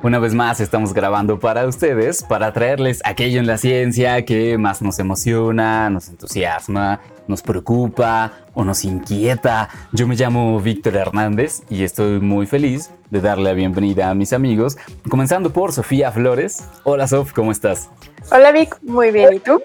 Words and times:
Una 0.00 0.20
vez 0.20 0.32
más 0.32 0.60
estamos 0.60 0.94
grabando 0.94 1.40
para 1.40 1.66
ustedes 1.66 2.22
para 2.22 2.52
traerles 2.52 3.00
aquello 3.04 3.40
en 3.40 3.48
la 3.48 3.58
ciencia 3.58 4.24
que 4.24 4.56
más 4.56 4.80
nos 4.80 5.00
emociona, 5.00 5.90
nos 5.90 6.08
entusiasma, 6.08 7.00
nos 7.26 7.42
preocupa 7.42 8.32
o 8.54 8.64
nos 8.64 8.84
inquieta. 8.84 9.68
Yo 9.90 10.06
me 10.06 10.14
llamo 10.14 10.60
Víctor 10.60 10.94
Hernández 10.94 11.62
y 11.68 11.82
estoy 11.82 12.20
muy 12.20 12.46
feliz 12.46 12.90
de 13.10 13.20
darle 13.20 13.44
la 13.44 13.54
bienvenida 13.54 14.08
a 14.08 14.14
mis 14.14 14.32
amigos, 14.32 14.76
comenzando 15.10 15.52
por 15.52 15.72
Sofía 15.72 16.12
Flores. 16.12 16.64
Hola 16.84 17.08
Sof, 17.08 17.32
¿cómo 17.32 17.50
estás? 17.50 17.90
Hola 18.30 18.52
Vic, 18.52 18.78
muy 18.82 19.10
bien. 19.10 19.34
¿Y 19.34 19.40
tú? 19.40 19.60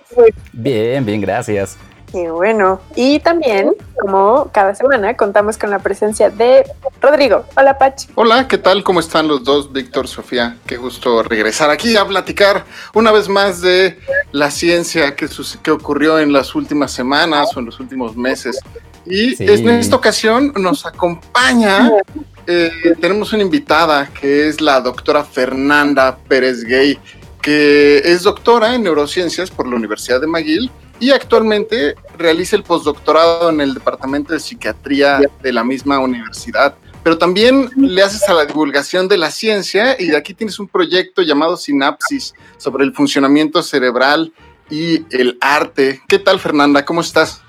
Bien, 0.51 1.05
bien, 1.05 1.21
gracias. 1.21 1.77
Qué 2.13 2.29
bueno. 2.29 2.79
Y 2.95 3.19
también, 3.21 3.73
como 3.99 4.47
cada 4.53 4.75
semana, 4.75 5.17
contamos 5.17 5.57
con 5.57 5.71
la 5.71 5.79
presencia 5.79 6.29
de 6.29 6.63
Rodrigo. 7.01 7.43
Hola, 7.57 7.79
Pach. 7.79 8.05
Hola, 8.13 8.47
¿qué 8.47 8.59
tal? 8.59 8.83
¿Cómo 8.83 8.99
están 8.99 9.27
los 9.27 9.43
dos? 9.43 9.73
Víctor, 9.73 10.07
Sofía, 10.07 10.57
qué 10.67 10.77
gusto 10.77 11.23
regresar 11.23 11.71
aquí 11.71 11.97
a 11.97 12.05
platicar 12.05 12.65
una 12.93 13.11
vez 13.11 13.27
más 13.29 13.61
de 13.61 13.97
la 14.31 14.51
ciencia 14.51 15.15
que, 15.15 15.27
que 15.63 15.71
ocurrió 15.71 16.19
en 16.19 16.31
las 16.31 16.53
últimas 16.53 16.91
semanas 16.91 17.49
o 17.57 17.59
en 17.59 17.65
los 17.65 17.79
últimos 17.79 18.15
meses. 18.15 18.59
Y 19.07 19.43
en 19.43 19.69
esta 19.71 19.95
ocasión 19.95 20.53
nos 20.55 20.85
acompaña, 20.85 21.89
eh, 22.45 22.69
tenemos 23.01 23.33
una 23.33 23.41
invitada 23.41 24.07
que 24.13 24.49
es 24.49 24.61
la 24.61 24.79
doctora 24.81 25.23
Fernanda 25.23 26.15
Pérez 26.27 26.63
Gay, 26.63 26.99
que 27.41 28.03
es 28.05 28.21
doctora 28.21 28.75
en 28.75 28.83
neurociencias 28.83 29.49
por 29.49 29.67
la 29.67 29.75
Universidad 29.77 30.21
de 30.21 30.27
McGill 30.27 30.71
y 31.03 31.11
actualmente 31.11 31.95
realiza 32.17 32.55
el 32.55 32.63
postdoctorado 32.63 33.49
en 33.49 33.59
el 33.59 33.73
Departamento 33.73 34.31
de 34.31 34.39
Psiquiatría 34.39 35.19
de 35.41 35.51
la 35.51 35.61
misma 35.61 35.99
universidad. 35.99 36.77
Pero 37.03 37.17
también 37.17 37.69
le 37.75 38.01
haces 38.01 38.23
a 38.29 38.33
la 38.33 38.45
divulgación 38.45 39.09
de 39.09 39.17
la 39.17 39.29
ciencia 39.29 39.97
y 39.99 40.15
aquí 40.15 40.33
tienes 40.33 40.59
un 40.59 40.69
proyecto 40.69 41.21
llamado 41.21 41.57
Sinapsis 41.57 42.33
sobre 42.55 42.85
el 42.85 42.93
funcionamiento 42.93 43.61
cerebral 43.61 44.31
y 44.69 45.05
el 45.13 45.37
arte. 45.41 46.01
¿Qué 46.07 46.19
tal, 46.19 46.39
Fernanda? 46.39 46.85
¿Cómo 46.85 47.01
estás? 47.01 47.42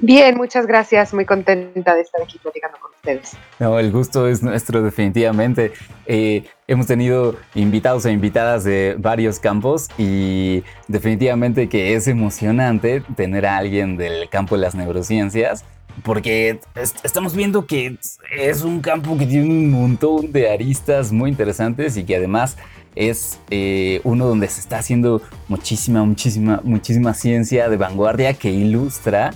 Bien, 0.00 0.36
muchas 0.36 0.66
gracias. 0.66 1.14
Muy 1.14 1.24
contenta 1.24 1.94
de 1.94 2.02
estar 2.02 2.20
aquí 2.20 2.38
platicando 2.38 2.78
con 2.78 2.90
ustedes. 2.92 3.36
No, 3.58 3.78
el 3.78 3.92
gusto 3.92 4.28
es 4.28 4.42
nuestro 4.42 4.82
definitivamente. 4.82 5.72
Eh, 6.06 6.44
hemos 6.66 6.86
tenido 6.86 7.36
invitados 7.54 8.04
e 8.04 8.12
invitadas 8.12 8.64
de 8.64 8.96
varios 8.98 9.38
campos 9.38 9.88
y 9.96 10.62
definitivamente 10.88 11.68
que 11.68 11.94
es 11.94 12.08
emocionante 12.08 13.02
tener 13.16 13.46
a 13.46 13.56
alguien 13.56 13.96
del 13.96 14.28
campo 14.28 14.56
de 14.56 14.62
las 14.62 14.74
neurociencias 14.74 15.64
porque 16.02 16.58
estamos 17.04 17.36
viendo 17.36 17.66
que 17.66 17.98
es 18.36 18.62
un 18.62 18.80
campo 18.80 19.16
que 19.16 19.26
tiene 19.26 19.46
un 19.46 19.70
montón 19.70 20.32
de 20.32 20.50
aristas 20.50 21.12
muy 21.12 21.30
interesantes 21.30 21.96
y 21.96 22.04
que 22.04 22.16
además 22.16 22.56
es 22.96 23.38
eh, 23.50 24.00
uno 24.04 24.26
donde 24.26 24.48
se 24.48 24.60
está 24.60 24.78
haciendo 24.78 25.22
muchísima, 25.48 26.04
muchísima, 26.04 26.60
muchísima 26.64 27.14
ciencia 27.14 27.68
de 27.68 27.76
vanguardia 27.76 28.34
que 28.34 28.50
ilustra 28.50 29.32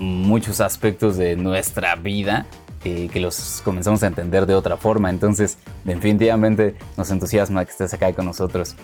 muchos 0.00 0.60
aspectos 0.60 1.16
de 1.16 1.36
nuestra 1.36 1.94
vida 1.94 2.46
eh, 2.84 3.08
que 3.12 3.20
los 3.20 3.60
comenzamos 3.64 4.02
a 4.02 4.06
entender 4.06 4.46
de 4.46 4.54
otra 4.54 4.76
forma. 4.76 5.10
Entonces, 5.10 5.58
definitivamente 5.84 6.74
nos 6.96 7.10
entusiasma 7.10 7.64
que 7.64 7.70
estés 7.70 7.92
acá 7.92 8.12
con 8.12 8.24
nosotros. 8.24 8.74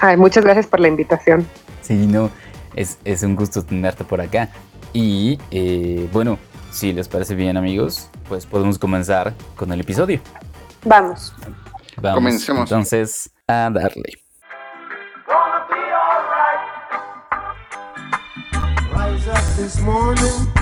Ay, 0.00 0.16
muchas 0.16 0.44
gracias 0.44 0.66
por 0.66 0.80
la 0.80 0.88
invitación. 0.88 1.46
Sí, 1.82 2.06
no, 2.06 2.30
es, 2.76 2.98
es 3.04 3.22
un 3.24 3.34
gusto 3.34 3.64
tenerte 3.64 4.04
por 4.04 4.20
acá. 4.20 4.48
Y 4.92 5.38
eh, 5.50 6.08
bueno, 6.12 6.38
si 6.70 6.92
les 6.92 7.08
parece 7.08 7.34
bien 7.34 7.56
amigos, 7.56 8.08
pues 8.28 8.46
podemos 8.46 8.78
comenzar 8.78 9.34
con 9.56 9.72
el 9.72 9.80
episodio. 9.80 10.20
Vamos. 10.84 11.34
Vamos. 11.96 12.18
Comencemos. 12.18 12.70
Entonces, 12.70 13.30
a 13.48 13.70
darle. 13.70 14.22
this 19.62 19.80
morning. 19.80 20.61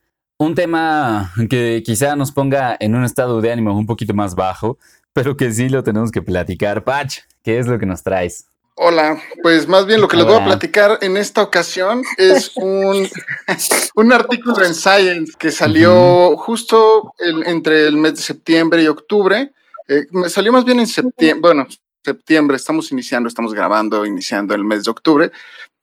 un 0.45 0.55
tema 0.55 1.31
que 1.49 1.83
quizá 1.85 2.15
nos 2.15 2.31
ponga 2.31 2.75
en 2.79 2.95
un 2.95 3.03
estado 3.03 3.41
de 3.41 3.51
ánimo 3.51 3.77
un 3.77 3.85
poquito 3.85 4.15
más 4.15 4.33
bajo, 4.33 4.79
pero 5.13 5.37
que 5.37 5.51
sí 5.51 5.69
lo 5.69 5.83
tenemos 5.83 6.11
que 6.11 6.23
platicar. 6.23 6.83
Patch, 6.83 7.19
¿qué 7.43 7.59
es 7.59 7.67
lo 7.67 7.77
que 7.77 7.85
nos 7.85 8.01
traes? 8.01 8.47
Hola, 8.75 9.21
pues 9.43 9.67
más 9.67 9.85
bien 9.85 10.01
lo 10.01 10.07
que 10.07 10.17
les 10.17 10.25
voy 10.25 10.35
a 10.35 10.45
platicar 10.45 10.97
en 11.01 11.15
esta 11.17 11.43
ocasión 11.43 12.03
es 12.17 12.53
un, 12.55 13.07
un 13.95 14.13
artículo 14.13 14.65
en 14.65 14.73
Science 14.73 15.33
que 15.37 15.51
salió 15.51 16.35
justo 16.37 17.13
entre 17.19 17.85
el 17.85 17.97
mes 17.97 18.15
de 18.15 18.21
septiembre 18.21 18.81
y 18.81 18.87
octubre. 18.87 19.51
Eh, 19.87 20.07
me 20.09 20.29
salió 20.29 20.51
más 20.51 20.65
bien 20.65 20.79
en 20.79 20.87
septiembre, 20.87 21.39
bueno, 21.39 21.67
septiembre, 22.03 22.57
estamos 22.57 22.91
iniciando, 22.91 23.27
estamos 23.27 23.53
grabando, 23.53 24.07
iniciando 24.07 24.55
el 24.55 24.63
mes 24.63 24.85
de 24.85 24.91
octubre. 24.91 25.31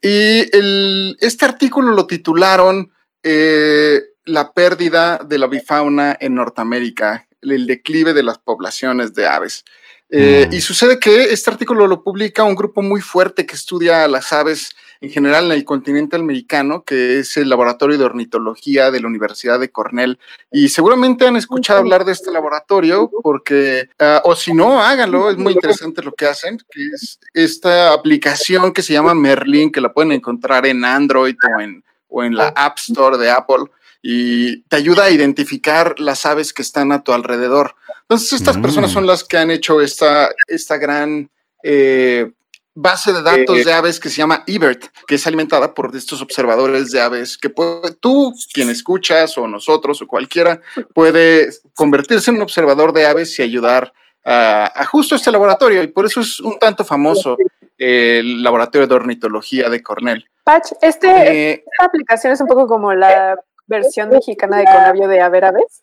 Y 0.02 0.56
el, 0.56 1.16
este 1.20 1.44
artículo 1.44 1.92
lo 1.92 2.08
titularon 2.08 2.90
eh, 3.22 4.00
la 4.28 4.52
pérdida 4.52 5.18
de 5.18 5.38
la 5.38 5.46
bifauna 5.46 6.16
en 6.20 6.34
Norteamérica, 6.34 7.26
el 7.42 7.66
declive 7.66 8.12
de 8.14 8.22
las 8.22 8.38
poblaciones 8.38 9.14
de 9.14 9.26
aves. 9.26 9.64
Eh, 10.10 10.46
mm. 10.48 10.54
Y 10.54 10.60
sucede 10.60 10.98
que 10.98 11.24
este 11.24 11.50
artículo 11.50 11.86
lo 11.86 12.02
publica 12.02 12.44
un 12.44 12.54
grupo 12.54 12.80
muy 12.82 13.00
fuerte 13.00 13.44
que 13.44 13.54
estudia 13.54 14.08
las 14.08 14.32
aves 14.32 14.70
en 15.00 15.10
general 15.10 15.46
en 15.46 15.52
el 15.52 15.64
continente 15.64 16.16
americano, 16.16 16.82
que 16.82 17.20
es 17.20 17.36
el 17.36 17.48
Laboratorio 17.48 17.98
de 17.98 18.04
Ornitología 18.04 18.90
de 18.90 19.00
la 19.00 19.06
Universidad 19.06 19.60
de 19.60 19.70
Cornell. 19.70 20.18
Y 20.50 20.68
seguramente 20.70 21.26
han 21.26 21.36
escuchado 21.36 21.78
hablar 21.78 22.04
de 22.04 22.12
este 22.12 22.32
laboratorio, 22.32 23.10
porque, 23.22 23.90
ah, 23.98 24.22
o 24.24 24.34
si 24.34 24.52
no, 24.52 24.82
háganlo, 24.82 25.30
es 25.30 25.36
muy 25.36 25.52
interesante 25.52 26.02
lo 26.02 26.12
que 26.12 26.26
hacen, 26.26 26.58
que 26.70 26.84
es 26.94 27.20
esta 27.32 27.92
aplicación 27.92 28.72
que 28.72 28.82
se 28.82 28.94
llama 28.94 29.14
Merlin, 29.14 29.70
que 29.70 29.80
la 29.80 29.92
pueden 29.92 30.12
encontrar 30.12 30.66
en 30.66 30.84
Android 30.84 31.36
o 31.56 31.60
en, 31.60 31.84
o 32.08 32.24
en 32.24 32.34
la 32.34 32.48
App 32.48 32.78
Store 32.78 33.18
de 33.18 33.30
Apple 33.30 33.66
y 34.02 34.62
te 34.62 34.76
ayuda 34.76 35.04
a 35.04 35.10
identificar 35.10 35.98
las 35.98 36.24
aves 36.26 36.52
que 36.52 36.62
están 36.62 36.92
a 36.92 37.02
tu 37.02 37.12
alrededor. 37.12 37.74
Entonces, 38.02 38.34
estas 38.34 38.56
mm. 38.56 38.62
personas 38.62 38.90
son 38.90 39.06
las 39.06 39.24
que 39.24 39.38
han 39.38 39.50
hecho 39.50 39.80
esta, 39.80 40.30
esta 40.46 40.76
gran 40.76 41.30
eh, 41.62 42.30
base 42.74 43.12
de 43.12 43.22
datos 43.22 43.64
de 43.64 43.72
aves 43.72 43.98
que 43.98 44.08
se 44.08 44.18
llama 44.18 44.44
eBird, 44.46 44.78
que 45.06 45.16
es 45.16 45.26
alimentada 45.26 45.74
por 45.74 45.94
estos 45.96 46.22
observadores 46.22 46.92
de 46.92 47.00
aves 47.00 47.36
que 47.36 47.52
tú, 48.00 48.32
quien 48.52 48.70
escuchas, 48.70 49.36
o 49.36 49.48
nosotros, 49.48 50.00
o 50.00 50.06
cualquiera, 50.06 50.60
puede 50.94 51.50
convertirse 51.74 52.30
en 52.30 52.36
un 52.36 52.42
observador 52.42 52.92
de 52.92 53.04
aves 53.04 53.36
y 53.38 53.42
ayudar 53.42 53.92
a, 54.24 54.84
justo 54.86 55.16
este 55.16 55.32
laboratorio. 55.32 55.82
Y 55.82 55.88
por 55.88 56.06
eso 56.06 56.20
es 56.20 56.38
un 56.40 56.58
tanto 56.58 56.84
famoso 56.84 57.36
el 57.76 58.42
laboratorio 58.42 58.86
de 58.86 58.94
ornitología 58.94 59.68
de 59.68 59.82
Cornell. 59.82 60.24
Patch, 60.44 60.72
este, 60.80 61.08
eh, 61.08 61.64
esta 61.72 61.84
aplicación 61.84 62.32
es 62.32 62.40
un 62.40 62.46
poco 62.46 62.66
como 62.66 62.92
la 62.92 63.36
versión 63.68 64.08
mexicana 64.08 64.58
de 64.58 64.64
Conavio 64.64 65.08
de 65.08 65.20
Haber 65.20 65.44
Aves? 65.44 65.82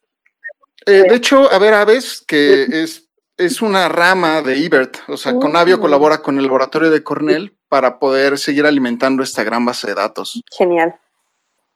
Eh, 0.86 1.04
de 1.08 1.16
hecho, 1.16 1.52
Haber 1.52 1.74
Aves, 1.74 2.24
que 2.28 2.64
es, 2.84 3.08
es 3.38 3.62
una 3.62 3.88
rama 3.88 4.42
de 4.42 4.58
IBERT, 4.58 4.98
o 5.08 5.18
sea, 5.18 5.34
Conavio 5.36 5.80
colabora 5.80 6.18
con 6.18 6.38
el 6.38 6.44
laboratorio 6.44 6.92
de 6.92 7.04
Cornell 7.04 7.56
para 7.70 8.00
poder 8.00 8.38
seguir 8.38 8.66
alimentando 8.66 9.24
esta 9.24 9.44
gran 9.44 9.66
base 9.66 9.88
de 9.88 9.96
datos. 9.96 10.42
Genial. 10.56 10.96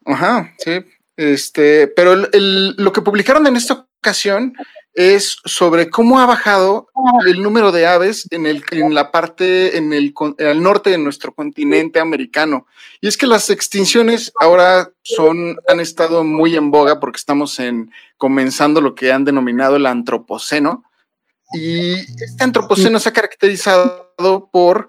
Ajá, 0.05 0.53
sí. 0.57 0.85
Este, 1.15 1.87
pero 1.87 2.15
lo 2.15 2.93
que 2.93 3.01
publicaron 3.01 3.45
en 3.47 3.55
esta 3.57 3.85
ocasión 3.99 4.53
es 4.93 5.37
sobre 5.45 5.89
cómo 5.89 6.19
ha 6.19 6.25
bajado 6.25 6.87
el 7.25 7.41
número 7.41 7.71
de 7.71 7.87
aves 7.87 8.27
en, 8.31 8.45
el, 8.45 8.63
en 8.71 8.93
la 8.93 9.11
parte, 9.11 9.77
en 9.77 9.93
el, 9.93 10.13
el 10.37 10.61
norte 10.61 10.89
de 10.89 10.97
nuestro 10.97 11.33
continente 11.33 11.99
americano. 11.99 12.65
Y 12.99 13.07
es 13.07 13.15
que 13.15 13.27
las 13.27 13.49
extinciones 13.49 14.31
ahora 14.39 14.91
son, 15.03 15.57
han 15.67 15.79
estado 15.79 16.23
muy 16.23 16.55
en 16.55 16.71
boga 16.71 16.99
porque 16.99 17.17
estamos 17.17 17.59
en, 17.59 17.91
comenzando 18.17 18.81
lo 18.81 18.95
que 18.95 19.11
han 19.11 19.25
denominado 19.25 19.75
el 19.75 19.85
antropoceno. 19.85 20.83
Y 21.53 21.93
este 21.93 22.43
antropoceno 22.43 22.99
se 22.99 23.09
ha 23.09 23.13
caracterizado 23.13 24.49
por 24.51 24.87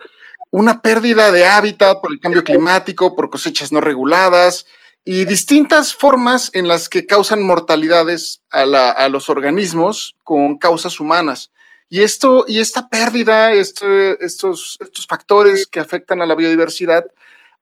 una 0.51 0.83
pérdida 0.83 1.31
de 1.31 1.47
hábitat, 1.47 2.01
por 2.01 2.13
el 2.13 2.21
cambio 2.21 2.43
climático, 2.43 3.15
por 3.15 3.31
cosechas 3.31 3.71
no 3.71 3.81
reguladas, 3.81 4.67
y 5.05 5.25
distintas 5.25 5.95
formas 5.95 6.51
en 6.53 6.69
las 6.69 6.89
que 6.89 7.07
causan 7.07 7.43
mortalidades 7.43 8.43
a, 8.51 9.09
los 9.09 9.31
organismos 9.31 10.17
con 10.23 10.59
causas 10.59 11.01
humanas. 11.01 11.51
Y 11.89 12.03
esto, 12.03 12.45
y 12.47 12.61
esta 12.61 12.89
pérdida, 12.89 13.53
este, 13.53 14.25
estos, 14.25 14.79
estos 14.81 15.07
factores 15.07 15.67
que 15.67 15.81
afectan 15.81 16.23
a 16.23 16.27
la 16.27 16.35
biodiversidad 16.35 17.07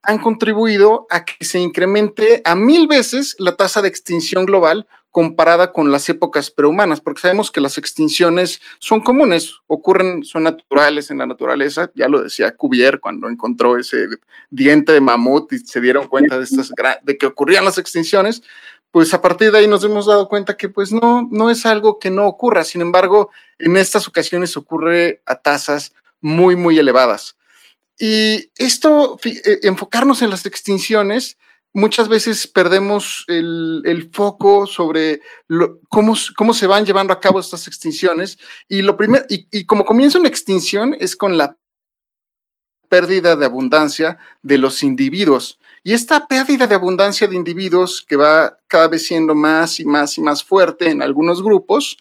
han 0.02 0.18
contribuido 0.18 1.06
a 1.10 1.24
que 1.24 1.44
se 1.44 1.58
incremente 1.58 2.42
a 2.44 2.54
mil 2.54 2.86
veces 2.86 3.34
la 3.38 3.56
tasa 3.56 3.82
de 3.82 3.88
extinción 3.88 4.46
global 4.46 4.86
comparada 5.18 5.72
con 5.72 5.90
las 5.90 6.08
épocas 6.08 6.48
prehumanas, 6.48 7.00
porque 7.00 7.22
sabemos 7.22 7.50
que 7.50 7.60
las 7.60 7.76
extinciones 7.76 8.60
son 8.78 9.00
comunes, 9.00 9.56
ocurren, 9.66 10.22
son 10.22 10.44
naturales 10.44 11.10
en 11.10 11.18
la 11.18 11.26
naturaleza, 11.26 11.90
ya 11.96 12.06
lo 12.06 12.22
decía 12.22 12.54
Cuvier 12.54 13.00
cuando 13.00 13.28
encontró 13.28 13.76
ese 13.76 14.06
diente 14.48 14.92
de 14.92 15.00
mamut 15.00 15.52
y 15.52 15.58
se 15.58 15.80
dieron 15.80 16.06
cuenta 16.06 16.38
de, 16.38 16.44
estas, 16.44 16.70
de 17.02 17.18
que 17.18 17.26
ocurrían 17.26 17.64
las 17.64 17.78
extinciones, 17.78 18.44
pues 18.92 19.12
a 19.12 19.20
partir 19.20 19.50
de 19.50 19.58
ahí 19.58 19.66
nos 19.66 19.82
hemos 19.82 20.06
dado 20.06 20.28
cuenta 20.28 20.56
que 20.56 20.68
pues 20.68 20.92
no, 20.92 21.26
no 21.32 21.50
es 21.50 21.66
algo 21.66 21.98
que 21.98 22.12
no 22.12 22.28
ocurra, 22.28 22.62
sin 22.62 22.80
embargo, 22.80 23.32
en 23.58 23.76
estas 23.76 24.06
ocasiones 24.06 24.56
ocurre 24.56 25.20
a 25.26 25.34
tasas 25.34 25.94
muy, 26.20 26.54
muy 26.54 26.78
elevadas. 26.78 27.36
Y 27.98 28.52
esto, 28.56 29.18
eh, 29.24 29.58
enfocarnos 29.64 30.22
en 30.22 30.30
las 30.30 30.46
extinciones, 30.46 31.38
muchas 31.72 32.08
veces 32.08 32.46
perdemos 32.46 33.24
el, 33.28 34.10
foco 34.12 34.66
sobre 34.66 35.20
cómo, 35.88 36.14
cómo, 36.36 36.54
se 36.54 36.66
van 36.66 36.84
llevando 36.84 37.12
a 37.12 37.20
cabo 37.20 37.40
estas 37.40 37.66
extinciones. 37.66 38.38
Y 38.68 38.82
lo 38.82 38.96
y, 39.28 39.64
como 39.64 39.84
comienza 39.84 40.18
una 40.18 40.28
extinción 40.28 40.96
es 40.98 41.16
con 41.16 41.36
la 41.36 41.56
pérdida 42.88 43.36
de 43.36 43.46
abundancia 43.46 44.18
de 44.42 44.58
los 44.58 44.82
individuos. 44.82 45.58
Y 45.84 45.92
esta 45.92 46.26
pérdida 46.26 46.66
de 46.66 46.74
abundancia 46.74 47.28
de 47.28 47.36
individuos, 47.36 48.04
que 48.06 48.16
va 48.16 48.58
cada 48.66 48.88
vez 48.88 49.06
siendo 49.06 49.34
más 49.34 49.78
y 49.80 49.84
más 49.84 50.18
y 50.18 50.20
más 50.20 50.42
fuerte 50.42 50.90
en 50.90 51.02
algunos 51.02 51.42
grupos, 51.42 51.98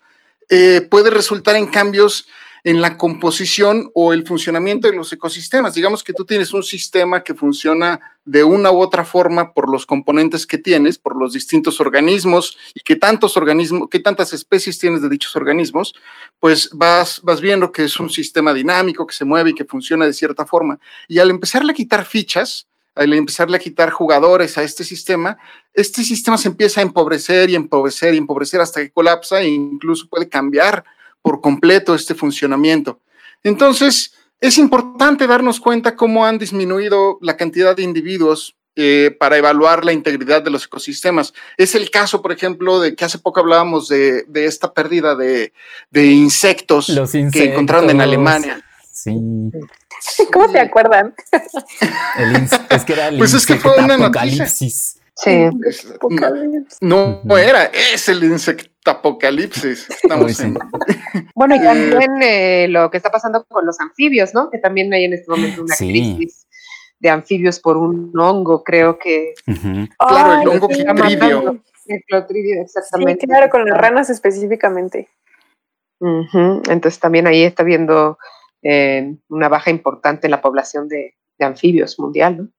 eh, 0.50 0.82
puede 0.90 1.10
resultar 1.10 1.56
en 1.56 1.68
cambios 1.68 2.28
en 2.68 2.82
la 2.82 2.98
composición 2.98 3.92
o 3.94 4.12
el 4.12 4.28
funcionamiento 4.28 4.90
de 4.90 4.94
los 4.98 5.14
ecosistemas. 5.14 5.74
Digamos 5.74 6.04
que 6.04 6.12
tú 6.12 6.26
tienes 6.26 6.52
un 6.52 6.64
sistema 6.64 7.24
que 7.24 7.34
funciona 7.34 8.02
de 8.26 8.44
una 8.44 8.74
u 8.74 8.82
otra 8.82 9.06
forma 9.06 9.54
por 9.54 9.72
los 9.72 9.86
componentes 9.86 10.46
que 10.46 10.58
tienes, 10.58 10.98
por 10.98 11.16
los 11.16 11.32
distintos 11.32 11.80
organismos 11.80 12.58
y 12.74 12.82
que 12.82 12.98
tantos 12.98 13.38
organismos, 13.38 13.88
qué 13.90 14.00
tantas 14.00 14.34
especies 14.34 14.80
tienes 14.80 15.02
de 15.02 15.08
dichos 15.08 15.34
organismos, 15.38 15.96
pues 16.42 16.70
vas, 16.74 17.22
vas 17.24 17.40
viendo 17.40 17.72
que 17.72 17.86
es 17.86 18.02
un 18.02 18.10
sistema 18.10 18.54
dinámico 18.54 19.08
que 19.08 19.16
se 19.16 19.24
mueve 19.24 19.52
y 19.52 19.56
que 19.56 19.64
funciona 19.64 20.06
de 20.06 20.12
cierta 20.12 20.46
forma. 20.46 20.78
Y 21.08 21.20
al 21.20 21.30
empezarle 21.30 21.72
a 21.72 21.76
quitar 21.76 22.04
fichas, 22.04 22.68
al 22.96 23.14
empezarle 23.14 23.56
a 23.56 23.62
quitar 23.62 23.92
jugadores 23.92 24.58
a 24.58 24.64
este 24.64 24.84
sistema, 24.84 25.38
este 25.74 26.04
sistema 26.04 26.38
se 26.38 26.50
empieza 26.50 26.82
a 26.82 26.84
empobrecer 26.84 27.50
y 27.50 27.56
empobrecer 27.56 28.14
y 28.14 28.18
empobrecer 28.18 28.60
hasta 28.60 28.82
que 28.82 28.92
colapsa 28.92 29.40
e 29.40 29.48
incluso 29.48 30.10
puede 30.10 30.28
cambiar 30.28 30.84
por 31.28 31.42
completo 31.42 31.94
este 31.94 32.16
funcionamiento. 32.16 33.02
Entonces, 33.44 34.14
es 34.40 34.58
importante 34.58 35.28
darnos 35.28 35.60
cuenta 35.60 35.98
cómo 35.98 36.26
han 36.26 36.38
disminuido 36.38 37.18
la 37.22 37.36
cantidad 37.36 37.76
de 37.76 37.84
individuos 37.84 38.56
eh, 38.78 39.14
para 39.20 39.36
evaluar 39.36 39.84
la 39.84 39.92
integridad 39.92 40.42
de 40.42 40.52
los 40.52 40.64
ecosistemas. 40.64 41.34
Es 41.58 41.76
el 41.76 41.92
caso, 41.92 42.22
por 42.22 42.32
ejemplo, 42.32 42.80
de 42.80 42.96
que 42.96 43.04
hace 43.04 43.20
poco 43.20 43.42
hablábamos 43.42 43.90
de, 43.90 44.26
esta 44.36 44.74
pérdida 44.74 45.16
de, 45.16 45.52
insectos, 45.94 46.98
que 47.34 47.44
encontraron 47.44 47.90
en 47.90 48.00
Alemania. 48.00 48.64
Sí. 48.90 49.12
¿Cómo 50.32 50.50
se 50.50 50.62
acuerdan? 50.62 51.14
es 52.70 52.86
que 52.86 52.94
era 52.94 53.10
el 53.10 53.18
pues 53.18 53.34
es 53.34 53.46
que 53.46 53.58
fue 53.58 53.78
una 53.84 53.96
apocalipsis. 53.96 54.97
Sí. 55.18 55.50
No, 56.82 57.22
no, 57.24 57.38
era, 57.38 57.66
es 57.66 58.08
el 58.08 58.24
insecto 58.24 58.92
apocalipsis. 58.92 59.90
Estamos 60.04 60.40
en... 60.40 60.58
Bueno, 61.36 61.56
y 61.56 61.62
también 61.62 62.22
eh, 62.22 62.68
lo 62.68 62.90
que 62.90 62.98
está 62.98 63.12
pasando 63.12 63.44
con 63.46 63.66
los 63.66 63.80
anfibios, 63.80 64.34
¿no? 64.34 64.50
Que 64.50 64.58
también 64.58 64.92
hay 64.94 65.06
en 65.06 65.14
este 65.14 65.30
momento 65.30 65.62
una 65.62 65.76
crisis 65.76 66.48
de 67.00 67.10
anfibios 67.10 67.60
por 67.60 67.78
un 67.78 68.12
hongo, 68.18 68.64
creo 68.64 68.98
que. 68.98 69.34
Claro, 70.00 70.42
el 70.42 70.48
hongo 70.48 70.68
clotridio. 70.68 71.62
El 71.86 72.04
clotridio, 72.08 72.62
exactamente. 72.62 73.22
Sí, 73.22 73.28
claro, 73.28 73.50
con 73.50 73.66
las 73.66 73.78
ranas 73.78 74.10
específicamente. 74.10 75.10
Entonces 76.00 77.00
también 77.00 77.28
ahí 77.28 77.44
está 77.44 77.64
viendo 77.64 78.18
eh, 78.64 79.16
una 79.30 79.50
baja 79.50 79.72
importante 79.72 80.28
en 80.28 80.32
la 80.32 80.42
población 80.42 80.88
de, 80.88 81.16
anfibios 81.40 82.00
mundial, 82.00 82.38
¿no? 82.38 82.50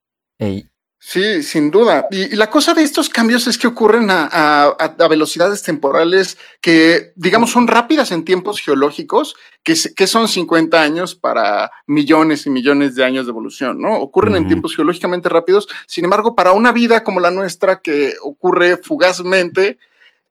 Sí, 1.01 1.45
sin 1.45 1.71
duda. 1.71 2.09
Y, 2.11 2.35
la 2.35 2.51
cosa 2.51 2.75
de 2.75 2.83
estos 2.83 3.09
cambios 3.09 3.47
es 3.47 3.57
que 3.57 3.69
ocurren 3.69 4.09
a, 4.11 4.77
velocidades 5.09 5.63
temporales 5.63 6.37
que, 6.61 7.13
digamos, 7.15 7.51
son 7.51 7.69
rápidas 7.69 8.11
en 8.11 8.25
tiempos 8.25 8.61
geológicos, 8.61 9.37
que, 9.63 9.75
que, 9.95 10.07
son 10.09 10.27
50 10.27 10.81
años 10.81 11.15
para 11.15 11.71
millones 11.87 12.47
y 12.47 12.51
millones 12.51 12.97
de 12.97 13.05
años 13.05 13.27
de 13.27 13.31
evolución, 13.31 13.81
¿no? 13.81 13.95
Ocurren 13.97 14.35
en 14.37 14.49
tiempos 14.49 14.75
geológicamente 14.75 15.29
rápidos. 15.29 15.69
Sin 15.87 16.05
embargo, 16.05 16.35
para 16.35 16.53
una 16.53 16.73
vida 16.73 17.05
como 17.05 17.21
la 17.21 17.31
nuestra, 17.31 17.81
que 17.81 18.15
ocurre 18.23 18.77
fugazmente, 18.77 19.79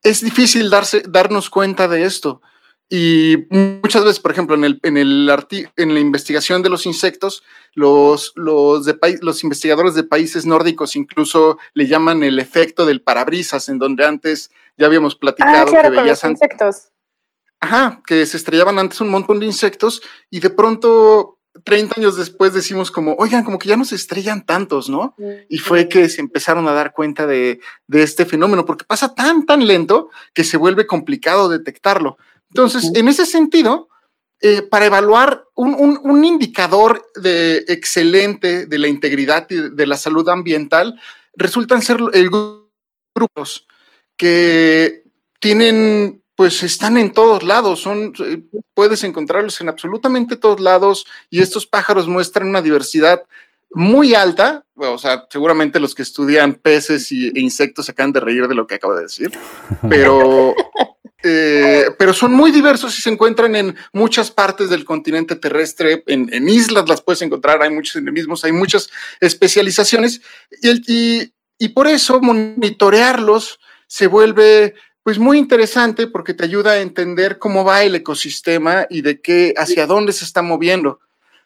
es 0.03 0.21
difícil 0.21 0.69
darse, 0.69 1.01
darnos 1.07 1.49
cuenta 1.49 1.87
de 1.87 2.03
esto. 2.03 2.41
Y 2.89 3.47
muchas 3.49 4.05
veces, 4.05 4.19
por 4.19 4.31
ejemplo, 4.31 4.55
en, 4.55 4.63
el, 4.63 4.79
en, 4.83 4.97
el 4.97 5.29
en 5.75 5.93
la 5.93 5.99
investigación 5.99 6.61
de 6.61 6.69
los 6.69 6.85
insectos, 6.85 7.43
los, 7.73 8.31
los, 8.35 8.85
de 8.85 8.97
los 9.21 9.43
investigadores 9.43 9.93
de 9.93 10.03
países 10.03 10.45
nórdicos 10.45 10.95
incluso 10.95 11.57
le 11.73 11.87
llaman 11.87 12.23
el 12.23 12.39
efecto 12.39 12.85
del 12.85 13.01
parabrisas, 13.01 13.67
en 13.67 13.77
donde 13.77 14.05
antes 14.05 14.51
ya 14.77 14.85
habíamos 14.85 15.15
platicado 15.15 15.73
ah, 15.75 15.81
que 15.81 15.89
veías 15.89 16.21
con 16.21 16.31
insectos. 16.31 16.89
Ajá, 17.59 18.01
que 18.05 18.25
se 18.25 18.37
estrellaban 18.37 18.79
antes 18.79 19.01
un 19.01 19.09
montón 19.09 19.39
de 19.39 19.47
insectos 19.47 20.01
y 20.29 20.39
de 20.39 20.51
pronto 20.51 21.39
30 21.63 21.95
años 21.99 22.15
después 22.15 22.53
decimos 22.53 22.91
como, 22.91 23.15
oigan, 23.15 23.43
como 23.43 23.59
que 23.59 23.67
ya 23.67 23.77
no 23.77 23.83
se 23.83 23.95
estrellan 23.95 24.45
tantos, 24.45 24.89
¿no? 24.89 25.15
Y 25.49 25.57
fue 25.57 25.89
que 25.89 26.07
se 26.07 26.21
empezaron 26.21 26.67
a 26.67 26.73
dar 26.73 26.93
cuenta 26.93 27.25
de, 27.25 27.59
de, 27.87 28.03
este 28.03 28.25
fenómeno, 28.25 28.65
porque 28.65 28.85
pasa 28.85 29.15
tan, 29.15 29.45
tan 29.45 29.65
lento 29.65 30.09
que 30.33 30.43
se 30.43 30.57
vuelve 30.57 30.87
complicado 30.87 31.49
detectarlo. 31.49 32.17
Entonces, 32.49 32.91
en 32.95 33.07
ese 33.07 33.25
sentido, 33.25 33.89
eh, 34.39 34.61
para 34.61 34.85
evaluar 34.85 35.45
un, 35.55 36.23
indicador 36.23 37.03
de 37.15 37.65
excelente 37.67 38.67
de 38.67 38.77
la 38.77 38.87
integridad 38.87 39.47
y 39.49 39.69
de 39.75 39.87
la 39.87 39.97
salud 39.97 40.29
ambiental, 40.29 40.99
resultan 41.33 41.81
ser 41.81 41.97
el 42.13 42.29
grupos 42.29 43.65
que 44.15 45.03
tienen, 45.39 46.21
pues 46.35 46.61
están 46.61 46.97
en 46.97 47.13
todos 47.13 47.41
lados, 47.41 47.81
son, 47.81 48.13
eh, 48.19 48.43
puedes 48.75 49.03
encontrarlos 49.03 49.59
en 49.59 49.69
absolutamente 49.69 50.35
todos 50.35 50.59
lados 50.59 51.07
y 51.31 51.41
estos 51.41 51.65
pájaros 51.65 52.07
muestran 52.07 52.47
una 52.47 52.61
diversidad 52.61 53.23
muy 53.71 54.13
alta, 54.13 54.63
o 54.75 54.97
sea, 54.97 55.25
seguramente 55.29 55.79
los 55.79 55.95
que 55.95 56.03
estudian 56.03 56.53
peces 56.53 57.11
e 57.11 57.31
insectos 57.35 57.87
se 57.87 57.91
acaban 57.91 58.13
de 58.13 58.19
reír 58.19 58.47
de 58.47 58.55
lo 58.55 58.67
que 58.67 58.75
acabo 58.75 58.95
de 58.95 59.03
decir, 59.03 59.31
pero 59.89 60.55
eh, 61.23 61.85
pero 61.97 62.13
son 62.13 62.33
muy 62.33 62.51
diversos 62.51 62.97
y 62.97 63.01
se 63.01 63.09
encuentran 63.09 63.55
en 63.55 63.75
muchas 63.91 64.29
partes 64.29 64.69
del 64.69 64.85
continente 64.85 65.35
terrestre, 65.35 66.03
en, 66.05 66.47
islas 66.47 66.87
las 66.87 67.01
puedes 67.01 67.23
encontrar, 67.23 67.61
hay 67.61 67.71
muchos 67.71 67.95
endemismos, 67.95 68.43
hay 68.43 68.51
muchas 68.51 68.89
especializaciones 69.19 70.21
y, 70.61 71.33
y, 71.57 71.69
por 71.69 71.87
eso 71.87 72.21
monitorearlos 72.21 73.59
se 73.87 74.05
vuelve 74.05 74.75
pues 75.01 75.17
muy 75.17 75.39
interesante 75.39 76.05
porque 76.05 76.33
te 76.33 76.43
ayuda 76.43 76.73
a 76.73 76.81
entender 76.81 77.39
cómo 77.39 77.63
va 77.63 77.83
el 77.83 77.95
ecosistema 77.95 78.85
y 78.89 79.01
de 79.01 79.19
qué, 79.21 79.53
hacia 79.57 79.87
dónde 79.87 80.13
se 80.13 80.25
está 80.25 80.41
moviendo. 80.41 80.99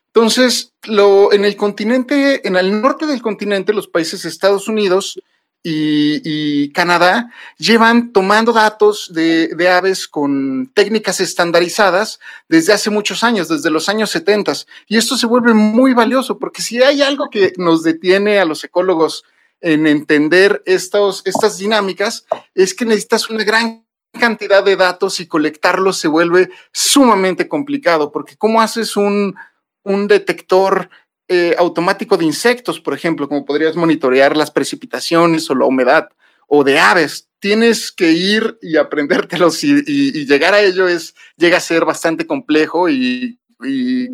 Entonces, 0.08 0.74
lo, 0.84 1.32
en 1.32 1.46
el 1.46 1.56
continente, 1.56 2.46
en 2.46 2.58
el 2.58 2.82
norte 2.82 3.06
del 3.06 3.22
continente, 3.22 3.72
los 3.72 3.88
países 3.88 4.24
de 4.24 4.30
Estados 4.30 4.68
Unidos 4.68 5.22
y, 5.64 6.72
Canadá 6.72 7.32
llevan 7.58 8.12
tomando 8.12 8.52
datos 8.54 9.12
de, 9.14 9.70
aves 9.70 10.08
con 10.08 10.72
técnicas 10.74 11.20
estandarizadas 11.20 12.20
desde 12.50 12.74
hace 12.74 12.90
muchos 12.90 13.24
años, 13.24 13.48
desde 13.48 13.70
los 13.70 13.90
años 13.90 14.10
70. 14.12 14.54
Y 14.88 14.98
esto 14.98 15.18
se 15.18 15.28
vuelve 15.28 15.54
muy 15.54 15.94
valioso 15.94 16.40
porque 16.40 16.62
si 16.62 16.82
hay 16.82 17.02
algo 17.02 17.30
que 17.30 17.54
nos 17.58 17.84
detiene 17.84 18.40
a 18.40 18.46
los 18.46 18.64
ecólogos 18.64 19.24
en 19.60 19.86
entender 19.86 20.64
estos, 20.66 21.22
estas 21.26 21.58
dinámicas, 21.60 22.26
es 22.56 22.74
que 22.74 22.86
necesitas 22.86 23.30
una 23.30 23.44
gran 23.44 23.86
cantidad 24.20 24.64
de 24.64 24.76
datos 24.76 25.20
y 25.20 25.28
colectarlos 25.28 25.98
se 25.98 26.08
vuelve 26.08 26.50
sumamente 26.72 27.48
complicado, 27.48 28.12
porque 28.12 28.36
¿cómo 28.36 28.62
haces 28.62 28.98
un, 28.98 29.36
un 29.84 30.08
detector 30.08 30.90
eh, 31.34 31.56
automático 31.58 32.18
de 32.18 32.26
insectos, 32.26 32.82
por 32.82 32.94
ejemplo, 32.94 33.30
como 33.30 33.46
podrías 33.46 33.78
monitorear 33.78 34.36
las 34.36 34.52
precipitaciones 34.52 35.50
o 35.50 35.56
la 35.56 35.66
humedad, 35.66 36.10
o 36.46 36.66
de 36.66 36.78
aves? 36.78 37.30
Tienes 37.40 37.90
que 37.90 38.12
ir 38.12 38.58
y 38.62 38.76
aprendértelos 38.76 39.64
y, 39.64 39.82
y, 39.88 40.26
llegar 40.26 40.54
a 40.54 40.60
ello 40.60 40.90
es, 40.90 41.16
llega 41.38 41.56
a 41.56 41.62
ser 41.62 41.86
bastante 41.86 42.28
complejo 42.28 42.90
y, 42.90 43.40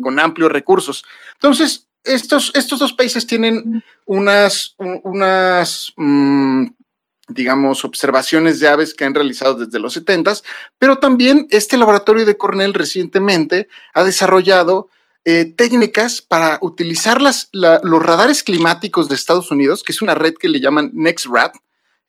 con 0.00 0.20
amplios 0.20 0.52
recursos. 0.52 1.04
Entonces, 1.34 1.88
estos, 2.04 2.52
estos 2.54 2.78
dos 2.78 2.92
países 2.92 3.26
tienen 3.26 3.82
unas, 4.06 4.76
unas 4.78 5.92
mm, 5.96 6.66
digamos, 7.26 7.84
observaciones 7.84 8.60
de 8.60 8.68
aves 8.68 8.94
que 8.94 9.06
han 9.06 9.14
realizado 9.14 9.54
desde 9.54 9.80
los 9.80 9.92
70, 9.94 10.34
pero 10.78 10.98
también 10.98 11.48
este 11.50 11.76
laboratorio 11.76 12.24
de 12.24 12.36
Cornell 12.36 12.74
recientemente 12.74 13.66
ha 13.92 14.04
desarrollado 14.04 14.88
eh, 15.30 15.44
técnicas 15.44 16.22
para 16.22 16.58
utilizar 16.62 17.20
las, 17.20 17.50
los 17.52 18.02
radares 18.02 18.42
climáticos 18.42 19.10
de 19.10 19.14
Estados 19.14 19.50
Unidos, 19.50 19.82
que 19.82 19.92
es 19.92 20.00
una 20.00 20.14
red 20.14 20.32
que 20.32 20.48
le 20.48 20.58
llaman 20.58 20.90
NextRad, 20.94 21.50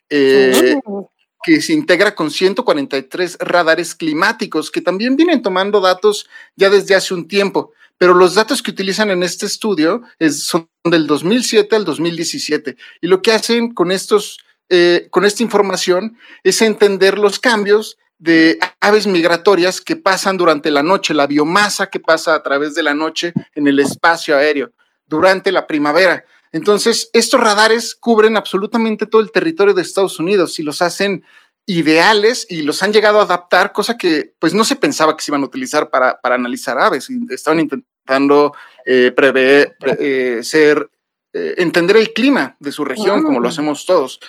eh, 0.09 0.79
oh. 0.85 1.11
que 1.43 1.59
se 1.59 1.73
integra 1.73 2.15
con 2.15 2.31
143 2.31 3.39
radares 3.41 3.93
climáticos, 3.93 4.71
que 4.71 4.79
también 4.79 5.17
vienen 5.17 5.41
tomando 5.41 5.81
datos 5.81 6.29
ya 6.55 6.69
desde 6.69 6.95
hace 6.95 7.13
un 7.13 7.27
tiempo 7.27 7.73
pero 7.97 8.13
los 8.13 8.35
datos 8.35 8.63
que 8.63 8.71
utilizan 8.71 9.11
en 9.11 9.23
este 9.23 9.45
estudio 9.45 10.03
son 10.31 10.69
del 10.85 11.05
2007 11.05 11.75
al 11.75 11.83
2017 11.83 12.77
y 13.01 13.07
lo 13.07 13.21
que 13.21 13.33
hacen 13.33 13.73
con 13.73 13.91
estos 13.91 14.39
eh, 14.69 15.09
con 15.11 15.25
esta 15.25 15.43
información 15.43 16.17
es 16.43 16.61
entender 16.61 17.19
los 17.19 17.37
cambios 17.37 17.97
de 18.19 18.59
aves 18.81 19.07
migratorias 19.07 19.79
que 19.79 19.95
pasan 19.95 20.37
durante 20.37 20.69
la 20.69 20.83
noche, 20.83 21.13
la 21.13 21.25
biomasa 21.25 21.87
que 21.89 22.01
pasa 22.01 22.35
a 22.35 22.43
través 22.43 22.75
de 22.75 22.83
la 22.83 22.93
noche 22.93 23.33
en 23.55 23.67
el 23.67 23.79
espacio 23.79 24.37
aéreo 24.37 24.71
durante 25.07 25.51
la 25.51 25.65
primavera. 25.65 26.25
Entonces, 26.51 27.09
estos 27.13 27.39
radares 27.39 27.95
cubren 27.95 28.35
absolutamente 28.35 29.05
todo 29.05 29.21
el 29.21 29.31
territorio 29.31 29.73
de 29.73 29.81
Estados 29.81 30.19
Unidos 30.19 30.59
y 30.59 30.63
los 30.63 30.81
hacen 30.81 31.23
ideales 31.65 32.45
y 32.49 32.63
los 32.63 32.83
han 32.83 32.91
llegado 32.91 33.19
a 33.19 33.23
adaptar, 33.23 33.71
cosa 33.71 33.97
que 33.97 34.33
pues 34.39 34.53
no 34.53 34.65
se 34.65 34.75
pensaba 34.75 35.15
que 35.15 35.23
se 35.23 35.31
iban 35.31 35.43
a 35.43 35.45
utilizar 35.45 35.89
para, 35.89 36.19
analizar 36.23 36.77
aves. 36.77 37.09
Estaban 37.29 37.61
intentando 37.61 38.53
eh, 38.85 39.13
prever, 39.15 39.77
eh, 39.99 40.39
ser, 40.41 40.89
entender 41.31 41.95
el 41.97 42.11
clima 42.11 42.57
de 42.59 42.71
su 42.71 42.83
región, 42.83 43.23
como 43.23 43.39
lo 43.39 43.47
hacemos 43.47 43.85
todos. 43.85 44.19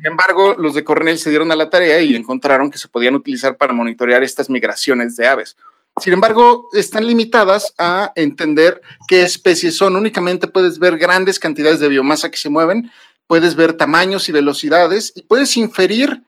Sin 0.00 0.12
embargo, 0.12 0.54
los 0.56 0.72
de 0.72 0.82
Cornell 0.82 1.18
se 1.18 1.28
dieron 1.28 1.52
a 1.52 1.56
la 1.56 1.68
tarea 1.68 2.00
y 2.00 2.16
encontraron 2.16 2.70
que 2.70 2.78
se 2.78 2.88
podían 2.88 3.14
utilizar 3.14 3.58
para 3.58 3.74
monitorear 3.74 4.22
estas 4.22 4.48
migraciones 4.48 5.14
de 5.16 5.26
aves. 5.26 5.58
Sin 6.00 6.14
embargo, 6.14 6.70
están 6.72 7.06
limitadas 7.06 7.74
a 7.76 8.10
entender 8.14 8.80
qué 9.06 9.20
especies 9.20 9.76
son. 9.76 9.96
Únicamente 9.96 10.46
puedes 10.46 10.78
ver 10.78 10.96
grandes 10.96 11.38
cantidades 11.38 11.80
de 11.80 11.88
biomasa 11.88 12.30
que 12.30 12.38
se 12.38 12.48
mueven, 12.48 12.90
puedes 13.26 13.56
ver 13.56 13.74
tamaños 13.74 14.26
y 14.30 14.32
velocidades 14.32 15.12
y 15.14 15.22
puedes 15.22 15.54
inferir 15.58 16.22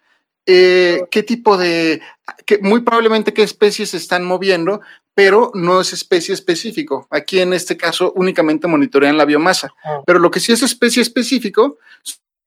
eh, 0.45 1.05
qué 1.11 1.23
tipo 1.23 1.57
de, 1.57 2.03
que 2.45 2.59
muy 2.59 2.81
probablemente 2.81 3.33
qué 3.33 3.43
especies 3.43 3.91
se 3.91 3.97
están 3.97 4.23
moviendo, 4.23 4.83
pero 5.15 5.51
no 5.55 5.81
es 5.81 5.95
especie 5.95 6.35
específico. 6.35 7.07
Aquí 7.09 7.41
en 7.41 7.55
este 7.55 7.79
caso 7.79 8.13
únicamente 8.17 8.67
monitorean 8.67 9.17
la 9.17 9.25
biomasa. 9.25 9.73
Ah. 9.83 10.03
Pero 10.05 10.19
lo 10.19 10.31
que 10.31 10.41
sí 10.41 10.53
es 10.53 10.63
especie 10.63 11.01
específico 11.01 11.79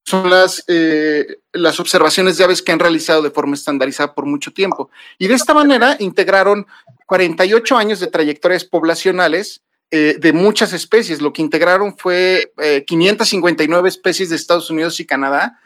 son 0.06 0.30
las, 0.30 0.64
eh, 0.68 1.40
las 1.52 1.80
observaciones 1.80 2.38
de 2.38 2.44
aves 2.44 2.62
que 2.62 2.72
han 2.72 2.80
realizado 2.80 3.24
de 3.24 3.32
forma 3.32 3.56
estandarizada 3.56 4.14
por 4.14 4.26
mucho 4.26 4.54
tiempo. 4.54 4.92
Y 5.18 5.28
de 5.28 5.34
esta 5.34 5.54
manera 5.54 5.98
integraron 6.00 6.68
48 7.08 7.76
años 7.76 8.00
de 8.00 8.08
trayectorias 8.08 8.66
poblacionales 8.66 9.64
eh, 9.90 10.16
de 10.20 10.32
muchas 10.32 10.74
especies. 10.74 11.22
Lo 11.22 11.34
que 11.34 11.42
integraron 11.42 11.98
fue 11.98 12.54
559 12.86 13.88
eh, 13.88 13.90
especies 13.90 14.30
de 14.30 14.36
Estados 14.36 14.70
Unidos 14.70 15.00
y 15.00 15.06
Canadá 15.06 15.60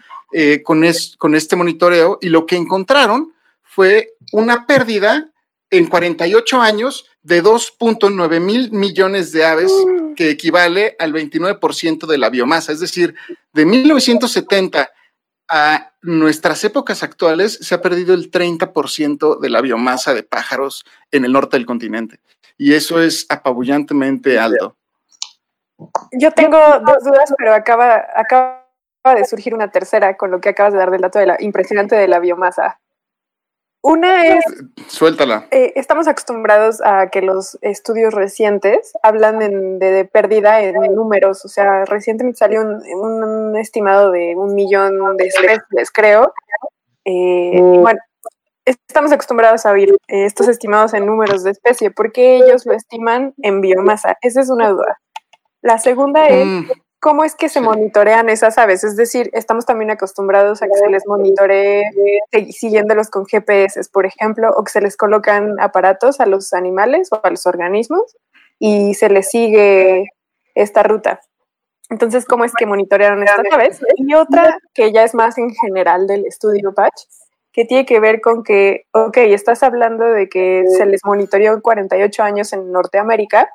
con, 0.63 0.86
con 1.17 1.36
este 1.36 1.55
monitoreo 1.55 2.19
y 2.22 2.29
lo 2.29 2.46
que 2.46 2.55
encontraron 2.55 3.34
fue 3.63 4.13
una 4.31 4.67
pérdida 4.67 5.31
en 5.72 5.88
48 5.88 6.62
años 6.62 7.09
de 7.22 7.44
2.9 7.44 8.40
mil 8.40 8.72
millones 8.72 9.32
de 9.32 9.46
aves, 9.46 9.72
mm. 9.72 10.14
que 10.14 10.30
equivale 10.30 10.96
al 11.00 11.14
29% 11.14 12.08
de 12.08 12.18
la 12.18 12.30
biomasa. 12.30 12.72
Es 12.72 12.80
decir, 12.80 13.16
de 13.54 13.66
1970 13.66 14.90
a 15.50 15.92
nuestras 16.02 16.64
épocas 16.64 17.04
actuales 17.04 17.58
se 17.62 17.76
ha 17.76 17.82
perdido 17.82 18.14
el 18.14 18.32
30% 18.32 19.40
de 19.40 19.50
la 19.50 19.62
biomasa 19.62 20.14
de 20.14 20.24
pájaros 20.24 20.86
en 21.12 21.26
el 21.26 21.34
norte 21.34 21.58
del 21.58 21.66
continente. 21.66 22.20
Y 22.58 22.74
eso 22.74 23.02
es 23.02 23.26
apabullantemente 23.30 24.38
alto. 24.38 24.76
Yo 26.12 26.32
tengo 26.32 26.58
dos 26.86 27.04
dudas, 27.04 27.34
pero 27.38 27.54
acaba, 27.54 28.06
acaba 28.16 28.66
de 29.16 29.26
surgir 29.26 29.54
una 29.54 29.72
tercera 29.72 30.18
con 30.18 30.30
lo 30.30 30.40
que 30.40 30.50
acabas 30.50 30.74
de 30.74 30.80
dar 30.80 30.92
del 30.92 31.02
dato 31.02 31.20
de 31.20 31.26
la 31.26 31.38
impresionante 31.40 31.96
de 31.96 32.08
la 32.08 32.20
biomasa. 32.20 32.80
Una 33.82 34.28
es... 34.28 34.44
Suéltala. 34.88 35.48
Eh, 35.52 35.72
estamos 35.76 36.08
acostumbrados 36.08 36.82
a 36.84 37.10
que 37.10 37.22
los 37.22 37.58
estudios 37.62 38.14
recientes 38.14 38.92
hablan 39.04 39.40
de, 39.80 40.10
pérdida 40.12 40.62
en 40.62 40.76
números, 40.94 41.46
o 41.46 41.48
sea, 41.48 41.86
recientemente 41.86 42.38
salió 42.38 42.62
un, 42.62 43.56
estimado 43.58 44.12
de 44.12 44.36
un 44.36 44.54
millón 44.54 45.16
de 45.16 45.28
especies, 45.28 45.92
creo. 45.94 46.34
Eh, 47.06 47.60
bueno, 47.62 48.00
estamos 48.66 49.12
acostumbrados 49.12 49.66
a 49.66 49.72
oír 49.72 49.96
estos 50.08 50.50
estimados 50.50 50.94
en 50.94 51.06
números 51.06 51.44
de 51.44 51.52
especie, 51.52 51.90
porque 51.90 52.36
ellos 52.36 52.66
lo 52.66 52.74
estiman 52.74 53.34
en 53.38 53.62
biomasa? 53.62 54.18
Esa 54.22 54.42
es 54.42 54.50
una 54.50 54.70
duda. 54.70 55.00
La 55.62 55.78
segunda 55.78 56.28
es... 56.28 56.46
Mm. 56.46 56.70
¿Cómo 57.01 57.24
es 57.24 57.36
que 57.36 57.48
se 57.48 57.62
monitorean 57.62 58.27
esas 58.27 58.58
aves? 58.58 58.84
Es 58.84 58.98
decir, 58.98 59.29
estamos 59.34 59.65
también 59.65 59.89
acostumbrados 59.89 60.62
a 60.62 60.68
que 60.68 60.75
se 60.75 60.89
les 60.89 61.08
monitoree 61.08 61.84
siguiéndolos 62.51 63.10
con 63.10 63.25
GPS, 63.25 63.79
por 63.91 64.06
ejemplo, 64.06 64.51
o 64.56 64.63
que 64.65 64.72
se 64.72 64.82
les 64.82 64.98
colocan 64.98 65.60
aparatos 65.62 66.20
a 66.20 66.25
los 66.25 66.51
animales 66.53 67.10
o 67.12 67.22
a 67.24 67.29
los 67.29 67.46
organismos 67.46 68.18
y 68.60 68.96
se 68.96 69.10
les 69.10 69.29
sigue 69.29 70.12
esta 70.56 70.84
ruta. 70.84 71.22
Entonces, 71.89 72.25
¿cómo 72.25 72.44
es 72.44 72.53
que 72.53 72.65
monitorearon 72.65 73.24
estas 73.24 73.46
aves? 73.51 73.79
Y 73.96 74.13
otra 74.13 74.58
que 74.74 74.91
ya 74.91 75.03
es 75.03 75.15
más 75.15 75.38
en 75.38 75.51
general 75.56 76.06
del 76.06 76.25
estudio 76.25 76.74
Patch, 76.74 77.03
que 77.51 77.65
tiene 77.65 77.86
que 77.86 78.00
ver 78.00 78.22
con 78.22 78.44
que, 78.44 78.86
ok, 78.91 79.18
estás 79.18 79.63
hablando 79.63 80.06
de 80.06 80.29
que 80.29 80.65
se 80.68 80.86
les 80.86 81.01
monitoreó 81.03 81.62
48 81.62 82.24
años 82.24 82.53
en 82.53 82.72
Norteamérica, 82.72 83.50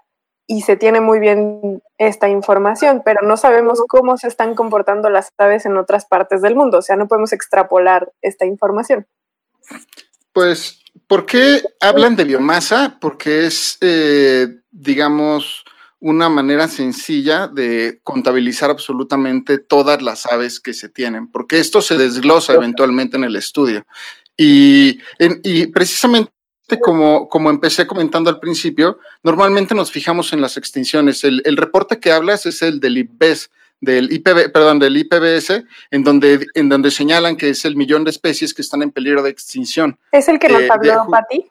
y 0.47 0.63
se 0.63 0.77
tiene 0.77 1.01
muy 1.01 1.21
bien 1.21 1.83
esta 1.99 2.29
información, 2.29 3.03
pero 3.05 3.23
no 3.23 3.37
sabemos 3.37 3.81
cómo 3.89 4.17
se 4.19 4.29
están 4.29 4.55
comportando 4.55 5.09
las 5.09 5.29
aves 5.39 5.65
en 5.67 5.77
otras 5.77 6.07
partes 6.07 6.43
del 6.43 6.55
mundo, 6.55 6.79
o 6.79 6.83
sea, 6.83 6.97
no 6.97 7.09
podemos 7.09 7.33
extrapolar 7.33 8.13
esta 8.21 8.45
información. 8.45 9.07
Pues, 10.33 10.81
¿por 11.07 11.25
qué 11.27 11.63
hablan 11.81 12.17
de 12.17 12.25
biomasa? 12.25 12.99
Porque 13.01 13.47
es, 13.47 13.79
eh, 13.81 14.49
digamos, 14.71 15.65
una 16.01 16.29
manera 16.29 16.69
sencilla 16.69 17.49
de 17.49 18.01
contabilizar 18.03 18.69
absolutamente 18.69 19.59
todas 19.59 20.03
las 20.03 20.27
aves 20.27 20.61
que 20.61 20.75
se 20.75 20.91
tienen, 20.91 21.31
porque 21.31 21.59
esto 21.59 21.81
se 21.81 21.97
desglosa 21.97 22.53
eventualmente 22.53 23.17
en 23.17 23.25
el 23.25 23.37
estudio. 23.37 23.87
Y, 24.37 24.99
y 25.19 25.69
precisamente 25.69 26.31
como, 26.83 27.29
como 27.29 27.51
empecé 27.51 27.87
comentando 27.87 28.31
al 28.31 28.41
principio, 28.41 28.99
normalmente 29.23 29.75
nos 29.75 29.91
fijamos 29.91 30.33
en 30.33 30.41
las 30.41 30.57
extinciones. 30.57 31.25
El, 31.25 31.57
reporte 31.57 32.01
que 32.01 32.13
hablas 32.13 32.47
es 32.47 32.63
el 32.63 32.81
del 32.81 32.99
IPBES, 32.99 33.51
del 33.81 34.13
IPB, 34.13 34.51
perdón, 34.53 34.79
del 34.79 34.97
IPBS, 34.97 35.65
en 35.91 36.05
donde, 36.05 36.47
en 36.55 36.69
donde 36.69 36.91
señalan 36.91 37.37
que 37.37 37.51
es 37.51 37.65
el 37.65 37.77
millón 37.77 38.05
de 38.05 38.11
especies 38.11 38.55
que 38.55 38.63
están 38.63 38.83
en 38.83 38.91
peligro 38.91 39.23
de 39.23 39.31
extinción. 39.31 39.99
¿Es 40.13 40.29
el 40.29 40.39
que 40.39 40.49
nos 40.49 40.63
eh, 40.63 40.69
habló 40.71 41.07
Pati? 41.11 41.51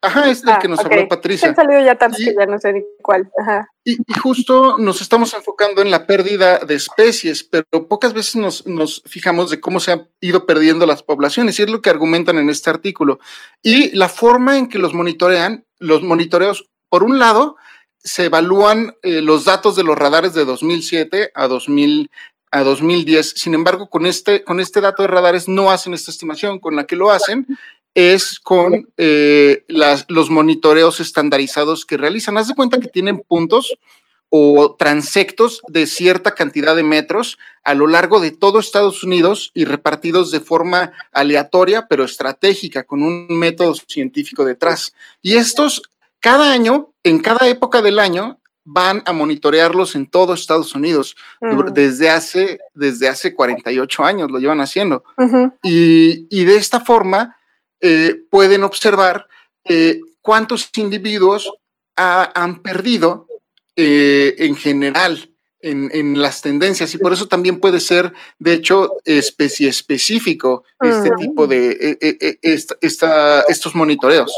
Ajá, 0.00 0.30
es 0.30 0.44
el 0.44 0.50
ah, 0.50 0.58
que 0.60 0.68
nos 0.68 0.78
habló 0.78 1.08
Patricia. 1.08 1.48
Han 1.48 1.56
salido 1.56 1.80
ya 1.84 1.96
tantos 1.96 2.20
que 2.20 2.34
ya 2.38 2.46
no 2.46 2.58
sé 2.58 2.72
ni 2.72 2.82
cuál. 3.02 3.28
Ajá. 3.40 3.68
Y, 3.84 3.96
justo 4.22 4.76
nos 4.78 5.00
estamos 5.00 5.34
enfocando 5.34 5.82
en 5.82 5.90
la 5.90 6.06
pérdida 6.06 6.58
de 6.60 6.76
especies, 6.76 7.42
pero 7.42 7.66
pocas 7.88 8.12
veces 8.12 8.36
nos, 8.36 8.66
nos, 8.66 9.02
fijamos 9.06 9.50
de 9.50 9.60
cómo 9.60 9.80
se 9.80 9.92
han 9.92 10.08
ido 10.20 10.46
perdiendo 10.46 10.86
las 10.86 11.02
poblaciones, 11.02 11.58
y 11.58 11.62
es 11.62 11.70
lo 11.70 11.82
que 11.82 11.90
argumentan 11.90 12.38
en 12.38 12.48
este 12.48 12.70
artículo. 12.70 13.18
Y 13.62 13.96
la 13.96 14.08
forma 14.08 14.56
en 14.56 14.68
que 14.68 14.78
los 14.78 14.94
monitorean, 14.94 15.64
los 15.80 16.02
monitoreos, 16.02 16.68
por 16.88 17.02
un 17.02 17.18
lado, 17.18 17.56
se 17.98 18.26
evalúan 18.26 18.96
eh, 19.02 19.20
los 19.20 19.44
datos 19.44 19.74
de 19.74 19.82
los 19.82 19.98
radares 19.98 20.32
de 20.32 20.44
2007 20.44 21.32
a 21.34 21.48
2000 21.48 22.10
a 22.50 22.62
2010. 22.62 23.34
Sin 23.36 23.54
embargo, 23.54 23.88
con 23.88 24.06
este, 24.06 24.42
con 24.44 24.60
este 24.60 24.80
dato 24.80 25.02
de 25.02 25.08
radares 25.08 25.48
no 25.48 25.70
hacen 25.70 25.94
esta 25.94 26.10
estimación. 26.10 26.60
Con 26.60 26.76
la 26.76 26.86
que 26.86 26.96
lo 26.96 27.10
hacen 27.10 27.46
es 27.94 28.38
con 28.38 28.88
eh, 28.96 29.64
los 29.66 30.30
monitoreos 30.30 31.00
estandarizados 31.00 31.84
que 31.84 31.96
realizan. 31.96 32.38
Haz 32.38 32.48
de 32.48 32.54
cuenta 32.54 32.80
que 32.80 32.88
tienen 32.88 33.20
puntos 33.20 33.76
o 34.30 34.76
transectos 34.78 35.62
de 35.68 35.86
cierta 35.86 36.34
cantidad 36.34 36.76
de 36.76 36.82
metros 36.82 37.38
a 37.64 37.74
lo 37.74 37.86
largo 37.86 38.20
de 38.20 38.30
todo 38.30 38.58
Estados 38.58 39.02
Unidos 39.02 39.50
y 39.54 39.64
repartidos 39.64 40.30
de 40.30 40.40
forma 40.40 40.92
aleatoria 41.12 41.86
pero 41.88 42.04
estratégica 42.04 42.84
con 42.84 43.02
un 43.02 43.26
método 43.30 43.74
científico 43.74 44.44
detrás. 44.44 44.94
Y 45.22 45.36
estos, 45.36 45.82
cada 46.20 46.52
año, 46.52 46.90
en 47.04 47.20
cada 47.20 47.48
época 47.48 47.80
del 47.80 47.98
año, 47.98 48.38
van 48.70 49.02
a 49.06 49.14
monitorearlos 49.14 49.94
en 49.94 50.06
todo 50.06 50.34
Estados 50.34 50.74
Unidos 50.74 51.16
mm. 51.40 51.72
desde, 51.72 52.10
hace, 52.10 52.58
desde 52.74 53.08
hace 53.08 53.34
48 53.34 54.04
años, 54.04 54.30
lo 54.30 54.38
llevan 54.38 54.60
haciendo. 54.60 55.04
y, 55.62 56.44
de 56.44 56.56
esta 56.56 56.80
forma 56.80 57.37
eh, 57.80 58.22
pueden 58.30 58.64
observar 58.64 59.26
eh, 59.64 60.00
cuántos 60.20 60.68
individuos 60.76 61.52
han 61.96 62.62
perdido 62.62 63.26
eh, 63.74 64.36
en 64.38 64.54
general 64.56 65.30
en, 65.60 66.20
las 66.20 66.42
tendencias. 66.42 66.94
Y 66.94 66.98
por 66.98 67.12
eso 67.12 67.26
también 67.26 67.58
puede 67.58 67.80
ser, 67.80 68.12
de 68.38 68.52
hecho, 68.52 68.92
especie 69.04 69.68
específico 69.68 70.64
este 70.80 71.10
tipo 71.18 71.48
de 71.48 71.88
estos 73.48 73.74
monitoreos. 73.74 74.32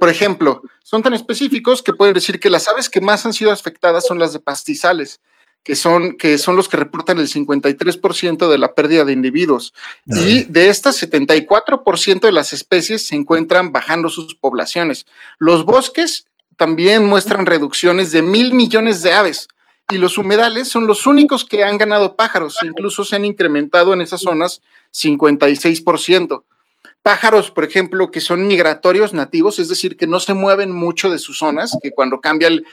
por 0.00 0.08
ejemplo, 0.08 0.62
son 0.82 1.02
tan 1.02 1.14
específicos 1.14 1.82
que 1.82 1.92
pueden 1.92 2.14
decir 2.14 2.40
que 2.40 2.50
las 2.50 2.68
aves 2.68 2.90
que 2.90 3.00
más 3.00 3.24
han 3.26 3.32
sido 3.32 3.52
afectadas 3.52 4.04
son 4.06 4.18
las 4.18 4.32
de 4.32 4.40
pastizales, 4.40 5.20
que 5.64 5.74
son, 5.74 6.16
que 6.16 6.36
son 6.36 6.56
los 6.56 6.68
que 6.68 6.76
reportan 6.76 7.18
el 7.18 7.28
53% 7.28 8.48
de 8.48 8.58
la 8.58 8.74
pérdida 8.74 9.04
de 9.04 9.14
individuos. 9.14 9.72
Y 10.06 10.44
de 10.44 10.68
estas, 10.68 11.02
74% 11.02 12.20
de 12.20 12.32
las 12.32 12.52
especies 12.52 13.06
se 13.06 13.16
encuentran 13.16 13.72
bajando 13.72 14.10
sus 14.10 14.34
poblaciones. 14.34 15.06
Los 15.38 15.64
bosques 15.64 16.26
también 16.56 17.06
muestran 17.06 17.46
reducciones 17.46 18.12
de 18.12 18.20
mil 18.20 18.52
millones 18.52 19.02
de 19.02 19.14
aves. 19.14 19.48
Y 19.90 19.96
los 19.96 20.18
humedales 20.18 20.68
son 20.68 20.86
los 20.86 21.06
únicos 21.06 21.44
que 21.44 21.64
han 21.64 21.78
ganado 21.78 22.14
pájaros, 22.14 22.58
incluso 22.62 23.04
se 23.04 23.16
han 23.16 23.24
incrementado 23.24 23.92
en 23.92 24.00
esas 24.00 24.20
zonas 24.20 24.62
56% 24.94 26.44
pájaros, 27.04 27.50
por 27.50 27.64
ejemplo, 27.64 28.10
que 28.10 28.22
son 28.22 28.46
migratorios 28.46 29.12
nativos, 29.12 29.58
es 29.58 29.68
decir, 29.68 29.98
que 29.98 30.06
no 30.06 30.20
se 30.20 30.32
mueven 30.32 30.72
mucho 30.72 31.10
de 31.10 31.18
sus 31.18 31.36
zonas, 31.36 31.76
que 31.82 31.90
cuando 31.90 32.22
cambia 32.22 32.48
el, 32.48 32.64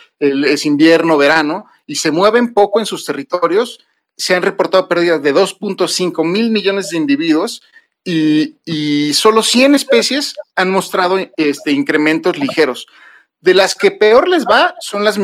invierno, 0.63 1.17
verano, 1.17 1.65
y 1.85 1.95
se 1.95 2.11
mueven 2.11 2.53
poco 2.53 2.79
en 2.79 2.85
sus 2.85 3.03
territorios, 3.03 3.85
se 4.15 4.33
han 4.33 4.41
reportado 4.41 4.88
pérdidas 4.88 5.21
de 5.21 5.35
2.5 5.35 6.25
mil 6.25 6.50
millones 6.50 6.91
de 6.91 6.97
individuos 6.97 7.61
y, 8.05 9.11
solo 9.13 9.43
100 9.43 9.75
especies 9.75 10.35
han 10.55 10.71
mostrado 10.71 11.17
este, 11.35 11.73
incrementos 11.73 12.39
ligeros. 12.39 12.88
De 13.41 13.53
las 13.53 13.75
que 13.75 13.91
peor 13.91 14.29
les 14.29 14.45
va 14.45 14.75
son 14.79 15.03
las 15.03 15.19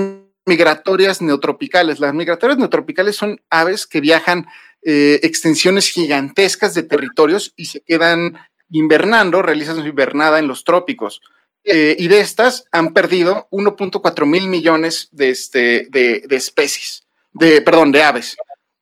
migratorias 0.46 1.22
neotropicales. 1.22 2.02
Las 2.02 2.14
migratorias 2.14 2.58
neotropicales 2.58 3.16
son 3.16 3.40
aves 3.50 3.88
que 3.88 4.02
viajan 4.02 4.48
eh, 4.82 5.22
extensiones 5.24 5.90
gigantescas 5.90 6.74
de 6.74 6.84
territorios 6.84 7.54
y 7.56 7.66
se 7.68 7.80
quedan 7.80 8.38
invernando, 8.72 9.42
realizan 9.42 9.78
su 9.78 9.88
invernada 9.88 10.40
en 10.40 10.48
los 10.48 10.64
trópicos. 10.64 11.22
Eh, 11.64 11.96
y 12.00 12.08
de 12.08 12.22
estas 12.22 12.66
han 12.72 12.94
perdido 12.94 13.48
1.4 13.52 14.26
mil 14.26 14.48
millones 14.48 15.10
de, 15.12 15.30
este, 15.30 15.88
de, 15.90 16.24
especies, 16.30 17.06
de, 17.34 17.62
perdón, 17.62 17.92
de 17.92 18.04
aves. 18.04 18.38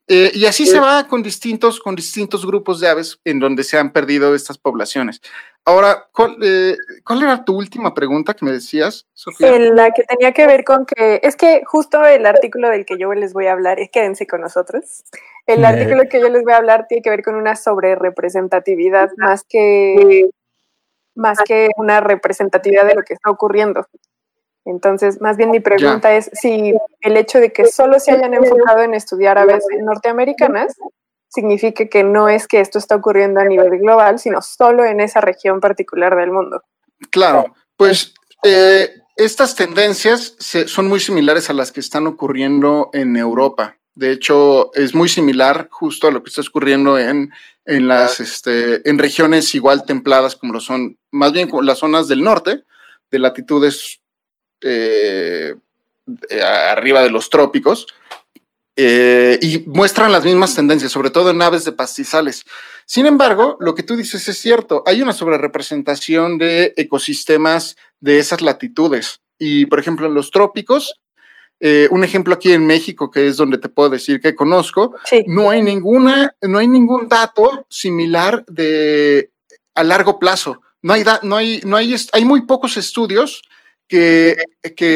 Eh, 0.07 0.31
y 0.35 0.45
así 0.45 0.67
se 0.67 0.79
va 0.79 1.07
con 1.07 1.23
distintos, 1.23 1.79
con 1.79 1.95
distintos 1.95 2.45
grupos 2.45 2.79
de 2.79 2.87
aves 2.87 3.19
en 3.23 3.39
donde 3.39 3.63
se 3.63 3.79
han 3.79 3.91
perdido 3.91 4.35
estas 4.35 4.59
poblaciones. 4.59 5.19
Ahora, 5.67 6.07
¿cuál, 6.11 6.37
eh, 6.43 6.77
era 7.09 7.43
tu 7.43 7.57
última 7.57 7.95
pregunta 7.95 8.35
que 8.35 8.45
me 8.45 8.51
decías, 8.51 9.07
Sofía? 9.13 9.57
la 9.57 9.89
que 9.89 10.03
tenía 10.03 10.31
que 10.31 10.45
ver 10.45 10.63
con 10.63 10.85
que, 10.85 11.19
es 11.23 11.35
que 11.35 11.63
justo 11.65 12.05
el 12.05 12.27
artículo 12.27 12.69
del 12.69 12.85
que 12.85 12.99
yo 12.99 13.11
les 13.15 13.33
voy 13.33 13.47
a 13.47 13.53
hablar, 13.53 13.79
es 13.79 13.89
quédense 13.89 14.27
con 14.27 14.41
nosotros, 14.41 15.03
el 15.47 15.65
artículo 15.65 16.03
que 16.09 16.19
yo 16.19 16.29
les 16.29 16.43
voy 16.43 16.53
a 16.53 16.57
hablar 16.57 16.87
tiene 16.87 17.01
que 17.01 17.09
ver 17.09 17.23
con 17.23 17.35
una 17.35 17.55
sobrerepresentatividad 17.55 19.11
más 19.17 19.43
que, 19.43 20.29
más 21.13 21.39
que 21.45 21.69
una 21.77 22.01
representatividad 22.01 22.85
de 22.85 22.95
lo 22.95 23.03
que 23.03 23.13
está 23.13 23.29
ocurriendo. 23.29 23.85
Entonces, 24.65 25.21
más 25.21 25.37
bien 25.37 25.51
mi 25.51 25.59
pregunta 25.59 26.15
es 26.15 26.31
si 26.33 26.73
el 27.01 27.17
hecho 27.17 27.39
de 27.39 27.53
que 27.53 27.65
solo 27.65 27.99
se 27.99 28.11
hayan 28.11 28.33
enfocado 28.33 28.81
en 28.81 28.95
estudiar 28.95 29.37
aves 29.37 29.63
norteamericanas 29.79 30.75
significa 31.27 31.85
que 31.85 32.03
no 32.03 32.29
es 32.29 32.47
que 32.47 32.61
esto 32.61 32.79
está 32.79 32.95
ocurriendo 32.95 33.39
a 33.39 33.45
nivel 33.45 33.77
global, 33.79 34.17
sino 34.17 34.41
solo 34.41 34.83
en 34.85 35.01
esa 35.01 35.21
región 35.21 35.59
particular 35.59 36.15
del 36.15 36.31
mundo. 36.31 36.63
Claro, 37.11 37.53
pues 37.77 38.15
eh, 38.43 38.89
estas 39.17 39.55
tendencias 39.55 40.35
son 40.39 40.87
muy 40.87 40.99
similares 40.99 41.49
a 41.49 41.53
las 41.53 41.71
que 41.71 41.81
están 41.81 42.07
ocurriendo 42.07 42.89
en 42.93 43.17
Europa. 43.17 43.77
De 43.95 44.11
hecho, 44.11 44.73
es 44.73 44.93
muy 44.93 45.09
similar 45.09 45.69
justo 45.71 46.07
a 46.07 46.11
lo 46.11 46.21
que 46.21 46.29
está 46.29 46.41
ocurriendo 46.41 46.99
en, 46.99 47.31
en 47.65 47.87
las 47.87 48.19
este, 48.19 48.87
en 48.87 48.99
regiones 48.99 49.55
igual 49.55 49.85
templadas 49.85 50.35
como 50.35 50.53
lo 50.53 50.59
son, 50.59 50.97
más 51.11 51.31
bien 51.31 51.49
las 51.63 51.79
zonas 51.79 52.07
del 52.07 52.21
norte, 52.21 52.63
de 53.09 53.19
latitudes 53.19 54.01
eh, 54.61 55.55
arriba 56.43 57.01
de 57.01 57.09
los 57.09 57.29
trópicos, 57.29 57.87
eh, 58.77 59.39
y 59.41 59.59
muestran 59.67 60.11
las 60.11 60.25
mismas 60.25 60.53
tendencias, 60.53 60.91
sobre 60.91 61.09
todo 61.09 61.29
en 61.29 61.41
aves 61.41 61.63
de 61.63 61.71
pastizales. 61.71 62.43
Sin 62.85 63.05
embargo, 63.05 63.57
lo 63.61 63.73
que 63.73 63.83
tú 63.83 63.95
dices 63.95 64.27
es 64.27 64.37
cierto, 64.37 64.83
hay 64.85 65.01
una 65.01 65.13
sobrerepresentación 65.13 66.37
de 66.37 66.73
ecosistemas 66.75 67.77
de 68.01 68.19
esas 68.19 68.41
latitudes. 68.41 69.21
Y, 69.39 69.65
por 69.65 69.79
ejemplo, 69.79 70.07
en 70.07 70.13
los 70.13 70.29
trópicos, 70.29 70.99
eh, 71.59 71.87
un 71.91 72.03
ejemplo 72.03 72.33
aquí 72.33 72.51
en 72.51 72.65
México, 72.65 73.09
que 73.09 73.27
es 73.27 73.37
donde 73.37 73.57
te 73.57 73.69
puedo 73.69 73.89
decir 73.89 74.19
que 74.19 74.35
conozco, 74.35 74.95
no 75.27 75.49
hay 75.49 75.61
ninguna, 75.61 76.35
no 76.41 76.57
hay 76.57 76.67
ningún 76.67 77.07
dato 77.07 77.65
similar 77.69 78.45
de 78.47 79.31
a 79.73 79.83
largo 79.83 80.19
plazo. 80.19 80.61
No 80.81 80.93
hay, 80.93 81.03
no 81.23 81.35
hay, 81.35 81.61
no 81.65 81.77
hay, 81.77 81.95
hay 82.13 82.25
muy 82.25 82.41
pocos 82.43 82.77
estudios 82.77 83.41
que, 83.87 84.35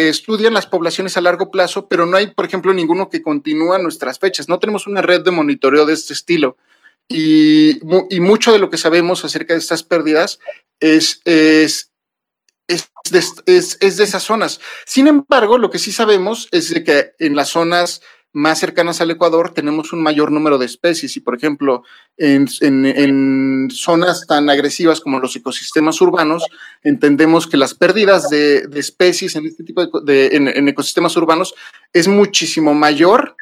estudian 0.10 0.54
las 0.54 0.68
poblaciones 0.68 1.18
a 1.18 1.22
largo 1.22 1.52
plazo, 1.52 1.88
pero 1.88 2.06
no 2.06 2.18
hay, 2.18 2.28
por 2.28 2.46
ejemplo, 2.46 2.74
ninguno 2.74 3.10
que 3.10 3.22
continúa 3.22 3.80
nuestras 3.80 4.20
fechas. 4.20 4.50
No 4.50 4.60
tenemos 4.60 4.88
una 4.88 5.02
red 5.02 5.22
de 5.22 5.32
monitoreo 5.32 5.86
de 5.86 5.94
este 5.94 6.14
estilo. 6.14 6.58
Y, 7.08 7.80
mucho 8.20 8.52
de 8.52 8.60
lo 8.60 8.70
que 8.70 8.78
sabemos 8.78 9.26
acerca 9.26 9.54
de 9.54 9.60
estas 9.60 9.84
pérdidas 9.84 10.40
es, 10.80 11.22
es, 11.26 11.92
es, 12.70 12.92
es, 13.46 13.98
de 13.98 14.04
esas 14.04 14.24
zonas. 14.24 14.62
Sin 14.86 15.08
embargo, 15.08 15.58
lo 15.58 15.70
que 15.70 15.80
sí 15.80 15.92
sabemos 15.92 16.48
es 16.52 16.74
de 16.74 16.84
que 16.84 17.12
en 17.20 17.36
las 17.36 17.50
zonas 17.50 18.02
más 18.32 18.60
cercanas 18.60 19.02
al 19.02 19.10
Ecuador 19.10 19.54
tenemos 19.56 19.92
un 19.92 20.04
mayor 20.04 20.32
número 20.32 20.60
de 20.60 20.68
especies 20.68 21.18
y, 21.18 21.20
por 21.20 21.36
ejemplo, 21.36 21.84
en, 22.18 22.48
zonas 23.72 24.28
tan 24.28 24.50
agresivas 24.52 25.02
como 25.02 25.20
los 25.20 25.36
ecosistemas 25.36 26.00
urbanos, 26.00 26.46
entendemos 26.84 27.48
que 27.48 27.58
las 27.58 27.74
pérdidas 27.74 28.30
de, 28.30 28.70
especies 28.76 29.36
en 29.36 29.48
este 29.48 29.64
tipo 29.64 29.86
de, 30.02 30.28
en, 30.28 30.68
ecosistemas 30.68 31.18
urbanos 31.18 31.56
es 31.92 32.08
muchísimo 32.08 32.76
mayor 32.76 33.36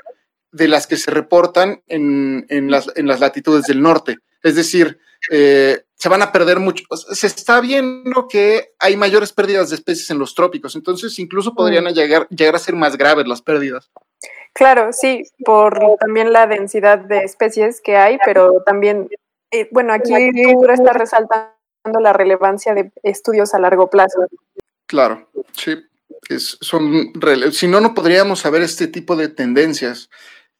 de 0.53 0.69
las 0.69 0.87
que 0.87 0.95
se 0.95 1.11
reportan 1.11 1.81
en, 1.87 2.71
las, 2.71 2.87
latitudes 2.95 3.65
del 3.65 3.81
norte. 3.81 4.19
Es 4.41 4.55
decir, 4.55 4.99
eh, 5.31 5.83
se 5.95 6.09
van 6.09 6.21
a 6.21 6.31
perder 6.31 6.59
mucho. 6.59 6.83
Se 7.11 7.27
está 7.27 7.59
viendo 7.59 8.27
que 8.27 8.73
hay 8.79 8.97
mayores 8.97 9.33
pérdidas 9.33 9.69
de 9.69 9.75
especies 9.75 10.09
en 10.11 10.19
los 10.19 10.35
trópicos, 10.35 10.75
entonces 10.75 11.17
incluso 11.19 11.53
podrían 11.53 11.85
mm. 11.85 11.93
llegar, 11.93 12.27
llegar 12.29 12.55
a 12.55 12.59
ser 12.59 12.75
más 12.75 12.97
graves 12.97 13.27
las 13.27 13.41
pérdidas. 13.41 13.89
Claro, 14.53 14.91
sí, 14.91 15.23
por 15.45 15.79
también 15.99 16.33
la 16.33 16.47
densidad 16.47 16.97
de 16.97 17.19
especies 17.19 17.79
que 17.79 17.95
hay, 17.95 18.17
pero 18.25 18.63
también, 18.65 19.07
eh, 19.51 19.67
bueno, 19.71 19.93
aquí 19.93 20.13
tú 20.31 20.65
está 20.71 20.93
resaltando 20.93 21.53
la 21.99 22.11
relevancia 22.11 22.73
de 22.73 22.91
estudios 23.03 23.53
a 23.53 23.59
largo 23.59 23.89
plazo. 23.89 24.25
Claro, 24.87 25.29
sí, 25.53 25.75
es, 26.29 26.57
son, 26.61 27.13
si 27.51 27.67
no, 27.67 27.81
no 27.81 27.93
podríamos 27.93 28.39
saber 28.39 28.61
este 28.61 28.87
tipo 28.87 29.15
de 29.15 29.27
tendencias 29.29 30.09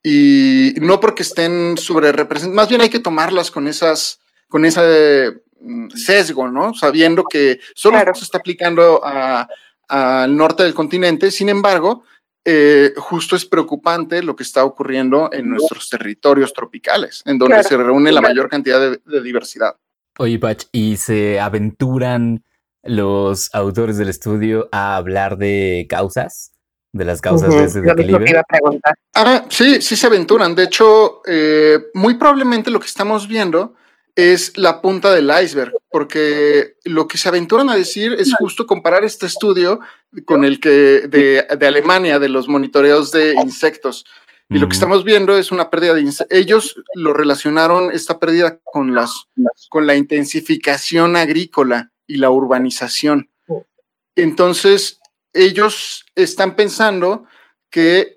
y 0.03 0.75
no 0.79 0.99
porque 0.99 1.23
estén 1.23 1.77
sobre 1.77 2.11
representadas, 2.11 2.55
más 2.55 2.69
bien 2.69 2.81
hay 2.81 2.89
que 2.89 2.99
tomarlas 2.99 3.51
con 3.51 3.67
esas, 3.67 4.19
con 4.47 4.65
ese 4.65 5.41
mm, 5.59 5.89
sesgo, 5.89 6.49
¿no? 6.49 6.73
Sabiendo 6.73 7.23
que 7.23 7.59
solo 7.73 7.99
se 8.13 8.23
está 8.23 8.37
aplicando 8.37 9.01
al 9.03 10.35
norte 10.35 10.63
del 10.63 10.73
continente, 10.73 11.31
sin 11.31 11.49
embargo, 11.49 12.03
eh, 12.49 12.93
justo 12.95 13.35
es 13.35 13.45
preocupante 13.45 14.23
lo 14.23 14.33
que 14.33 14.43
está 14.43 14.63
ocurriendo 14.63 15.29
en 15.33 15.49
nuestros 15.49 15.89
territorios 15.89 16.53
tropicales, 16.53 17.21
en 17.25 17.37
donde 17.37 17.61
se 17.61 17.75
reúne 17.75 18.09
la 18.13 18.21
mayor 18.21 18.47
cantidad 18.47 18.79
de, 18.79 19.21
diversidad. 19.21 19.75
Oye, 20.17 20.39
Pach, 20.39 20.63
¿y 20.71 20.95
se 20.95 21.41
aventuran 21.41 22.45
los 22.83 23.53
autores 23.53 23.97
del 23.97 24.07
estudio 24.07 24.69
a 24.71 24.95
hablar 24.95 25.37
de 25.37 25.87
causas? 25.89 26.53
De 26.93 27.03
las 27.03 27.19
causas 27.19 27.49
de 27.49 27.65
ese 27.65 27.81
desequilibrio. 27.81 28.41
Ah, 29.13 29.45
sí, 29.49 29.81
sí 29.81 29.97
se 29.97 30.07
aventuran. 30.07 30.55
De 30.55 30.63
hecho, 30.63 31.21
eh, 31.27 31.87
muy 31.95 32.15
probablemente 32.15 32.71
lo 32.71 32.79
que 32.79 32.87
estamos 32.87 33.27
viendo 33.27 33.75
es 34.17 34.57
la 34.57 34.81
punta 34.81 35.13
del 35.13 35.31
iceberg, 35.43 35.73
porque 35.91 36.75
lo 36.85 37.07
que 37.07 37.19
se 37.19 37.29
aventuran 37.29 37.69
a 37.69 37.75
decir 37.75 38.13
es 38.13 38.33
justo 38.33 38.65
comparar 38.65 39.05
este 39.05 39.27
estudio 39.27 39.79
con 40.25 40.43
el 40.43 40.59
que 40.59 41.07
de, 41.07 41.45
de 41.55 41.67
Alemania, 41.67 42.17
de 42.17 42.27
los 42.27 42.47
monitoreos 42.47 43.11
de 43.11 43.35
insectos. 43.35 44.05
Y 44.49 44.57
lo 44.57 44.67
que 44.67 44.73
estamos 44.73 45.03
viendo 45.03 45.37
es 45.37 45.51
una 45.51 45.69
pérdida 45.69 45.93
de 45.93 46.01
insectos. 46.01 46.35
Ellos 46.35 46.81
lo 46.95 47.13
relacionaron, 47.13 47.91
esta 47.91 48.17
pérdida, 48.17 48.59
con, 48.63 48.95
las, 48.95 49.27
con 49.69 49.85
la 49.85 49.95
intensificación 49.95 51.15
agrícola 51.15 51.91
y 52.07 52.15
la 52.17 52.31
urbanización. 52.31 53.29
Entonces, 54.15 54.99
ellos 55.31 56.05
están 56.15 56.55
pensando 56.55 57.25
que 57.69 58.16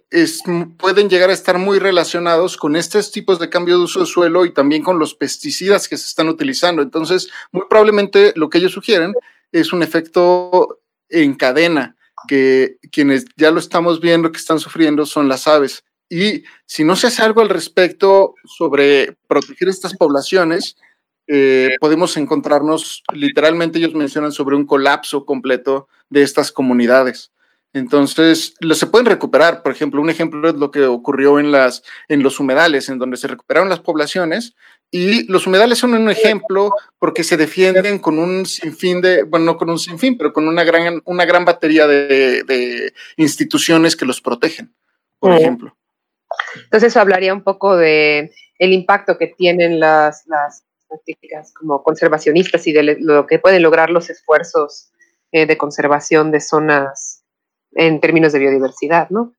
pueden 0.78 1.08
llegar 1.08 1.30
a 1.30 1.34
estar 1.34 1.58
muy 1.58 1.78
relacionados 1.78 2.56
con 2.56 2.74
estos 2.74 3.12
tipos 3.12 3.38
de 3.38 3.48
cambio 3.48 3.78
de 3.78 3.84
uso 3.84 4.00
de 4.00 4.06
suelo 4.06 4.44
y 4.44 4.52
también 4.52 4.82
con 4.82 4.98
los 4.98 5.14
pesticidas 5.14 5.88
que 5.88 5.96
se 5.96 6.06
están 6.06 6.28
utilizando. 6.28 6.82
Entonces, 6.82 7.30
muy 7.52 7.64
probablemente 7.68 8.32
lo 8.34 8.50
que 8.50 8.58
ellos 8.58 8.72
sugieren 8.72 9.14
es 9.52 9.72
un 9.72 9.82
efecto 9.82 10.80
en 11.08 11.34
cadena, 11.34 11.96
que 12.26 12.76
quienes 12.92 13.24
ya 13.36 13.50
lo 13.50 13.60
estamos 13.60 14.00
viendo 14.00 14.32
que 14.32 14.38
están 14.38 14.58
sufriendo 14.58 15.06
son 15.06 15.28
las 15.28 15.46
aves. 15.46 15.84
Y 16.08 16.42
si 16.66 16.82
no 16.82 16.96
se 16.96 17.06
hace 17.06 17.22
algo 17.22 17.40
al 17.40 17.48
respecto 17.48 18.34
sobre 18.44 19.16
proteger 19.28 19.68
estas 19.68 19.96
poblaciones, 19.96 20.76
eh, 21.28 21.76
podemos 21.80 22.16
encontrarnos, 22.16 23.04
literalmente 23.12 23.78
ellos 23.78 23.94
mencionan 23.94 24.32
sobre 24.32 24.56
un 24.56 24.66
colapso 24.66 25.24
completo 25.24 25.88
de 26.08 26.22
estas 26.22 26.50
comunidades. 26.50 27.30
Entonces, 27.72 28.54
se 28.72 28.86
pueden 28.86 29.06
recuperar. 29.06 29.62
Por 29.62 29.72
ejemplo, 29.72 30.00
un 30.00 30.10
ejemplo 30.10 30.48
es 30.48 30.54
lo 30.56 30.70
que 30.70 30.86
ocurrió 30.86 31.38
en, 31.38 31.52
las, 31.52 31.84
en 32.08 32.22
los 32.22 32.40
humedales, 32.40 32.88
en 32.88 32.98
donde 32.98 33.16
se 33.16 33.28
recuperaron 33.28 33.68
las 33.68 33.80
poblaciones. 33.80 34.56
Y 34.90 35.30
los 35.30 35.46
humedales 35.46 35.78
son 35.78 35.94
un 35.94 36.10
ejemplo 36.10 36.72
porque 36.98 37.22
se 37.22 37.36
defienden 37.36 38.00
con 38.00 38.18
un 38.18 38.44
sinfín 38.44 39.00
de, 39.00 39.22
bueno, 39.22 39.46
no 39.46 39.56
con 39.56 39.70
un 39.70 39.78
sinfín, 39.78 40.18
pero 40.18 40.32
con 40.32 40.48
una 40.48 40.64
gran, 40.64 41.00
una 41.04 41.24
gran 41.24 41.44
batería 41.44 41.86
de, 41.86 42.92
instituciones 43.16 43.94
que 43.94 44.04
los 44.04 44.20
protegen, 44.20 44.74
por 45.20 45.32
ejemplo. 45.32 45.76
Entonces, 46.56 46.88
eso 46.88 47.00
hablaría 47.00 47.32
un 47.32 47.44
poco 47.44 47.76
de 47.76 48.32
el 48.58 48.72
impacto 48.72 49.16
que 49.16 49.28
tienen 49.28 49.78
las, 49.78 50.26
las 50.26 50.64
prácticas 50.88 51.52
como 51.54 51.84
conservacionistas 51.84 52.66
y 52.66 52.72
de 52.72 52.96
lo 52.98 53.26
que 53.28 53.38
pueden 53.38 53.62
lograr 53.62 53.90
los 53.90 54.10
esfuerzos 54.10 54.90
eh, 55.30 55.46
de 55.46 55.56
conservación 55.56 56.32
de 56.32 56.40
zonas 56.40 57.19
en 57.72 58.00
términos 58.00 58.32
de 58.32 58.38
biodiversidad, 58.38 59.10
¿no? 59.10 59.34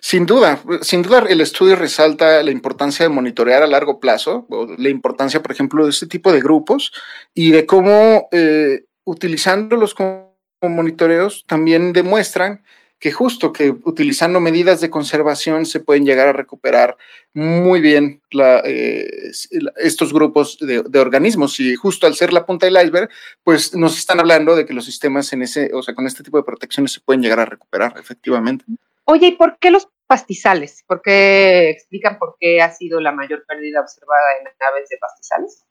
Sin 0.00 0.26
duda, 0.26 0.62
sin 0.82 1.02
duda 1.02 1.24
el 1.28 1.40
estudio 1.40 1.76
resalta 1.76 2.42
la 2.42 2.50
importancia 2.50 3.04
de 3.04 3.08
monitorear 3.08 3.62
a 3.62 3.66
largo 3.66 3.98
plazo, 3.98 4.46
la 4.76 4.88
importancia, 4.88 5.40
por 5.40 5.52
ejemplo, 5.52 5.84
de 5.84 5.90
este 5.90 6.06
tipo 6.06 6.32
de 6.32 6.40
grupos 6.40 6.92
y 7.34 7.50
de 7.50 7.66
cómo 7.66 8.28
eh, 8.32 8.84
utilizándolos 9.04 9.94
como 9.94 10.36
monitoreos 10.62 11.44
también 11.46 11.92
demuestran 11.92 12.62
que 13.00 13.12
justo 13.12 13.52
que 13.52 13.70
utilizando 13.70 14.40
medidas 14.40 14.80
de 14.82 14.90
conservación 14.90 15.64
se 15.64 15.80
pueden 15.80 16.04
llegar 16.04 16.28
a 16.28 16.34
recuperar 16.34 16.98
muy 17.32 17.80
bien 17.80 18.20
eh, 18.64 19.30
estos 19.76 20.12
grupos 20.12 20.58
de, 20.58 20.98
organismos 21.00 21.58
y 21.60 21.74
justo 21.74 22.06
al 22.06 22.14
ser 22.14 22.32
la 22.32 22.44
punta 22.44 22.66
del 22.66 22.76
iceberg, 22.76 23.08
pues 23.42 23.74
nos 23.74 23.98
están 23.98 24.20
hablando 24.20 24.54
de 24.54 24.66
que 24.66 24.74
los 24.74 24.84
sistemas 24.84 25.32
en 25.32 25.42
ese, 25.42 25.70
o 25.72 25.82
sea, 25.82 25.94
con 25.94 26.06
este 26.06 26.22
tipo 26.22 26.36
de 26.36 26.44
protecciones 26.44 26.92
se 26.92 27.00
pueden 27.00 27.22
llegar 27.22 27.40
a 27.40 27.46
recuperar 27.46 27.94
efectivamente. 27.98 28.66
Oye, 29.04 29.28
¿y 29.28 29.32
por 29.32 29.58
qué 29.58 29.70
los 29.70 29.88
pastizales? 30.06 30.84
¿Por 30.86 31.00
qué 31.00 31.70
explican 31.70 32.18
por 32.18 32.36
qué 32.38 32.60
ha 32.60 32.70
sido 32.70 33.00
la 33.00 33.12
mayor 33.12 33.44
pérdida 33.46 33.80
observada 33.80 34.36
en 34.40 34.46
aves 34.46 34.88
de 34.90 34.98
pastizales? 34.98 35.64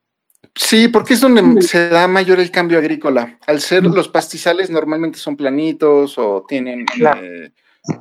Sí, 0.55 0.87
porque 0.87 1.13
es 1.13 1.21
donde 1.21 1.61
se 1.61 1.89
da 1.89 2.07
mayor 2.07 2.39
el 2.39 2.51
cambio 2.51 2.77
agrícola. 2.77 3.37
Al 3.47 3.61
ser 3.61 3.83
los 3.83 4.09
pastizales 4.09 4.69
normalmente 4.69 5.17
son 5.17 5.37
planitos 5.37 6.17
o 6.17 6.45
tienen 6.47 6.85
eh, 6.99 7.51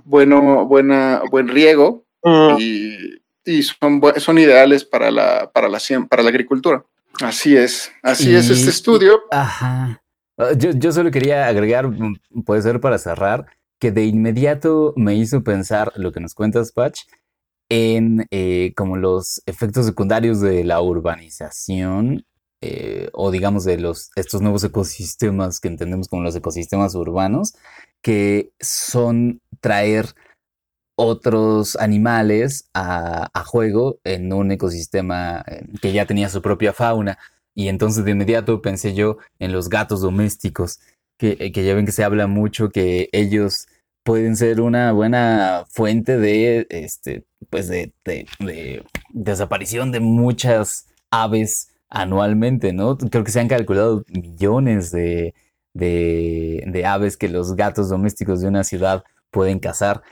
bueno, 0.04 0.66
buena, 0.66 1.22
buen 1.30 1.48
riego 1.48 2.04
y, 2.58 3.62
son, 3.62 4.02
son 4.16 4.38
ideales 4.38 4.84
para 4.84 5.10
la, 5.10 5.50
para, 5.52 5.68
la, 5.68 5.78
para 6.08 6.22
la 6.22 6.28
agricultura. 6.28 6.84
Así 7.22 7.56
es, 7.56 7.90
así 8.02 8.34
es 8.34 8.50
este 8.50 8.70
estudio. 8.70 9.20
Ajá. 9.30 10.02
Ah, 10.36 10.52
yo, 10.56 10.70
yo 10.70 10.92
solo 10.92 11.10
quería 11.10 11.48
agregar, 11.48 11.88
mm, 11.88 12.44
puede 12.44 12.62
ser 12.62 12.80
para 12.80 12.98
cerrar, 12.98 13.46
que 13.80 13.90
de 13.90 14.04
inmediato 14.04 14.92
me 14.96 15.14
hizo 15.14 15.42
pensar 15.42 15.92
lo 15.96 16.12
que 16.12 16.20
nos 16.20 16.34
cuentas, 16.34 16.72
Patch, 16.72 17.02
en 17.68 18.26
eh, 18.30 18.72
como 18.76 18.96
los 18.96 19.42
efectos 19.46 19.86
secundarios 19.86 20.40
de 20.40 20.64
la 20.64 20.80
urbanización 20.80 22.24
eh, 22.60 23.08
o 23.12 23.30
digamos 23.30 23.64
de 23.64 23.78
los, 23.78 24.10
estos 24.16 24.42
nuevos 24.42 24.64
ecosistemas 24.64 25.60
que 25.60 25.68
entendemos 25.68 26.08
como 26.08 26.22
los 26.22 26.34
ecosistemas 26.34 26.94
urbanos, 26.94 27.54
que 28.02 28.50
son 28.60 29.40
traer 29.60 30.14
otros 30.96 31.76
animales 31.76 32.68
a, 32.74 33.30
juego 33.46 34.00
en 34.02 34.32
un 34.32 34.50
ecosistema 34.50 35.44
eh, 35.46 35.66
que 35.80 35.92
ya 35.92 36.06
tenía 36.06 36.28
su 36.28 36.42
propia 36.42 36.72
fauna. 36.72 37.18
Y 37.54 37.68
entonces 37.68 38.04
de 38.04 38.10
inmediato 38.10 38.60
pensé 38.60 38.94
yo 38.94 39.18
en 39.38 39.52
los 39.52 39.68
gatos 39.68 40.00
domésticos, 40.00 40.80
que, 41.16 41.36
eh, 41.38 41.52
que 41.52 41.64
ya 41.64 41.74
ven 41.74 41.86
que 41.86 41.92
se 41.92 42.04
habla 42.04 42.26
mucho 42.26 42.70
que 42.70 43.08
ellos 43.12 43.68
pueden 44.04 44.36
ser 44.36 44.60
una 44.60 44.90
buena 44.92 45.64
fuente 45.70 46.18
de, 46.18 46.66
este, 46.70 47.24
pues 47.50 47.68
de, 47.68 47.92
de 48.04 48.84
desaparición 49.10 49.92
de 49.92 50.00
muchas 50.00 50.86
aves 51.10 51.68
anualmente, 51.88 52.72
¿no? 52.72 52.96
Creo 52.98 53.24
que 53.24 53.30
se 53.30 53.40
han 53.40 53.48
calculado 53.48 54.04
millones 54.08 54.90
de, 54.92 55.34
aves 56.84 57.16
que 57.16 57.28
los 57.28 57.56
gatos 57.56 57.88
domésticos 57.88 58.40
de 58.40 58.48
una 58.48 58.64
ciudad 58.64 59.04
pueden 59.30 59.58
cazar. 59.58 60.02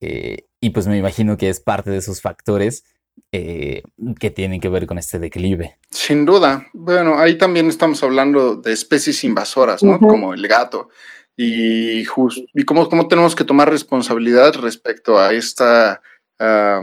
Eh, 0.00 0.46
y 0.60 0.70
pues 0.70 0.86
me 0.86 0.96
imagino 0.96 1.36
que 1.36 1.48
es 1.48 1.60
parte 1.60 1.90
de 1.90 1.98
esos 1.98 2.20
factores 2.20 2.84
eh, 3.32 3.82
que 4.18 4.30
tienen 4.30 4.60
que 4.60 4.68
ver 4.68 4.86
con 4.86 4.98
este 4.98 5.18
declive. 5.18 5.78
Sin 5.90 6.24
duda. 6.24 6.66
Bueno, 6.72 7.18
ahí 7.18 7.36
también 7.36 7.68
estamos 7.68 8.02
hablando 8.02 8.56
de 8.56 8.72
especies 8.72 9.24
invasoras, 9.24 9.82
¿no? 9.82 9.98
Como 9.98 10.34
el 10.34 10.46
gato. 10.46 10.88
Y, 11.36 12.00
y 12.00 12.64
cómo, 12.64 13.08
tenemos 13.08 13.34
que 13.34 13.44
tomar 13.44 13.68
responsabilidad 13.68 14.54
respecto 14.54 15.18
a, 15.18 15.32
esta, 15.32 16.00
a 16.38 16.82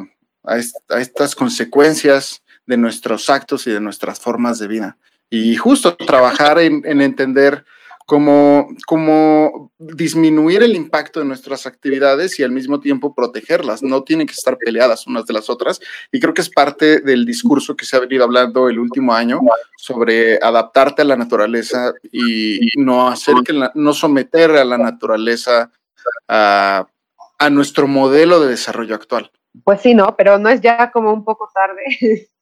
estas 1.00 1.36
consecuencias 1.36 2.44
de 2.72 2.78
nuestros 2.78 3.30
actos 3.30 3.68
y 3.68 3.72
de 3.72 3.82
nuestras 3.82 4.22
formas 4.22 4.58
de 4.58 4.70
vida. 4.70 4.98
Y 5.30 5.58
justo 5.58 5.98
trabajar 5.98 6.58
en, 6.58 7.02
entender 7.02 7.66
cómo, 8.06 8.70
cómo 8.88 9.74
disminuir 9.78 10.64
el 10.64 10.74
impacto 10.74 11.20
de 11.20 11.26
nuestras 11.26 11.66
actividades 11.66 12.40
y 12.40 12.44
al 12.44 12.52
mismo 12.52 12.80
tiempo 12.80 13.14
protegerlas. 13.14 13.84
No 13.84 14.04
tienen 14.04 14.26
que 14.26 14.34
estar 14.34 14.58
peleadas 14.58 15.06
unas 15.06 15.26
de 15.26 15.34
las 15.34 15.50
otras. 15.50 15.82
Y 16.14 16.22
creo 16.22 16.34
que 16.34 16.42
es 16.42 16.50
parte 16.50 17.02
del 17.02 17.26
discurso 17.26 17.76
que 17.76 17.84
se 17.84 17.98
ha 17.98 18.00
venido 18.00 18.24
hablando 18.24 18.70
el 18.70 18.80
último 18.80 19.14
año 19.14 19.42
sobre 19.78 20.38
adaptarte 20.42 21.02
a 21.02 21.06
la 21.06 21.18
naturaleza 21.18 21.92
y 22.10 22.58
no 22.78 23.10
hacer 23.10 23.36
que 23.46 23.54
no 23.76 23.94
someter 23.94 24.52
a 24.52 24.64
la 24.64 24.78
naturaleza 24.78 25.72
a, 26.30 26.88
a 27.38 27.50
nuestro 27.50 27.86
modelo 27.90 28.40
de 28.40 28.48
desarrollo 28.48 28.96
actual. 28.96 29.30
Pues 29.66 29.82
sí, 29.82 29.94
no, 29.94 30.16
pero 30.16 30.40
no 30.40 30.48
es 30.48 30.62
ya 30.62 30.90
como 30.92 31.12
un 31.12 31.26
poco 31.26 31.50
tarde. 31.54 32.30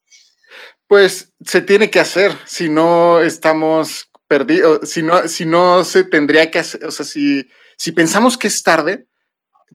Pues 0.90 1.32
se 1.46 1.62
tiene 1.62 1.92
que 1.92 2.00
hacer, 2.00 2.32
si 2.46 2.68
no 2.68 3.22
estamos 3.22 4.10
perdidos, 4.28 4.90
si 4.90 5.04
no, 5.04 5.28
si 5.28 5.46
no 5.46 5.84
se 5.84 6.04
tendría 6.04 6.50
que 6.50 6.58
hacer, 6.58 6.84
o 6.84 6.90
sea, 6.90 7.06
si, 7.06 7.48
si 7.78 7.92
pensamos 7.92 8.40
que 8.40 8.48
es 8.48 8.64
tarde, 8.64 9.08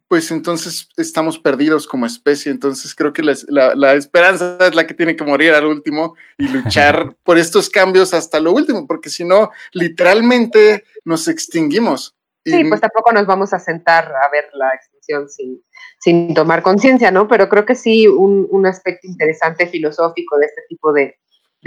pues 0.09 0.33
entonces 0.33 0.89
estamos 0.97 1.39
perdidos 1.39 1.87
como 1.87 2.05
especie. 2.05 2.51
Entonces 2.51 2.97
creo 2.97 3.13
que 3.13 3.23
la, 3.23 3.95
esperanza 3.95 4.59
es 4.61 4.75
la 4.75 4.89
que 4.89 4.95
tiene 4.95 5.15
que 5.15 5.23
morir 5.23 5.53
al 5.53 5.67
último 5.67 6.17
y 6.37 6.49
luchar 6.49 7.15
por 7.23 7.39
estos 7.39 7.71
cambios 7.71 8.13
hasta 8.13 8.41
lo 8.41 8.53
último, 8.53 8.87
porque 8.87 9.09
si 9.09 9.25
no, 9.25 9.51
literalmente 9.73 10.85
nos 11.05 11.29
extinguimos. 11.29 12.17
Sí, 12.45 12.65
pues 12.65 12.81
tampoco 12.81 13.13
nos 13.13 13.25
vamos 13.25 13.55
a 13.55 13.59
sentar 13.61 14.13
a 14.21 14.29
ver 14.31 14.51
la 14.53 14.75
extinción 14.75 15.29
sin, 15.31 15.63
sin 16.05 16.35
tomar 16.35 16.61
conciencia, 16.61 17.11
¿no? 17.11 17.29
Pero 17.29 17.49
creo 17.49 17.65
que 17.65 17.75
sí, 17.75 18.07
un, 18.07 18.67
aspecto 18.67 19.07
interesante 19.07 19.67
filosófico 19.67 20.37
de 20.37 20.45
este 20.45 20.61
tipo 20.69 20.93
de, 20.93 21.17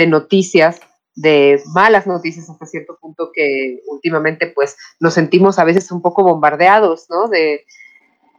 noticias, 0.07 0.79
de 1.15 1.59
malas 1.73 2.05
noticias 2.05 2.47
hasta 2.47 2.67
cierto 2.67 2.99
punto 3.01 3.31
que 3.33 3.79
últimamente 3.87 4.45
pues 4.45 4.77
nos 4.99 5.15
sentimos 5.15 5.57
a 5.57 5.63
veces 5.63 5.91
un 5.91 6.03
poco 6.03 6.21
bombardeados, 6.21 7.07
¿no? 7.09 7.29
De 7.29 7.65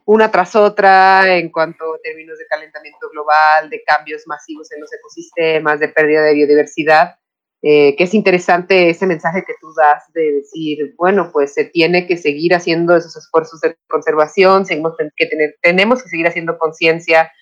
una 0.05 0.31
tras 0.31 0.55
otra 0.55 1.37
en 1.37 1.51
cuanto 1.51 1.95
a 1.95 1.99
términos 2.01 2.39
de 2.39 2.47
calentamiento 2.47 3.11
global, 3.11 3.69
de 3.69 3.83
cambios 3.83 4.23
masivos 4.29 4.71
en 4.71 4.81
los 4.81 4.93
ecosistemas, 4.93 5.81
de 5.81 5.89
pérdida 5.89 6.23
de 6.23 6.35
biodiversidad. 6.35 7.17
Eh, 7.61 7.97
que 7.97 8.05
es 8.05 8.15
interesante 8.15 8.89
ese 8.89 9.05
mensaje 9.07 9.43
que 9.45 9.55
tú 9.61 9.73
das 9.77 10.05
de 10.15 10.33
decir, 10.33 10.95
bueno, 10.97 11.31
pues 11.33 11.55
se 11.55 11.65
tiene 11.65 12.07
que 12.07 12.17
seguir 12.17 12.55
haciendo 12.55 12.95
esos 12.95 13.17
esfuerzos 13.17 13.61
de 13.61 13.77
conservación, 13.89 14.65
que 14.65 15.27
tener, 15.27 15.57
tenemos 15.61 16.03
que 16.03 16.09
seguir 16.09 16.29
haciendo 16.29 16.57
conciencia 16.57 17.33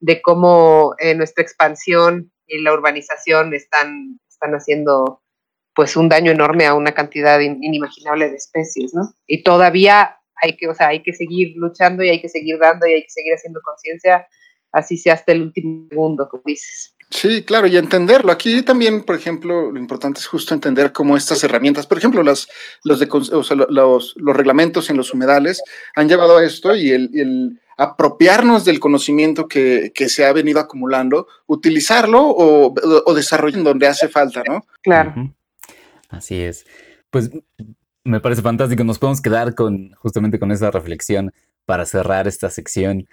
de 0.00 0.22
cómo 0.22 0.94
eh, 0.98 1.14
nuestra 1.14 1.42
expansión 1.42 2.32
y 2.46 2.62
la 2.62 2.72
urbanización 2.72 3.52
están, 3.52 4.18
están 4.28 4.52
haciendo 4.52 5.20
pues 5.74 5.94
un 5.94 6.08
daño 6.08 6.32
enorme 6.32 6.64
a 6.64 6.74
una 6.74 6.92
cantidad 6.92 7.38
inimaginable 7.38 8.30
de 8.30 8.36
especies, 8.36 8.94
¿no? 8.94 9.12
Y 9.26 9.42
todavía 9.42 10.16
hay 10.42 10.56
que, 10.56 10.68
o 10.68 10.74
sea, 10.74 10.88
hay 10.88 11.02
que 11.02 11.12
seguir 11.12 11.52
luchando 11.56 12.02
y 12.02 12.08
hay 12.08 12.22
que 12.22 12.30
seguir 12.30 12.58
dando 12.58 12.86
y 12.86 12.94
hay 12.94 13.02
que 13.02 13.10
seguir 13.10 13.34
haciendo 13.34 13.60
conciencia, 13.62 14.26
así 14.72 14.96
sea 14.96 15.14
hasta 15.14 15.32
el 15.32 15.42
último 15.42 15.86
segundo, 15.90 16.28
como 16.30 16.42
dices. 16.46 16.95
Sí, 17.10 17.44
claro, 17.44 17.66
y 17.68 17.76
entenderlo. 17.76 18.32
Aquí 18.32 18.62
también, 18.62 19.02
por 19.04 19.14
ejemplo, 19.14 19.70
lo 19.70 19.78
importante 19.78 20.18
es 20.18 20.26
justo 20.26 20.54
entender 20.54 20.92
cómo 20.92 21.16
estas 21.16 21.42
herramientas, 21.44 21.86
por 21.86 21.98
ejemplo, 21.98 22.22
las, 22.22 22.48
los, 22.82 22.98
de, 22.98 23.06
los, 23.68 24.14
los, 24.16 24.36
reglamentos 24.36 24.90
en 24.90 24.96
los 24.96 25.14
humedales 25.14 25.62
han 25.94 26.08
llevado 26.08 26.38
a 26.38 26.44
esto 26.44 26.74
y 26.74 26.90
el, 26.90 27.60
apropiarnos 27.76 28.64
del 28.64 28.80
conocimiento 28.80 29.46
que, 29.46 29.92
que, 29.94 30.08
se 30.08 30.24
ha 30.24 30.32
venido 30.32 30.58
acumulando, 30.58 31.28
utilizarlo 31.46 32.22
o, 32.22 32.74
o 33.04 33.14
desarrollar 33.14 33.62
donde 33.62 33.86
hace 33.86 34.08
falta, 34.08 34.42
¿no? 34.48 34.66
Claro. 34.82 35.32
Así 36.08 36.40
es. 36.40 36.66
Pues 37.10 37.30
me 38.04 38.20
parece 38.20 38.42
fantástico. 38.42 38.82
Nos 38.84 38.98
podemos 38.98 39.20
quedar 39.20 39.54
con 39.54 39.92
justamente 39.92 40.38
con 40.38 40.50
esa 40.52 40.70
reflexión 40.70 41.32
para 41.66 41.84
cerrar 41.84 42.26
esta 42.26 42.50
sección. 42.50 43.06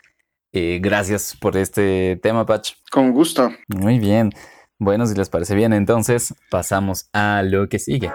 Eh, 0.53 0.79
gracias 0.81 1.35
por 1.35 1.57
este 1.57 2.19
tema, 2.21 2.45
Patch. 2.45 2.73
Con 2.91 3.11
gusto. 3.11 3.49
Muy 3.67 3.97
bien. 3.97 4.31
Bueno, 4.77 5.07
si 5.07 5.15
les 5.15 5.29
parece 5.29 5.55
bien, 5.55 5.73
entonces 5.73 6.33
pasamos 6.51 7.09
a 7.11 7.41
lo 7.43 7.67
que 7.67 7.79
sigue. 7.79 8.11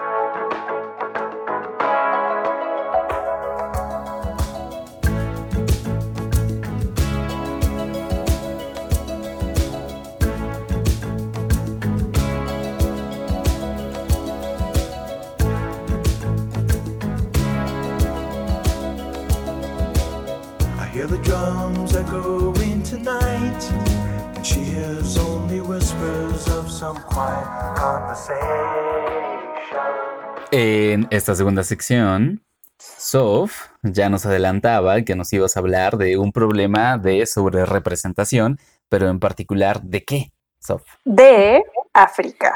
En 30.51 31.07
esta 31.11 31.35
segunda 31.35 31.63
sección, 31.63 32.43
Sof 32.77 33.67
ya 33.83 34.09
nos 34.09 34.25
adelantaba 34.25 35.01
que 35.01 35.15
nos 35.15 35.33
ibas 35.33 35.57
a 35.57 35.59
hablar 35.59 35.97
de 35.97 36.17
un 36.17 36.31
problema 36.31 36.97
de 36.97 37.25
sobrerepresentación, 37.25 38.59
pero 38.87 39.09
en 39.09 39.19
particular, 39.19 39.81
¿de 39.81 40.05
qué, 40.05 40.31
Sof? 40.59 40.83
De 41.03 41.63
África. 41.93 42.53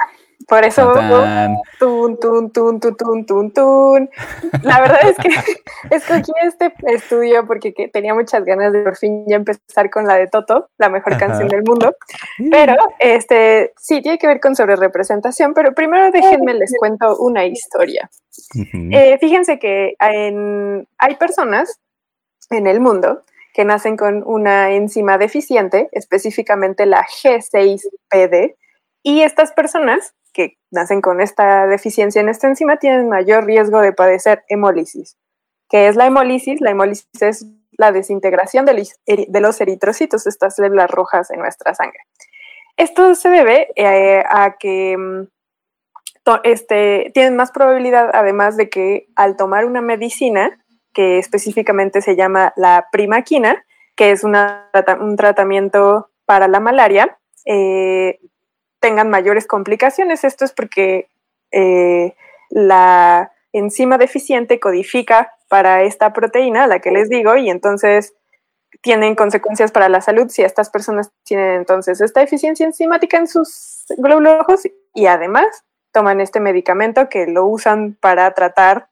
Por 0.47 0.63
eso, 0.63 0.93
tun, 1.79 2.17
tun, 2.19 2.51
tun, 2.51 2.79
tun, 2.79 2.97
tun, 2.97 3.25
tun, 3.25 3.51
tun. 3.51 4.10
La 4.63 4.82
verdad 4.82 4.99
es 5.03 5.17
que 5.17 5.29
escogí 5.95 6.32
este 6.43 6.73
estudio 6.88 7.45
porque 7.45 7.73
tenía 7.91 8.13
muchas 8.13 8.43
ganas 8.43 8.73
de 8.73 8.84
por 8.84 8.97
fin 8.97 9.25
ya 9.27 9.36
empezar 9.36 9.89
con 9.89 10.08
la 10.08 10.15
de 10.15 10.27
Toto, 10.27 10.69
la 10.77 10.89
mejor 10.89 11.17
canción 11.17 11.47
del 11.47 11.63
mundo. 11.63 11.95
Pero 12.51 12.75
este 12.99 13.73
sí 13.77 14.01
tiene 14.01 14.17
que 14.17 14.27
ver 14.27 14.39
con 14.39 14.56
sobre 14.56 14.75
representación, 14.75 15.53
pero 15.53 15.73
primero 15.73 16.12
déjenme 16.12 16.53
les 16.53 16.73
cuento 16.77 17.17
una 17.17 17.45
historia. 17.45 18.10
Eh, 18.91 19.17
fíjense 19.19 19.60
que 19.60 19.95
hay 19.99 21.15
personas 21.15 21.79
en 22.49 22.67
el 22.67 22.79
mundo 22.79 23.23
que 23.53 23.65
nacen 23.65 23.97
con 23.97 24.23
una 24.25 24.71
enzima 24.71 25.17
deficiente, 25.17 25.88
específicamente 25.91 26.86
la 26.86 27.06
G6PD, 27.06 28.56
y 29.03 29.21
estas 29.21 29.51
personas 29.51 30.15
que 30.34 30.58
nacen 30.72 31.02
con 31.02 31.22
esta 31.22 31.67
deficiencia 31.67 32.22
en 32.22 32.30
esta 32.30 32.48
enzima 32.48 32.78
tienen 32.78 33.08
mayor 33.08 33.46
riesgo 33.46 33.80
de 33.82 33.93
padecer 33.93 34.43
hemólisis. 34.50 35.17
¿Qué 35.69 35.88
es 35.88 35.96
la 35.96 36.08
hemólisis? 36.08 36.60
La 36.62 36.72
hemólisis 36.72 37.08
es 37.22 37.46
la 37.78 37.91
desintegración 37.91 38.65
de 38.65 39.41
los 39.41 39.62
eritrocitos, 39.62 40.28
estas 40.28 40.56
células 40.56 40.89
rojas 40.91 41.32
en 41.32 41.39
nuestra 41.39 41.74
sangre. 41.74 42.00
Esto 42.78 43.13
se 43.15 43.30
debe 43.30 43.69
eh, 43.76 44.24
a 44.30 44.56
que 44.58 44.98
mm, 44.98 45.28
este, 46.43 47.12
tienen 47.13 47.36
más 47.36 47.52
probabilidad, 47.52 48.10
además 48.13 48.58
de 48.58 48.69
que 48.69 49.08
al 49.15 49.36
tomar 49.36 49.65
una 49.65 49.82
medicina, 49.82 50.60
que 50.93 51.17
específicamente 51.17 52.02
se 52.02 52.15
llama 52.15 52.54
la 52.56 52.88
primaquina, 52.91 53.65
que 53.96 54.12
es 54.12 54.24
un 54.24 55.15
tratamiento 55.17 56.10
para 56.26 56.48
la 56.48 56.60
malaria, 56.60 57.19
eh, 57.46 58.19
tengan 58.84 59.10
mayores 59.10 59.48
complicaciones. 59.48 60.26
Esto 60.26 60.43
es 60.43 60.52
porque 60.52 61.08
eh, 61.52 62.15
la 62.50 63.32
enzima 63.54 63.98
deficiente 63.98 64.60
codifica 64.60 65.32
para 65.48 65.84
esta 65.84 66.12
proteína, 66.12 66.67
la 66.67 66.80
que 66.80 66.91
les 66.91 67.08
digo, 67.08 67.38
y 67.38 67.50
entonces 67.50 68.13
tienen 68.82 69.15
consecuencias 69.15 69.72
para 69.72 69.88
la 69.88 70.02
salud 70.02 70.28
si 70.28 70.41
estas 70.41 70.69
personas 70.69 71.12
tienen 71.24 71.54
entonces 71.54 72.02
esta 72.02 72.19
deficiencia 72.19 72.65
enzimática 72.65 73.17
en 73.17 73.28
sus 73.28 73.86
glóbulos 73.98 74.39
rojos 74.39 74.63
y 74.93 75.06
además 75.06 75.46
toman 75.93 76.19
este 76.19 76.41
medicamento 76.41 77.08
que 77.08 77.26
lo 77.28 77.46
usan 77.46 77.96
para 78.02 78.34
tratar 78.34 78.89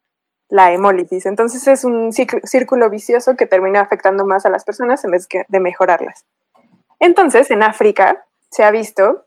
la 0.48 0.72
hemólisis. 0.72 1.26
Entonces 1.26 1.68
es 1.68 1.84
un 1.84 2.14
círculo 2.14 2.90
vicioso 2.90 3.36
que 3.36 3.46
termina 3.46 3.82
afectando 3.82 4.26
más 4.26 4.46
a 4.46 4.50
las 4.50 4.64
personas 4.64 5.04
en 5.04 5.12
vez 5.12 5.28
de 5.28 5.60
mejorarlas. 5.60 6.26
Entonces, 7.00 7.52
en 7.52 7.64
África 7.64 8.24
se 8.52 8.64
ha 8.64 8.72
visto 8.72 9.26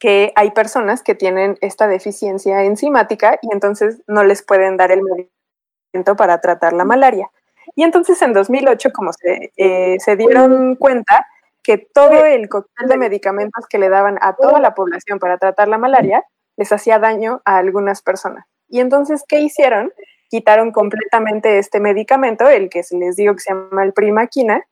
que 0.00 0.32
hay 0.34 0.50
personas 0.50 1.02
que 1.02 1.14
tienen 1.14 1.58
esta 1.60 1.86
deficiencia 1.86 2.64
enzimática 2.64 3.38
y 3.42 3.52
entonces 3.52 4.02
no 4.08 4.24
les 4.24 4.42
pueden 4.42 4.78
dar 4.78 4.90
el 4.90 5.02
medicamento 5.02 6.16
para 6.16 6.40
tratar 6.40 6.72
la 6.72 6.84
malaria. 6.84 7.30
Y 7.76 7.84
entonces 7.84 8.20
en 8.22 8.32
2008, 8.32 8.90
como 8.92 9.12
se, 9.12 9.52
eh, 9.56 10.00
se 10.00 10.16
dieron 10.16 10.74
cuenta 10.76 11.26
que 11.62 11.76
todo 11.76 12.24
el 12.24 12.48
cóctel 12.48 12.88
de 12.88 12.96
medicamentos 12.96 13.66
que 13.68 13.78
le 13.78 13.90
daban 13.90 14.18
a 14.22 14.34
toda 14.34 14.58
la 14.58 14.74
población 14.74 15.18
para 15.18 15.36
tratar 15.36 15.68
la 15.68 15.76
malaria 15.76 16.24
les 16.56 16.72
hacía 16.72 16.98
daño 16.98 17.42
a 17.44 17.58
algunas 17.58 18.00
personas. 18.00 18.46
Y 18.68 18.80
entonces, 18.80 19.22
¿qué 19.28 19.40
hicieron? 19.40 19.92
Quitaron 20.30 20.72
completamente 20.72 21.58
este 21.58 21.78
medicamento, 21.78 22.48
el 22.48 22.70
que 22.70 22.82
se 22.82 22.96
les 22.96 23.16
digo 23.16 23.34
que 23.34 23.40
se 23.40 23.52
llama 23.52 23.84
el 23.84 23.92
primaquina, 23.92 24.64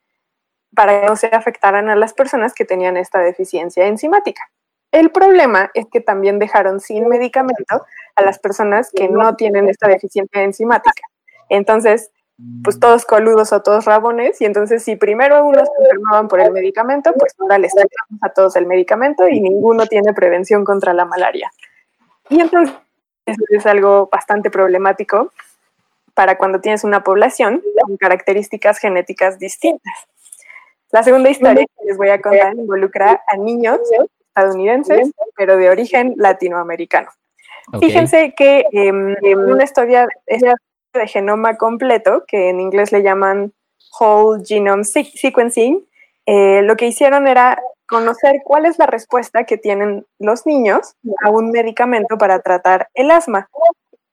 para 0.75 1.01
que 1.01 1.07
no 1.07 1.17
se 1.17 1.27
afectaran 1.27 1.91
a 1.91 1.97
las 1.97 2.15
personas 2.15 2.55
que 2.55 2.65
tenían 2.65 2.97
esta 2.97 3.19
deficiencia 3.19 3.87
enzimática. 3.87 4.43
El 4.91 5.11
problema 5.11 5.71
es 5.75 5.87
que 5.93 6.01
también 6.01 6.39
dejaron 6.39 6.81
sin 6.81 7.09
medicamento 7.09 7.85
a 8.17 8.23
las 8.23 8.39
personas 8.39 8.91
que 8.95 9.09
no 9.09 9.37
tienen 9.37 9.69
esta 9.69 9.87
deficiencia 9.89 10.43
enzimática. 10.43 11.03
Entonces, 11.51 12.11
pues 12.63 12.79
todos 12.79 13.05
coludos 13.05 13.53
o 13.53 13.63
todos 13.63 13.85
rabones, 13.85 14.41
y 14.41 14.45
entonces 14.45 14.85
si 14.85 14.95
primero 14.97 15.45
unos 15.45 15.69
se 15.69 15.85
enfermaban 15.85 16.29
por 16.29 16.41
el 16.41 16.53
medicamento, 16.53 17.13
pues 17.19 17.35
ahora 17.39 17.59
les 17.59 17.73
sacamos 17.73 18.23
a 18.23 18.29
todos 18.31 18.55
el 18.57 18.67
medicamento 18.67 19.29
y 19.29 19.41
ninguno 19.41 19.87
tiene 19.87 20.15
prevención 20.15 20.65
contra 20.65 20.95
la 20.95 21.05
malaria. 21.05 21.51
Y 22.29 22.41
entonces 22.41 22.75
eso 23.27 23.43
es 23.51 23.67
algo 23.67 24.09
bastante 24.11 24.51
problemático 24.51 25.33
para 26.15 26.39
cuando 26.39 26.61
tienes 26.61 26.85
una 26.85 27.03
población 27.03 27.63
con 27.83 27.97
características 27.97 28.79
genéticas 28.79 29.39
distintas. 29.39 29.95
La 30.91 31.03
segunda 31.03 31.31
historia 31.31 31.67
que 31.67 31.85
les 31.87 31.97
voy 31.97 32.09
a 32.09 32.21
contar 32.21 32.55
involucra 32.55 33.23
a 33.27 33.37
niños 33.37 33.81
estadounidenses, 34.39 35.11
pero 35.37 35.57
de 35.57 35.71
origen 35.71 36.15
latinoamericano. 36.17 37.11
Fíjense 37.81 38.35
que 38.37 38.65
en 38.73 39.17
una 39.39 39.65
historia 39.65 40.09
de 40.27 41.07
genoma 41.07 41.57
completo, 41.57 42.25
que 42.27 42.49
en 42.49 42.61
inglés 42.61 42.93
le 42.93 43.03
llaman 43.03 43.53
Whole 43.99 44.43
Genome 44.45 44.85
Sequencing, 44.85 45.87
eh, 46.27 46.63
lo 46.63 46.77
que 46.77 46.87
hicieron 46.87 47.27
era 47.27 47.59
conocer 47.87 48.43
cuál 48.45 48.67
es 48.67 48.79
la 48.79 48.87
respuesta 48.87 49.45
que 49.45 49.57
tienen 49.57 50.07
los 50.19 50.47
niños 50.47 50.95
a 51.25 51.31
un 51.31 51.51
medicamento 51.51 52.19
para 52.19 52.41
tratar 52.41 52.89
el 52.95 53.11
asma. 53.11 53.49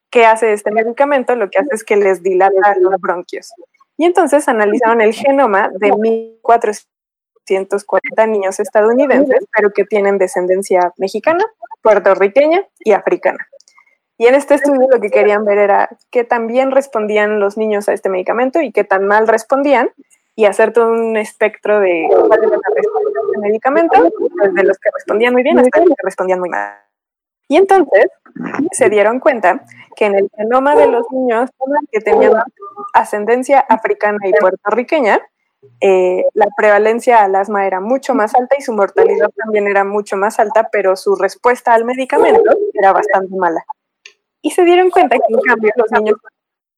¿Qué 0.09 0.25
hace 0.25 0.53
este 0.53 0.71
medicamento? 0.71 1.35
Lo 1.35 1.49
que 1.49 1.59
hace 1.59 1.69
es 1.73 1.83
que 1.83 1.97
les 1.97 2.23
dilata 2.23 2.75
los 2.79 2.93
bronquios. 3.01 3.51
Y 3.97 4.05
entonces 4.05 4.47
analizaron 4.47 5.01
el 5.01 5.13
genoma 5.13 5.69
de 5.73 5.91
1400 5.91 6.94
240 7.47 8.27
niños 8.27 8.59
estadounidenses, 8.59 9.45
pero 9.55 9.71
que 9.71 9.85
tienen 9.85 10.17
descendencia 10.17 10.93
mexicana, 10.97 11.43
puertorriqueña 11.81 12.67
y 12.79 12.93
africana. 12.93 13.47
Y 14.17 14.27
en 14.27 14.35
este 14.35 14.55
estudio 14.55 14.87
lo 14.89 15.01
que 15.01 15.09
querían 15.09 15.43
ver 15.43 15.57
era 15.57 15.89
qué 16.09 16.23
tan 16.23 16.47
bien 16.47 16.71
respondían 16.71 17.39
los 17.39 17.57
niños 17.57 17.89
a 17.89 17.93
este 17.93 18.09
medicamento 18.09 18.61
y 18.61 18.71
qué 18.71 18.83
tan 18.83 19.05
mal 19.05 19.27
respondían, 19.27 19.91
y 20.35 20.45
hacer 20.45 20.73
todo 20.73 20.91
un 20.91 21.15
espectro 21.15 21.79
de 21.79 22.07
a 22.07 22.35
este 22.75 23.39
medicamento, 23.39 24.03
desde 24.03 24.63
los 24.63 24.77
que 24.77 24.89
respondían 24.93 25.33
muy 25.33 25.43
bien 25.43 25.57
hasta 25.59 25.79
los 25.79 25.89
que 25.89 26.03
respondían 26.03 26.39
muy 26.39 26.49
mal. 26.49 26.75
Y 27.47 27.57
entonces 27.57 28.07
se 28.71 28.89
dieron 28.89 29.19
cuenta 29.19 29.61
que 29.95 30.05
en 30.05 30.15
el 30.15 30.29
genoma 30.35 30.75
de 30.75 30.87
los 30.87 31.05
niños 31.11 31.49
que 31.91 32.01
tenían 32.01 32.33
ascendencia 32.93 33.59
africana 33.59 34.17
y 34.23 34.33
puertorriqueña, 34.33 35.19
eh, 35.81 36.25
la 36.33 36.47
prevalencia 36.57 37.23
al 37.23 37.35
asma 37.35 37.67
era 37.67 37.79
mucho 37.79 38.13
más 38.13 38.33
alta 38.35 38.55
y 38.57 38.61
su 38.61 38.73
mortalidad 38.73 39.29
también 39.35 39.67
era 39.67 39.83
mucho 39.83 40.17
más 40.17 40.39
alta, 40.39 40.69
pero 40.71 40.95
su 40.95 41.15
respuesta 41.15 41.73
al 41.73 41.85
medicamento 41.85 42.57
era 42.73 42.91
bastante 42.91 43.35
mala. 43.35 43.65
Y 44.41 44.51
se 44.51 44.63
dieron 44.63 44.89
cuenta 44.89 45.17
que 45.17 45.33
en 45.33 45.41
cambio 45.41 45.71
los 45.75 45.91
niños 45.91 46.17
con 46.21 46.31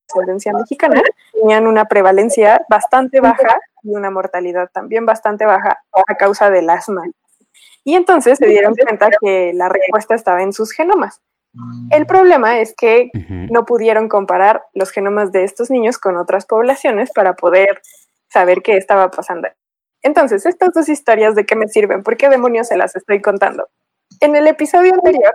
ascendencia 0.09 0.53
mexicana 0.53 1.01
tenían 1.33 1.67
una 1.67 1.85
prevalencia 1.85 2.65
bastante 2.69 3.19
baja 3.19 3.59
y 3.83 3.95
una 3.95 4.09
mortalidad 4.09 4.69
también 4.71 5.05
bastante 5.05 5.45
baja 5.45 5.83
a 6.07 6.15
causa 6.15 6.49
del 6.49 6.69
asma. 6.69 7.03
Y 7.83 7.95
entonces 7.95 8.37
se 8.37 8.47
dieron 8.47 8.75
cuenta 8.75 9.09
que 9.21 9.53
la 9.53 9.69
respuesta 9.69 10.15
estaba 10.15 10.43
en 10.43 10.53
sus 10.53 10.71
genomas. 10.71 11.21
El 11.89 12.05
problema 12.05 12.59
es 12.59 12.75
que 12.75 13.09
no 13.29 13.65
pudieron 13.65 14.09
comparar 14.09 14.63
los 14.73 14.91
genomas 14.91 15.31
de 15.31 15.43
estos 15.43 15.71
niños 15.71 15.97
con 15.97 16.17
otras 16.17 16.45
poblaciones 16.45 17.11
para 17.11 17.35
poder 17.35 17.81
saber 18.29 18.61
qué 18.61 18.77
estaba 18.77 19.09
pasando. 19.11 19.47
Entonces, 20.01 20.45
estas 20.45 20.73
dos 20.73 20.89
historias 20.89 21.35
de 21.35 21.45
qué 21.45 21.55
me 21.55 21.67
sirven, 21.67 22.03
¿por 22.03 22.17
qué 22.17 22.29
demonios 22.29 22.67
se 22.67 22.77
las 22.77 22.95
estoy 22.95 23.21
contando? 23.21 23.67
En 24.19 24.35
el 24.35 24.47
episodio 24.47 24.93
anterior 24.93 25.33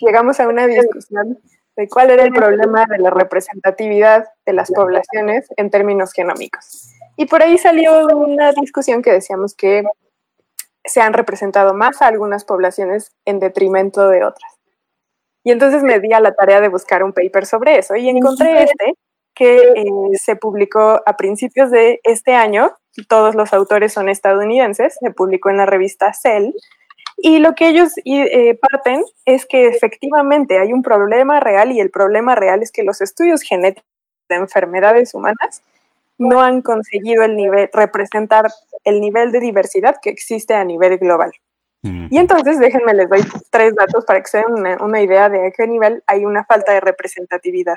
llegamos 0.00 0.40
a 0.40 0.48
una 0.48 0.66
discusión 0.66 1.38
de 1.76 1.88
cuál 1.88 2.10
era 2.10 2.24
el 2.24 2.32
problema 2.32 2.86
de 2.88 2.98
la 2.98 3.10
representatividad 3.10 4.26
de 4.46 4.52
las 4.52 4.70
poblaciones 4.70 5.46
en 5.56 5.70
términos 5.70 6.12
genómicos. 6.12 6.92
Y 7.16 7.26
por 7.26 7.42
ahí 7.42 7.58
salió 7.58 8.06
una 8.06 8.52
discusión 8.52 9.02
que 9.02 9.12
decíamos 9.12 9.54
que 9.54 9.84
se 10.84 11.00
han 11.00 11.14
representado 11.14 11.74
más 11.74 12.02
a 12.02 12.06
algunas 12.06 12.44
poblaciones 12.44 13.12
en 13.24 13.40
detrimento 13.40 14.08
de 14.08 14.24
otras. 14.24 14.52
Y 15.42 15.50
entonces 15.50 15.82
me 15.82 16.00
di 16.00 16.12
a 16.12 16.20
la 16.20 16.34
tarea 16.34 16.60
de 16.60 16.68
buscar 16.68 17.02
un 17.02 17.12
paper 17.12 17.46
sobre 17.46 17.78
eso 17.78 17.96
y 17.96 18.08
encontré 18.08 18.62
este 18.62 18.94
que 19.34 19.56
eh, 19.56 19.84
se 20.14 20.36
publicó 20.36 21.02
a 21.04 21.16
principios 21.16 21.70
de 21.70 22.00
este 22.04 22.34
año. 22.34 22.72
Todos 23.08 23.34
los 23.34 23.52
autores 23.52 23.92
son 23.92 24.08
estadounidenses, 24.08 24.96
se 25.00 25.10
publicó 25.10 25.50
en 25.50 25.56
la 25.56 25.66
revista 25.66 26.12
Cell. 26.12 26.52
Y 27.16 27.38
lo 27.38 27.54
que 27.54 27.68
ellos 27.68 27.92
eh, 28.04 28.58
parten 28.58 29.04
es 29.24 29.46
que 29.46 29.66
efectivamente 29.66 30.58
hay 30.58 30.72
un 30.72 30.82
problema 30.82 31.40
real 31.40 31.72
y 31.72 31.80
el 31.80 31.90
problema 31.90 32.34
real 32.34 32.62
es 32.62 32.70
que 32.72 32.82
los 32.82 33.00
estudios 33.00 33.42
genéticos 33.42 33.88
de 34.28 34.36
enfermedades 34.36 35.14
humanas 35.14 35.62
no 36.18 36.40
han 36.40 36.62
conseguido 36.62 37.24
el 37.24 37.36
nivel, 37.36 37.68
representar 37.72 38.46
el 38.84 39.00
nivel 39.00 39.32
de 39.32 39.40
diversidad 39.40 39.96
que 40.00 40.10
existe 40.10 40.54
a 40.54 40.64
nivel 40.64 40.98
global. 40.98 41.32
Y 42.08 42.16
entonces, 42.16 42.58
déjenme, 42.58 42.94
les 42.94 43.10
doy 43.10 43.20
tres 43.50 43.74
datos 43.74 44.06
para 44.06 44.18
que 44.22 44.26
se 44.28 44.38
den 44.38 44.52
una, 44.52 44.78
una 44.82 45.02
idea 45.02 45.28
de 45.28 45.48
a 45.48 45.50
qué 45.50 45.66
nivel 45.66 46.02
hay 46.06 46.24
una 46.24 46.42
falta 46.46 46.72
de 46.72 46.80
representatividad. 46.80 47.76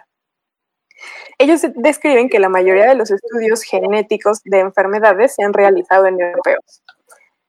Ellos 1.40 1.62
describen 1.76 2.30
que 2.30 2.40
la 2.40 2.50
mayoría 2.50 2.88
de 2.88 2.96
los 2.96 3.12
estudios 3.12 3.62
genéticos 3.62 4.42
de 4.44 4.60
enfermedades 4.60 5.36
se 5.36 5.44
han 5.44 5.54
realizado 5.54 6.08
en 6.08 6.20
europeos. 6.20 6.84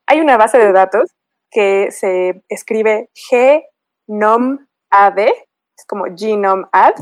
Hay 0.06 0.20
una 0.20 0.36
base 0.36 0.58
de 0.58 0.72
datos 0.72 1.14
que 1.50 1.90
se 1.90 2.42
escribe 2.48 3.10
GNOMAD, 4.06 5.18
es 5.18 5.86
como 5.86 6.04
Genome 6.14 6.66
Ad, 6.72 6.94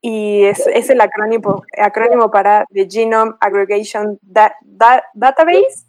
y 0.00 0.44
es, 0.44 0.66
el 0.66 1.00
acrónimo, 1.00 1.62
acrónimo 1.76 2.30
para 2.30 2.64
The 2.72 2.86
Genome 2.88 3.34
Aggregation 3.40 4.18
Database. 4.22 5.86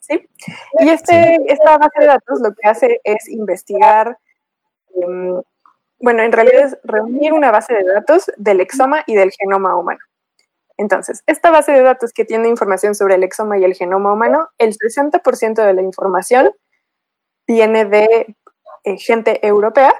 ¿sí? 0.00 0.28
Y 0.80 0.88
este, 0.88 1.38
esta 1.46 1.78
base 1.78 2.00
de 2.00 2.06
datos 2.06 2.40
lo 2.40 2.52
que 2.54 2.68
hace 2.68 3.00
es 3.04 3.28
investigar, 3.28 4.18
em, 5.00 5.40
bueno, 6.02 6.24
en 6.24 6.32
realidad 6.32 6.66
es 6.66 6.76
reunir 6.82 7.32
una 7.32 7.52
base 7.52 7.74
de 7.74 7.84
datos 7.84 8.30
del 8.36 8.60
exoma 8.60 9.04
y 9.06 9.14
del 9.14 9.30
genoma 9.30 9.76
humano. 9.76 10.00
Entonces, 10.76 11.22
esta 11.26 11.52
base 11.52 11.70
de 11.70 11.82
datos 11.82 12.12
que 12.12 12.24
tiene 12.24 12.48
información 12.48 12.96
sobre 12.96 13.14
el 13.14 13.22
exoma 13.22 13.56
y 13.56 13.64
el 13.64 13.74
genoma 13.74 14.12
humano, 14.12 14.48
el 14.58 14.76
60% 14.76 15.64
de 15.64 15.74
la 15.74 15.82
información 15.82 16.50
viene 17.46 17.84
de 17.84 18.34
eh, 18.82 18.98
gente 18.98 19.46
europea 19.46 19.94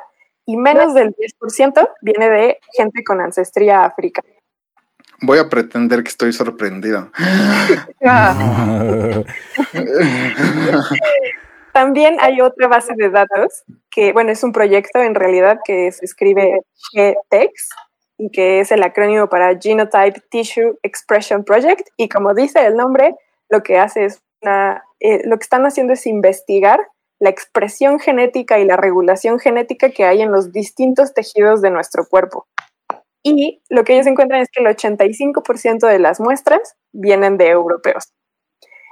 y 0.44 0.56
menos 0.56 0.92
del 0.92 1.14
10% 1.14 1.88
viene 2.00 2.28
de 2.28 2.58
gente 2.76 3.04
con 3.04 3.20
ancestría 3.20 3.84
africana. 3.84 4.28
Voy 5.20 5.38
a 5.38 5.48
pretender 5.48 6.02
que 6.02 6.08
estoy 6.08 6.32
sorprendido. 6.32 7.12
También 11.72 12.16
hay 12.20 12.40
otra 12.40 12.68
base 12.68 12.92
de 12.96 13.10
datos 13.10 13.64
que, 13.90 14.12
bueno, 14.12 14.30
es 14.30 14.42
un 14.44 14.52
proyecto 14.52 15.00
en 15.00 15.14
realidad 15.14 15.60
que 15.64 15.90
se 15.92 16.04
escribe 16.04 16.60
GTEX 16.94 17.70
y 18.18 18.30
que 18.30 18.60
es 18.60 18.70
el 18.72 18.82
acrónimo 18.82 19.28
para 19.28 19.58
Genotype 19.58 20.20
Tissue 20.30 20.78
Expression 20.82 21.44
Project. 21.44 21.88
Y 21.96 22.08
como 22.08 22.34
dice 22.34 22.64
el 22.66 22.76
nombre, 22.76 23.14
lo 23.48 23.62
que 23.62 23.78
hace 23.78 24.04
es 24.04 24.22
eh, 25.00 25.22
lo 25.24 25.38
que 25.38 25.42
están 25.42 25.64
haciendo 25.64 25.92
es 25.92 26.06
investigar 26.06 26.80
la 27.20 27.30
expresión 27.30 28.00
genética 28.00 28.58
y 28.58 28.64
la 28.64 28.76
regulación 28.76 29.38
genética 29.38 29.90
que 29.90 30.04
hay 30.04 30.22
en 30.22 30.32
los 30.32 30.52
distintos 30.52 31.14
tejidos 31.14 31.62
de 31.62 31.70
nuestro 31.70 32.04
cuerpo. 32.08 32.46
Y 33.22 33.62
lo 33.70 33.84
que 33.84 33.94
ellos 33.94 34.08
encuentran 34.08 34.40
es 34.40 34.48
que 34.50 34.60
el 34.60 34.66
85% 34.66 35.86
de 35.86 35.98
las 36.00 36.18
muestras 36.18 36.74
vienen 36.92 37.38
de 37.38 37.50
europeos. 37.50 38.12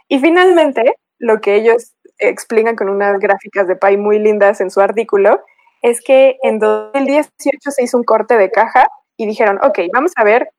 Y 0.09 0.21
finalmente, 0.21 0.95
lo 1.19 1.41
que 1.41 1.57
ellos 1.57 1.95
explican 2.21 2.77
con 2.77 2.89
unas 2.89 3.19
gráficas 3.19 3.67
de 3.67 3.77
Pi 3.77 3.97
muy 3.97 4.19
lindas 4.19 4.61
en 4.61 4.71
su 4.71 4.81
artículo 4.81 5.41
es 5.83 6.01
que 6.03 6.39
en 6.43 6.59
2018 6.59 7.71
se 7.71 7.83
hizo 7.83 7.97
un 7.97 8.05
corte 8.05 8.37
de 8.37 8.51
caja 8.51 8.87
y 9.17 9.27
dijeron, 9.27 9.59
ok, 9.63 9.79
vamos 9.93 10.13
a 10.17 10.25
ver 10.25 10.51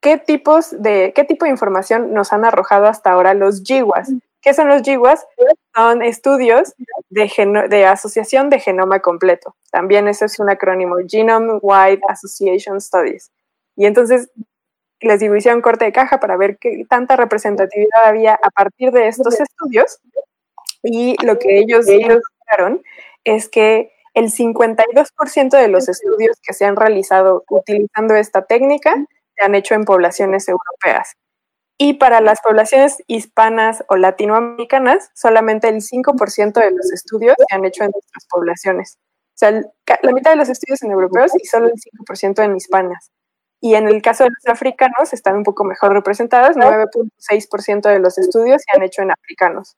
qué 0.00 0.18
tipos 0.18 0.70
de 0.82 1.12
qué 1.14 1.24
tipo 1.24 1.44
de 1.44 1.50
información 1.50 2.12
nos 2.12 2.32
han 2.32 2.44
arrojado 2.44 2.86
hasta 2.86 3.10
ahora 3.12 3.34
los 3.34 3.62
GWAS, 3.62 4.12
¿Qué 4.42 4.54
son 4.54 4.68
los 4.68 4.82
GWAS? 4.82 5.24
Son 5.72 6.02
estudios 6.02 6.74
de, 7.10 7.30
de, 7.70 7.86
asociación 7.86 8.50
de 8.50 8.58
genoma 8.58 8.98
completo. 8.98 9.54
También 9.70 10.08
ese 10.08 10.24
es 10.24 10.40
un 10.40 10.50
acrónimo, 10.50 10.96
Genome 11.06 11.60
Wide 11.62 12.00
Association 12.08 12.80
Studies. 12.80 13.30
Y 13.76 13.86
entonces 13.86 14.30
les 15.00 15.20
digo, 15.20 15.36
hicieron 15.36 15.62
corte 15.62 15.84
de 15.84 15.92
caja 15.92 16.18
para 16.18 16.36
ver 16.36 16.58
qué 16.58 16.84
tanta 16.88 17.16
representatividad 17.16 18.04
había 18.04 18.34
a 18.34 18.50
partir 18.50 18.90
de 18.90 19.06
estos 19.06 19.40
estudios. 19.40 20.00
Y 20.82 21.16
lo 21.24 21.38
que 21.38 21.58
ellos 21.58 21.86
encontraron 21.88 22.82
es 23.24 23.48
que 23.48 23.92
el 24.14 24.30
52% 24.30 25.50
de 25.56 25.68
los 25.68 25.88
estudios 25.88 26.38
que 26.42 26.52
se 26.52 26.64
han 26.64 26.76
realizado 26.76 27.44
utilizando 27.48 28.14
esta 28.14 28.44
técnica 28.44 28.94
se 29.36 29.44
han 29.44 29.54
hecho 29.54 29.74
en 29.74 29.84
poblaciones 29.84 30.48
europeas. 30.48 31.14
Y 31.78 31.94
para 31.94 32.20
las 32.20 32.40
poblaciones 32.40 33.02
hispanas 33.06 33.84
o 33.88 33.96
latinoamericanas, 33.96 35.10
solamente 35.14 35.68
el 35.68 35.82
5% 35.82 36.60
de 36.60 36.70
los 36.70 36.92
estudios 36.92 37.34
se 37.38 37.56
han 37.56 37.64
hecho 37.64 37.84
en 37.84 37.90
nuestras 37.92 38.26
poblaciones. 38.30 38.98
O 39.34 39.38
sea, 39.38 39.50
la 40.02 40.12
mitad 40.12 40.32
de 40.32 40.36
los 40.36 40.48
estudios 40.48 40.82
en 40.82 40.90
europeos 40.90 41.32
y 41.34 41.46
solo 41.46 41.66
el 41.66 41.80
5% 41.80 42.44
en 42.44 42.56
hispanas. 42.56 43.10
Y 43.60 43.74
en 43.76 43.88
el 43.88 44.02
caso 44.02 44.24
de 44.24 44.30
los 44.30 44.54
africanos 44.54 45.12
están 45.12 45.36
un 45.36 45.44
poco 45.44 45.64
mejor 45.64 45.92
representadas, 45.92 46.56
9.6% 46.56 47.88
de 47.88 47.98
los 48.00 48.18
estudios 48.18 48.62
se 48.62 48.76
han 48.76 48.82
hecho 48.82 49.02
en 49.02 49.12
africanos. 49.12 49.76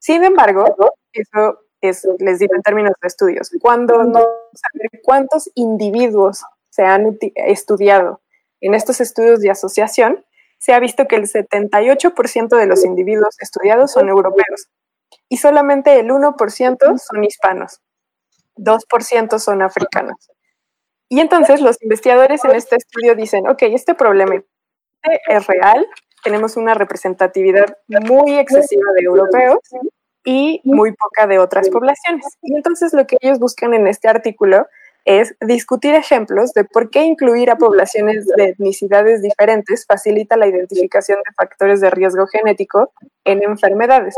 Sin 0.00 0.24
embargo, 0.24 0.64
eso 1.12 1.60
es, 1.80 2.08
les 2.18 2.38
digo 2.38 2.54
en 2.54 2.62
términos 2.62 2.92
de 3.00 3.06
estudios, 3.06 3.50
cuando 3.60 4.02
no 4.02 4.20
saber 4.54 5.00
cuántos 5.04 5.50
individuos 5.54 6.42
se 6.70 6.82
han 6.82 7.18
estudiado 7.34 8.22
en 8.60 8.74
estos 8.74 9.00
estudios 9.00 9.40
de 9.40 9.50
asociación, 9.50 10.24
se 10.58 10.72
ha 10.72 10.80
visto 10.80 11.06
que 11.06 11.16
el 11.16 11.28
78% 11.28 12.48
de 12.56 12.66
los 12.66 12.84
individuos 12.84 13.36
estudiados 13.40 13.92
son 13.92 14.08
europeos 14.08 14.68
y 15.28 15.36
solamente 15.36 15.98
el 15.98 16.10
1% 16.10 16.98
son 16.98 17.24
hispanos, 17.24 17.80
2% 18.56 19.38
son 19.38 19.62
africanos. 19.62 20.30
Y 21.08 21.20
entonces 21.20 21.60
los 21.60 21.82
investigadores 21.82 22.44
en 22.44 22.52
este 22.52 22.76
estudio 22.76 23.14
dicen, 23.14 23.48
ok, 23.48 23.62
este 23.62 23.94
problema 23.94 24.42
es 25.28 25.46
real, 25.46 25.86
tenemos 26.22 26.56
una 26.56 26.74
representatividad 26.74 27.76
muy 27.88 28.38
excesiva 28.38 28.92
de 28.94 29.02
europeos 29.02 29.58
y 30.24 30.60
muy 30.64 30.92
poca 30.92 31.26
de 31.26 31.38
otras 31.38 31.68
poblaciones. 31.70 32.26
Y 32.42 32.54
entonces 32.54 32.92
lo 32.92 33.06
que 33.06 33.16
ellos 33.20 33.38
buscan 33.38 33.74
en 33.74 33.86
este 33.86 34.08
artículo 34.08 34.66
es 35.04 35.34
discutir 35.40 35.94
ejemplos 35.94 36.52
de 36.52 36.64
por 36.64 36.90
qué 36.90 37.04
incluir 37.04 37.50
a 37.50 37.56
poblaciones 37.56 38.26
de 38.26 38.50
etnicidades 38.50 39.22
diferentes 39.22 39.86
facilita 39.86 40.36
la 40.36 40.46
identificación 40.46 41.18
de 41.18 41.34
factores 41.34 41.80
de 41.80 41.90
riesgo 41.90 42.26
genético 42.26 42.92
en 43.24 43.42
enfermedades. 43.42 44.14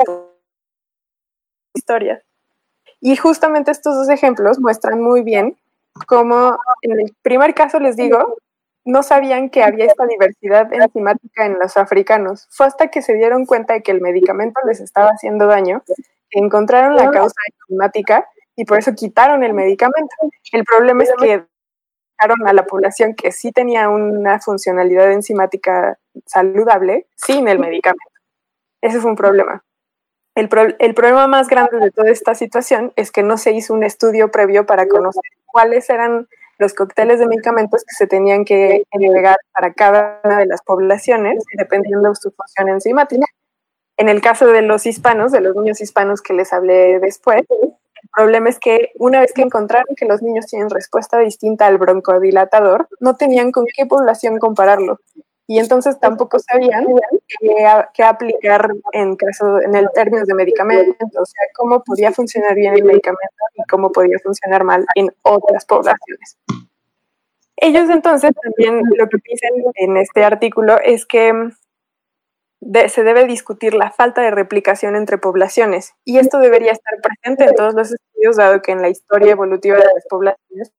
Historias. 1.74 2.22
Y 3.00 3.16
justamente 3.16 3.70
estos 3.70 3.94
dos 3.94 4.08
ejemplos 4.08 4.58
muestran 4.58 5.00
muy 5.00 5.22
bien 5.22 5.56
cómo 6.06 6.58
en 6.82 7.00
el 7.00 7.14
primer 7.22 7.54
caso 7.54 7.78
les 7.78 7.96
digo, 7.96 8.36
no 8.84 9.02
sabían 9.02 9.50
que 9.50 9.62
había 9.62 9.86
esta 9.86 10.06
diversidad 10.06 10.72
enzimática 10.72 11.46
en 11.46 11.58
los 11.58 11.76
africanos. 11.76 12.48
Fue 12.50 12.66
hasta 12.66 12.88
que 12.88 13.02
se 13.02 13.14
dieron 13.14 13.46
cuenta 13.46 13.74
de 13.74 13.82
que 13.82 13.92
el 13.92 14.00
medicamento 14.00 14.60
les 14.66 14.80
estaba 14.80 15.10
haciendo 15.10 15.46
daño, 15.46 15.82
que 16.30 16.38
encontraron 16.40 16.96
la 16.96 17.10
causa 17.10 17.40
enzimática 17.50 18.28
y 18.56 18.64
por 18.64 18.78
eso 18.78 18.94
quitaron 18.94 19.44
el 19.44 19.54
medicamento. 19.54 20.14
El 20.52 20.64
problema 20.64 21.04
es 21.04 21.12
que 21.20 21.46
dejaron 22.18 22.48
a 22.48 22.52
la 22.52 22.64
población 22.64 23.14
que 23.14 23.32
sí 23.32 23.52
tenía 23.52 23.88
una 23.88 24.40
funcionalidad 24.40 25.12
enzimática 25.12 25.98
saludable 26.26 27.06
sin 27.16 27.48
el 27.48 27.58
medicamento. 27.58 28.02
Ese 28.80 29.00
fue 29.00 29.10
un 29.10 29.16
problema. 29.16 29.64
El, 30.34 30.48
el, 30.78 30.94
problema 30.94 31.26
más 31.26 31.48
grande 31.48 31.78
de 31.78 31.90
toda 31.90 32.10
esta 32.10 32.34
situación 32.34 32.92
es 32.96 33.12
que 33.12 33.22
no 33.22 33.36
se 33.36 33.52
hizo 33.52 33.74
un 33.74 33.84
estudio 33.84 34.30
previo 34.30 34.64
para 34.64 34.88
conocer 34.88 35.22
cuáles 35.44 35.90
eran 35.90 36.26
los 36.58 36.74
cócteles 36.74 37.18
de 37.18 37.26
medicamentos 37.26 37.82
que 37.82 37.94
se 37.94 38.06
tenían 38.06 38.44
que 38.44 38.84
entregar 38.90 39.36
para 39.52 39.72
cada 39.72 40.20
una 40.24 40.38
de 40.38 40.46
las 40.46 40.62
poblaciones, 40.62 41.44
dependiendo 41.56 42.08
de 42.08 42.14
su 42.14 42.30
función 42.30 42.68
enzimática. 42.68 43.26
En 43.96 44.08
el 44.08 44.20
caso 44.20 44.46
de 44.46 44.62
los 44.62 44.86
hispanos, 44.86 45.32
de 45.32 45.40
los 45.40 45.54
niños 45.56 45.80
hispanos 45.80 46.22
que 46.22 46.34
les 46.34 46.52
hablé 46.52 46.98
después, 47.00 47.42
el 47.50 48.08
problema 48.14 48.48
es 48.48 48.58
que 48.58 48.90
una 48.98 49.20
vez 49.20 49.32
que 49.32 49.42
encontraron 49.42 49.94
que 49.96 50.06
los 50.06 50.22
niños 50.22 50.46
tienen 50.46 50.70
respuesta 50.70 51.18
distinta 51.18 51.66
al 51.66 51.78
broncodilatador, 51.78 52.88
no 53.00 53.16
tenían 53.16 53.52
con 53.52 53.64
qué 53.76 53.86
población 53.86 54.38
compararlo. 54.38 54.98
Y 55.52 55.58
entonces 55.58 56.00
tampoco 56.00 56.38
sabían 56.38 56.86
qué, 57.92 58.02
aplicar 58.02 58.70
en 58.92 59.16
caso, 59.16 59.60
en 59.60 59.74
el 59.74 59.86
términos 59.92 60.26
de 60.26 60.32
medicamentos, 60.32 60.96
o 61.14 61.26
sea, 61.26 61.42
cómo 61.54 61.84
podía 61.84 62.10
funcionar 62.10 62.54
bien 62.54 62.72
el 62.72 62.84
medicamento 62.84 63.44
y 63.52 63.62
cómo 63.68 63.92
podía 63.92 64.18
funcionar 64.22 64.64
mal 64.64 64.86
en 64.94 65.10
otras 65.20 65.66
poblaciones. 65.66 66.38
Ellos 67.58 67.90
entonces 67.90 68.32
también 68.42 68.82
lo 68.96 69.06
que 69.10 69.18
dicen 69.28 69.50
en 69.74 69.98
este 69.98 70.24
artículo 70.24 70.78
es 70.82 71.04
que 71.04 71.50
se 72.88 73.02
debe 73.04 73.26
discutir 73.26 73.74
la 73.74 73.90
falta 73.90 74.22
de 74.22 74.30
replicación 74.30 74.96
entre 74.96 75.18
poblaciones 75.18 75.92
y 76.06 76.16
esto 76.16 76.38
debería 76.38 76.72
estar 76.72 76.94
presente 77.02 77.44
en 77.44 77.54
todos 77.54 77.74
los 77.74 77.92
estudios, 77.92 78.36
dado 78.36 78.62
que 78.62 78.72
en 78.72 78.80
la 78.80 78.88
historia 78.88 79.32
evolutiva 79.32 79.76
de 79.76 79.84
las 79.84 80.06
poblaciones, 80.08 80.72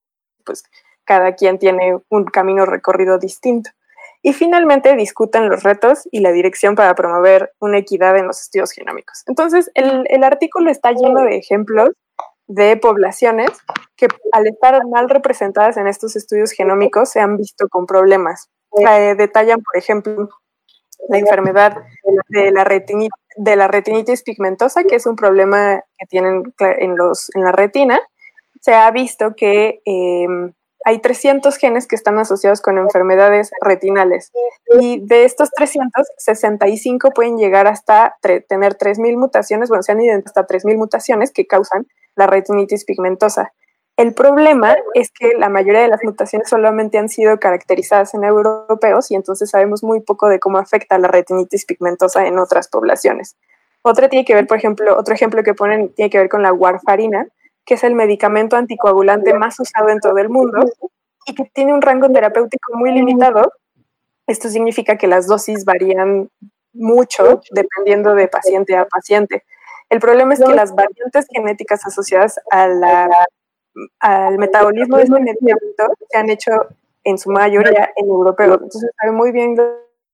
pues 0.43 0.63
cada 1.03 1.35
quien 1.35 1.59
tiene 1.59 1.99
un 2.09 2.25
camino 2.25 2.65
recorrido 2.65 3.19
distinto. 3.19 3.69
Y 4.23 4.33
finalmente 4.33 4.95
discuten 4.95 5.49
los 5.49 5.63
retos 5.63 6.07
y 6.11 6.21
la 6.21 6.31
dirección 6.31 6.75
para 6.75 6.95
promover 6.95 7.53
una 7.59 7.77
equidad 7.77 8.17
en 8.17 8.25
los 8.25 8.41
estudios 8.41 8.71
genómicos. 8.71 9.23
Entonces, 9.27 9.69
el, 9.75 10.05
el 10.09 10.23
artículo 10.23 10.71
está 10.71 10.91
lleno 10.93 11.21
de 11.21 11.35
ejemplos 11.35 11.89
de 12.47 12.77
poblaciones 12.77 13.49
que 13.95 14.07
al 14.31 14.47
estar 14.47 14.85
mal 14.87 15.09
representadas 15.09 15.77
en 15.77 15.87
estos 15.87 16.15
estudios 16.15 16.51
genómicos 16.51 17.09
se 17.09 17.19
han 17.19 17.37
visto 17.37 17.67
con 17.69 17.85
problemas. 17.85 18.49
Eh, 18.77 19.15
detallan, 19.15 19.61
por 19.61 19.77
ejemplo, 19.77 20.29
la 21.09 21.17
enfermedad 21.17 21.77
de 22.29 22.51
la, 22.51 22.63
retinitis, 22.63 23.11
de 23.37 23.55
la 23.55 23.67
retinitis 23.67 24.23
pigmentosa, 24.23 24.83
que 24.83 24.95
es 24.95 25.05
un 25.05 25.15
problema 25.15 25.81
que 25.97 26.05
tienen 26.07 26.43
en, 26.59 26.97
los, 26.97 27.29
en 27.35 27.43
la 27.43 27.51
retina. 27.51 27.99
Se 28.61 28.73
ha 28.73 28.89
visto 28.91 29.35
que 29.35 29.81
em, 29.85 30.53
hay 30.85 30.99
300 30.99 31.55
genes 31.57 31.87
que 31.87 31.95
están 31.95 32.17
asociados 32.19 32.61
con 32.61 32.77
enfermedades 32.77 33.51
retinales 33.61 34.31
y 34.79 34.99
de 35.05 35.25
estos 35.25 35.49
300, 35.51 36.07
65 36.17 37.11
pueden 37.11 37.37
llegar 37.37 37.67
hasta 37.67 38.17
tener 38.21 38.77
3.000 38.77 39.17
mutaciones, 39.17 39.69
bueno, 39.69 39.83
se 39.83 39.91
han 39.91 40.01
identificado 40.01 40.41
hasta 40.41 40.55
3.000 40.57 40.77
mutaciones 40.77 41.31
que 41.31 41.47
causan 41.47 41.87
la 42.15 42.27
retinitis 42.27 42.85
pigmentosa. 42.85 43.53
El 43.95 44.15
problema 44.15 44.75
es 44.95 45.11
que 45.11 45.33
la 45.37 45.49
mayoría 45.49 45.81
de 45.81 45.87
las 45.87 46.03
mutaciones 46.03 46.49
solamente 46.49 46.97
han 46.97 47.09
sido 47.09 47.37
caracterizadas 47.39 48.15
en 48.15 48.23
europeos 48.23 49.11
y 49.11 49.15
entonces 49.15 49.51
sabemos 49.51 49.83
muy 49.83 50.01
poco 50.01 50.29
de 50.29 50.39
cómo 50.39 50.57
afecta 50.57 50.97
la 50.97 51.07
retinitis 51.09 51.65
pigmentosa 51.65 52.25
en 52.25 52.39
otras 52.39 52.67
poblaciones. 52.69 53.35
Otra 53.83 54.09
tiene 54.09 54.25
que 54.25 54.33
ver, 54.33 54.47
por 54.47 54.57
ejemplo, 54.57 54.97
otro 54.97 55.13
ejemplo 55.13 55.43
que 55.43 55.53
ponen 55.53 55.93
tiene 55.93 56.09
que 56.09 56.17
ver 56.17 56.29
con 56.29 56.41
la 56.41 56.53
warfarina, 56.53 57.27
que 57.65 57.75
es 57.75 57.83
el 57.83 57.95
medicamento 57.95 58.55
anticoagulante 58.55 59.33
más 59.33 59.59
usado 59.59 59.89
en 59.89 59.99
todo 59.99 60.17
el 60.17 60.29
mundo 60.29 60.59
y 61.25 61.33
que 61.35 61.45
tiene 61.53 61.73
un 61.73 61.81
rango 61.81 62.09
terapéutico 62.09 62.77
muy 62.77 62.91
limitado. 62.91 63.51
Esto 64.27 64.49
significa 64.49 64.97
que 64.97 65.07
las 65.07 65.27
dosis 65.27 65.65
varían 65.65 66.29
mucho 66.73 67.41
dependiendo 67.51 68.15
de 68.15 68.27
paciente 68.27 68.75
a 68.75 68.85
paciente. 68.85 69.43
El 69.89 69.99
problema 69.99 70.33
es 70.33 70.39
que 70.39 70.53
las 70.53 70.73
variantes 70.73 71.27
genéticas 71.31 71.85
asociadas 71.85 72.39
al 72.49 74.37
metabolismo 74.37 74.97
de 74.97 75.03
este 75.03 75.19
medicamento 75.19 75.93
se 76.09 76.17
han 76.17 76.29
hecho 76.29 76.51
en 77.03 77.17
su 77.17 77.29
mayoría 77.31 77.91
en 77.95 78.07
europeos. 78.07 78.59
Entonces 78.61 78.89
sabe 78.99 79.11
muy 79.11 79.31
bien 79.31 79.55
los 79.55 79.67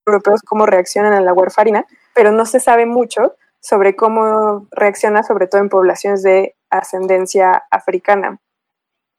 europeos 0.06 0.42
cómo 0.42 0.66
reaccionan 0.66 1.12
a 1.12 1.20
la 1.20 1.32
warfarina, 1.32 1.86
pero 2.14 2.30
no 2.32 2.46
se 2.46 2.60
sabe 2.60 2.84
mucho 2.84 3.36
sobre 3.60 3.96
cómo 3.96 4.66
reacciona, 4.70 5.22
sobre 5.22 5.46
todo 5.46 5.60
en 5.60 5.68
poblaciones 5.68 6.22
de 6.22 6.56
ascendencia 6.70 7.64
africana. 7.70 8.40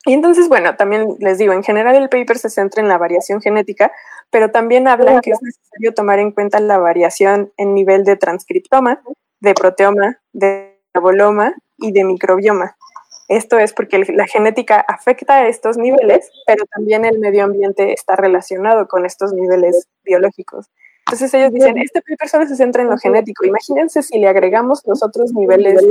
Y 0.06 0.14
entonces, 0.14 0.50
bueno, 0.50 0.76
también 0.76 1.16
les 1.20 1.38
digo, 1.38 1.54
en 1.54 1.64
general 1.64 1.96
el 1.96 2.10
paper 2.10 2.40
se 2.40 2.50
centra 2.50 2.82
en 2.82 2.90
la 2.90 2.98
variación 2.98 3.40
genética, 3.40 3.92
pero 4.32 4.50
también 4.50 4.88
habla 4.88 5.22
que 5.22 5.32
es 5.32 5.42
necesario 5.42 5.94
tomar 5.94 6.20
en 6.20 6.32
cuenta 6.32 6.60
la 6.60 6.80
variación 6.80 7.52
en 7.58 7.76
nivel 7.76 8.04
de 8.04 8.16
transcriptoma, 8.16 9.02
de 9.40 9.54
proteoma, 9.54 10.20
de 10.34 10.80
metaboloma 10.88 11.54
y 11.78 11.92
de 11.92 12.04
microbioma. 12.04 12.76
Esto 13.28 13.60
es 13.60 13.74
porque 13.74 14.04
la 14.14 14.28
genética 14.28 14.80
afecta 14.80 15.36
a 15.36 15.48
estos 15.48 15.78
niveles, 15.78 16.30
pero 16.46 16.66
también 16.66 17.06
el 17.06 17.20
medio 17.20 17.44
ambiente 17.44 17.94
está 17.94 18.16
relacionado 18.16 18.88
con 18.88 19.06
estos 19.06 19.34
niveles 19.34 19.88
biológicos. 20.04 20.68
Entonces 21.08 21.34
ellos 21.34 21.52
dicen, 21.52 21.78
este 21.78 22.02
paper 22.02 22.30
solo 22.30 22.48
se 22.48 22.56
centra 22.56 22.84
en 22.84 22.90
lo 22.90 22.98
genético. 22.98 23.46
Imagínense 23.46 24.02
si 24.04 24.20
le 24.20 24.28
agregamos 24.28 24.82
los 24.86 25.04
otros 25.04 25.34
niveles 25.34 25.84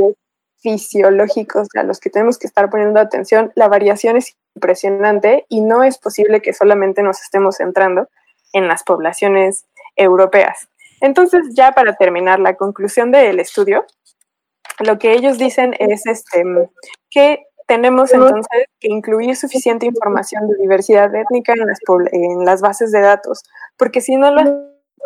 fisiológicos 0.60 1.68
a 1.74 1.82
los 1.82 2.00
que 2.00 2.10
tenemos 2.10 2.38
que 2.38 2.46
estar 2.46 2.70
poniendo 2.70 3.00
atención, 3.00 3.52
la 3.54 3.68
variación 3.68 4.16
es 4.16 4.36
impresionante 4.54 5.46
y 5.48 5.62
no 5.62 5.82
es 5.82 5.98
posible 5.98 6.42
que 6.42 6.52
solamente 6.52 7.02
nos 7.02 7.20
estemos 7.22 7.56
centrando 7.56 8.08
en 8.52 8.68
las 8.68 8.82
poblaciones 8.82 9.64
europeas. 9.96 10.68
Entonces, 11.00 11.46
ya 11.54 11.72
para 11.72 11.94
terminar 11.94 12.40
la 12.40 12.56
conclusión 12.56 13.10
del 13.10 13.40
estudio, 13.40 13.86
lo 14.80 14.98
que 14.98 15.12
ellos 15.12 15.38
dicen 15.38 15.74
es 15.78 16.06
este, 16.06 16.44
que 17.10 17.44
tenemos 17.66 18.12
entonces 18.12 18.66
que 18.80 18.88
incluir 18.88 19.36
suficiente 19.36 19.86
información 19.86 20.48
de 20.48 20.56
diversidad 20.56 21.14
étnica 21.14 21.52
en 21.52 21.66
las, 21.66 21.78
en 22.12 22.44
las 22.44 22.60
bases 22.60 22.90
de 22.90 23.00
datos, 23.00 23.44
porque 23.76 24.00
si 24.00 24.16
no, 24.16 24.30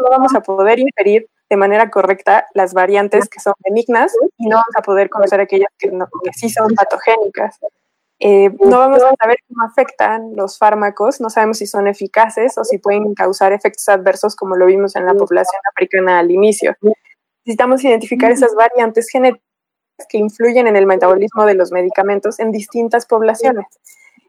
no 0.01 0.11
vamos 0.11 0.35
a 0.35 0.41
poder 0.41 0.79
inferir 0.79 1.29
de 1.51 1.57
manera 1.57 1.91
correcta 1.91 2.47
las 2.55 2.75
variantes 2.75 3.29
que 3.29 3.41
son 3.41 3.55
benignas 3.65 4.13
y 4.39 4.47
no 4.49 4.57
vamos 4.57 4.77
a 4.77 4.83
poder 4.83 5.11
conocer 5.11 5.41
aquellas 5.41 5.69
que, 5.79 5.91
sí 6.35 6.49
son 6.49 6.75
patogénicas. 6.75 7.59
Eh, 8.21 8.51
no 8.61 8.79
vamos 8.79 9.03
a 9.03 9.13
saber 9.21 9.37
cómo 9.49 9.67
afectan 9.67 10.35
los 10.37 10.57
fármacos, 10.57 11.21
no 11.21 11.31
sabemos 11.31 11.59
si 11.59 11.67
son 11.67 11.87
eficaces 11.89 12.57
o 12.57 12.65
si 12.65 12.79
pueden 12.79 13.15
causar 13.15 13.53
efectos 13.53 13.89
adversos 13.89 14.37
como 14.37 14.57
lo 14.57 14.67
vimos 14.67 14.97
en 14.97 15.05
la 15.05 15.15
población 15.15 15.61
africana 15.73 16.21
al 16.21 16.31
inicio. 16.31 16.77
Necesitamos 17.45 17.85
identificar 17.85 18.31
esas 18.31 18.55
variantes 18.55 19.09
genéticas 19.11 19.45
que 20.09 20.19
influyen 20.19 20.67
en 20.67 20.77
el 20.77 20.87
metabolismo 20.87 21.45
de 21.45 21.55
los 21.55 21.71
medicamentos 21.73 22.41
en 22.41 22.51
distintas 22.51 23.05
poblaciones. 23.07 23.67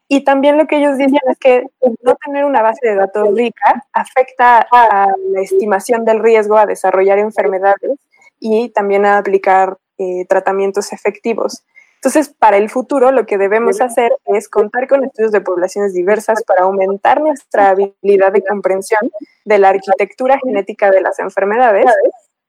Y 0.08 0.22
también 0.22 0.56
lo 0.56 0.66
que 0.66 0.76
ellos 0.78 0.98
dicen 0.98 1.18
es 1.28 1.38
que 1.38 1.64
no 2.02 2.14
tener 2.24 2.44
una 2.44 2.62
base 2.62 2.88
de 2.88 2.94
datos 2.94 3.34
rica 3.34 3.84
afecta 3.92 4.66
a 4.70 5.08
la 5.30 5.40
estimación 5.40 6.04
del 6.04 6.20
riesgo 6.20 6.56
a 6.56 6.66
desarrollar 6.66 7.18
enfermedades 7.18 7.98
y 8.38 8.68
también 8.68 9.04
a 9.04 9.18
aplicar 9.18 9.78
eh, 9.98 10.24
tratamientos 10.28 10.92
efectivos. 10.92 11.64
Entonces, 11.96 12.28
para 12.28 12.56
el 12.56 12.70
futuro, 12.70 13.10
lo 13.10 13.26
que 13.26 13.38
debemos 13.38 13.80
hacer 13.80 14.12
es 14.26 14.48
contar 14.48 14.86
con 14.86 15.02
estudios 15.02 15.32
de 15.32 15.40
poblaciones 15.40 15.92
diversas 15.92 16.44
para 16.44 16.62
aumentar 16.62 17.20
nuestra 17.20 17.70
habilidad 17.70 18.32
de 18.32 18.44
comprensión 18.44 19.10
de 19.44 19.58
la 19.58 19.70
arquitectura 19.70 20.38
genética 20.44 20.90
de 20.90 21.00
las 21.00 21.18
enfermedades. 21.18 21.86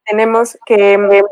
Tenemos 0.05 0.60
que 0.66 1.24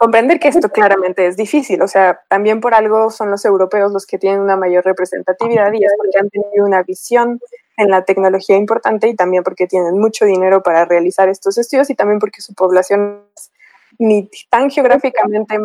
comprender 0.00 0.40
que 0.40 0.48
esto 0.48 0.70
claramente 0.70 1.26
es 1.26 1.36
difícil, 1.36 1.82
o 1.82 1.86
sea, 1.86 2.22
también 2.28 2.62
por 2.62 2.72
algo 2.72 3.10
son 3.10 3.30
los 3.30 3.44
europeos 3.44 3.92
los 3.92 4.06
que 4.06 4.16
tienen 4.16 4.40
una 4.40 4.56
mayor 4.56 4.82
representatividad 4.82 5.70
y 5.74 5.84
es 5.84 5.92
porque 5.94 6.18
han 6.18 6.30
tenido 6.30 6.64
una 6.64 6.82
visión 6.82 7.38
en 7.76 7.90
la 7.90 8.02
tecnología 8.06 8.56
importante 8.56 9.08
y 9.08 9.14
también 9.14 9.42
porque 9.42 9.66
tienen 9.66 9.98
mucho 9.98 10.24
dinero 10.24 10.62
para 10.62 10.86
realizar 10.86 11.28
estos 11.28 11.58
estudios 11.58 11.90
y 11.90 11.94
también 11.94 12.18
porque 12.18 12.40
su 12.40 12.54
población 12.54 13.24
es 13.36 13.52
ni 13.98 14.30
tan 14.48 14.70
geográficamente 14.70 15.58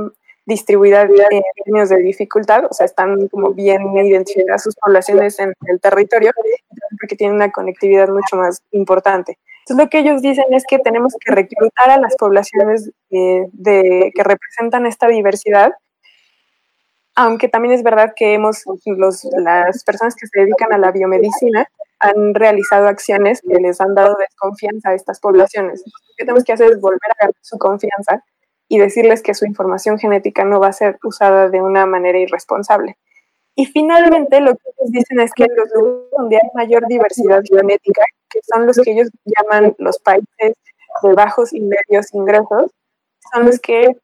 distribuida 0.45 1.03
en 1.03 1.41
términos 1.63 1.87
de 1.87 1.99
dificultad, 1.99 2.65
o 2.69 2.73
sea, 2.73 2.85
están 2.85 3.29
como 3.29 3.51
bien 3.51 3.95
identificadas 3.95 4.63
sus 4.63 4.75
poblaciones 4.75 5.39
en 5.39 5.53
el 5.67 5.79
territorio, 5.79 6.31
porque 6.99 7.15
tienen 7.15 7.37
una 7.37 7.53
conectividad 7.53 8.09
mucho 8.09 8.35
más 8.35 8.61
importante. 8.71 9.39
Entonces 9.65 9.83
lo 9.83 9.89
que 9.89 9.99
ellos 9.99 10.21
dicen 10.21 10.45
es 10.51 10.63
que 10.67 10.77
tenemos 10.77 11.15
que 11.19 11.33
reclutar 11.33 11.89
a 11.89 11.99
las 11.99 12.15
poblaciones 12.17 12.91
eh, 13.09 13.47
de, 13.51 14.11
que 14.13 14.23
representan 14.23 14.85
esta 14.85 15.07
diversidad, 15.07 15.71
aunque 17.15 17.47
también 17.47 17.73
es 17.73 17.81
verdad 17.81 18.13
que 18.15 18.35
hemos, 18.35 18.63
los, 18.85 19.23
las 19.39 19.83
personas 19.83 20.13
que 20.15 20.27
se 20.27 20.41
dedican 20.41 20.71
a 20.71 20.77
la 20.77 20.91
biomedicina 20.91 21.67
han 21.97 22.35
realizado 22.35 22.87
acciones 22.87 23.41
que 23.41 23.59
les 23.59 23.81
han 23.81 23.95
dado 23.95 24.15
desconfianza 24.19 24.89
a 24.89 24.93
estas 24.93 25.19
poblaciones. 25.19 25.81
Lo 25.83 26.15
que 26.15 26.25
tenemos 26.25 26.43
que 26.43 26.53
hacer 26.53 26.73
es 26.73 26.79
volver 26.79 26.99
a 27.09 27.15
ganar 27.21 27.35
su 27.41 27.57
confianza 27.57 28.23
y 28.67 28.77
decirles 28.77 29.23
que 29.23 29.33
su 29.33 29.47
información 29.47 29.97
genética 29.97 30.43
no 30.43 30.59
va 30.59 30.67
a 30.67 30.73
ser 30.73 30.99
usada 31.03 31.49
de 31.49 31.61
una 31.61 31.87
manera 31.87 32.19
irresponsable. 32.19 32.97
Y 33.55 33.65
finalmente 33.65 34.41
lo 34.41 34.51
que 34.55 34.69
ellos 34.77 34.91
dicen 34.91 35.21
es 35.21 35.33
que 35.33 35.45
en 35.45 35.55
los 35.55 35.69
lugares 35.73 36.11
donde 36.15 36.35
hay 36.35 36.49
mayor 36.53 36.85
diversidad 36.87 37.41
genética, 37.49 38.03
que 38.35 38.41
son 38.43 38.67
los 38.67 38.77
que 38.77 38.91
ellos 38.91 39.09
llaman 39.23 39.75
los 39.77 39.97
países 39.99 40.27
de 40.39 41.13
bajos 41.13 41.53
y 41.53 41.61
medios 41.61 42.13
ingresos, 42.13 42.71
son 43.33 43.45
los 43.45 43.59
que 43.59 43.95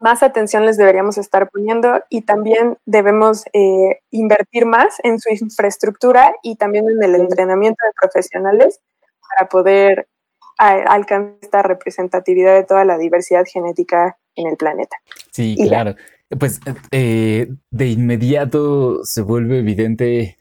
más 0.00 0.22
atención 0.22 0.64
les 0.64 0.76
deberíamos 0.76 1.18
estar 1.18 1.50
poniendo 1.50 2.02
y 2.08 2.22
también 2.22 2.78
debemos 2.86 3.44
eh, 3.52 4.00
invertir 4.10 4.64
más 4.64 4.96
en 5.02 5.18
su 5.18 5.30
infraestructura 5.32 6.34
y 6.42 6.56
también 6.56 6.88
en 6.88 7.02
el 7.02 7.14
entrenamiento 7.16 7.84
de 7.84 7.92
profesionales 8.00 8.80
para 9.28 9.48
poder 9.48 10.08
alcanzar 10.56 11.36
esta 11.40 11.62
representatividad 11.62 12.54
de 12.54 12.64
toda 12.64 12.84
la 12.84 12.98
diversidad 12.98 13.44
genética 13.44 14.18
en 14.34 14.48
el 14.48 14.56
planeta. 14.56 14.96
Sí, 15.30 15.56
claro. 15.68 15.94
Pues 16.38 16.60
eh, 16.90 17.48
de 17.70 17.86
inmediato 17.86 19.04
se 19.04 19.22
vuelve 19.22 19.60
evidente, 19.60 20.37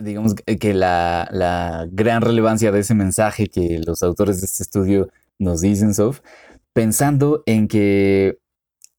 digamos, 0.00 0.34
que 0.34 0.74
la, 0.74 1.28
la, 1.32 1.86
gran 1.90 2.22
relevancia 2.22 2.72
de 2.72 2.80
ese 2.80 2.94
mensaje 2.94 3.48
que 3.48 3.80
los 3.84 4.02
autores 4.02 4.40
de 4.40 4.46
este 4.46 4.62
estudio 4.62 5.08
nos 5.38 5.60
dicen, 5.60 5.94
Sof, 5.94 6.20
pensando 6.72 7.42
en 7.46 7.68
que 7.68 8.38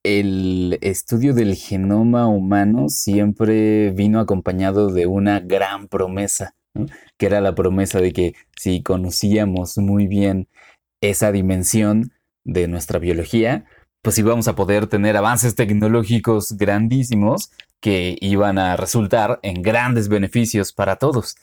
el 0.04 0.78
estudio 0.80 1.32
del 1.32 1.54
genoma 1.54 2.26
humano 2.26 2.88
siempre 2.88 3.90
vino 3.90 4.18
acompañado 4.18 4.92
de 4.92 5.06
una 5.06 5.40
gran 5.40 5.88
promesa, 5.88 6.56
que 7.16 7.26
era 7.26 7.40
la 7.40 7.54
promesa 7.54 8.00
de 8.00 8.12
que 8.12 8.34
si 8.56 8.82
conocíamos 8.82 9.78
muy 9.78 10.08
bien 10.08 10.48
esa 11.00 11.30
dimensión 11.30 12.12
de 12.44 12.66
nuestra 12.66 12.98
biología, 12.98 13.64
pues 14.02 14.18
íbamos 14.18 14.48
a 14.48 14.54
poder 14.56 14.88
tener 14.88 15.16
avances 15.16 15.54
tecnológicos 15.54 16.52
grandísimos 16.56 17.50
que 17.80 18.16
iban 18.20 18.58
a 18.58 18.76
resultar 18.76 19.38
en 19.42 19.62
grandes 19.62 20.08
beneficios 20.08 20.72
para 20.72 20.96
todos. 20.96 21.36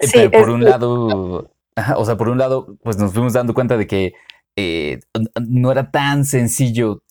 Sí. 0.00 0.18
Eh, 0.18 0.30
por 0.30 0.48
un 0.50 0.64
lado, 0.64 1.50
o 1.96 2.04
sea, 2.04 2.16
por 2.16 2.30
un 2.30 2.38
lado, 2.38 2.76
pues 2.82 2.96
nos 2.96 3.12
fuimos 3.12 3.34
dando 3.34 3.54
cuenta 3.54 3.76
de 3.76 3.86
que 3.86 4.14
eh, 4.56 5.00
no 5.40 5.70
era 5.70 5.90
tan 5.90 6.24
sencillo 6.24 7.02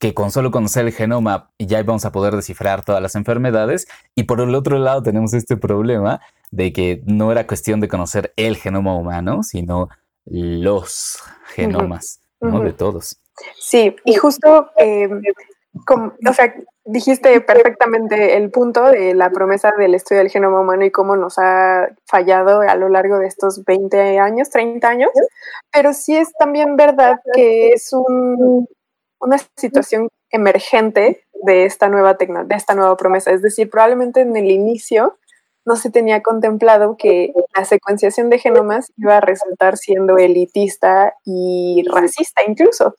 que 0.00 0.14
con 0.14 0.30
solo 0.30 0.50
conocer 0.50 0.86
el 0.86 0.92
genoma 0.92 1.50
ya 1.58 1.78
íbamos 1.78 2.04
a 2.04 2.10
poder 2.10 2.34
descifrar 2.34 2.84
todas 2.84 3.00
las 3.00 3.14
enfermedades. 3.14 3.86
Y 4.14 4.24
por 4.24 4.40
el 4.40 4.54
otro 4.54 4.78
lado 4.78 5.02
tenemos 5.02 5.32
este 5.32 5.56
problema 5.56 6.20
de 6.50 6.72
que 6.72 7.02
no 7.06 7.30
era 7.30 7.46
cuestión 7.46 7.80
de 7.80 7.88
conocer 7.88 8.32
el 8.36 8.56
genoma 8.56 8.96
humano, 8.96 9.42
sino 9.42 9.88
los 10.24 11.18
genomas 11.54 12.20
de 12.40 12.72
todos. 12.72 13.21
Sí, 13.58 13.96
y 14.04 14.14
justo, 14.14 14.70
eh, 14.76 15.08
o 15.88 16.32
sea, 16.32 16.54
dijiste 16.84 17.40
perfectamente 17.40 18.36
el 18.36 18.50
punto 18.50 18.84
de 18.90 19.14
la 19.14 19.30
promesa 19.30 19.72
del 19.76 19.94
estudio 19.94 20.20
del 20.20 20.30
genoma 20.30 20.60
humano 20.60 20.84
y 20.84 20.90
cómo 20.90 21.16
nos 21.16 21.38
ha 21.38 21.88
fallado 22.06 22.60
a 22.60 22.74
lo 22.74 22.88
largo 22.88 23.18
de 23.18 23.26
estos 23.26 23.64
20 23.64 24.18
años, 24.18 24.50
30 24.50 24.88
años, 24.88 25.10
pero 25.72 25.92
sí 25.94 26.16
es 26.16 26.32
también 26.38 26.76
verdad 26.76 27.20
que 27.34 27.70
es 27.70 27.92
un, 27.92 28.66
una 29.20 29.38
situación 29.56 30.08
emergente 30.30 31.24
de 31.44 31.64
esta 31.64 31.88
nueva 31.88 32.14
de 32.14 32.54
esta 32.54 32.74
nueva 32.74 32.96
promesa. 32.96 33.30
Es 33.30 33.42
decir, 33.42 33.70
probablemente 33.70 34.20
en 34.20 34.36
el 34.36 34.50
inicio 34.50 35.18
no 35.64 35.76
se 35.76 35.90
tenía 35.90 36.22
contemplado 36.22 36.96
que 36.96 37.32
la 37.56 37.64
secuenciación 37.64 38.30
de 38.30 38.38
genomas 38.38 38.92
iba 38.96 39.18
a 39.18 39.20
resultar 39.20 39.76
siendo 39.76 40.18
elitista 40.18 41.14
y 41.24 41.84
racista 41.88 42.42
incluso. 42.46 42.96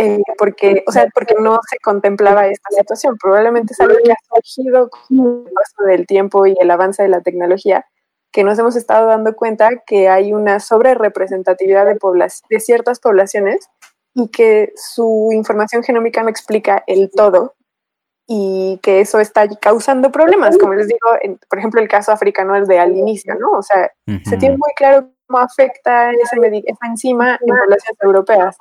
Eh, 0.00 0.22
porque, 0.38 0.84
o 0.86 0.92
sea, 0.92 1.08
porque 1.12 1.34
no 1.40 1.58
se 1.68 1.76
contemplaba 1.78 2.46
esta 2.46 2.70
situación. 2.70 3.16
Probablemente 3.20 3.72
es 3.72 3.80
algo 3.80 3.96
que 4.02 4.12
ha 4.12 4.16
surgido 4.32 4.88
con 4.88 5.44
el 5.46 5.52
paso 5.52 5.84
del 5.88 6.06
tiempo 6.06 6.46
y 6.46 6.54
el 6.60 6.70
avance 6.70 7.02
de 7.02 7.08
la 7.08 7.20
tecnología, 7.20 7.84
que 8.32 8.44
nos 8.44 8.56
hemos 8.60 8.76
estado 8.76 9.08
dando 9.08 9.34
cuenta 9.34 9.70
que 9.84 10.08
hay 10.08 10.32
una 10.32 10.60
sobre 10.60 10.94
representatividad 10.94 11.84
de, 11.84 11.98
de 12.48 12.60
ciertas 12.60 13.00
poblaciones 13.00 13.68
y 14.14 14.28
que 14.28 14.72
su 14.76 15.30
información 15.32 15.82
genómica 15.82 16.22
no 16.22 16.28
explica 16.28 16.84
el 16.86 17.10
todo 17.10 17.54
y 18.28 18.78
que 18.82 19.00
eso 19.00 19.18
está 19.18 19.48
causando 19.56 20.12
problemas, 20.12 20.58
como 20.58 20.74
les 20.74 20.86
digo, 20.86 21.38
por 21.48 21.58
ejemplo, 21.58 21.80
el 21.80 21.88
caso 21.88 22.12
africano 22.12 22.54
es 22.54 22.68
de 22.68 22.78
al 22.78 22.94
inicio, 22.94 23.34
¿no? 23.34 23.52
O 23.52 23.62
sea, 23.62 23.90
se 24.24 24.36
tiene 24.36 24.56
muy 24.58 24.70
claro 24.76 25.08
cómo 25.26 25.40
afecta 25.40 26.12
esa 26.12 26.36
enzima 26.86 27.38
en 27.40 27.56
poblaciones 27.56 27.98
europeas, 28.02 28.56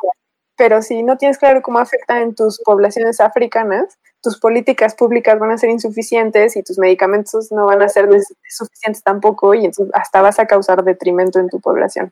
pero 0.57 0.81
si 0.81 1.03
no 1.03 1.17
tienes 1.17 1.37
claro 1.37 1.61
cómo 1.61 1.79
afecta 1.79 2.21
en 2.21 2.35
tus 2.35 2.59
poblaciones 2.63 3.21
africanas, 3.21 3.97
tus 4.21 4.39
políticas 4.39 4.95
públicas 4.95 5.39
van 5.39 5.51
a 5.51 5.57
ser 5.57 5.69
insuficientes 5.69 6.57
y 6.57 6.63
tus 6.63 6.79
medicamentos 6.79 7.51
no 7.51 7.65
van 7.65 7.81
a 7.81 7.89
ser 7.89 8.09
suficientes 8.49 9.03
tampoco 9.03 9.53
y 9.53 9.65
entonces 9.65 9.93
hasta 9.93 10.21
vas 10.21 10.39
a 10.39 10.45
causar 10.45 10.83
detrimento 10.83 11.39
en 11.39 11.47
tu 11.47 11.61
población. 11.61 12.11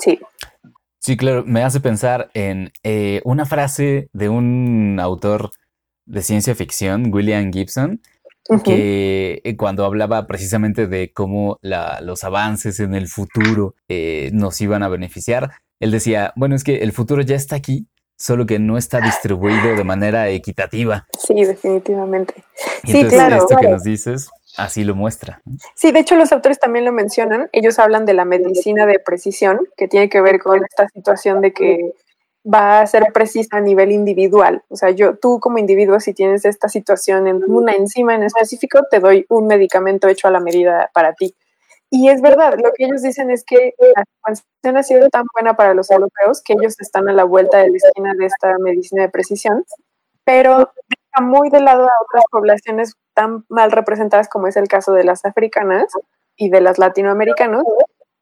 Sí. 0.00 0.18
Sí, 1.00 1.16
claro, 1.16 1.44
me 1.46 1.62
hace 1.62 1.80
pensar 1.80 2.30
en 2.34 2.72
eh, 2.82 3.20
una 3.24 3.46
frase 3.46 4.08
de 4.12 4.28
un 4.28 4.98
autor 5.00 5.50
de 6.06 6.22
ciencia 6.22 6.54
ficción, 6.54 7.12
William 7.12 7.52
Gibson, 7.52 8.00
que 8.64 9.42
eh, 9.44 9.56
cuando 9.56 9.84
hablaba 9.84 10.26
precisamente 10.26 10.86
de 10.86 11.12
cómo 11.12 11.58
los 11.62 12.24
avances 12.24 12.80
en 12.80 12.94
el 12.94 13.06
futuro 13.06 13.74
eh, 13.88 14.30
nos 14.32 14.60
iban 14.60 14.82
a 14.82 14.88
beneficiar, 14.88 15.52
él 15.80 15.90
decía, 15.90 16.32
bueno, 16.36 16.54
es 16.54 16.64
que 16.64 16.78
el 16.78 16.92
futuro 16.92 17.22
ya 17.22 17.36
está 17.36 17.56
aquí, 17.56 17.86
solo 18.16 18.46
que 18.46 18.58
no 18.58 18.76
está 18.76 19.00
distribuido 19.00 19.76
de 19.76 19.84
manera 19.84 20.28
equitativa. 20.28 21.06
Sí, 21.18 21.44
definitivamente. 21.44 22.34
sí, 22.84 23.04
claro. 23.04 23.36
Esto 23.36 23.56
que 23.56 23.68
nos 23.68 23.82
dices 23.82 24.28
así 24.56 24.82
lo 24.82 24.94
muestra. 24.94 25.40
Sí, 25.74 25.92
de 25.92 26.00
hecho 26.00 26.16
los 26.16 26.32
autores 26.32 26.58
también 26.58 26.84
lo 26.84 26.92
mencionan. 26.92 27.48
Ellos 27.52 27.78
hablan 27.78 28.06
de 28.06 28.14
la 28.14 28.24
medicina 28.24 28.86
de 28.86 28.98
precisión, 28.98 29.60
que 29.76 29.88
tiene 29.88 30.08
que 30.08 30.20
ver 30.20 30.40
con 30.40 30.64
esta 30.64 30.88
situación 30.88 31.40
de 31.40 31.52
que 31.52 31.92
va 32.44 32.80
a 32.80 32.86
ser 32.86 33.06
precisa 33.12 33.58
a 33.58 33.60
nivel 33.60 33.92
individual. 33.92 34.62
O 34.68 34.76
sea, 34.76 34.90
yo, 34.90 35.16
tú 35.16 35.38
como 35.38 35.58
individuo, 35.58 36.00
si 36.00 36.12
tienes 36.12 36.44
esta 36.44 36.68
situación 36.68 37.28
en 37.28 37.42
una 37.46 37.74
enzima 37.74 38.14
en 38.14 38.24
específico, 38.24 38.80
te 38.90 39.00
doy 39.00 39.26
un 39.28 39.46
medicamento 39.46 40.08
hecho 40.08 40.28
a 40.28 40.30
la 40.30 40.40
medida 40.40 40.90
para 40.92 41.12
ti. 41.12 41.34
Y 41.90 42.10
es 42.10 42.20
verdad, 42.20 42.54
lo 42.62 42.72
que 42.74 42.84
ellos 42.84 43.02
dicen 43.02 43.30
es 43.30 43.44
que 43.44 43.74
la 43.78 44.04
secuenciación 44.04 44.76
ha 44.76 44.82
sido 44.82 45.08
tan 45.08 45.24
buena 45.32 45.56
para 45.56 45.72
los 45.72 45.90
europeos 45.90 46.42
que 46.42 46.52
ellos 46.52 46.78
están 46.80 47.08
a 47.08 47.12
la 47.12 47.24
vuelta 47.24 47.58
de 47.58 47.70
la 47.70 47.76
esquina 47.76 48.12
de 48.14 48.26
esta 48.26 48.58
medicina 48.58 49.02
de 49.02 49.08
precisión, 49.08 49.64
pero 50.24 50.70
muy 51.20 51.50
de 51.50 51.60
lado 51.60 51.84
a 51.84 52.02
otras 52.02 52.24
poblaciones 52.30 52.94
tan 53.14 53.44
mal 53.48 53.72
representadas 53.72 54.28
como 54.28 54.46
es 54.46 54.56
el 54.56 54.68
caso 54.68 54.92
de 54.92 55.04
las 55.04 55.24
africanas 55.24 55.86
y 56.36 56.50
de 56.50 56.60
las 56.60 56.78
latinoamericanas, 56.78 57.64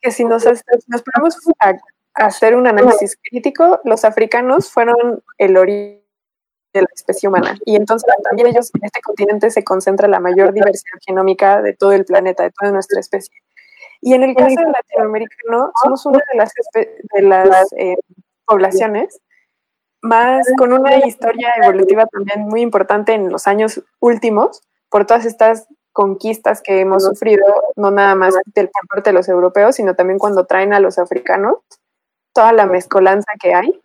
que 0.00 0.10
si 0.10 0.24
nos, 0.24 0.44
nos 0.44 1.02
ponemos 1.02 1.36
a, 1.60 1.74
hacer 2.14 2.56
un 2.56 2.66
análisis 2.66 3.18
crítico, 3.22 3.80
los 3.84 4.04
africanos 4.04 4.70
fueron 4.70 5.22
el 5.36 5.56
origen 5.58 6.02
de 6.72 6.80
la 6.80 6.88
especie 6.94 7.28
humana. 7.28 7.58
Y 7.66 7.76
entonces 7.76 8.08
también 8.22 8.48
ellos 8.48 8.70
en 8.74 8.84
este 8.84 9.02
continente 9.02 9.50
se 9.50 9.64
concentra 9.64 10.08
la 10.08 10.18
mayor 10.18 10.54
diversidad 10.54 10.98
genómica 11.06 11.60
de 11.60 11.74
todo 11.74 11.92
el 11.92 12.06
planeta, 12.06 12.44
de 12.44 12.52
toda 12.52 12.72
nuestra 12.72 13.00
especie. 13.00 13.36
Y 14.01 14.14
en 14.14 14.22
el 14.22 14.34
caso 14.34 14.55
del 14.55 14.72
latinoamericano, 14.72 15.70
somos 15.82 16.07
una 16.07 16.20
de 16.32 16.38
las, 16.38 16.53
de 16.74 17.22
las 17.22 17.72
eh, 17.72 17.97
poblaciones 18.44 19.20
más 20.03 20.47
con 20.57 20.72
una 20.72 21.07
historia 21.07 21.53
evolutiva 21.62 22.07
también 22.07 22.42
muy 22.49 22.61
importante 22.62 23.12
en 23.12 23.30
los 23.30 23.47
años 23.47 23.82
últimos, 24.01 24.62
por 24.88 25.05
todas 25.07 25.24
estas 25.24 25.66
conquistas 25.92 26.62
que 26.62 26.80
hemos 26.80 27.05
sufrido, 27.05 27.44
no 27.74 27.90
nada 27.90 28.14
más 28.14 28.34
del, 28.55 28.68
por 28.68 28.88
parte 28.88 29.11
de 29.11 29.14
los 29.14 29.28
europeos, 29.28 29.76
sino 29.76 29.94
también 29.94 30.18
cuando 30.18 30.47
traen 30.47 30.74
a 30.74 30.80
los 30.80 30.99
africanos, 30.99 31.57
toda 32.34 32.53
la 32.53 32.66
mezcolanza 32.66 33.32
que 33.40 33.55
hay. 33.55 33.80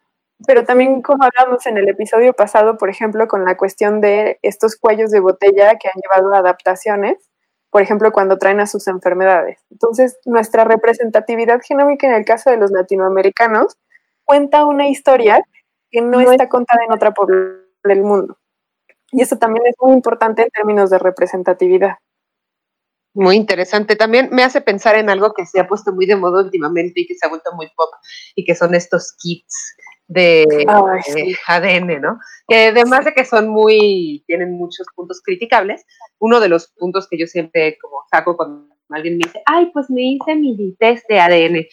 Pero 0.45 0.66
también, 0.66 1.01
como 1.01 1.24
hablamos 1.24 1.66
en 1.68 1.78
el 1.78 1.88
episodio 1.88 2.34
pasado, 2.34 2.78
por 2.78 2.89
ejemplo, 2.89 3.28
con 3.28 3.45
la 3.45 3.55
cuestión 3.55 4.01
de 4.01 4.39
estos 4.41 4.76
cuellos 4.76 5.12
de 5.12 5.20
botella 5.20 5.76
que 5.76 5.88
han 5.88 6.01
llevado 6.01 6.34
a 6.34 6.39
adaptaciones, 6.39 7.30
por 7.72 7.82
ejemplo, 7.82 8.11
cuando 8.11 8.38
traen 8.38 8.59
a 8.59 8.67
sus 8.67 8.88
enfermedades. 8.88 9.59
Entonces, 9.72 10.19
nuestra 10.26 10.65
representatividad 10.65 11.61
genómica 11.65 12.05
en 12.05 12.13
el 12.13 12.26
caso 12.26 12.51
de 12.51 12.57
los 12.57 12.69
latinoamericanos 12.72 13.78
cuenta 14.26 14.65
una 14.65 14.88
historia 14.88 15.41
que 15.89 16.01
no 16.01 16.19
está 16.19 16.49
contada 16.49 16.82
en 16.86 16.93
otra 16.93 17.11
población 17.11 17.65
del 17.84 18.03
mundo. 18.03 18.38
Y 19.11 19.22
eso 19.22 19.38
también 19.38 19.65
es 19.65 19.76
muy 19.80 19.93
importante 19.93 20.43
en 20.43 20.49
términos 20.49 20.89
de 20.89 20.99
representatividad. 20.99 21.95
Muy 23.13 23.36
interesante. 23.36 23.95
También 23.95 24.30
me 24.32 24.43
hace 24.43 24.61
pensar 24.61 24.95
en 24.95 25.09
algo 25.09 25.34
que 25.34 25.45
se 25.45 25.59
ha 25.59 25.67
puesto 25.67 25.91
muy 25.91 26.05
de 26.05 26.15
moda 26.15 26.43
últimamente 26.43 27.01
y 27.01 27.07
que 27.07 27.15
se 27.15 27.26
ha 27.26 27.30
vuelto 27.30 27.53
muy 27.55 27.67
pop, 27.76 27.89
y 28.36 28.45
que 28.45 28.55
son 28.55 28.74
estos 28.74 29.15
kits 29.17 29.76
de, 30.12 30.66
ADN, 31.47 32.01
¿no? 32.01 32.20
Que 32.47 32.68
además 32.68 33.05
de 33.05 33.14
que 33.14 33.26
son 33.26 33.49
muy, 33.49 34.24
tienen 34.28 34.51
muchos 34.51 34.88
puntos 34.95 35.22
criticables, 35.24 35.86
uno 36.20 36.39
de 36.39 36.49
los 36.49 36.68
puntos 36.78 37.07
que 37.09 37.18
yo 37.18 37.28
siempre 37.28 37.78
como 37.82 38.03
saco 38.09 38.36
cuando 38.36 38.68
alguien 38.89 39.18
me 39.18 39.26
dice, 39.26 39.41
ay, 39.45 39.70
pues 39.74 39.89
me 39.89 40.01
hice 40.01 40.36
mi 40.36 40.76
test 40.78 41.07
de 41.07 41.20
ADN 41.20 41.66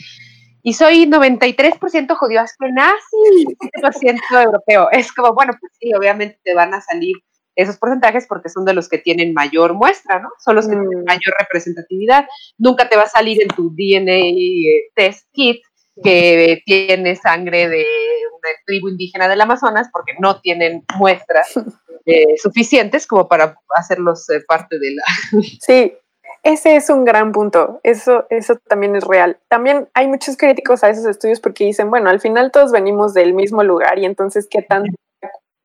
y 0.62 0.74
soy 0.74 1.06
93% 1.06 2.14
judío 2.16 2.40
askenazi, 2.40 3.46
7% 3.82 4.44
europeo. 4.44 4.90
Es 4.90 5.12
como, 5.12 5.32
bueno, 5.32 5.52
pues 5.58 5.72
sí, 5.80 5.94
obviamente 5.94 6.40
te 6.42 6.54
van 6.54 6.74
a 6.74 6.80
salir 6.80 7.16
esos 7.56 7.78
porcentajes 7.78 8.26
porque 8.28 8.48
son 8.48 8.64
de 8.64 8.74
los 8.74 8.88
que 8.88 8.98
tienen 8.98 9.32
mayor 9.32 9.74
muestra, 9.74 10.20
¿no? 10.20 10.28
Son 10.44 10.54
los 10.54 10.66
que 10.66 10.76
tienen 10.76 11.00
mm. 11.00 11.04
mayor 11.04 11.34
representatividad. 11.38 12.26
Nunca 12.58 12.88
te 12.88 12.96
va 12.96 13.04
a 13.04 13.08
salir 13.08 13.40
en 13.42 13.48
tu 13.48 13.70
DNA 13.70 14.12
eh, 14.12 14.90
test 14.94 15.26
kit 15.32 15.62
que 16.02 16.62
tiene 16.66 17.16
sangre 17.16 17.68
de 17.68 17.86
una 18.48 18.64
tribu 18.66 18.88
indígena 18.88 19.28
del 19.28 19.40
Amazonas 19.40 19.88
porque 19.92 20.14
no 20.18 20.40
tienen 20.40 20.84
muestras 20.98 21.48
eh, 22.06 22.36
suficientes 22.36 23.06
como 23.06 23.28
para 23.28 23.56
hacerlos 23.76 24.28
eh, 24.30 24.40
parte 24.46 24.78
de 24.78 24.94
la... 24.94 25.02
Sí, 25.60 25.94
ese 26.42 26.76
es 26.76 26.88
un 26.88 27.04
gran 27.04 27.32
punto, 27.32 27.80
eso, 27.82 28.26
eso 28.30 28.56
también 28.68 28.94
es 28.96 29.04
real. 29.04 29.38
También 29.48 29.88
hay 29.94 30.06
muchos 30.06 30.36
críticos 30.36 30.84
a 30.84 30.90
esos 30.90 31.04
estudios 31.04 31.40
porque 31.40 31.64
dicen, 31.64 31.90
bueno, 31.90 32.10
al 32.10 32.20
final 32.20 32.52
todos 32.52 32.72
venimos 32.72 33.12
del 33.12 33.34
mismo 33.34 33.62
lugar 33.64 33.98
y 33.98 34.04
entonces 34.04 34.46
qué 34.48 34.62
tanta 34.62 34.92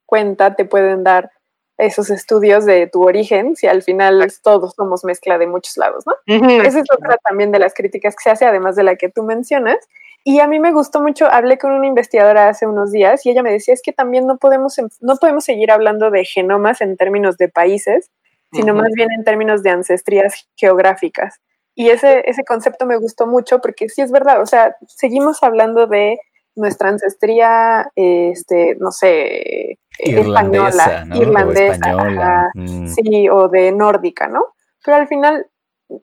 cuenta 0.06 0.56
te 0.56 0.66
pueden 0.66 1.04
dar 1.04 1.32
esos 1.78 2.10
estudios 2.10 2.66
de 2.66 2.88
tu 2.88 3.04
origen 3.04 3.56
si 3.56 3.68
al 3.68 3.82
final 3.82 4.32
todos 4.44 4.74
somos 4.76 5.04
mezcla 5.04 5.38
de 5.38 5.48
muchos 5.48 5.78
lados, 5.78 6.06
¿no? 6.06 6.14
Esa 6.62 6.80
es 6.80 6.86
otra 6.92 7.18
también 7.18 7.52
de 7.52 7.60
las 7.60 7.74
críticas 7.74 8.16
que 8.16 8.24
se 8.24 8.30
hace, 8.30 8.46
además 8.46 8.76
de 8.76 8.84
la 8.84 8.96
que 8.96 9.10
tú 9.10 9.24
mencionas. 9.24 9.78
Y 10.26 10.40
a 10.40 10.48
mí 10.48 10.60
me 10.60 10.72
gustó 10.72 11.02
mucho, 11.02 11.28
hablé 11.28 11.58
con 11.58 11.74
una 11.74 11.88
investigadora 11.88 12.48
hace 12.48 12.66
unos 12.66 12.92
días 12.92 13.26
y 13.26 13.30
ella 13.30 13.44
me 13.44 13.52
decía, 13.52 13.74
es 13.74 13.82
que 13.82 13.92
también 13.92 14.26
no 14.26 14.38
podemos, 14.38 14.76
no 15.02 15.18
podemos 15.18 15.44
seguir 15.44 15.70
hablando 15.70 16.12
de 16.12 16.24
genomas 16.24 16.80
en 16.80 16.96
términos 16.96 17.38
de 17.38 17.50
países, 17.50 18.10
sino 18.54 18.74
más 18.74 18.92
bien 18.94 19.12
en 19.12 19.24
términos 19.24 19.64
de 19.64 19.72
ancestrías 19.72 20.48
geográficas. 20.56 21.42
Y 21.76 21.90
ese, 21.90 22.24
ese 22.30 22.46
concepto 22.46 22.86
me 22.86 22.98
gustó 22.98 23.28
mucho 23.28 23.60
porque 23.60 23.90
sí 23.90 24.02
es 24.02 24.12
verdad, 24.12 24.42
o 24.42 24.46
sea, 24.46 24.78
seguimos 24.88 25.44
hablando 25.44 25.88
de 25.88 26.20
nuestra 26.56 26.90
ancestría, 26.90 27.92
este, 27.96 28.76
no 28.80 28.92
sé, 28.92 29.80
irlandesa, 30.00 31.02
española, 31.02 31.16
irlandesa, 31.20 32.52
mm. 32.54 32.88
sí, 32.88 33.28
o 33.30 33.50
de 33.50 33.72
nórdica, 33.72 34.28
¿no? 34.28 34.54
Pero 34.86 34.98
al 34.98 35.08
final 35.08 35.48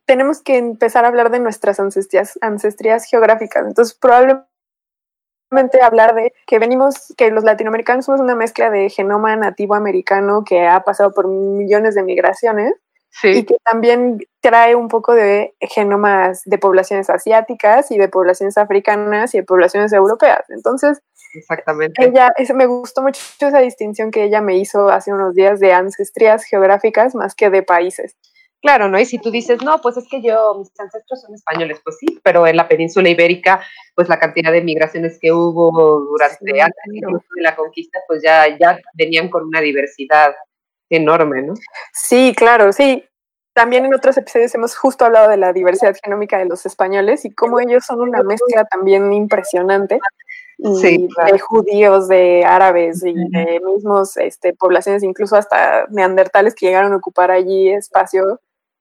tenemos 0.07 0.43
que 0.43 0.59
empezar 0.59 1.05
a 1.05 1.09
hablar 1.09 1.31
de 1.31 1.41
nuestras 1.41 1.81
ancestrías, 1.81 2.39
ancestrías 2.41 3.05
geográficas. 3.07 3.66
Entonces, 3.66 3.95
probablemente 3.95 4.47
hablar 5.83 6.14
de 6.14 6.33
que 6.47 6.59
venimos, 6.59 7.14
que 7.16 7.31
los 7.31 7.45
latinoamericanos 7.45 8.05
somos 8.05 8.20
una 8.20 8.35
mezcla 8.35 8.70
de 8.70 8.89
genoma 8.91 9.35
nativo 9.37 9.74
americano 9.74 10.45
que 10.45 10.66
ha 10.66 10.81
pasado 10.85 11.12
por 11.12 11.28
millones 11.28 11.95
de 11.95 12.03
migraciones 12.03 12.74
y 13.24 13.45
que 13.45 13.57
también 13.64 14.18
trae 14.41 14.76
un 14.76 14.87
poco 14.87 15.14
de 15.14 15.55
genomas 15.61 16.43
de 16.45 16.59
poblaciones 16.59 17.11
asiáticas 17.11 17.91
y 17.91 17.99
de 17.99 18.09
poblaciones 18.09 18.57
africanas 18.57 19.35
y 19.35 19.39
de 19.39 19.45
poblaciones 19.45 19.93
europeas. 19.93 20.49
Entonces, 20.49 21.03
Exactamente. 21.35 22.05
Ella, 22.05 22.33
me 22.55 22.66
gustó 22.66 23.03
mucho 23.03 23.20
esa 23.39 23.61
distinción 23.61 24.11
que 24.11 24.24
ella 24.24 24.41
me 24.41 24.57
hizo 24.57 24.89
hace 24.89 25.12
unos 25.12 25.35
días 25.35 25.61
de 25.61 25.72
ancestrías 25.72 26.45
geográficas 26.45 27.14
más 27.14 27.35
que 27.35 27.51
de 27.51 27.62
países. 27.62 28.16
Claro, 28.63 28.89
¿no? 28.89 28.99
Y 28.99 29.07
si 29.07 29.19
tú 29.19 29.31
dices, 29.31 29.63
no, 29.63 29.81
pues 29.81 29.97
es 29.97 30.07
que 30.09 30.21
yo, 30.21 30.55
mis 30.59 30.71
ancestros 30.79 31.23
son 31.23 31.35
españoles, 31.35 31.81
pues 31.83 31.97
sí, 31.99 32.21
pero 32.23 32.47
en 32.47 32.57
la 32.57 32.69
península 32.69 33.09
ibérica, 33.09 33.63
pues 33.95 34.09
la 34.09 34.19
cantidad 34.19 34.53
de 34.53 34.61
migraciones 34.61 35.19
que 35.19 35.33
hubo 35.33 35.71
durante 36.01 36.61
antes 36.61 36.85
de 36.85 37.43
la 37.43 37.57
conquista, 37.57 38.01
pues 38.07 38.23
ya, 38.23 38.59
ya 38.59 38.79
venían 38.93 39.31
con 39.31 39.45
una 39.45 39.61
diversidad 39.61 40.35
enorme, 40.91 41.43
¿no? 41.43 41.55
Sí, 41.95 42.35
claro, 42.37 42.73
sí. 42.73 43.05
También 43.55 43.85
en 43.87 43.95
otros 43.95 44.17
episodios 44.17 44.55
hemos 44.55 44.77
justo 44.77 45.07
hablado 45.07 45.31
de 45.31 45.37
la 45.37 45.53
diversidad 45.53 45.97
genómica 46.03 46.39
de 46.39 46.45
los 46.45 46.67
españoles 46.67 47.25
y 47.25 47.35
cómo 47.35 47.61
ellos 47.61 47.85
son 47.85 48.01
una 48.01 48.23
mezcla 48.23 48.65
también 48.65 49.13
impresionante 49.13 49.99
de 50.59 51.39
judíos, 51.39 52.09
de 52.09 52.45
árabes 52.45 53.03
y 53.05 53.15
de 53.15 53.61
mismos 53.65 54.17
este, 54.19 54.53
poblaciones, 54.53 55.03
incluso 55.03 55.37
hasta 55.37 55.87
neandertales 55.89 56.55
que 56.55 56.67
llegaron 56.67 56.93
a 56.93 56.97
ocupar 56.97 57.31
allí 57.31 57.71
espacio. 57.71 58.41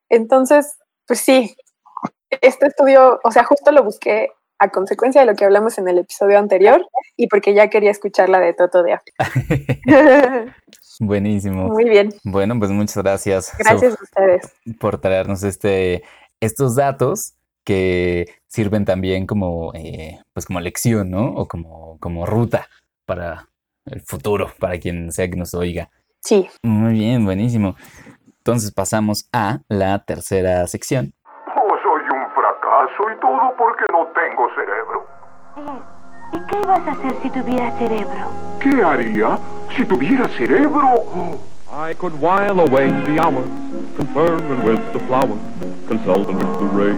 Entonces, 0.09 0.77
pues 1.07 1.19
sí, 1.19 1.55
este 2.41 2.67
estudio, 2.67 3.19
o 3.23 3.31
sea, 3.31 3.43
justo 3.43 3.71
lo 3.71 3.83
busqué 3.83 4.29
a 4.59 4.69
consecuencia 4.69 5.21
de 5.21 5.27
lo 5.27 5.35
que 5.35 5.45
hablamos 5.45 5.77
en 5.77 5.87
el 5.87 5.99
episodio 5.99 6.37
anterior 6.37 6.85
y 7.15 7.27
porque 7.27 7.53
ya 7.53 7.69
quería 7.69 7.91
escuchar 7.91 8.29
la 8.29 8.39
de 8.39 8.53
Toto 8.53 8.83
de 8.83 8.93
África. 8.93 9.31
Buenísimo. 10.99 11.69
Muy 11.69 11.89
bien. 11.89 12.13
Bueno, 12.25 12.59
pues 12.59 12.71
muchas 12.71 12.97
gracias. 12.97 13.53
Gracias 13.57 13.93
a 13.97 14.03
ustedes. 14.03 14.53
Por 14.79 14.99
traernos 14.99 15.43
este, 15.43 16.03
estos 16.41 16.75
datos 16.75 17.35
que 17.63 18.27
sirven 18.47 18.83
también 18.83 19.25
como, 19.25 19.73
eh, 19.75 20.19
pues 20.33 20.45
como 20.45 20.59
lección, 20.59 21.09
¿no? 21.09 21.33
O 21.35 21.47
como, 21.47 21.97
como 21.99 22.25
ruta 22.25 22.67
para 23.05 23.47
el 23.85 24.01
futuro, 24.01 24.51
para 24.59 24.77
quien 24.77 25.11
sea 25.11 25.29
que 25.29 25.37
nos 25.37 25.53
oiga. 25.53 25.89
Sí. 26.21 26.49
Muy 26.63 26.93
bien, 26.93 27.23
buenísimo. 27.23 27.75
Entonces 28.39 28.71
pasamos 28.71 29.29
a 29.33 29.59
la 29.67 29.99
tercera 29.99 30.65
sección. 30.67 31.13
Oh, 31.55 31.75
soy 31.83 32.01
un 32.03 32.25
fracaso 32.31 33.11
y 33.11 33.19
todo 33.19 33.53
porque 33.57 33.85
no 33.91 34.07
tengo 34.13 34.49
cerebro. 34.55 35.07
¿Y 36.31 36.39
qué 36.47 36.57
ibas 36.63 36.87
a 36.87 36.91
hacer 36.91 37.13
si 37.21 37.29
tuviera 37.29 37.71
cerebro? 37.77 38.31
¿Qué 38.59 38.83
haría 38.83 39.37
si 39.75 39.85
tuviera 39.85 40.27
cerebro? 40.29 41.03
I 41.71 41.93
could 41.93 42.13
while 42.19 42.59
away 42.61 42.89
the 43.05 43.19
hours, 43.19 43.47
conferring 43.95 44.63
with 44.63 44.81
the 44.93 44.99
flowers, 45.07 45.39
consulting 45.87 46.37
with 46.37 46.59
the 46.59 46.65
rain. 46.65 46.97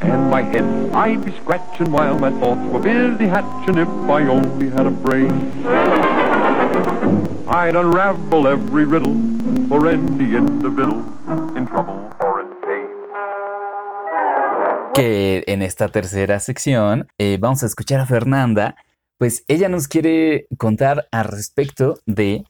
And 0.00 0.30
my 0.30 0.42
head 0.42 0.64
I'd 0.94 1.24
be 1.24 1.32
scratching 1.42 1.92
while 1.92 2.18
my 2.18 2.30
thoughts 2.40 2.60
were 2.72 2.80
busy 2.80 3.26
hatching 3.26 3.78
if 3.78 3.88
I 4.08 4.26
only 4.28 4.70
had 4.70 4.86
a 4.86 4.90
brain. 4.90 5.52
I'd 7.48 7.76
unravel 7.76 8.48
every 8.48 8.84
riddle 8.84 9.14
for 9.68 9.88
any 9.88 10.34
in 10.34 10.60
trouble 11.68 12.10
or 12.18 12.40
in 12.40 12.48
pain. 12.60 12.88
Que 14.94 15.44
en 15.46 15.62
esta 15.62 15.88
tercera 15.88 16.40
sección 16.40 17.06
eh, 17.18 17.38
vamos 17.40 17.62
a 17.62 17.66
escuchar 17.66 18.00
a 18.00 18.06
Fernanda, 18.06 18.74
pues 19.16 19.44
ella 19.46 19.68
nos 19.68 19.86
quiere 19.86 20.48
contar 20.58 21.06
al 21.12 21.26
respecto 21.26 22.00
de 22.04 22.42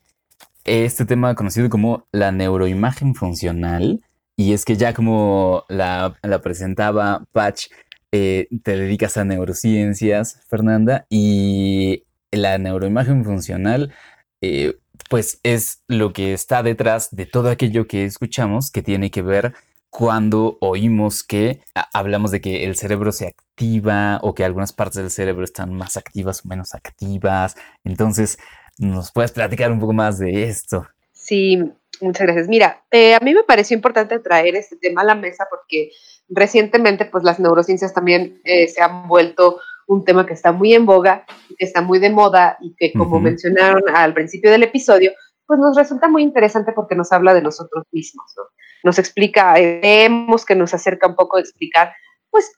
este 0.64 1.04
tema 1.04 1.34
conocido 1.34 1.68
como 1.68 2.06
la 2.10 2.32
neuroimagen 2.32 3.14
funcional. 3.14 4.00
Y 4.34 4.54
es 4.54 4.64
que 4.64 4.76
ya 4.76 4.94
como 4.94 5.64
la, 5.68 6.16
presentaba 6.42 7.26
Patch, 7.32 7.66
eh, 8.12 8.48
te 8.62 8.76
dedicas 8.78 9.18
a 9.18 9.24
neurociencias, 9.24 10.40
Fernanda, 10.48 11.04
y 11.10 12.04
la 12.30 12.56
neuroimagen 12.56 13.26
funcional, 13.26 13.92
eh, 14.40 14.74
pues 15.08 15.40
es 15.42 15.82
lo 15.88 16.12
que 16.12 16.32
está 16.32 16.62
detrás 16.62 17.14
de 17.14 17.26
todo 17.26 17.50
aquello 17.50 17.86
que 17.86 18.04
escuchamos 18.04 18.70
que 18.70 18.82
tiene 18.82 19.10
que 19.10 19.22
ver 19.22 19.54
cuando 19.90 20.58
oímos 20.60 21.22
que 21.24 21.62
hablamos 21.92 22.30
de 22.30 22.40
que 22.40 22.64
el 22.64 22.76
cerebro 22.76 23.12
se 23.12 23.28
activa 23.28 24.18
o 24.22 24.34
que 24.34 24.44
algunas 24.44 24.72
partes 24.72 24.96
del 24.96 25.10
cerebro 25.10 25.44
están 25.44 25.72
más 25.72 25.96
activas 25.96 26.44
o 26.44 26.48
menos 26.48 26.74
activas. 26.74 27.56
Entonces, 27.84 28.38
¿Nos 28.78 29.10
puedes 29.10 29.32
platicar 29.32 29.72
un 29.72 29.80
poco 29.80 29.92
más 29.92 30.18
de 30.18 30.44
esto? 30.44 30.86
Sí, 31.12 31.58
muchas 32.00 32.26
gracias. 32.26 32.48
Mira, 32.48 32.84
eh, 32.90 33.14
a 33.14 33.20
mí 33.20 33.32
me 33.32 33.42
pareció 33.42 33.74
importante 33.74 34.18
traer 34.18 34.54
este 34.54 34.76
tema 34.76 35.00
a 35.00 35.04
la 35.04 35.14
mesa 35.14 35.46
porque 35.48 35.90
recientemente 36.28 37.06
pues 37.06 37.24
las 37.24 37.40
neurociencias 37.40 37.94
también 37.94 38.40
eh, 38.44 38.68
se 38.68 38.82
han 38.82 39.08
vuelto 39.08 39.60
un 39.86 40.04
tema 40.04 40.26
que 40.26 40.34
está 40.34 40.52
muy 40.52 40.74
en 40.74 40.86
boga, 40.86 41.24
que 41.58 41.64
está 41.64 41.80
muy 41.80 41.98
de 41.98 42.10
moda 42.10 42.58
y 42.60 42.74
que 42.76 42.92
como 42.92 43.20
mencionaron 43.20 43.82
al 43.94 44.14
principio 44.14 44.50
del 44.50 44.64
episodio, 44.64 45.12
pues 45.46 45.60
nos 45.60 45.76
resulta 45.76 46.08
muy 46.08 46.22
interesante 46.22 46.72
porque 46.72 46.94
nos 46.94 47.12
habla 47.12 47.32
de 47.32 47.42
nosotros 47.42 47.84
mismos, 47.92 48.32
¿no? 48.36 48.42
Nos 48.82 48.98
explica, 48.98 49.54
vemos 49.54 50.44
que 50.44 50.54
nos 50.54 50.74
acerca 50.74 51.06
un 51.06 51.14
poco 51.14 51.36
a 51.36 51.40
explicar, 51.40 51.92
pues, 52.30 52.52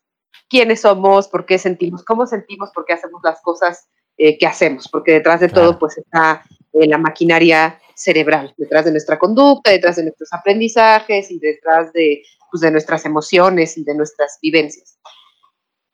quiénes 0.49 0.81
somos, 0.81 1.29
por 1.29 1.47
qué 1.47 1.59
sentimos, 1.59 2.05
cómo 2.05 2.26
sentimos, 2.26 2.70
por 2.74 2.85
qué 2.87 2.95
hacemos 2.95 3.20
las 3.22 3.41
cosas 3.43 3.89
eh, 4.16 4.39
que 4.39 4.47
hacemos, 4.47 4.89
porque 4.89 5.12
detrás 5.12 5.41
de 5.41 5.49
todo 5.49 5.79
pues 5.79 5.99
está 5.99 6.43
eh, 6.72 6.87
la 6.87 6.99
maquinaria 6.99 7.79
cerebral, 7.95 8.55
detrás 8.57 8.85
de 8.85 8.91
nuestra 8.91 9.18
conducta, 9.18 9.70
detrás 9.70 9.97
de 9.97 10.05
nuestros 10.05 10.33
aprendizajes 10.33 11.31
y 11.31 11.39
detrás 11.39 11.93
de, 11.93 12.22
pues, 12.51 12.61
de 12.62 12.70
nuestras 12.70 13.05
emociones 13.05 13.76
y 13.76 13.85
de 13.85 13.95
nuestras 13.95 14.39
vivencias. 14.41 14.99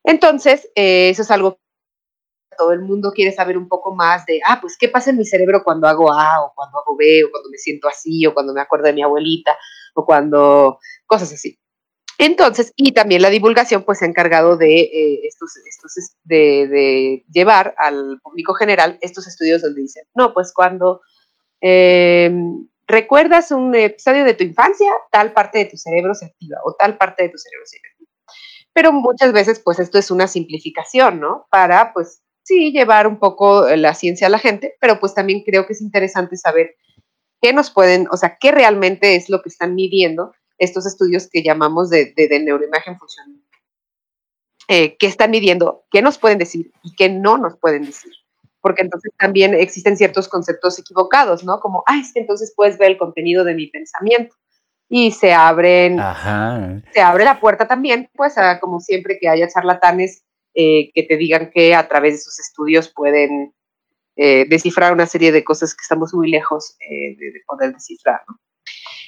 Entonces, 0.05 0.71
eh, 0.75 1.09
eso 1.11 1.23
es 1.23 1.31
algo 1.31 1.55
que 1.55 2.57
todo 2.57 2.73
el 2.73 2.83
mundo 2.83 3.13
quiere 3.13 3.33
saber 3.33 3.59
un 3.59 3.69
poco 3.69 3.95
más 3.95 4.27
de, 4.27 4.41
ah, 4.47 4.59
pues, 4.61 4.77
¿qué 4.79 4.89
pasa 4.89 5.11
en 5.11 5.19
mi 5.19 5.25
cerebro 5.25 5.65
cuando 5.65 5.89
hago 5.89 6.13
A 6.13 6.45
o 6.45 6.53
cuando 6.55 6.79
hago 6.79 6.97
B 6.97 7.25
o 7.25 7.31
cuando 7.31 7.49
me 7.51 7.59
siento 7.59 7.89
así 7.89 8.27
o 8.27 8.35
cuando 8.35 8.53
me 8.53 8.61
acuerdo 8.61 8.87
de 8.87 8.93
mi 8.93 9.03
abuelita 9.03 9.57
o 9.95 10.05
cuando 10.05 10.79
cosas 11.07 11.33
así. 11.33 11.59
Entonces, 12.19 12.73
y 12.77 12.93
también 12.93 13.23
la 13.23 13.31
divulgación 13.31 13.83
pues 13.83 13.99
se 13.99 14.05
ha 14.05 14.09
encargado 14.09 14.57
de, 14.57 14.81
eh, 14.83 15.21
estos, 15.25 15.53
de, 16.23 17.25
llevar 17.31 17.75
al 17.79 18.21
público 18.23 18.55
general 18.55 18.99
estos 19.01 19.27
estudios 19.27 19.63
donde 19.63 19.83
dicen, 19.83 20.05
no, 20.15 20.33
pues 20.33 20.53
cuando 20.55 21.01
em, 21.61 22.69
recuerdas 22.87 23.51
un 23.51 23.75
episodio 23.75 24.25
de 24.25 24.35
tu 24.35 24.45
infancia, 24.45 24.91
tal 25.11 25.33
parte 25.33 25.59
de 25.59 25.65
tu 25.67 25.77
cerebro 25.77 26.15
se 26.15 26.27
activa 26.27 26.59
o 26.65 26.75
tal 26.75 26.97
parte 26.97 27.25
de 27.25 27.31
tu 27.31 27.39
cerebro 27.39 27.67
se 27.67 27.79
activa. 27.79 28.04
Pero 28.75 28.93
muchas 28.93 29.33
veces 29.33 29.61
pues 29.61 29.79
esto 29.79 29.99
es 29.99 30.11
una 30.11 30.27
simplificación, 30.27 31.21
¿no? 31.21 31.47
Para 31.51 31.95
pues 31.95 32.21
sí 32.43 32.73
llevar 32.73 33.07
un 33.07 33.19
poco 33.19 33.67
la 33.75 33.95
ciencia 33.95 34.27
a 34.27 34.31
la 34.31 34.39
gente, 34.39 34.77
pero 34.81 35.01
pues 35.01 35.15
también 35.15 35.43
creo 35.45 35.67
que 35.67 35.73
es 35.73 35.81
interesante 35.81 36.37
saber 36.37 36.77
qué 37.41 37.53
nos 37.53 37.71
pueden, 37.71 38.07
o 38.11 38.17
sea, 38.17 38.37
qué 38.39 38.53
realmente 38.53 39.17
es 39.17 39.31
lo 39.31 39.43
que 39.43 39.49
están 39.49 39.75
midiendo 39.75 40.35
estos 40.59 40.87
estudios 40.87 41.29
que 41.31 41.43
llamamos 41.43 41.91
de, 41.91 42.15
neuroimagen 42.17 42.99
funcional. 42.99 43.41
eh, 44.69 44.97
qué 44.99 45.07
están 45.07 45.31
midiendo, 45.31 45.85
qué 45.91 46.01
nos 46.01 46.17
pueden 46.19 46.39
decir 46.39 46.73
y 46.83 46.95
qué 46.95 47.09
no 47.11 47.37
nos 47.37 47.59
pueden 47.59 47.85
decir. 47.85 48.13
Porque 48.63 48.81
entonces 48.83 49.13
también 49.19 49.53
existen 49.53 49.99
ciertos 49.99 50.27
conceptos 50.27 50.79
equivocados, 50.79 51.45
¿no? 51.45 51.61
Como, 51.61 51.85
ah, 51.87 51.99
es 52.01 52.15
que 52.15 52.21
entonces 52.21 52.55
puedes 52.57 52.79
ver 52.79 52.93
el 52.93 52.99
contenido 52.99 53.45
de 53.45 53.55
mi 53.55 53.67
pensamiento. 53.67 54.35
Y 54.89 55.13
se 55.13 55.33
abren, 55.33 55.99
se 56.93 57.01
abre 57.01 57.25
la 57.25 57.41
puerta 57.41 57.67
también, 57.67 58.11
pues, 58.15 58.37
a, 58.39 58.61
como 58.61 58.81
siempre 58.81 59.19
que 59.19 59.29
haya 59.29 59.49
charlatanes 59.49 60.25
eh, 60.55 60.91
que 60.95 61.03
te 61.03 61.17
digan 61.17 61.51
que 61.53 61.75
a 61.75 61.89
través 61.89 62.15
de 62.15 62.21
sus 62.21 62.39
estudios 62.39 62.93
pueden 62.95 63.53
eh, 64.17 64.47
descifrar 64.49 64.93
una 64.93 65.07
serie 65.07 65.33
de 65.33 65.43
cosas 65.43 65.75
que 65.75 65.83
estamos 65.83 66.15
muy 66.15 66.31
lejos 66.31 66.77
de, 66.79 67.17
de, 67.19 67.41
poder 67.47 67.73
descifrar, 67.73 68.21
¿no? 68.29 68.39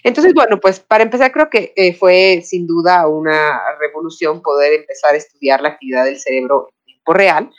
Entonces, 0.02 0.34
bueno, 0.34 0.58
pues 0.60 0.80
para 0.80 1.04
empezar 1.04 1.32
creo 1.32 1.50
que 1.50 1.72
eh, 1.76 1.94
fue 1.94 2.42
sin 2.44 2.66
duda 2.66 3.08
una 3.08 3.60
revolución 3.78 4.42
poder 4.42 4.72
empezar 4.72 5.14
a 5.14 5.16
estudiar 5.16 5.60
la 5.60 5.70
actividad 5.70 6.04
del 6.04 6.18
cerebro 6.18 6.68
en 6.78 6.84
tiempo 6.84 7.12
real, 7.12 7.50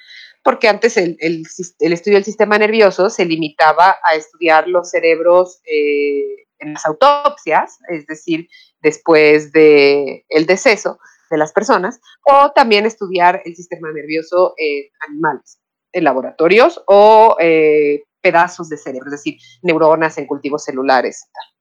porque 0.43 0.67
antes 0.67 0.97
el, 0.97 1.17
el, 1.19 1.43
el 1.79 1.93
estudio 1.93 2.17
del 2.17 2.25
sistema 2.25 2.57
nervioso 2.57 3.09
se 3.09 3.25
limitaba 3.25 3.97
a 4.03 4.15
estudiar 4.15 4.67
los 4.67 4.89
cerebros 4.89 5.59
eh, 5.65 6.46
en 6.59 6.73
las 6.73 6.85
autopsias, 6.85 7.77
es 7.89 8.05
decir, 8.07 8.47
después 8.81 9.51
del 9.51 10.23
el 10.29 10.45
deceso 10.45 10.99
de 11.29 11.37
las 11.37 11.51
personas, 11.51 11.99
o 12.25 12.51
también 12.51 12.85
estudiar 12.85 13.41
el 13.45 13.55
sistema 13.55 13.91
nervioso 13.91 14.53
en 14.57 14.85
animales, 15.07 15.59
en 15.91 16.03
laboratorios 16.03 16.81
o 16.87 17.35
eh, 17.39 18.03
pedazos 18.21 18.69
de 18.69 18.77
cerebro, 18.77 19.07
es 19.07 19.23
decir, 19.23 19.37
neuronas 19.61 20.17
en 20.17 20.25
cultivos 20.25 20.63
celulares 20.63 21.25
y 21.27 21.31
tal. 21.33 21.55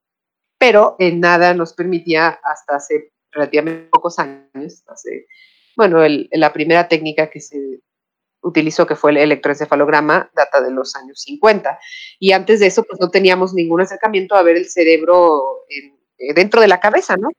Pero 0.59 0.97
en 0.99 1.21
nada 1.21 1.55
nos 1.55 1.75
permitía 1.75 2.39
hasta 2.43 2.77
hace 2.77 3.13
relativamente 3.33 3.89
pocos 3.91 4.19
años, 4.19 4.83
hace, 4.87 5.27
bueno, 5.77 5.99
la 6.31 6.53
primera 6.53 6.89
técnica 6.89 7.29
que 7.29 7.41
se 7.41 7.81
utilizó, 8.43 8.87
que 8.87 8.97
fue 8.97 9.11
el 9.11 9.19
electroencefalograma, 9.19 10.31
data 10.35 10.61
de 10.61 10.71
los 10.71 10.95
años 10.97 11.21
50. 11.23 11.79
Y 12.19 12.33
antes 12.33 12.61
de 12.61 12.67
eso, 12.67 12.85
pues 12.85 13.01
no 13.01 13.11
teníamos 13.11 13.55
ningún 13.55 13.81
acercamiento 13.81 14.35
a 14.35 14.43
ver 14.43 14.57
el 14.57 14.69
cerebro 14.69 15.65
en, 15.69 15.97
eh, 16.19 16.35
dentro 16.35 16.61
de 16.61 16.69
la 16.69 16.81
cabeza, 16.81 17.17
¿no? 17.17 17.31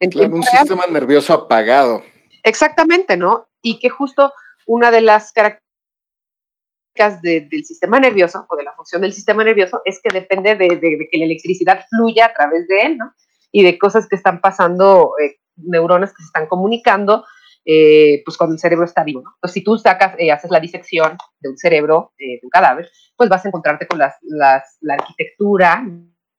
En 0.00 0.10
claro, 0.10 0.34
un 0.34 0.42
real. 0.42 0.58
sistema 0.58 0.86
nervioso 0.86 1.32
apagado. 1.32 2.02
Exactamente, 2.42 3.16
¿no? 3.16 3.48
Y 3.62 3.78
que 3.78 3.88
justo 3.88 4.32
una 4.66 4.90
de 4.90 5.00
las 5.00 5.32
características 5.32 7.22
de, 7.22 7.48
del 7.50 7.64
sistema 7.64 7.98
nervioso 7.98 8.46
o 8.48 8.56
de 8.56 8.62
la 8.62 8.72
función 8.72 9.02
del 9.02 9.12
sistema 9.12 9.44
nervioso 9.44 9.82
es 9.84 10.00
que 10.02 10.10
depende 10.12 10.54
de, 10.54 10.68
de, 10.68 10.76
de, 10.76 11.08
que 11.10 11.18
la 11.18 11.24
electricidad 11.24 11.84
fluya 11.90 12.26
a 12.26 12.32
través 12.32 12.66
de 12.68 12.82
él, 12.82 12.98
¿no? 12.98 13.12
Y 13.52 13.62
de 13.62 13.78
cosas 13.78 14.08
que 14.08 14.16
están 14.16 14.40
pasando, 14.40 15.12
eh, 15.22 15.38
neuronas 15.56 16.10
que 16.10 16.22
se 16.22 16.26
están 16.26 16.46
comunicando, 16.46 17.24
eh, 17.68 18.22
pues 18.24 18.36
cuando 18.36 18.54
el 18.54 18.60
cerebro 18.60 18.84
está 18.84 19.02
vivo, 19.02 19.22
¿no? 19.22 19.32
Entonces, 19.34 19.54
si 19.54 19.64
tú 19.64 19.76
sacas, 19.76 20.14
eh, 20.18 20.30
haces 20.30 20.52
la 20.52 20.60
disección 20.60 21.18
de 21.40 21.48
un 21.48 21.58
cerebro, 21.58 22.12
eh, 22.16 22.38
de 22.40 22.40
un 22.44 22.50
cadáver, 22.50 22.88
pues 23.16 23.28
vas 23.28 23.44
a 23.44 23.48
encontrarte 23.48 23.88
con 23.88 23.98
las, 23.98 24.14
las, 24.22 24.78
la 24.80 24.94
arquitectura, 24.94 25.84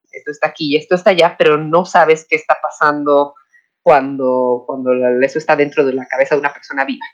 esto 0.09 0.31
está 0.31 0.47
aquí 0.47 0.73
y 0.73 0.77
esto 0.77 0.95
está 0.95 1.09
allá, 1.09 1.35
pero 1.37 1.57
no 1.57 1.83
sabes 1.83 2.25
qué 2.29 2.37
está 2.37 2.55
pasando 2.61 3.35
cuando, 3.81 4.63
cuando 4.65 4.91
eso 5.21 5.37
está 5.37 5.57
dentro 5.57 5.85
de 5.85 5.93
la 5.93 6.05
cabeza 6.07 6.35
de 6.35 6.39
una 6.39 6.53
persona 6.53 6.85
viva. 6.85 7.05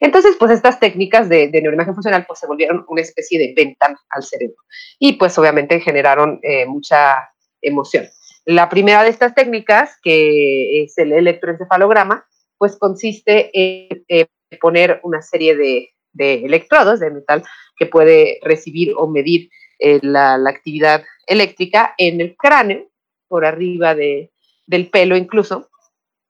Entonces, 0.00 0.36
pues 0.38 0.52
estas 0.52 0.78
técnicas 0.78 1.28
de, 1.28 1.48
de, 1.48 1.60
neuroimagen 1.60 1.94
funcional 1.94 2.24
pues 2.26 2.38
se 2.38 2.46
volvieron 2.46 2.84
una 2.88 3.02
especie 3.02 3.38
de 3.38 3.52
ventana 3.56 3.98
al 4.10 4.22
cerebro 4.22 4.56
y 5.00 5.14
pues 5.14 5.36
obviamente 5.38 5.80
generaron 5.80 6.38
eh, 6.42 6.66
mucha 6.66 7.30
emoción. 7.60 8.08
La 8.44 8.68
primera 8.68 9.02
de 9.02 9.10
estas 9.10 9.34
técnicas, 9.34 9.98
que 10.02 10.84
es 10.84 10.96
el 10.98 11.12
electroencefalograma, 11.12 12.24
pues 12.58 12.76
consiste 12.76 13.50
en 13.52 14.04
eh, 14.08 14.26
poner 14.60 15.00
una 15.02 15.22
serie 15.22 15.56
de, 15.56 15.90
de, 16.12 16.44
electrodos 16.44 17.00
de 17.00 17.10
metal 17.10 17.44
que 17.76 17.86
puede 17.86 18.40
recibir 18.42 18.92
o 18.96 19.06
medir 19.06 19.50
eh, 19.78 20.00
la, 20.02 20.36
la, 20.36 20.50
actividad 20.50 21.04
eléctrica 21.26 21.94
en 21.98 22.20
el 22.20 22.36
cráneo, 22.36 22.88
por 23.28 23.44
arriba 23.44 23.94
de, 23.94 24.32
del 24.66 24.88
pelo 24.88 25.16
incluso, 25.16 25.68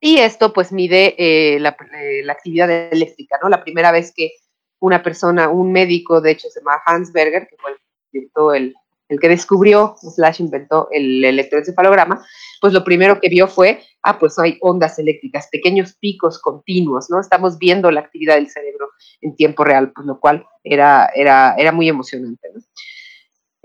y 0.01 0.19
esto 0.19 0.53
pues 0.53 0.73
mide 0.73 1.15
eh, 1.19 1.59
la, 1.59 1.77
la, 2.23 2.33
actividad 2.33 2.71
eléctrica, 2.71 3.39
¿no? 3.43 3.49
La 3.49 3.65
primera 3.65 3.91
vez 3.91 4.13
que 4.15 4.33
una 4.81 5.03
persona, 5.03 5.49
un 5.49 5.73
médico, 5.73 6.21
de 6.21 6.33
hecho 6.33 6.49
se 6.49 6.61
llama 6.61 6.81
Hans 6.87 7.13
Berger, 7.13 7.49
que 7.49 7.57
fue 7.57 7.73
el, 8.13 8.31
el, 8.55 8.75
el 9.09 9.21
que 9.21 9.29
descubrió, 9.29 9.97
slash 10.01 10.41
inventó 10.41 10.89
el 10.91 11.25
electroencefalograma, 11.25 12.25
pues 12.61 12.73
lo 12.73 12.85
primero 12.85 13.21
que 13.21 13.29
vio 13.29 13.49
fue, 13.49 13.83
ah, 14.03 14.19
pues 14.19 14.39
hay 14.39 14.59
ondas 14.61 14.99
eléctricas, 14.99 15.49
pequeños 15.51 15.95
picos 15.95 16.39
continuos, 16.39 17.09
¿no? 17.09 17.21
Estamos 17.21 17.59
viendo 17.59 17.91
la 17.91 18.01
actividad 18.01 18.35
del 18.35 18.51
cerebro 18.51 18.91
en 19.21 19.35
tiempo 19.37 19.65
real, 19.65 19.93
pues 19.93 20.07
lo 20.07 20.21
cual 20.21 20.45
era, 20.63 21.11
era, 21.15 21.55
era 21.57 21.73
muy 21.73 21.89
emocionante, 21.89 22.49
¿no? 22.55 22.61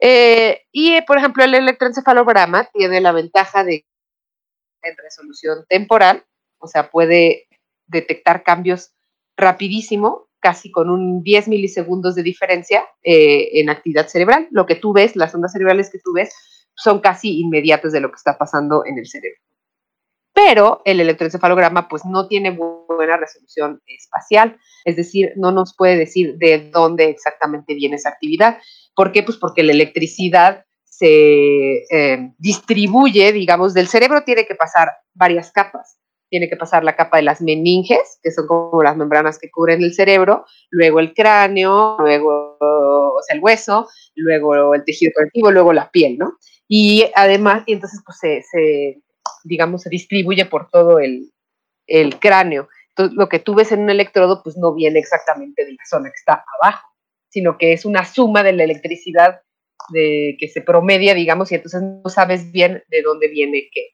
Eh, 0.05 0.61
y, 0.71 1.01
por 1.03 1.17
ejemplo, 1.17 1.43
el 1.43 1.53
electroencefalograma 1.53 2.69
tiene 2.73 2.99
la 2.99 3.13
ventaja 3.13 3.63
de 3.63 3.85
en 4.81 4.97
resolución 4.97 5.65
temporal, 5.69 6.25
o 6.57 6.67
sea, 6.67 6.91
puede 6.91 7.47
detectar 7.87 8.43
cambios 8.43 8.93
rapidísimo, 9.37 10.27
casi 10.43 10.69
con 10.69 10.89
un 10.89 11.23
10 11.23 11.47
milisegundos 11.47 12.15
de 12.15 12.21
diferencia 12.21 12.83
eh, 13.01 13.61
en 13.61 13.69
actividad 13.69 14.07
cerebral. 14.07 14.49
Lo 14.51 14.65
que 14.65 14.75
tú 14.75 14.91
ves, 14.91 15.15
las 15.15 15.33
ondas 15.33 15.53
cerebrales 15.53 15.89
que 15.89 15.99
tú 15.99 16.11
ves, 16.13 16.35
son 16.75 16.99
casi 16.99 17.39
inmediatas 17.39 17.93
de 17.93 18.01
lo 18.01 18.09
que 18.09 18.17
está 18.17 18.37
pasando 18.37 18.83
en 18.85 18.97
el 18.97 19.07
cerebro. 19.07 19.39
Pero 20.33 20.81
el 20.83 20.99
electroencefalograma 20.99 21.87
pues 21.87 22.03
no 22.03 22.27
tiene 22.27 22.51
buena 22.51 23.15
resolución 23.15 23.81
espacial, 23.85 24.57
es 24.83 24.97
decir, 24.97 25.31
no 25.37 25.51
nos 25.51 25.75
puede 25.77 25.95
decir 25.95 26.35
de 26.37 26.69
dónde 26.71 27.05
exactamente 27.05 27.73
viene 27.73 27.95
esa 27.95 28.09
actividad. 28.09 28.57
¿Por 28.95 29.13
qué? 29.13 29.23
Pues 29.23 29.37
porque 29.37 29.63
la 29.63 29.71
electricidad 29.71 30.65
se 30.83 31.85
eh, 31.89 32.33
distribuye, 32.37 33.31
digamos, 33.31 33.73
del 33.73 33.87
cerebro 33.87 34.23
tiene 34.25 34.45
que 34.45 34.55
pasar 34.55 34.91
varias 35.13 35.51
capas. 35.51 35.99
Tiene 36.33 36.49
que 36.49 36.57
pasar 36.57 36.83
la 36.83 36.95
capa 36.95 37.17
de 37.17 37.23
las 37.23 37.41
meninges, 37.41 38.17
que 38.23 38.31
son 38.31 38.47
como 38.47 38.81
las 38.81 38.97
membranas 38.97 39.37
que 39.37 39.51
cubren 39.51 39.83
el 39.83 39.93
cerebro, 39.93 40.47
luego 40.71 40.99
el 40.99 41.13
cráneo, 41.13 41.95
luego 41.99 42.57
o 42.59 43.21
sea, 43.21 43.35
el 43.35 43.43
hueso, 43.43 43.87
luego 44.15 44.73
el 44.73 44.83
tejido 44.83 45.11
conectivo, 45.13 45.51
luego 45.51 45.73
la 45.73 45.91
piel, 45.91 46.17
¿no? 46.17 46.39
Y 46.67 47.05
además, 47.13 47.61
y 47.67 47.73
entonces, 47.73 48.01
pues 48.03 48.17
se, 48.17 48.99
digamos, 49.43 49.83
se 49.83 49.91
distribuye 49.91 50.45
por 50.47 50.71
todo 50.71 50.97
el, 50.97 51.31
el 51.85 52.17
cráneo. 52.17 52.67
Entonces, 52.89 53.15
lo 53.15 53.29
que 53.29 53.37
tú 53.37 53.53
ves 53.53 53.71
en 53.71 53.81
un 53.81 53.91
electrodo, 53.91 54.41
pues 54.41 54.57
no 54.57 54.73
viene 54.73 54.97
exactamente 54.97 55.65
de 55.65 55.73
la 55.73 55.85
zona 55.87 56.09
que 56.09 56.15
está 56.17 56.43
abajo, 56.59 56.87
sino 57.29 57.59
que 57.59 57.73
es 57.73 57.85
una 57.85 58.05
suma 58.05 58.41
de 58.41 58.53
la 58.53 58.63
electricidad 58.63 59.41
de 59.89 60.35
que 60.39 60.47
se 60.47 60.61
promedia, 60.61 61.13
digamos, 61.13 61.51
y 61.51 61.55
entonces 61.55 61.83
no 61.83 62.09
sabes 62.09 62.51
bien 62.51 62.83
de 62.87 63.03
dónde 63.03 63.27
viene 63.27 63.69
qué. 63.71 63.89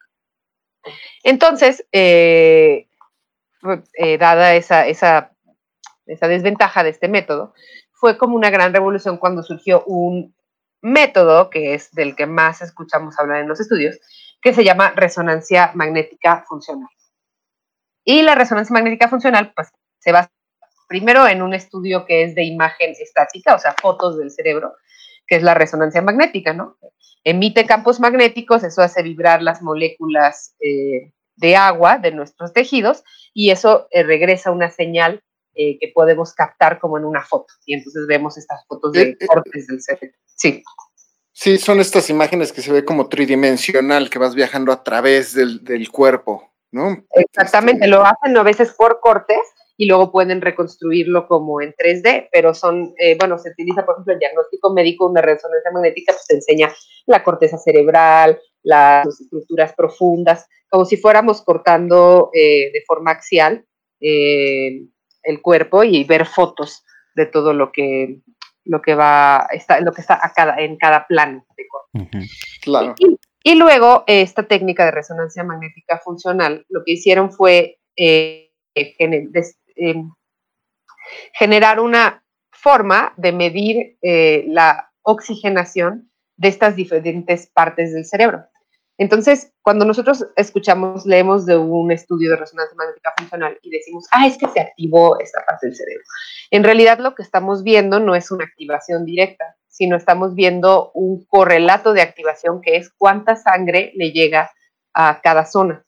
Entonces, 1.23 1.85
eh, 1.91 2.87
eh, 3.93 4.17
dada 4.17 4.55
esa, 4.55 4.87
esa, 4.87 5.33
esa 6.05 6.27
desventaja 6.27 6.83
de 6.83 6.89
este 6.89 7.07
método, 7.07 7.53
fue 7.91 8.17
como 8.17 8.35
una 8.35 8.49
gran 8.49 8.73
revolución 8.73 9.17
cuando 9.17 9.43
surgió 9.43 9.83
un 9.85 10.33
método, 10.81 11.49
que 11.49 11.73
es 11.73 11.91
del 11.91 12.15
que 12.15 12.25
más 12.25 12.61
escuchamos 12.61 13.19
hablar 13.19 13.41
en 13.41 13.49
los 13.49 13.59
estudios, 13.59 13.99
que 14.41 14.53
se 14.53 14.63
llama 14.63 14.91
resonancia 14.95 15.71
magnética 15.75 16.45
funcional. 16.47 16.89
Y 18.05 18.21
la 18.21 18.35
resonancia 18.35 18.73
magnética 18.73 19.09
funcional, 19.09 19.51
pues, 19.53 19.69
se 19.99 20.11
basa 20.11 20.31
primero 20.87 21.27
en 21.27 21.41
un 21.41 21.53
estudio 21.53 22.05
que 22.05 22.23
es 22.23 22.35
de 22.35 22.43
imagen 22.43 22.91
estática, 22.99 23.53
o 23.53 23.59
sea, 23.59 23.75
fotos 23.79 24.17
del 24.17 24.31
cerebro, 24.31 24.73
que 25.29 25.35
es 25.35 25.43
la 25.43 25.53
resonancia 25.53 26.01
magnética, 26.01 26.53
¿no? 26.53 26.77
Emite 27.23 27.65
campos 27.65 27.99
magnéticos, 27.99 28.63
eso 28.63 28.81
hace 28.81 29.03
vibrar 29.03 29.43
las 29.43 29.61
moléculas 29.61 30.55
eh, 30.59 31.13
de 31.35 31.55
agua 31.55 31.99
de 31.99 32.11
nuestros 32.11 32.51
tejidos 32.51 33.03
y 33.33 33.51
eso 33.51 33.87
eh, 33.91 34.03
regresa 34.03 34.51
una 34.51 34.71
señal 34.71 35.23
eh, 35.53 35.77
que 35.79 35.91
podemos 35.93 36.33
captar 36.33 36.79
como 36.79 36.97
en 36.97 37.05
una 37.05 37.23
foto. 37.23 37.53
Y 37.65 37.75
entonces 37.75 38.07
vemos 38.07 38.37
estas 38.37 38.65
fotos 38.67 38.91
de 38.93 39.17
cortes 39.27 39.67
del 39.67 39.81
cerebro. 39.81 40.17
Sí. 40.25 40.63
Sí, 41.31 41.57
son 41.57 41.79
estas 41.79 42.09
imágenes 42.09 42.51
que 42.51 42.61
se 42.61 42.73
ve 42.73 42.83
como 42.83 43.07
tridimensional, 43.07 44.09
que 44.09 44.19
vas 44.19 44.35
viajando 44.35 44.73
a 44.73 44.83
través 44.83 45.33
del, 45.33 45.63
del 45.63 45.89
cuerpo, 45.89 46.51
¿no? 46.71 47.05
Exactamente, 47.11 47.87
lo 47.87 48.03
hacen 48.03 48.35
a 48.35 48.43
veces 48.43 48.73
por 48.73 48.99
cortes 48.99 49.39
y 49.79 49.85
luego 49.85 50.11
pueden 50.11 50.41
reconstruirlo 50.41 51.25
como 51.25 51.61
en 51.61 51.73
3D, 51.73 52.27
pero 52.33 52.53
son, 52.53 52.93
eh, 52.99 53.15
bueno, 53.17 53.37
se 53.37 53.51
utiliza, 53.51 53.85
por 53.85 53.95
ejemplo, 53.95 54.11
el 54.11 54.19
diagnóstico 54.19 54.73
médico, 54.73 55.09
una 55.09 55.21
resonancia 55.21 55.71
magnética, 55.71 56.11
pues 56.11 56.27
te 56.27 56.35
enseña 56.35 56.75
la 57.05 57.23
corteza 57.23 57.57
cerebral, 57.57 58.37
las 58.61 59.07
estructuras 59.07 59.73
profundas, 59.73 60.49
como 60.69 60.83
si 60.83 60.97
fuéramos 60.97 61.41
cortando 61.43 62.29
eh, 62.33 62.73
de 62.73 62.83
forma 62.85 63.11
axial 63.11 63.65
eh, 64.01 64.81
el 65.23 65.41
cuerpo 65.41 65.85
y 65.85 66.03
ver 66.03 66.25
fotos 66.25 66.83
de 67.15 67.27
todo 67.27 67.53
lo 67.53 67.71
que 67.71 68.19
lo 68.65 68.81
que 68.81 68.95
va 68.95 69.47
está 69.49 69.79
lo 69.79 69.93
que 69.93 70.01
está 70.01 70.19
a 70.21 70.33
cada, 70.33 70.57
en 70.57 70.75
cada 70.77 71.07
plano 71.07 71.45
de 71.55 71.63
cuerpo. 71.69 71.89
Uh 71.93 72.19
-huh. 72.19 72.29
Claro. 72.61 72.95
Y, 72.99 73.17
y, 73.43 73.55
luego 73.55 74.03
esta 74.07 74.43
técnica 74.43 74.83
de 74.83 74.91
resonancia 74.91 75.45
magnética 75.45 75.99
funcional, 76.03 76.65
lo 76.67 76.83
que 76.85 76.91
hicieron 76.91 77.31
fue 77.31 77.79
eh, 77.95 78.49
eh, 79.79 80.03
generar 81.33 81.79
una 81.79 82.23
forma 82.51 83.13
de 83.17 83.31
medir 83.31 83.97
eh, 84.01 84.45
la 84.47 84.91
oxigenación 85.01 86.11
de 86.37 86.49
estas 86.49 86.75
diferentes 86.75 87.47
partes 87.47 87.93
del 87.93 88.05
cerebro. 88.05 88.45
Entonces, 88.97 89.53
cuando 89.61 89.85
nosotros 89.85 90.25
escuchamos, 90.35 91.05
leemos 91.05 91.45
de 91.45 91.55
un 91.55 91.89
estudio 91.89 92.31
de 92.31 92.35
resonancia 92.35 92.75
magnética 92.75 93.13
funcional 93.17 93.57
y 93.61 93.69
decimos, 93.69 94.05
ah, 94.11 94.27
es 94.27 94.37
que 94.37 94.47
se 94.49 94.59
activó 94.59 95.17
esta 95.19 95.43
parte 95.45 95.67
del 95.67 95.75
cerebro. 95.75 96.03
En 96.51 96.65
realidad 96.65 96.99
lo 96.99 97.15
que 97.15 97.23
estamos 97.23 97.63
viendo 97.63 98.01
no 98.01 98.13
es 98.13 98.29
una 98.29 98.43
activación 98.43 99.05
directa, 99.05 99.55
sino 99.69 99.95
estamos 99.95 100.35
viendo 100.35 100.91
un 100.93 101.25
correlato 101.27 101.93
de 101.93 102.01
activación 102.01 102.59
que 102.61 102.75
es 102.75 102.91
cuánta 102.97 103.37
sangre 103.37 103.93
le 103.95 104.11
llega 104.11 104.51
a 104.93 105.21
cada 105.21 105.45
zona. 105.45 105.85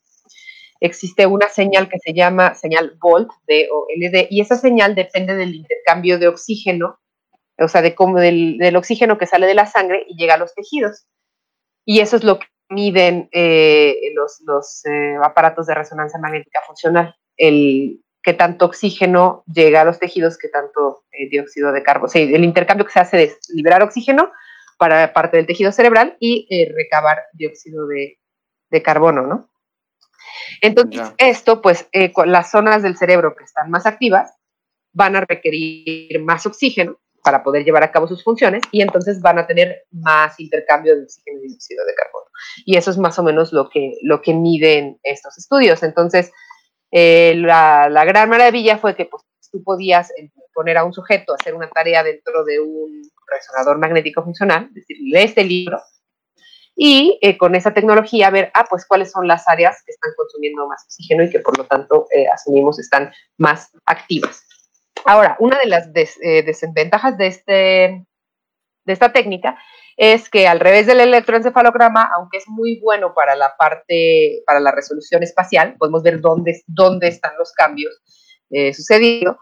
Existe 0.84 1.26
una 1.26 1.48
señal 1.48 1.88
que 1.88 2.00
se 2.00 2.12
llama 2.12 2.56
señal 2.56 2.96
Volt, 3.00 3.30
D 3.46 3.68
o 3.70 3.86
LD, 3.96 4.26
y 4.30 4.40
esa 4.40 4.56
señal 4.56 4.96
depende 4.96 5.36
del 5.36 5.54
intercambio 5.54 6.18
de 6.18 6.26
oxígeno, 6.26 6.98
o 7.56 7.68
sea, 7.68 7.82
de 7.82 7.94
cómo 7.94 8.18
del, 8.18 8.74
oxígeno 8.74 9.16
que 9.16 9.26
sale 9.26 9.46
de 9.46 9.54
la 9.54 9.66
sangre 9.66 10.04
y 10.08 10.16
llega 10.16 10.34
a 10.34 10.38
los 10.38 10.52
tejidos. 10.56 11.06
Y 11.84 12.00
eso 12.00 12.16
es 12.16 12.24
lo 12.24 12.40
que 12.40 12.46
miden 12.68 13.28
eh, 13.30 13.94
los, 14.16 14.84
eh, 14.86 15.14
aparatos 15.22 15.68
de 15.68 15.74
resonancia 15.76 16.18
magnética 16.18 16.58
funcional, 16.66 17.14
el 17.36 18.02
qué 18.20 18.32
tanto 18.32 18.64
oxígeno 18.66 19.44
llega 19.46 19.82
a 19.82 19.84
los 19.84 20.00
tejidos, 20.00 20.36
qué 20.36 20.48
tanto 20.48 21.04
eh, 21.12 21.28
dióxido 21.30 21.70
de 21.70 21.84
carbono, 21.84 22.06
o 22.06 22.08
sea, 22.08 22.22
el 22.22 22.42
intercambio 22.42 22.86
que 22.86 22.92
se 22.92 23.00
hace 23.00 23.16
de 23.16 23.36
liberar 23.54 23.82
oxígeno 23.82 24.32
para 24.78 25.12
parte 25.12 25.36
del 25.36 25.46
tejido 25.46 25.70
cerebral 25.70 26.16
y 26.18 26.48
recabar 26.74 27.22
dióxido 27.34 27.86
de, 27.86 28.18
de, 28.70 28.82
carbono, 28.82 29.22
¿no? 29.22 29.51
Entonces, 30.60 31.12
esto, 31.18 31.62
pues, 31.62 31.88
las 32.26 32.50
zonas 32.50 32.82
del 32.82 32.96
cerebro 32.96 33.34
que 33.34 33.44
están 33.44 33.70
más 33.70 33.86
activas 33.86 34.34
van 34.92 35.16
a 35.16 35.22
requerir 35.22 36.22
más 36.22 36.46
oxígeno 36.46 36.98
para 37.22 37.42
poder 37.42 37.64
llevar 37.64 37.84
a 37.84 37.92
cabo 37.92 38.08
sus 38.08 38.24
funciones 38.24 38.62
y 38.72 38.82
entonces 38.82 39.20
van 39.20 39.38
a 39.38 39.46
tener 39.46 39.84
más 39.92 40.38
intercambio 40.40 40.96
de 40.96 41.04
oxígeno 41.04 41.38
y 41.42 41.48
dióxido 41.48 41.84
de 41.86 41.94
carbono. 41.94 42.26
Y 42.64 42.76
eso 42.76 42.90
es 42.90 42.98
más 42.98 43.18
o 43.18 43.22
menos 43.22 43.52
lo 43.52 43.68
que, 43.68 43.92
lo 44.02 44.20
que 44.20 44.34
miden 44.34 44.98
estos 45.02 45.38
estudios. 45.38 45.82
Entonces, 45.82 46.32
eh, 46.90 47.34
la, 47.36 47.88
la, 47.88 48.04
gran 48.04 48.28
maravilla 48.28 48.76
fue 48.78 48.96
que 48.96 49.06
pues, 49.06 49.22
tú 49.50 49.62
podías 49.62 50.10
eh, 50.10 50.30
poner 50.52 50.76
a 50.76 50.84
un 50.84 50.92
sujeto 50.92 51.32
a 51.32 51.36
hacer 51.40 51.54
una 51.54 51.70
tarea 51.70 52.02
dentro 52.02 52.44
de 52.44 52.60
un 52.60 53.02
resonador 53.26 53.78
magnético 53.78 54.22
funcional, 54.22 54.66
es 54.68 54.74
decir, 54.74 54.96
lee 55.00 55.22
este 55.22 55.44
libro, 55.44 55.80
y 56.74 57.18
eh, 57.22 57.36
con 57.36 57.54
esa 57.54 57.74
tecnología 57.74 58.30
ver, 58.30 58.50
ah, 58.54 58.64
pues 58.68 58.86
cuáles 58.86 59.10
son 59.10 59.28
las 59.28 59.48
áreas 59.48 59.82
que 59.84 59.92
están 59.92 60.12
consumiendo 60.16 60.66
más 60.66 60.84
oxígeno 60.84 61.24
y 61.24 61.30
que 61.30 61.40
por 61.40 61.56
lo 61.58 61.64
tanto 61.64 62.06
asumimos 62.32 62.78
están 62.78 63.12
más 63.38 63.70
activas. 63.86 64.44
Ahora, 65.04 65.36
una 65.40 65.58
de 65.58 65.66
las 65.66 65.92
desventajas 65.92 67.18
de, 67.18 67.26
este, 67.26 68.06
de 68.84 68.92
esta 68.92 69.12
técnica 69.12 69.58
es 69.96 70.28
que 70.28 70.48
al 70.48 70.60
revés 70.60 70.86
del 70.86 71.00
electroencefalograma, 71.00 72.10
aunque 72.16 72.38
es 72.38 72.44
muy 72.48 72.80
bueno 72.80 73.14
para 73.14 73.36
la 73.36 73.54
parte, 73.56 74.42
para 74.46 74.60
la 74.60 74.72
resolución 74.72 75.22
espacial, 75.22 75.76
podemos 75.78 76.02
ver 76.02 76.20
dónde, 76.20 76.62
dónde 76.66 77.08
están 77.08 77.32
los 77.38 77.52
cambios 77.52 78.00
eh, 78.50 78.72
sucedidos, 78.72 79.36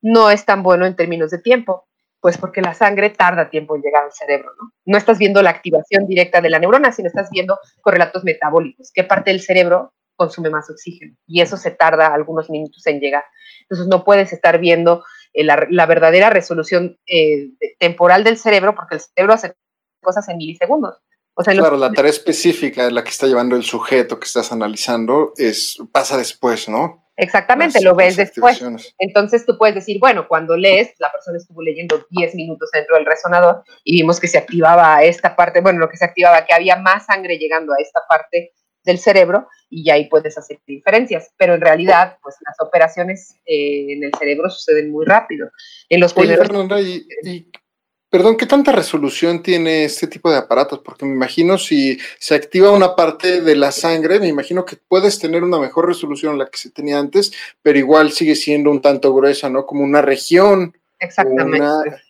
no 0.00 0.30
es 0.30 0.44
tan 0.44 0.62
bueno 0.62 0.86
en 0.86 0.96
términos 0.96 1.30
de 1.30 1.38
tiempo, 1.38 1.87
pues 2.20 2.38
porque 2.38 2.60
la 2.60 2.74
sangre 2.74 3.10
tarda 3.10 3.50
tiempo 3.50 3.76
en 3.76 3.82
llegar 3.82 4.04
al 4.04 4.12
cerebro, 4.12 4.50
¿no? 4.60 4.72
No 4.84 4.98
estás 4.98 5.18
viendo 5.18 5.42
la 5.42 5.50
activación 5.50 6.06
directa 6.06 6.40
de 6.40 6.50
la 6.50 6.58
neurona, 6.58 6.92
sino 6.92 7.08
estás 7.08 7.30
viendo 7.30 7.58
correlatos 7.80 8.24
metabólicos, 8.24 8.90
qué 8.92 9.04
parte 9.04 9.30
del 9.30 9.40
cerebro 9.40 9.92
consume 10.16 10.50
más 10.50 10.68
oxígeno, 10.68 11.14
y 11.26 11.40
eso 11.40 11.56
se 11.56 11.70
tarda 11.70 12.12
algunos 12.12 12.50
minutos 12.50 12.84
en 12.86 12.98
llegar. 13.00 13.24
Entonces 13.62 13.86
no 13.86 14.04
puedes 14.04 14.32
estar 14.32 14.58
viendo 14.58 15.04
eh, 15.32 15.44
la, 15.44 15.86
verdadera 15.86 16.30
resolución 16.30 16.98
eh, 17.06 17.50
temporal 17.78 18.24
del 18.24 18.36
cerebro, 18.36 18.74
porque 18.74 18.96
el 18.96 19.00
cerebro 19.00 19.34
hace 19.34 19.54
cosas 20.02 20.28
en 20.28 20.38
milisegundos. 20.38 20.96
O 21.34 21.44
sea, 21.44 21.54
claro, 21.54 21.76
la 21.76 21.92
tarea 21.92 22.10
específica, 22.10 22.90
la 22.90 23.04
que 23.04 23.10
está 23.10 23.28
llevando 23.28 23.54
el 23.54 23.62
sujeto 23.62 24.18
que 24.18 24.26
estás 24.26 24.50
analizando, 24.50 25.34
es 25.36 25.76
pasa 25.92 26.16
después, 26.16 26.68
¿no? 26.68 27.07
Exactamente, 27.20 27.82
lo 27.82 27.96
ves 27.96 28.16
después. 28.16 28.62
Entonces 28.96 29.44
tú 29.44 29.58
puedes 29.58 29.74
decir, 29.74 29.98
bueno, 29.98 30.28
cuando 30.28 30.56
lees, 30.56 30.94
la 31.00 31.10
persona 31.10 31.36
estuvo 31.36 31.60
leyendo 31.60 32.06
10 32.10 32.34
minutos 32.36 32.70
dentro 32.72 32.94
del 32.94 33.04
resonador 33.04 33.64
y 33.82 33.96
vimos 33.96 34.20
que 34.20 34.28
se 34.28 34.38
activaba 34.38 35.02
esta 35.02 35.34
parte, 35.34 35.60
bueno, 35.60 35.80
lo 35.80 35.88
que 35.88 35.96
se 35.96 36.04
activaba, 36.04 36.46
que 36.46 36.54
había 36.54 36.76
más 36.76 37.06
sangre 37.06 37.36
llegando 37.36 37.72
a 37.72 37.82
esta 37.82 38.02
parte 38.08 38.52
del 38.84 39.00
cerebro 39.00 39.48
y 39.68 39.84
ya 39.84 39.94
ahí 39.94 40.08
puedes 40.08 40.38
hacer 40.38 40.60
diferencias. 40.64 41.32
Pero 41.36 41.54
en 41.54 41.60
realidad, 41.60 42.18
pues 42.22 42.36
las 42.46 42.54
operaciones 42.60 43.34
eh, 43.44 43.94
en 43.94 44.04
el 44.04 44.12
cerebro 44.16 44.48
suceden 44.48 44.92
muy 44.92 45.04
rápido. 45.04 45.50
En 45.88 45.98
los 45.98 46.14
primeros... 46.14 46.48
Perdón, 48.10 48.38
¿qué 48.38 48.46
tanta 48.46 48.72
resolución 48.72 49.42
tiene 49.42 49.84
este 49.84 50.06
tipo 50.06 50.30
de 50.30 50.38
aparatos? 50.38 50.78
Porque 50.78 51.04
me 51.04 51.12
imagino 51.12 51.58
si 51.58 51.98
se 52.18 52.34
activa 52.34 52.70
una 52.70 52.96
parte 52.96 53.42
de 53.42 53.54
la 53.54 53.70
sangre, 53.70 54.18
me 54.18 54.28
imagino 54.28 54.64
que 54.64 54.76
puedes 54.76 55.18
tener 55.18 55.44
una 55.44 55.58
mejor 55.58 55.86
resolución 55.86 56.38
la 56.38 56.46
que 56.46 56.56
se 56.56 56.70
tenía 56.70 56.98
antes, 56.98 57.32
pero 57.60 57.78
igual 57.78 58.10
sigue 58.12 58.34
siendo 58.34 58.70
un 58.70 58.80
tanto 58.80 59.14
gruesa, 59.14 59.50
¿no? 59.50 59.66
Como 59.66 59.84
una 59.84 60.00
región. 60.00 60.74
Exactamente. 60.98 62.00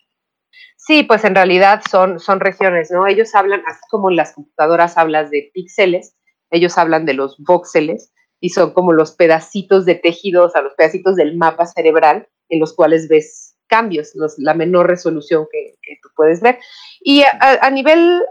Sí, 0.77 1.03
pues 1.03 1.25
en 1.25 1.35
realidad 1.35 1.81
son, 1.91 2.19
son 2.21 2.39
regiones, 2.39 2.89
¿no? 2.91 3.05
Ellos 3.05 3.35
hablan, 3.35 3.61
así 3.67 3.81
como 3.89 4.09
en 4.09 4.15
las 4.15 4.33
computadoras 4.33 4.97
hablas 4.97 5.29
de 5.29 5.51
píxeles, 5.53 6.15
ellos 6.49 6.77
hablan 6.77 7.05
de 7.05 7.13
los 7.13 7.37
voxeles 7.39 8.13
y 8.39 8.51
son 8.51 8.71
como 8.71 8.93
los 8.93 9.11
pedacitos 9.11 9.85
de 9.85 9.95
tejidos, 9.95 10.55
a 10.55 10.61
los 10.61 10.73
pedacitos 10.75 11.17
del 11.17 11.35
mapa 11.35 11.65
cerebral 11.65 12.29
en 12.47 12.61
los 12.61 12.73
cuales 12.73 13.09
ves 13.09 13.48
cambios, 13.69 14.11
la 14.37 14.53
menor 14.53 14.87
resolución 14.87 15.47
que, 15.51 15.75
tú 16.01 16.09
puedes 16.15 16.41
ver. 16.41 16.59
Y 16.99 17.23
a, 17.23 17.69
nivel 17.69 18.21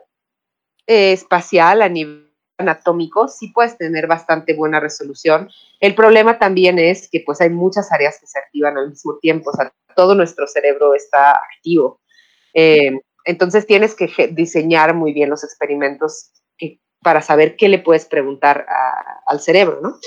eh, 0.86 1.12
espacial, 1.12 1.82
a 1.82 1.88
nivel 1.88 2.28
anatómico, 2.58 3.28
sí 3.28 3.48
puedes 3.48 3.78
tener 3.78 4.06
bastante 4.06 4.54
buena 4.54 4.80
resolución. 4.80 5.48
El 5.80 5.94
problema 5.94 6.38
también 6.38 6.78
es 6.78 7.08
que 7.10 7.22
pues 7.24 7.40
hay 7.40 7.50
muchas 7.50 7.90
áreas 7.92 8.18
que 8.20 8.26
se 8.26 8.38
activan 8.38 8.76
al 8.76 8.90
mismo 8.90 9.18
tiempo, 9.18 9.50
o 9.50 9.52
sea, 9.52 9.72
todo 9.94 10.14
nuestro 10.14 10.46
cerebro 10.46 10.94
está 10.94 11.36
activo. 11.56 12.00
Eh, 12.52 13.00
entonces 13.24 13.66
tienes 13.66 13.94
que 13.94 14.08
diseñar 14.32 14.94
muy 14.94 15.12
bien 15.12 15.30
los 15.30 15.44
experimentos 15.44 16.32
para 17.02 17.22
saber 17.22 17.56
qué 17.56 17.68
le 17.68 17.78
puedes 17.78 18.06
preguntar 18.06 18.66
al 19.26 19.40
cerebro, 19.40 19.80
¿no? 19.80 19.98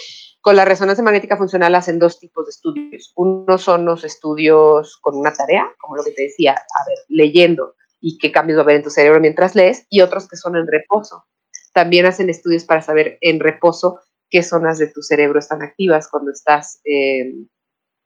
Con 0.41 0.55
la 0.55 0.65
resonancia 0.65 1.03
magnética 1.03 1.37
funcional 1.37 1.75
hacen 1.75 1.99
dos 1.99 2.19
tipos 2.19 2.45
de 2.45 2.49
estudios. 2.49 3.13
Uno 3.15 3.59
son 3.59 3.85
los 3.85 4.03
estudios 4.03 4.97
con 4.97 5.15
una 5.15 5.31
tarea, 5.31 5.69
como 5.79 5.95
lo 5.95 6.03
que 6.03 6.11
te 6.11 6.23
decía, 6.23 6.53
a 6.53 6.87
ver, 6.87 6.97
leyendo 7.09 7.75
y 7.99 8.17
qué 8.17 8.31
cambios 8.31 8.57
va 8.57 8.61
a 8.61 8.63
haber 8.63 8.77
en 8.77 8.83
tu 8.83 8.89
cerebro 8.89 9.19
mientras 9.19 9.53
lees, 9.55 9.85
y 9.89 10.01
otros 10.01 10.27
que 10.27 10.35
son 10.35 10.55
en 10.55 10.65
reposo. 10.65 11.25
También 11.73 12.07
hacen 12.07 12.31
estudios 12.31 12.65
para 12.65 12.81
saber 12.81 13.19
en 13.21 13.39
reposo 13.39 13.99
qué 14.31 14.41
zonas 14.41 14.79
de 14.79 14.87
tu 14.87 15.03
cerebro 15.03 15.37
están 15.37 15.61
activas 15.61 16.07
cuando 16.09 16.31
estás 16.31 16.81
eh, 16.85 17.33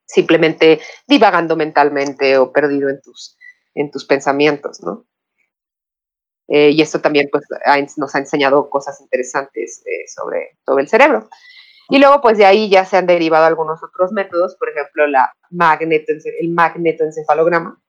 simplemente 0.05 0.81
divagando 1.07 1.55
mentalmente 1.55 2.37
o 2.37 2.51
perdido 2.51 2.89
en 2.89 3.01
tus, 3.01 3.37
en 3.73 3.91
tus 3.91 4.03
pensamientos, 4.03 4.81
¿no? 4.81 5.05
Eh, 6.47 6.71
y 6.71 6.81
esto 6.81 6.99
también 6.99 7.29
pues, 7.31 7.45
nos 7.97 8.13
ha 8.13 8.19
enseñado 8.19 8.69
cosas 8.69 8.99
interesantes 9.01 9.81
eh, 9.85 10.07
sobre, 10.07 10.57
sobre 10.65 10.83
el 10.83 10.89
cerebro. 10.89 11.29
Y 11.89 11.99
luego, 11.99 12.21
pues 12.21 12.37
de 12.37 12.45
ahí 12.45 12.69
ya 12.69 12.85
se 12.85 12.97
han 12.97 13.05
derivado 13.05 13.45
algunos 13.45 13.83
otros 13.83 14.11
métodos, 14.11 14.55
por 14.57 14.69
ejemplo, 14.69 15.07
la 15.07 15.31
el 15.51 16.49
magnetoencefalograma, 16.49 17.79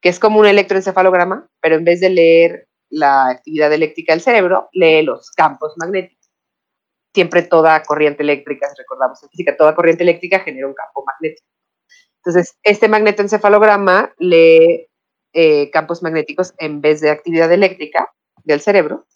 que 0.00 0.08
es 0.08 0.18
como 0.18 0.40
un 0.40 0.46
electroencefalograma, 0.46 1.48
pero 1.60 1.76
en 1.76 1.84
vez 1.84 2.00
de 2.00 2.10
leer 2.10 2.68
la 2.90 3.28
actividad 3.28 3.72
eléctrica 3.72 4.12
del 4.12 4.22
cerebro, 4.22 4.68
lee 4.72 5.02
los 5.02 5.30
campos 5.30 5.74
magnéticos. 5.76 6.30
Siempre 7.14 7.42
toda 7.42 7.82
corriente 7.82 8.22
eléctrica, 8.22 8.68
recordamos 8.76 9.22
en 9.22 9.28
física, 9.30 9.56
toda 9.56 9.74
corriente 9.74 10.02
eléctrica 10.02 10.40
genera 10.40 10.66
un 10.66 10.74
campo 10.74 11.04
magnético. 11.04 11.46
Entonces, 12.24 12.58
este 12.62 12.88
magnetoencefalograma 12.88 14.14
lee 14.18 14.88
eh, 15.32 15.70
campos 15.70 16.02
magnéticos 16.02 16.54
en 16.58 16.80
vez 16.80 17.00
de 17.00 17.10
actividad 17.10 17.52
eléctrica 17.52 18.10
del 18.44 18.60
cerebro, 18.60 19.06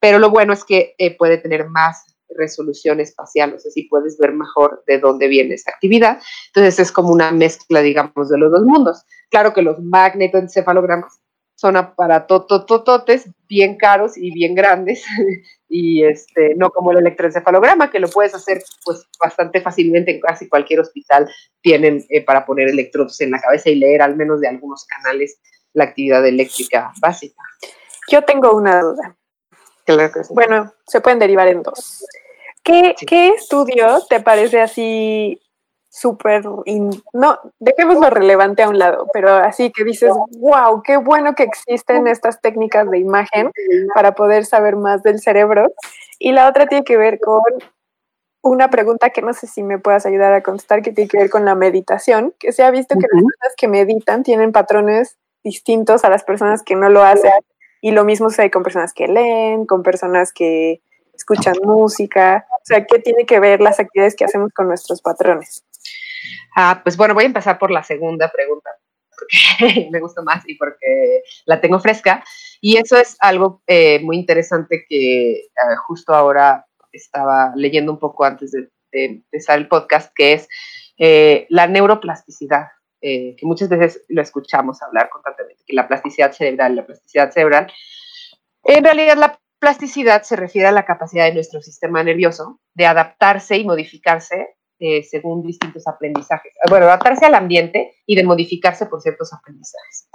pero 0.00 0.18
lo 0.18 0.30
bueno 0.30 0.52
es 0.52 0.64
que 0.64 0.94
eh, 0.98 1.16
puede 1.16 1.38
tener 1.38 1.68
más 1.68 2.11
resolución 2.36 3.00
espacial, 3.00 3.54
o 3.54 3.58
sea, 3.58 3.70
si 3.70 3.84
puedes 3.84 4.18
ver 4.18 4.32
mejor 4.32 4.82
de 4.86 4.98
dónde 4.98 5.28
viene 5.28 5.54
esa 5.54 5.70
actividad. 5.70 6.20
Entonces 6.48 6.78
es 6.78 6.92
como 6.92 7.10
una 7.10 7.32
mezcla, 7.32 7.80
digamos, 7.80 8.28
de 8.28 8.38
los 8.38 8.50
dos 8.52 8.62
mundos. 8.62 9.04
Claro 9.30 9.52
que 9.52 9.62
los 9.62 9.78
magnetoencefalogramas 9.80 11.20
son 11.54 11.76
aparatotototes 11.76 13.30
bien 13.48 13.76
caros 13.76 14.16
y 14.16 14.32
bien 14.32 14.54
grandes 14.54 15.04
y 15.68 16.02
este 16.04 16.54
no 16.56 16.70
como 16.70 16.90
el 16.90 16.98
electroencefalograma 16.98 17.90
que 17.90 18.00
lo 18.00 18.08
puedes 18.08 18.34
hacer 18.34 18.62
pues 18.84 19.06
bastante 19.22 19.60
fácilmente 19.60 20.10
en 20.10 20.20
casi 20.20 20.48
cualquier 20.48 20.80
hospital 20.80 21.30
tienen 21.60 22.04
eh, 22.08 22.24
para 22.24 22.44
poner 22.46 22.68
electrodos 22.68 23.20
en 23.20 23.30
la 23.30 23.40
cabeza 23.40 23.70
y 23.70 23.76
leer 23.76 24.02
al 24.02 24.16
menos 24.16 24.40
de 24.40 24.48
algunos 24.48 24.84
canales 24.86 25.38
la 25.72 25.84
actividad 25.84 26.26
eléctrica 26.26 26.92
básica. 27.00 27.42
Yo 28.10 28.22
tengo 28.22 28.54
una 28.54 28.80
duda. 28.80 29.16
Bueno, 30.30 30.72
se 30.86 31.00
pueden 31.00 31.18
derivar 31.18 31.48
en 31.48 31.62
dos. 31.62 32.04
¿Qué, 32.62 32.94
¿Qué 33.06 33.28
estudio 33.28 34.00
te 34.08 34.20
parece 34.20 34.60
así 34.60 35.40
súper, 35.92 36.42
no, 37.12 37.38
dejémoslo 37.60 38.08
relevante 38.08 38.62
a 38.62 38.68
un 38.70 38.78
lado, 38.78 39.06
pero 39.12 39.28
así 39.28 39.70
que 39.70 39.84
dices, 39.84 40.10
wow, 40.38 40.82
qué 40.82 40.96
bueno 40.96 41.34
que 41.34 41.42
existen 41.42 42.06
estas 42.06 42.40
técnicas 42.40 42.90
de 42.90 42.98
imagen 42.98 43.50
para 43.94 44.14
poder 44.14 44.46
saber 44.46 44.76
más 44.76 45.02
del 45.02 45.20
cerebro. 45.20 45.70
Y 46.18 46.32
la 46.32 46.48
otra 46.48 46.66
tiene 46.66 46.82
que 46.82 46.96
ver 46.96 47.20
con 47.20 47.42
una 48.40 48.70
pregunta 48.70 49.10
que 49.10 49.20
no 49.20 49.34
sé 49.34 49.46
si 49.46 49.62
me 49.62 49.78
puedas 49.78 50.06
ayudar 50.06 50.32
a 50.32 50.42
contestar, 50.42 50.80
que 50.80 50.92
tiene 50.92 51.08
que 51.08 51.18
ver 51.18 51.30
con 51.30 51.44
la 51.44 51.54
meditación, 51.54 52.34
que 52.38 52.52
se 52.52 52.62
ha 52.62 52.70
visto 52.70 52.94
que 52.94 53.06
las 53.12 53.22
personas 53.22 53.54
que 53.58 53.68
meditan 53.68 54.22
tienen 54.22 54.50
patrones 54.50 55.18
distintos 55.44 56.04
a 56.04 56.08
las 56.08 56.24
personas 56.24 56.62
que 56.62 56.74
no 56.74 56.88
lo 56.88 57.02
hacen. 57.02 57.32
Y 57.82 57.90
lo 57.90 58.04
mismo 58.04 58.30
se 58.30 58.48
con 58.50 58.62
personas 58.62 58.94
que 58.94 59.08
leen, 59.08 59.66
con 59.66 59.82
personas 59.82 60.32
que 60.32 60.80
escuchan 61.12 61.56
música. 61.62 62.46
O 62.52 62.64
sea, 62.64 62.86
¿qué 62.86 63.00
tiene 63.00 63.26
que 63.26 63.40
ver 63.40 63.60
las 63.60 63.80
actividades 63.80 64.14
que 64.14 64.24
hacemos 64.24 64.52
con 64.54 64.68
nuestros 64.68 65.02
patrones? 65.02 65.64
Ah, 66.56 66.80
pues 66.82 66.96
bueno, 66.96 67.12
voy 67.12 67.24
a 67.24 67.26
empezar 67.26 67.58
por 67.58 67.72
la 67.72 67.82
segunda 67.82 68.30
pregunta, 68.30 68.70
porque 69.10 69.88
me 69.90 69.98
gusta 69.98 70.22
más 70.22 70.44
y 70.46 70.54
porque 70.54 71.22
la 71.44 71.60
tengo 71.60 71.80
fresca. 71.80 72.22
Y 72.60 72.76
eso 72.76 72.96
es 72.96 73.16
algo 73.18 73.62
eh, 73.66 73.98
muy 74.00 74.16
interesante 74.16 74.84
que 74.88 75.32
eh, 75.32 75.48
justo 75.84 76.14
ahora 76.14 76.64
estaba 76.92 77.52
leyendo 77.56 77.90
un 77.90 77.98
poco 77.98 78.24
antes 78.24 78.52
de, 78.52 78.68
empezar 78.94 79.58
el 79.58 79.66
podcast, 79.66 80.12
que 80.14 80.34
es 80.34 80.48
eh, 80.98 81.46
la 81.48 81.66
neuroplasticidad, 81.66 82.66
que 83.02 83.36
muchas 83.42 83.68
veces 83.68 84.04
lo 84.08 84.22
escuchamos 84.22 84.80
hablar 84.80 85.10
constantemente, 85.10 85.64
que 85.66 85.74
la 85.74 85.88
plasticidad 85.88 86.32
cerebral, 86.32 86.76
la 86.76 86.86
plasticidad 86.86 87.32
cerebral, 87.32 87.72
en 88.64 88.84
realidad 88.84 89.16
la 89.16 89.40
plasticidad 89.58 90.22
se 90.22 90.36
refiere 90.36 90.68
a 90.68 90.72
la 90.72 90.84
capacidad 90.84 91.24
de 91.24 91.34
nuestro 91.34 91.60
sistema 91.60 92.02
nervioso 92.02 92.60
de 92.74 92.86
adaptarse 92.86 93.56
y 93.58 93.64
modificarse 93.64 94.56
eh, 94.80 95.04
según 95.04 95.46
distintos 95.46 95.86
aprendizajes. 95.86 96.52
Bueno, 96.68 96.86
adaptarse 96.86 97.26
al 97.26 97.36
ambiente 97.36 97.94
y 98.06 98.16
de 98.16 98.24
modificarse 98.24 98.86
por 98.86 99.00
ciertos 99.00 99.32
aprendizajes. 99.32 100.08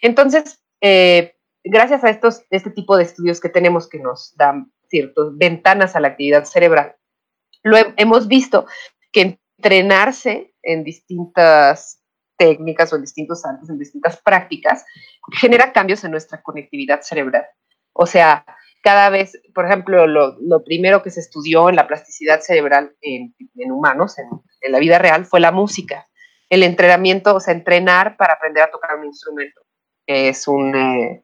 Entonces, 0.00 0.62
eh, 0.80 1.34
gracias 1.64 2.04
a 2.04 2.10
estos, 2.10 2.44
este 2.50 2.70
tipo 2.70 2.96
de 2.96 3.04
estudios 3.04 3.40
que 3.40 3.48
tenemos 3.48 3.88
que 3.88 3.98
nos 3.98 4.36
dan 4.36 4.72
ciertas 4.88 5.36
ventanas 5.36 5.96
a 5.96 6.00
la 6.00 6.08
actividad 6.08 6.44
cerebral, 6.44 6.94
lo 7.64 7.76
hemos 7.96 8.28
visto 8.28 8.66
que 9.10 9.38
entrenarse 9.58 10.54
en 10.62 10.84
distintas 10.84 12.01
técnicas 12.42 12.92
o 12.92 12.96
en 12.96 13.02
distintos 13.02 13.44
artes, 13.44 13.70
en 13.70 13.78
distintas 13.78 14.20
prácticas, 14.20 14.84
genera 15.30 15.72
cambios 15.72 16.02
en 16.02 16.10
nuestra 16.10 16.42
conectividad 16.42 17.00
cerebral. 17.02 17.46
O 17.92 18.04
sea, 18.04 18.44
cada 18.82 19.10
vez, 19.10 19.40
por 19.54 19.64
ejemplo, 19.64 20.08
lo, 20.08 20.64
primero 20.64 21.04
que 21.04 21.10
se 21.10 21.20
estudió 21.20 21.68
en 21.68 21.76
la 21.76 21.86
plasticidad 21.86 22.40
cerebral 22.40 22.96
en, 23.00 23.32
humanos, 23.70 24.18
en, 24.18 24.72
la 24.72 24.80
vida 24.80 24.98
real, 24.98 25.24
fue 25.24 25.38
la 25.38 25.52
música. 25.52 26.08
El 26.50 26.64
entrenamiento, 26.64 27.36
o 27.36 27.40
sea, 27.40 27.54
entrenar 27.54 28.16
para 28.16 28.34
aprender 28.34 28.64
a 28.64 28.70
tocar 28.72 28.98
un 28.98 29.06
instrumento. 29.06 29.60
Es 30.04 30.48
eh, 30.48 31.22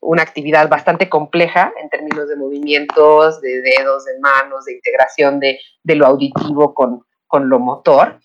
una 0.00 0.22
actividad 0.22 0.68
bastante 0.68 1.08
compleja 1.08 1.72
en 1.80 1.88
términos 1.88 2.28
de 2.28 2.34
movimientos, 2.34 3.40
de 3.40 3.62
dedos, 3.62 4.04
de 4.06 4.18
manos, 4.18 4.64
de 4.64 4.72
integración 4.72 5.38
de, 5.38 5.60
lo 5.84 6.06
auditivo 6.06 6.74
con, 6.74 7.04
lo 7.48 7.58
motor 7.60 8.18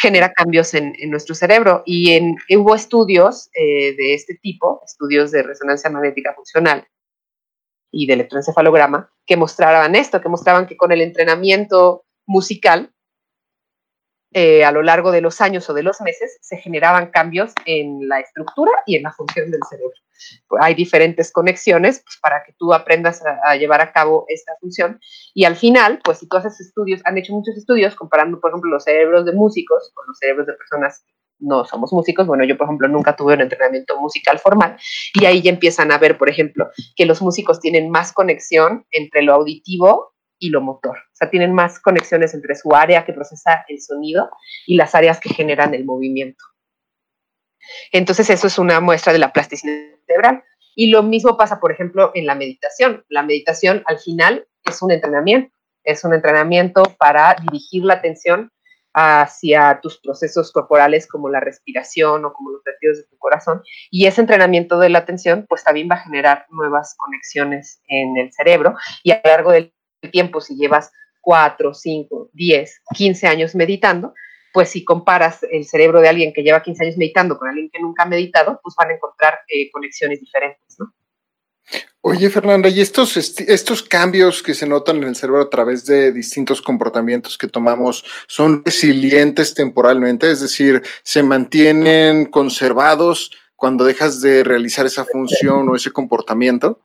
genera 0.00 0.32
cambios 0.32 0.74
en, 0.74 0.94
nuestro 1.10 1.34
cerebro. 1.34 1.82
Y 1.84 2.18
hubo 2.56 2.74
estudios 2.74 3.50
eh, 3.54 3.94
de 3.96 4.14
este 4.14 4.34
tipo, 4.34 4.80
estudios 4.84 5.30
de 5.30 5.42
resonancia 5.42 5.90
magnética 5.90 6.34
funcional, 6.34 6.86
y 7.92 8.06
de 8.06 8.14
electroencefalograma 8.14 9.10
que 9.26 9.36
mostraban 9.36 9.94
esto, 9.94 10.20
que 10.20 10.28
mostraban 10.28 10.66
que 10.66 10.76
con 10.76 10.92
el 10.92 11.00
entrenamiento 11.00 12.04
musical, 12.26 12.92
eh, 14.32 14.64
a 14.64 14.70
lo 14.70 14.82
largo 14.82 15.10
de 15.10 15.20
los 15.20 15.40
años 15.40 15.68
o 15.68 15.74
de 15.74 15.82
los 15.82 16.00
meses, 16.00 16.38
se 16.40 16.56
generaban 16.56 17.10
cambios 17.10 17.52
en 17.64 18.08
la 18.08 18.20
estructura 18.20 18.70
y 18.86 18.96
en 18.96 19.02
la 19.02 19.12
función 19.12 19.50
del 19.50 19.60
cerebro. 19.68 19.94
hay 20.60 20.74
diferentes 20.74 21.32
conexiones 21.32 22.02
pues, 22.04 22.18
para 22.22 22.44
que 22.44 22.52
tú 22.58 22.72
aprendas 22.72 23.22
a, 23.44 23.56
llevar 23.56 23.80
a 23.80 23.92
cabo 23.92 24.26
esta 24.28 24.52
función. 24.60 25.00
Y 25.34 25.44
al 25.44 25.56
final, 25.56 26.00
pues 26.04 26.18
si 26.18 26.28
tú 26.28 26.36
haces 26.36 26.60
estudios, 26.60 27.00
han 27.04 27.18
hecho 27.18 27.32
muchos 27.32 27.56
estudios 27.56 27.94
comparando, 27.96 28.38
por 28.38 28.50
ejemplo, 28.50 28.70
los 28.70 28.84
cerebros 28.84 29.24
de 29.24 29.32
músicos 29.32 29.90
con 29.94 30.06
los 30.06 30.18
cerebros 30.18 30.46
de 30.46 30.52
personas 30.52 31.04
no 31.40 31.64
somos 31.64 31.92
músicos, 31.92 32.26
bueno, 32.26 32.44
yo 32.44 32.58
por 32.58 32.66
ejemplo 32.66 32.86
nunca 32.86 33.16
tuve 33.16 33.32
un 33.32 33.40
entrenamiento 33.40 33.98
musical 33.98 34.38
formal 34.38 34.76
y 35.14 35.24
ahí 35.24 35.40
ya 35.40 35.50
empiezan 35.50 35.90
a 35.90 35.96
ver, 35.96 36.18
por 36.18 36.28
ejemplo, 36.28 36.68
que 36.94 37.06
los 37.06 37.22
músicos 37.22 37.60
tienen 37.60 37.88
más 37.88 38.12
conexión 38.12 38.84
entre 38.90 39.22
lo 39.22 39.32
auditivo 39.32 40.12
y 40.40 40.48
lo 40.48 40.60
motor, 40.60 40.96
o 40.96 41.14
sea, 41.14 41.30
tienen 41.30 41.52
más 41.52 41.78
conexiones 41.78 42.34
entre 42.34 42.56
su 42.56 42.74
área 42.74 43.04
que 43.04 43.12
procesa 43.12 43.64
el 43.68 43.80
sonido 43.80 44.30
y 44.66 44.74
las 44.74 44.94
áreas 44.96 45.20
que 45.20 45.28
generan 45.28 45.74
el 45.74 45.84
movimiento. 45.84 46.42
Entonces 47.92 48.28
eso 48.30 48.46
es 48.46 48.58
una 48.58 48.80
muestra 48.80 49.12
de 49.12 49.18
la 49.18 49.32
plasticidad 49.32 49.74
cerebral. 50.06 50.42
Y 50.74 50.88
lo 50.88 51.02
mismo 51.02 51.36
pasa, 51.36 51.60
por 51.60 51.72
ejemplo, 51.72 52.10
en 52.14 52.26
la 52.26 52.34
meditación. 52.34 53.04
La 53.08 53.22
meditación 53.22 53.82
al 53.86 53.98
final 53.98 54.46
es 54.64 54.80
un 54.82 54.90
entrenamiento, 54.90 55.54
es 55.84 56.04
un 56.04 56.14
entrenamiento 56.14 56.82
para 56.98 57.36
dirigir 57.40 57.84
la 57.84 57.94
atención 57.94 58.50
hacia 58.92 59.78
tus 59.80 60.00
procesos 60.00 60.50
corporales 60.52 61.06
como 61.06 61.28
la 61.28 61.38
respiración 61.38 62.24
o 62.24 62.32
como 62.32 62.50
los 62.50 62.62
latidos 62.64 62.98
de 62.98 63.04
tu 63.04 63.18
corazón. 63.18 63.62
Y 63.90 64.06
ese 64.06 64.20
entrenamiento 64.20 64.78
de 64.78 64.88
la 64.88 65.00
atención, 65.00 65.46
pues 65.48 65.62
también 65.62 65.88
va 65.90 65.96
a 65.96 66.04
generar 66.04 66.46
nuevas 66.50 66.94
conexiones 66.96 67.82
en 67.88 68.16
el 68.16 68.32
cerebro. 68.32 68.74
Y 69.04 69.12
a 69.12 69.20
lo 69.22 69.30
largo 69.30 69.52
del 69.52 69.72
tiempo, 70.08 70.40
si 70.40 70.56
llevas 70.56 70.90
4, 71.20 71.74
5, 71.74 72.30
10, 72.32 72.82
15 72.94 73.26
años 73.26 73.54
meditando, 73.54 74.14
pues 74.52 74.70
si 74.70 74.84
comparas 74.84 75.44
el 75.50 75.64
cerebro 75.64 76.00
de 76.00 76.08
alguien 76.08 76.32
que 76.32 76.42
lleva 76.42 76.62
15 76.62 76.84
años 76.84 76.96
meditando 76.96 77.38
con 77.38 77.48
alguien 77.48 77.70
que 77.70 77.80
nunca 77.80 78.02
ha 78.02 78.06
meditado, 78.06 78.60
pues 78.62 78.74
van 78.76 78.90
a 78.90 78.94
encontrar 78.94 79.38
eh, 79.48 79.70
conexiones 79.70 80.20
diferentes, 80.20 80.76
¿no? 80.78 80.92
Oye, 82.02 82.30
Fernanda, 82.30 82.70
¿y 82.70 82.80
estos, 82.80 83.16
estos 83.16 83.82
cambios 83.82 84.42
que 84.42 84.54
se 84.54 84.66
notan 84.66 84.96
en 84.96 85.04
el 85.04 85.16
cerebro 85.16 85.42
a 85.42 85.50
través 85.50 85.84
de 85.84 86.12
distintos 86.12 86.62
comportamientos 86.62 87.36
que 87.36 87.46
tomamos 87.46 88.04
son 88.26 88.64
resilientes 88.64 89.52
temporalmente? 89.52 90.30
Es 90.30 90.40
decir, 90.40 90.82
¿se 91.02 91.22
mantienen 91.22 92.24
conservados 92.24 93.32
cuando 93.54 93.84
dejas 93.84 94.22
de 94.22 94.42
realizar 94.42 94.86
esa 94.86 95.04
función 95.04 95.68
o 95.68 95.76
ese 95.76 95.90
comportamiento? 95.90 96.80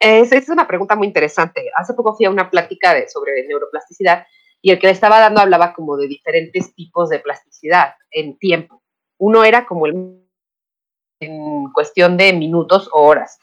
Es, 0.00 0.48
una 0.48 0.66
pregunta 0.66 0.94
muy 0.94 1.06
interesante. 1.06 1.70
Hace 1.74 1.94
poco 1.94 2.14
fui 2.14 2.26
a 2.26 2.30
una 2.30 2.50
plática 2.50 2.94
sobre 3.08 3.46
neuroplasticidad 3.46 4.26
y 4.60 4.70
el 4.70 4.78
que 4.78 4.86
le 4.86 4.92
estaba 4.92 5.20
dando 5.20 5.40
hablaba 5.40 5.72
como 5.72 5.96
de 5.96 6.06
diferentes 6.06 6.74
tipos 6.74 7.08
de 7.08 7.18
plasticidad 7.18 7.94
en 8.10 8.38
tiempo. 8.38 8.82
Uno 9.18 9.44
era 9.44 9.66
como 9.66 9.86
en 9.86 11.72
cuestión 11.72 12.16
de 12.16 12.32
minutos 12.32 12.88
o 12.92 13.02
horas. 13.02 13.38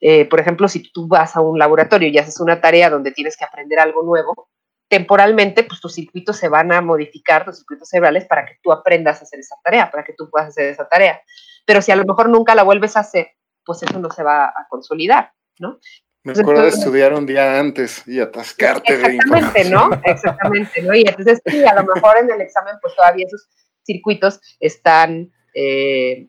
Eh, 0.00 0.24
por 0.24 0.40
ejemplo, 0.40 0.66
si 0.68 0.90
tú 0.90 1.06
vas 1.06 1.36
a 1.36 1.40
un 1.40 1.58
laboratorio 1.58 2.08
y 2.08 2.18
haces 2.18 2.40
una 2.40 2.60
tarea 2.60 2.90
donde 2.90 3.12
tienes 3.12 3.36
que 3.36 3.44
aprender 3.44 3.78
algo 3.78 4.02
nuevo, 4.02 4.48
temporalmente, 4.88 5.62
pues 5.62 5.80
tus 5.80 5.94
circuitos 5.94 6.36
se 6.36 6.48
van 6.48 6.72
a 6.72 6.80
modificar, 6.80 7.44
tus 7.44 7.58
circuitos 7.58 7.88
cerebrales, 7.88 8.24
para 8.24 8.44
que 8.44 8.54
tú 8.60 8.72
aprendas 8.72 9.20
a 9.20 9.24
hacer 9.24 9.38
esa 9.38 9.56
tarea, 9.62 9.90
para 9.90 10.02
que 10.04 10.14
tú 10.14 10.28
puedas 10.28 10.48
hacer 10.48 10.66
esa 10.66 10.88
tarea. 10.88 11.22
Pero 11.64 11.80
si 11.80 11.92
a 11.92 11.96
lo 11.96 12.04
mejor 12.04 12.28
nunca 12.28 12.56
la 12.56 12.64
vuelves 12.64 12.96
a 12.96 13.00
hacer, 13.00 13.28
pues 13.64 13.82
eso 13.84 14.00
no 14.00 14.10
se 14.10 14.24
va 14.24 14.46
a 14.46 14.66
consolidar, 14.68 15.32
¿no? 15.60 15.78
Me 16.22 16.32
acuerdo 16.32 16.62
de 16.62 16.68
estudiar 16.68 17.14
un 17.14 17.24
día 17.24 17.58
antes 17.58 18.06
y 18.06 18.20
atascarte 18.20 18.98
de 18.98 19.14
Exactamente, 19.14 19.70
¿no? 19.70 19.90
Exactamente, 20.04 20.82
¿no? 20.82 20.94
Y 20.94 21.00
entonces, 21.00 21.40
sí, 21.46 21.64
a 21.64 21.74
lo 21.74 21.94
mejor 21.94 22.18
en 22.18 22.30
el 22.30 22.40
examen, 22.42 22.74
pues 22.82 22.94
todavía 22.94 23.26
esos 23.26 23.48
circuitos 23.86 24.40
están 24.60 25.32
eh, 25.54 26.28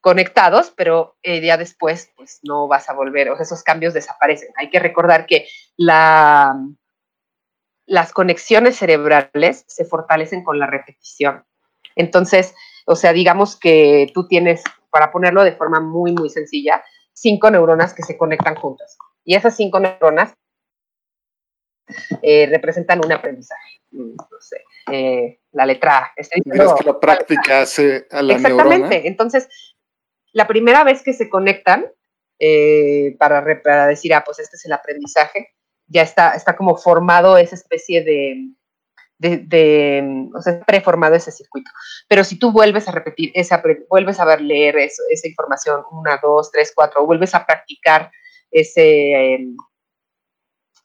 conectados, 0.00 0.72
pero 0.76 1.16
eh, 1.22 1.40
ya 1.40 1.56
después 1.56 2.12
pues 2.16 2.40
no 2.42 2.68
vas 2.68 2.88
a 2.88 2.92
volver, 2.92 3.30
o 3.30 3.36
sea, 3.36 3.44
esos 3.44 3.64
cambios 3.64 3.94
desaparecen. 3.94 4.50
Hay 4.56 4.70
que 4.70 4.78
recordar 4.78 5.26
que 5.26 5.48
la, 5.76 6.54
las 7.86 8.12
conexiones 8.12 8.76
cerebrales 8.76 9.64
se 9.66 9.84
fortalecen 9.84 10.44
con 10.44 10.58
la 10.58 10.66
repetición. 10.66 11.44
Entonces, 11.96 12.54
o 12.86 12.94
sea, 12.96 13.12
digamos 13.12 13.56
que 13.56 14.06
tú 14.14 14.28
tienes, 14.28 14.62
para 14.90 15.10
ponerlo 15.10 15.42
de 15.42 15.56
forma 15.56 15.80
muy, 15.80 16.12
muy 16.12 16.30
sencilla, 16.30 16.84
cinco 17.14 17.50
neuronas 17.50 17.94
que 17.94 18.02
se 18.02 18.18
conectan 18.18 18.56
juntas. 18.56 18.98
Y 19.24 19.34
esas 19.34 19.56
cinco 19.56 19.80
neuronas 19.80 20.34
eh, 22.22 22.46
representan 22.50 23.00
un 23.04 23.12
aprendizaje. 23.12 23.80
Mm, 23.92 24.16
no 24.16 24.40
sé, 24.40 24.64
eh, 24.90 25.40
la 25.52 25.64
letra 25.64 25.98
A. 25.98 26.12
que 26.14 26.84
la 26.84 27.00
práctica 27.00 27.62
hace 27.62 28.06
a 28.10 28.22
la 28.22 28.34
Exactamente. 28.34 29.06
Entonces, 29.08 29.48
la 30.32 30.46
primera 30.46 30.84
vez 30.84 31.02
que 31.02 31.12
se 31.12 31.30
conectan 31.30 31.86
eh, 32.38 33.16
para, 33.18 33.62
para, 33.62 33.86
decir, 33.86 34.12
ah, 34.12 34.24
pues 34.24 34.40
este 34.40 34.56
es 34.56 34.64
el 34.64 34.72
aprendizaje, 34.72 35.54
ya 35.86 36.02
está, 36.02 36.32
está 36.32 36.56
como 36.56 36.76
formado 36.76 37.38
esa 37.38 37.54
especie 37.54 38.02
de, 38.02 38.48
de, 39.18 40.28
o 40.34 40.42
sea, 40.42 40.60
preformado 40.60 41.14
ese 41.14 41.30
circuito. 41.30 41.70
Pero 42.08 42.24
si 42.24 42.38
tú 42.38 42.52
vuelves 42.52 42.88
a 42.88 42.92
repetir, 42.92 43.30
esa, 43.34 43.62
vuelves 43.88 44.20
a 44.20 44.24
ver, 44.24 44.40
leer 44.40 44.76
esa 44.76 45.28
información 45.28 45.82
una, 45.92 46.18
dos, 46.22 46.50
tres, 46.50 46.72
cuatro, 46.74 47.02
o 47.02 47.06
vuelves 47.06 47.34
a 47.34 47.46
practicar 47.46 48.10
ese, 48.50 49.34
em, 49.34 49.56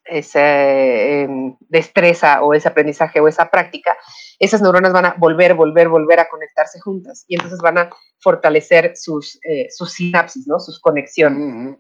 esa 0.06 0.42
em, 0.42 1.56
destreza 1.70 2.42
o 2.42 2.54
ese 2.54 2.68
aprendizaje 2.68 3.20
o 3.20 3.28
esa 3.28 3.50
práctica, 3.50 3.96
esas 4.40 4.62
neuronas 4.62 4.94
van 4.94 5.06
a 5.06 5.16
volver, 5.18 5.54
volver, 5.54 5.88
volver 5.88 6.20
a 6.20 6.30
conectarse 6.30 6.80
juntas 6.80 7.26
y 7.28 7.36
entonces 7.36 7.60
van 7.60 7.78
a 7.78 7.90
fortalecer 8.20 8.94
sus, 8.96 9.40
eh, 9.44 9.68
sus 9.70 9.92
sinapsis, 9.92 10.48
¿no? 10.48 10.60
sus 10.60 10.80
conexiones. 10.80 11.78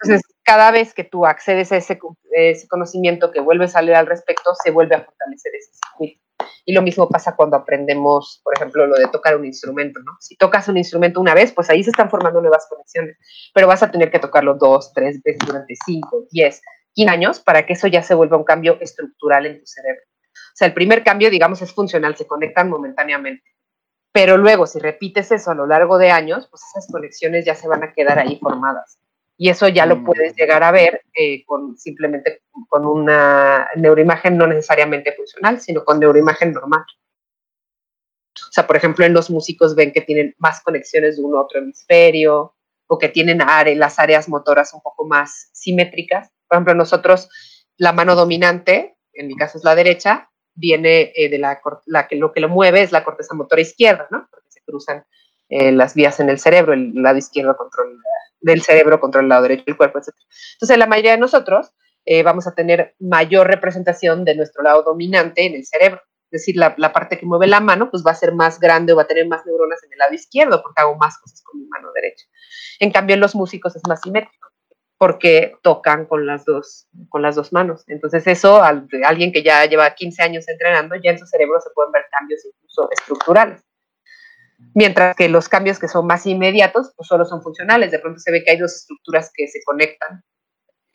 Entonces, 0.00 0.33
cada 0.44 0.70
vez 0.70 0.94
que 0.94 1.04
tú 1.04 1.26
accedes 1.26 1.72
a 1.72 1.76
ese, 1.76 1.98
conocimiento 2.68 3.30
que 3.32 3.40
vuelve 3.40 3.64
a 3.64 3.68
salir 3.68 3.94
al 3.94 4.06
respecto, 4.06 4.54
se 4.62 4.70
vuelve 4.70 4.94
a 4.94 5.04
fortalecer 5.04 5.52
ese 5.54 5.72
circuito. 5.72 6.20
Y 6.66 6.72
lo 6.72 6.82
mismo 6.82 7.08
pasa 7.08 7.36
cuando 7.36 7.56
aprendemos, 7.56 8.40
por 8.44 8.54
ejemplo, 8.54 8.86
lo 8.86 8.96
de 8.96 9.08
tocar 9.08 9.36
un 9.36 9.44
instrumento, 9.44 10.00
¿no? 10.00 10.12
Si 10.20 10.36
tocas 10.36 10.68
un 10.68 10.76
instrumento 10.76 11.20
una 11.20 11.34
vez, 11.34 11.52
pues 11.52 11.70
ahí 11.70 11.82
se 11.82 11.90
están 11.90 12.10
formando 12.10 12.40
nuevas 12.40 12.66
conexiones, 12.68 13.16
pero 13.54 13.66
vas 13.66 13.82
a 13.82 13.90
tener 13.90 14.10
que 14.10 14.18
tocarlo 14.18 14.54
dos, 14.54 14.92
tres 14.92 15.22
veces 15.22 15.46
durante 15.46 15.74
cinco, 15.84 16.26
diez, 16.30 16.60
quince 16.92 17.12
años 17.12 17.40
para 17.40 17.66
que 17.66 17.74
eso 17.74 17.86
ya 17.86 18.02
se 18.02 18.14
vuelva 18.14 18.36
un 18.36 18.44
cambio 18.44 18.78
estructural 18.80 19.46
en 19.46 19.60
tu 19.60 19.66
cerebro. 19.66 20.02
O 20.32 20.56
sea, 20.56 20.68
el 20.68 20.74
primer 20.74 21.02
cambio, 21.02 21.30
digamos, 21.30 21.60
es 21.62 21.72
funcional, 21.72 22.16
se 22.16 22.26
conectan 22.26 22.68
momentáneamente. 22.68 23.44
Pero 24.12 24.36
luego, 24.36 24.66
si 24.66 24.78
repites 24.78 25.32
eso 25.32 25.50
a 25.50 25.54
lo 25.54 25.66
largo 25.66 25.98
de 25.98 26.10
años, 26.10 26.46
pues 26.48 26.62
esas 26.70 26.86
conexiones 26.90 27.44
ya 27.44 27.54
se 27.54 27.66
van 27.66 27.82
a 27.82 27.92
quedar 27.92 28.18
ahí 28.18 28.38
formadas. 28.38 28.98
Y 29.36 29.48
eso 29.48 29.68
ya 29.68 29.86
lo 29.86 30.04
puedes 30.04 30.32
mm. 30.32 30.36
llegar 30.36 30.62
a 30.62 30.70
ver 30.70 31.02
eh, 31.14 31.44
con 31.44 31.76
simplemente 31.76 32.42
con 32.68 32.86
una 32.86 33.68
neuroimagen 33.76 34.36
no 34.36 34.46
necesariamente 34.46 35.12
funcional, 35.12 35.60
sino 35.60 35.84
con 35.84 35.98
neuroimagen 35.98 36.52
normal. 36.52 36.84
O 38.36 38.52
sea, 38.52 38.66
por 38.66 38.76
ejemplo, 38.76 39.04
en 39.04 39.12
los 39.12 39.30
músicos 39.30 39.74
ven 39.74 39.92
que 39.92 40.00
tienen 40.00 40.34
más 40.38 40.60
conexiones 40.62 41.16
de 41.16 41.24
un 41.24 41.36
otro 41.36 41.60
hemisferio 41.60 42.54
o 42.86 42.98
que 42.98 43.08
tienen 43.08 43.38
las 43.38 43.98
áreas 43.98 44.28
motoras 44.28 44.74
un 44.74 44.80
poco 44.82 45.06
más 45.06 45.50
simétricas. 45.52 46.30
Por 46.48 46.56
ejemplo, 46.56 46.74
nosotros, 46.74 47.28
la 47.76 47.92
mano 47.92 48.14
dominante, 48.14 48.96
en 49.12 49.28
mi 49.28 49.36
caso 49.36 49.58
es 49.58 49.64
la 49.64 49.74
derecha, 49.74 50.30
viene 50.54 51.12
eh, 51.14 51.28
de 51.28 51.38
la, 51.38 51.60
la, 51.86 52.06
que 52.06 52.16
lo 52.16 52.32
que 52.32 52.40
lo 52.40 52.48
mueve 52.48 52.82
es 52.82 52.92
la 52.92 53.04
corteza 53.04 53.34
motora 53.34 53.62
izquierda, 53.62 54.06
¿no? 54.10 54.28
Porque 54.30 54.50
se 54.50 54.60
cruzan 54.62 55.04
eh, 55.48 55.72
las 55.72 55.94
vías 55.94 56.20
en 56.20 56.30
el 56.30 56.38
cerebro, 56.38 56.72
el 56.72 56.92
lado 56.94 57.18
izquierdo 57.18 57.56
controla 57.56 57.98
del 58.40 58.62
cerebro 58.62 59.00
contra 59.00 59.20
el 59.20 59.28
lado 59.28 59.42
derecho 59.42 59.64
del 59.66 59.76
cuerpo, 59.76 59.98
etc. 59.98 60.14
Entonces, 60.54 60.78
la 60.78 60.86
mayoría 60.86 61.12
de 61.12 61.18
nosotros 61.18 61.72
eh, 62.04 62.22
vamos 62.22 62.46
a 62.46 62.54
tener 62.54 62.94
mayor 62.98 63.46
representación 63.46 64.24
de 64.24 64.36
nuestro 64.36 64.62
lado 64.62 64.82
dominante 64.82 65.46
en 65.46 65.54
el 65.54 65.64
cerebro. 65.64 66.00
Es 66.30 66.40
decir, 66.40 66.56
la, 66.56 66.74
la, 66.78 66.92
parte 66.92 67.18
que 67.18 67.26
mueve 67.26 67.46
la 67.46 67.60
mano 67.60 67.90
pues 67.90 68.02
va 68.06 68.10
a 68.10 68.16
ser 68.16 68.34
más 68.34 68.58
grande 68.58 68.92
o 68.92 68.96
va 68.96 69.02
a 69.02 69.06
tener 69.06 69.26
más 69.28 69.46
neuronas 69.46 69.82
en 69.84 69.92
el 69.92 69.98
lado 69.98 70.12
izquierdo 70.12 70.62
porque 70.62 70.82
hago 70.82 70.96
más 70.96 71.18
cosas 71.18 71.42
con 71.42 71.60
mi 71.60 71.66
mano 71.68 71.92
derecha. 71.94 72.26
En 72.80 72.90
cambio, 72.90 73.14
en 73.14 73.20
los 73.20 73.34
músicos 73.34 73.76
es 73.76 73.82
más 73.88 74.00
simétrico 74.00 74.48
porque 74.98 75.54
tocan 75.62 76.06
con 76.06 76.26
las 76.26 76.44
dos, 76.44 76.88
con 77.08 77.22
las 77.22 77.36
dos 77.36 77.52
manos. 77.52 77.84
Entonces 77.88 78.26
eso, 78.26 78.62
al, 78.62 78.88
alguien 79.04 79.32
que 79.32 79.42
ya 79.42 79.64
lleva 79.66 79.94
15 79.94 80.22
años 80.22 80.48
entrenando, 80.48 80.96
ya 80.96 81.12
en 81.12 81.18
su 81.18 81.26
cerebro 81.26 81.60
se 81.60 81.70
pueden 81.74 81.92
ver 81.92 82.04
cambios 82.10 82.44
incluso 82.44 82.88
estructurales 82.90 83.62
mientras 84.74 85.16
que 85.16 85.28
los 85.28 85.48
cambios 85.48 85.78
que 85.78 85.88
son 85.88 86.06
más 86.06 86.26
inmediatos, 86.26 86.92
pues 86.96 87.06
solo 87.06 87.24
son 87.24 87.42
funcionales. 87.42 87.90
De 87.90 87.98
pronto 87.98 88.20
se 88.20 88.30
ve 88.30 88.42
que 88.44 88.52
hay 88.52 88.58
dos 88.58 88.74
estructuras 88.74 89.30
que 89.34 89.48
se 89.48 89.60
conectan, 89.64 90.22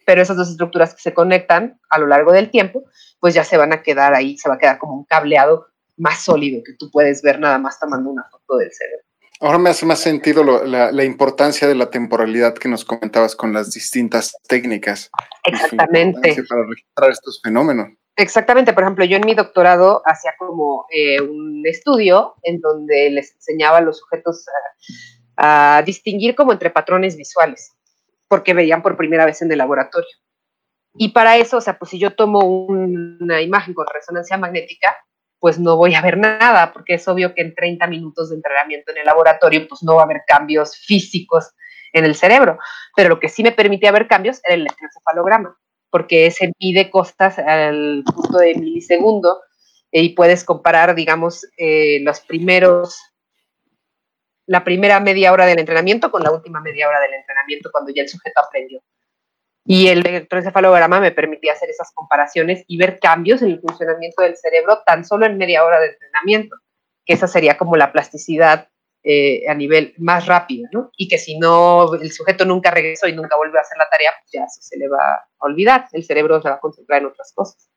pero 0.05 0.21
esas 0.21 0.37
dos 0.37 0.49
estructuras 0.49 0.95
que 0.95 1.01
se 1.01 1.13
conectan 1.13 1.79
a 1.89 1.99
lo 1.99 2.07
largo 2.07 2.31
del 2.31 2.49
tiempo, 2.49 2.83
pues 3.19 3.33
ya 3.33 3.43
se 3.43 3.57
van 3.57 3.73
a 3.73 3.81
quedar 3.83 4.13
ahí, 4.13 4.37
se 4.37 4.49
va 4.49 4.55
a 4.55 4.59
quedar 4.59 4.79
como 4.79 4.95
un 4.95 5.05
cableado 5.05 5.67
más 5.97 6.23
sólido 6.23 6.61
que 6.65 6.73
tú 6.73 6.89
puedes 6.91 7.21
ver 7.21 7.39
nada 7.39 7.57
más 7.57 7.79
tomando 7.79 8.09
una 8.09 8.23
foto 8.31 8.57
del 8.57 8.71
cerebro. 8.71 9.05
Ahora 9.41 9.57
me 9.57 9.69
hace 9.69 9.85
más 9.85 9.99
sentido 9.99 10.43
la, 10.43 10.91
la, 10.91 11.03
importancia 11.05 11.65
de 11.67 11.75
la 11.75 11.89
temporalidad 11.89 12.55
que 12.55 12.67
nos 12.67 12.83
comentabas 12.83 13.37
con 13.37 13.53
las 13.53 13.71
distintas 13.71 14.33
técnicas. 14.49 15.09
Exactamente. 15.45 16.35
Para 16.49 16.65
registrar 16.67 17.11
estos 17.11 17.39
fenómenos. 17.41 17.87
Exactamente, 18.19 18.73
por 18.73 18.83
ejemplo, 18.83 19.05
yo 19.05 19.15
en 19.15 19.25
mi 19.25 19.33
doctorado 19.33 20.01
hacía 20.05 20.33
como 20.37 20.85
eh, 20.91 21.21
un 21.21 21.65
estudio 21.65 22.35
en 22.43 22.59
donde 22.59 23.09
les 23.11 23.33
enseñaba 23.33 23.77
a 23.77 23.81
los 23.81 23.99
sujetos 23.99 24.45
a, 25.37 25.81
distinguir 25.85 26.35
como 26.35 26.51
entre 26.51 26.69
patrones 26.69 27.15
visuales, 27.15 27.77
porque 28.27 28.53
veían 28.53 28.81
por 28.81 28.97
primera 28.97 29.25
vez 29.25 29.41
en 29.41 29.49
el 29.53 29.57
laboratorio. 29.57 30.09
Y 30.95 31.13
para 31.13 31.37
eso, 31.37 31.55
o 31.55 31.61
sea, 31.61 31.79
pues 31.79 31.91
si 31.91 31.97
yo 31.97 32.13
tomo 32.13 32.41
una 32.41 33.41
imagen 33.41 33.73
con 33.73 33.87
resonancia 33.87 34.37
magnética, 34.37 34.97
pues 35.39 35.57
no 35.57 35.77
voy 35.77 35.95
a 35.95 36.01
ver 36.01 36.17
nada, 36.17 36.73
porque 36.73 36.95
es 36.95 37.07
obvio 37.07 37.33
que 37.33 37.41
en 37.41 37.55
30 37.55 37.87
minutos 37.87 38.31
de 38.31 38.35
entrenamiento 38.35 38.91
en 38.91 38.97
el 38.97 39.05
laboratorio, 39.05 39.65
pues 39.65 39.81
no 39.81 39.95
va 39.95 40.01
a 40.01 40.05
haber 40.05 40.23
cambios 40.27 40.75
físicos 40.75 41.53
en 41.93 42.03
el 42.03 42.15
cerebro. 42.15 42.59
Pero 42.97 43.07
lo 43.07 43.19
que 43.21 43.29
sí 43.29 43.43
me 43.43 43.53
permitía 43.53 43.93
ver 43.93 44.09
cambios 44.09 44.41
era 44.43 44.55
el 44.55 44.61
electroencefalograma 44.63 45.57
porque 45.89 46.31
se 46.31 46.51
mide 46.59 46.89
costas 46.89 47.39
al 47.39 48.03
punto 48.03 48.37
de 48.37 48.55
milisegundo 48.55 49.41
y 49.91 50.09
puedes 50.09 50.43
comparar, 50.43 50.95
digamos, 50.95 51.47
eh, 51.57 51.99
los 52.01 52.19
primeros, 52.21 52.99
la 54.45 54.63
primera 54.63 54.99
media 54.99 55.33
hora 55.33 55.45
del 55.45 55.59
entrenamiento 55.59 56.11
con 56.11 56.23
la 56.23 56.31
última 56.31 56.61
media 56.61 56.87
hora 56.87 56.99
del 56.99 57.13
entrenamiento 57.13 57.69
cuando 57.71 57.91
ya 57.91 58.03
el 58.03 58.09
sujeto 58.09 58.41
aprendió. 58.41 58.81
Y 59.65 59.87
el 59.87 60.05
electroencefalograma 60.05 60.99
me 60.99 61.11
permitía 61.11 61.53
hacer 61.53 61.69
esas 61.69 61.91
comparaciones 61.93 62.63
y 62.67 62.77
ver 62.77 62.99
cambios 62.99 63.41
en 63.41 63.51
el 63.51 63.59
funcionamiento 63.59 64.21
del 64.23 64.37
cerebro 64.37 64.81
tan 64.85 65.05
solo 65.05 65.25
en 65.25 65.37
media 65.37 65.63
hora 65.63 65.79
de 65.79 65.89
entrenamiento, 65.89 66.55
que 67.05 67.13
esa 67.13 67.27
sería 67.27 67.57
como 67.57 67.75
la 67.75 67.91
plasticidad 67.91 68.69
eh, 69.03 69.43
a 69.47 69.53
nivel 69.53 69.93
más 69.97 70.25
rápido, 70.25 70.67
¿no? 70.73 70.91
Y 70.97 71.07
que 71.07 71.17
si 71.17 71.39
no, 71.39 71.93
el 71.93 72.11
sujeto 72.11 72.43
nunca 72.43 72.69
regresó 72.69 73.07
y 73.07 73.13
nunca 73.13 73.37
vuelve 73.37 73.57
a 73.57 73.61
hacer 73.61 73.77
la 73.77 73.89
tarea, 73.89 74.11
pues 74.19 74.31
ya 74.31 74.45
se 74.47 74.77
le 74.77 74.89
va 74.89 74.97
a 74.97 75.25
olvidar, 75.39 75.87
el 75.93 76.03
cerebro 76.03 76.41
se 76.41 76.49
va 76.49 76.55
a 76.55 76.59
concentrar 76.59 77.01
en 77.01 77.07
otras 77.07 77.31
cosas. 77.33 77.69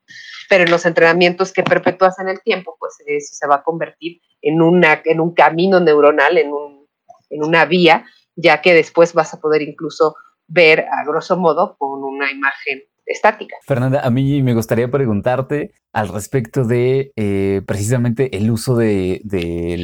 Pero 0.48 0.64
en 0.64 0.70
los 0.70 0.84
entrenamientos 0.84 1.52
que 1.52 1.62
perpetúas 1.62 2.18
en 2.18 2.28
el 2.28 2.42
tiempo, 2.42 2.76
pues 2.78 2.94
eso 3.06 3.34
se 3.34 3.46
va 3.46 3.56
a 3.56 3.62
convertir 3.62 4.20
en, 4.40 4.60
una, 4.60 5.00
en 5.04 5.20
un 5.20 5.32
camino 5.32 5.78
neuronal, 5.78 6.38
en, 6.38 6.52
un, 6.52 6.88
en 7.30 7.44
una 7.44 7.66
vía, 7.66 8.04
ya 8.34 8.60
que 8.60 8.74
después 8.74 9.14
vas 9.14 9.32
a 9.32 9.40
poder 9.40 9.62
incluso 9.62 10.16
ver, 10.48 10.80
a 10.90 11.04
grosso 11.04 11.36
modo, 11.36 11.76
con 11.78 12.02
una 12.02 12.30
imagen 12.32 12.82
estática. 13.06 13.56
Fernanda, 13.62 14.00
a 14.00 14.10
mí 14.10 14.42
me 14.42 14.54
gustaría 14.54 14.90
preguntarte 14.90 15.72
al 15.92 16.08
respecto 16.08 16.64
de 16.64 17.12
eh, 17.16 17.62
precisamente 17.66 18.36
el 18.36 18.50
uso 18.50 18.76
de, 18.76 19.20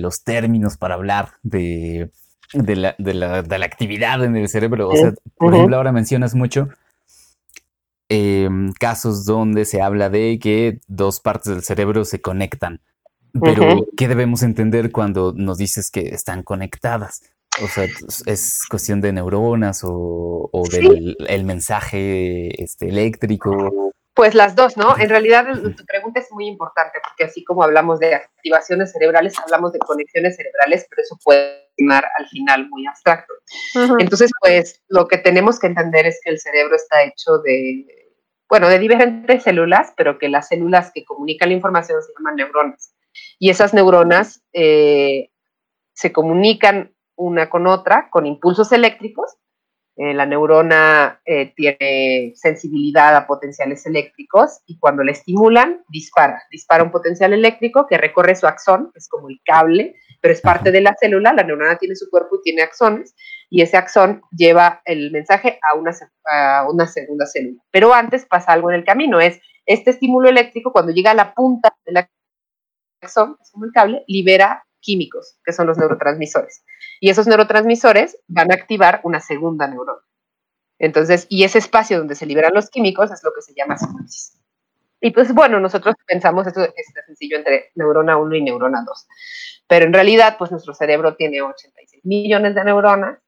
los 0.01 0.25
términos 0.25 0.77
para 0.77 0.95
hablar 0.95 1.31
de, 1.43 2.11
la, 2.53 2.97
actividad 3.65 4.25
en 4.25 4.37
el 4.37 4.49
cerebro. 4.49 4.89
O 4.89 4.97
sea, 4.97 5.13
por 5.37 5.55
ejemplo, 5.55 5.77
ahora 5.77 5.93
mencionas 5.93 6.35
mucho 6.35 6.69
em, 8.09 8.73
casos 8.73 9.25
donde 9.25 9.65
se 9.65 9.83
habla 9.83 10.11
de 10.11 10.39
que 10.41 10.81
dos 10.87 11.21
partes 11.21 11.53
del 11.53 11.63
cerebro 11.63 12.05
se 12.05 12.21
conectan. 12.21 12.81
Pero, 13.41 13.87
¿qué 13.97 14.09
debemos 14.09 14.43
entender 14.43 14.91
cuando 14.91 15.35
nos 15.37 15.59
dices 15.59 15.91
que 15.91 16.01
están 16.15 16.43
conectadas? 16.43 17.23
O 17.63 17.69
sea, 17.69 17.87
es 18.27 18.61
cuestión 18.69 19.01
de 19.01 19.13
neuronas 19.13 19.83
o, 19.85 20.51
del 20.71 21.17
el 21.29 21.45
mensaje 21.45 22.63
este, 22.63 22.89
electrítico. 22.89 23.93
Pues 24.15 24.35
las 24.35 24.57
dos, 24.57 24.77
¿no? 24.77 24.99
En 24.99 25.09
realidad 25.09 25.47
tu 25.77 25.85
pregunta 25.85 26.19
es 26.19 26.27
muy 26.33 26.49
importante 26.49 26.99
porque 27.05 27.31
así 27.31 27.45
como 27.45 27.63
hablamos 27.63 28.01
de 28.01 28.17
activaciones 28.17 28.91
cerebrales, 28.91 29.39
hablamos 29.39 29.73
de 29.73 29.79
conexiones 29.79 30.35
cerebrales, 30.35 30.87
pero 30.91 31.03
eso 31.03 31.17
puede 31.23 31.69
sonar 31.79 32.05
al 32.19 32.27
final 32.27 32.69
muy 32.69 32.85
abstracto. 32.87 33.33
Entonces, 34.01 34.33
pues 34.41 34.83
lo 34.89 35.07
que 35.07 35.19
tenemos 35.19 35.61
que 35.61 35.69
entender 35.69 36.07
es 36.07 36.21
que 36.25 36.31
el 36.31 36.41
cerebro 36.41 36.75
está 36.75 37.05
hecho 37.05 37.39
de, 37.39 37.87
bueno, 38.49 38.69
de 38.69 38.81
diferentes 38.81 39.45
células, 39.45 39.93
pero 39.97 40.19
que 40.19 40.29
las 40.29 40.49
células 40.49 40.91
que 40.93 41.05
comunican 41.05 41.51
la 41.51 41.55
información 41.55 42.03
se 42.03 42.13
llaman 42.19 42.35
neuronas. 42.35 42.95
Y 43.39 43.51
esas 43.51 43.73
neuronas 43.73 44.43
eh, 44.53 45.31
se 45.93 46.13
comunican 46.13 46.93
una 47.19 47.51
con 47.51 47.67
otra 47.67 48.09
con 48.11 48.27
impulsos 48.27 48.73
eléctricos. 48.73 49.37
Eh, 49.97 50.15
la 50.15 50.27
neurona 50.27 51.21
eh, 51.25 51.53
tiene 51.57 52.33
sensibilidad 52.37 53.17
a 53.17 53.27
potenciales 53.27 53.85
eléctricos 53.85 54.61
y 54.67 54.79
cuando 54.79 55.03
la 55.03 55.11
estimulan, 55.11 55.83
dispara. 55.89 56.41
Dispara 56.53 56.85
un 56.85 56.93
potencial 56.93 57.33
eléctrico 57.33 57.87
que 57.89 57.99
recorre 57.99 58.37
su 58.37 58.47
axón, 58.47 58.93
es 58.95 59.09
como 59.09 59.29
el 59.29 59.41
cable, 59.45 59.97
pero 60.21 60.33
es 60.33 60.41
parte 60.41 60.71
de 60.71 60.83
la 60.83 60.95
célula. 61.01 61.33
La 61.33 61.43
neurona 61.43 61.79
tiene 61.79 61.97
su 61.97 62.09
cuerpo 62.11 62.37
y 62.37 62.43
tiene 62.43 62.63
axones, 62.63 63.17
y 63.51 63.63
ese 63.63 63.77
axón 63.77 64.23
lleva 64.31 64.83
el 64.85 65.11
mensaje 65.11 65.59
a 65.69 65.77
una, 65.77 65.91
a 66.31 66.69
una 66.71 66.87
segunda 66.87 67.27
célula. 67.27 67.61
Pero 67.73 67.93
antes 67.93 68.25
pasa 68.25 68.53
algo 68.53 68.71
en 68.71 68.77
el 68.77 68.85
camino, 68.85 69.21
es 69.21 69.41
este 69.67 69.91
estímulo 69.91 70.29
eléctrico, 70.29 70.71
cuando 70.71 70.93
llega 70.93 71.11
a 71.11 71.15
la 71.15 71.35
punta 71.35 71.77
del 71.85 72.07
axón, 73.03 73.37
es 73.43 73.51
como 73.51 73.65
el 73.65 73.73
cable, 73.73 74.05
libera 74.07 74.65
químicos, 74.81 75.39
que 75.45 75.53
son 75.53 75.67
los 75.67 75.79
neurotransmisores. 75.79 76.65
Y 77.01 77.11
esos 77.11 77.27
neurotransmisores 77.27 78.19
van 78.29 78.51
a 78.51 78.55
activar 78.55 79.01
una 79.05 79.21
segunda 79.21 79.67
neurona. 79.69 80.03
Entonces, 80.79 81.27
y 81.29 81.45
ese 81.45 81.59
espacio 81.59 81.99
donde 81.99 82.15
se 82.15 82.27
liberan 82.27 82.55
los 82.55 82.71
químicos 82.71 83.11
es 83.11 83.23
lo 83.25 83.33
que 83.35 83.43
se 83.43 83.53
llama 83.55 83.77
sinapsis. 83.79 84.35
Y 85.01 85.13
pues 85.13 85.33
bueno, 85.33 85.61
nosotros 85.61 85.95
pensamos, 86.07 86.47
esto 86.47 86.63
es 86.63 86.93
sencillo 87.07 87.37
entre 87.37 87.71
neurona 87.77 88.17
1 88.17 88.35
y 88.37 88.43
neurona 88.43 88.83
2. 88.85 89.07
Pero 89.69 89.87
en 89.87 89.93
realidad, 89.93 90.37
pues 90.39 90.51
nuestro 90.51 90.75
cerebro 90.75 91.15
tiene 91.17 91.41
86 91.43 92.05
millones 92.05 92.55
de 92.55 92.65
neuronas 92.65 93.19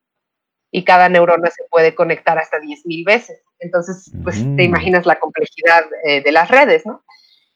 y 0.73 0.85
cada 0.85 1.09
neurona 1.09 1.51
se 1.51 1.65
puede 1.71 1.95
conectar 1.95 2.39
hasta 2.39 2.59
10.000 2.59 3.05
veces. 3.05 3.43
Entonces, 3.59 4.11
pues 4.25 4.37
te 4.37 4.63
Mm. 4.63 4.67
imaginas 4.67 5.07
la 5.07 5.19
complejidad 5.21 5.85
eh, 6.05 6.23
de 6.23 6.33
las 6.33 6.49
redes, 6.51 6.87
¿no? 6.87 7.05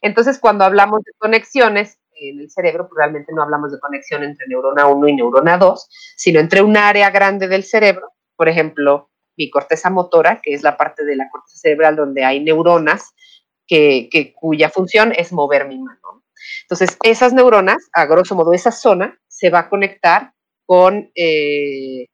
Entonces, 0.00 0.38
cuando 0.38 0.64
hablamos 0.64 1.02
de 1.04 1.12
conexiones 1.18 1.98
en 2.16 2.40
el 2.40 2.50
cerebro, 2.50 2.88
pues 2.88 2.98
realmente 2.98 3.32
no 3.32 3.42
hablamos 3.42 3.72
de 3.72 3.80
conexión 3.80 4.22
entre 4.22 4.46
neurona 4.46 4.86
1 4.86 5.08
y 5.08 5.16
neurona 5.16 5.58
2, 5.58 5.88
sino 6.16 6.40
entre 6.40 6.62
un 6.62 6.76
área 6.76 7.10
grande 7.10 7.48
del 7.48 7.64
cerebro, 7.64 8.12
por 8.36 8.48
ejemplo, 8.48 9.10
mi 9.36 9.50
corteza 9.50 9.90
motora, 9.90 10.40
que 10.42 10.54
es 10.54 10.62
la 10.62 10.76
parte 10.76 11.04
de 11.04 11.16
la 11.16 11.28
corteza 11.30 11.58
cerebral 11.58 11.96
donde 11.96 12.24
hay 12.24 12.42
neuronas, 12.42 13.14
que, 13.66 14.34
cuya 14.36 14.70
función 14.70 15.12
es 15.16 15.32
mover 15.32 15.66
mi 15.66 15.78
mano. 15.78 16.22
Entonces, 16.62 16.98
esas 17.02 17.32
neuronas, 17.32 17.88
a 17.92 18.06
grosso 18.06 18.34
modo, 18.34 18.52
esa 18.52 18.70
zona 18.70 19.18
se 19.26 19.50
va 19.50 19.60
a 19.60 19.68
conectar 19.68 20.32
con, 20.66 21.10
eh, 21.14 22.06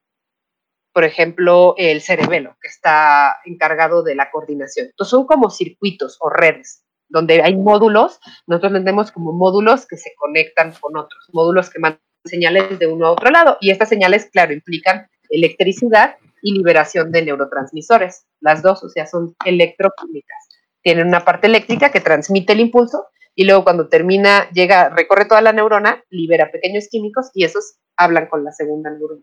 por 0.92 1.04
ejemplo, 1.04 1.74
el 1.76 2.00
cerebelo, 2.00 2.56
que 2.60 2.68
está 2.68 3.36
encargado 3.44 4.02
de 4.02 4.14
la 4.14 4.30
coordinación. 4.30 4.86
Entonces, 4.86 5.10
son 5.10 5.26
como 5.26 5.50
circuitos 5.50 6.16
o 6.20 6.30
redes, 6.30 6.84
donde 7.10 7.42
hay 7.42 7.56
módulos, 7.56 8.20
nosotros 8.46 8.72
lo 8.72 8.78
entendemos 8.78 9.12
como 9.12 9.32
módulos 9.32 9.86
que 9.86 9.96
se 9.96 10.12
conectan 10.16 10.72
con 10.80 10.96
otros, 10.96 11.28
módulos 11.32 11.68
que 11.68 11.80
mandan 11.80 12.00
señales 12.24 12.78
de 12.78 12.86
uno 12.86 13.06
a 13.06 13.12
otro 13.12 13.30
lado. 13.30 13.58
Y 13.60 13.70
estas 13.70 13.88
señales, 13.88 14.28
claro, 14.32 14.52
implican 14.52 15.08
electricidad 15.28 16.16
y 16.42 16.52
liberación 16.52 17.12
de 17.12 17.22
neurotransmisores. 17.22 18.26
Las 18.40 18.62
dos, 18.62 18.82
o 18.84 18.88
sea, 18.88 19.06
son 19.06 19.34
electroquímicas. 19.44 20.48
Tienen 20.82 21.08
una 21.08 21.24
parte 21.24 21.46
eléctrica 21.46 21.90
que 21.90 22.00
transmite 22.00 22.52
el 22.52 22.60
impulso 22.60 23.06
y 23.34 23.44
luego 23.44 23.64
cuando 23.64 23.88
termina, 23.88 24.48
llega, 24.50 24.88
recorre 24.88 25.26
toda 25.26 25.42
la 25.42 25.52
neurona, 25.52 26.02
libera 26.10 26.50
pequeños 26.50 26.88
químicos 26.90 27.30
y 27.34 27.44
esos 27.44 27.76
hablan 27.96 28.26
con 28.26 28.44
la 28.44 28.52
segunda 28.52 28.90
neurona. 28.90 29.22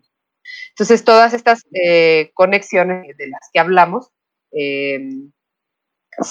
Entonces, 0.70 1.04
todas 1.04 1.34
estas 1.34 1.64
eh, 1.74 2.32
conexiones 2.34 3.18
de 3.18 3.28
las 3.28 3.50
que 3.52 3.60
hablamos 3.60 4.12
eh, 4.52 5.00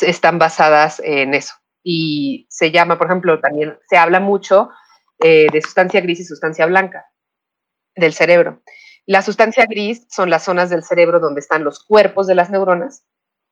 están 0.03 0.39
basadas 0.39 1.01
en 1.05 1.35
eso. 1.35 1.55
Y 1.83 2.47
se 2.51 2.71
llama, 2.71 2.99
por 2.99 3.07
ejemplo, 3.07 3.41
también 3.41 3.79
se 3.89 3.97
habla 3.97 4.21
mucho 4.21 4.71
eh, 5.21 5.47
de 5.53 5.63
sustancia 5.63 6.01
gris 6.01 6.21
y 6.21 6.25
sustancia 6.25 6.67
blanca 6.67 7.07
del 7.95 8.13
cerebro. 8.13 8.63
La 9.07 9.23
sustancia 9.23 9.67
gris 9.67 10.07
son 10.11 10.31
las 10.31 10.45
zonas 10.45 10.69
del 10.69 10.83
cerebro 10.83 11.21
donde 11.21 11.41
están 11.41 11.63
los 11.63 11.85
cuerpos 11.85 12.27
de 12.27 12.35
las 12.35 12.51
neuronas 12.51 13.05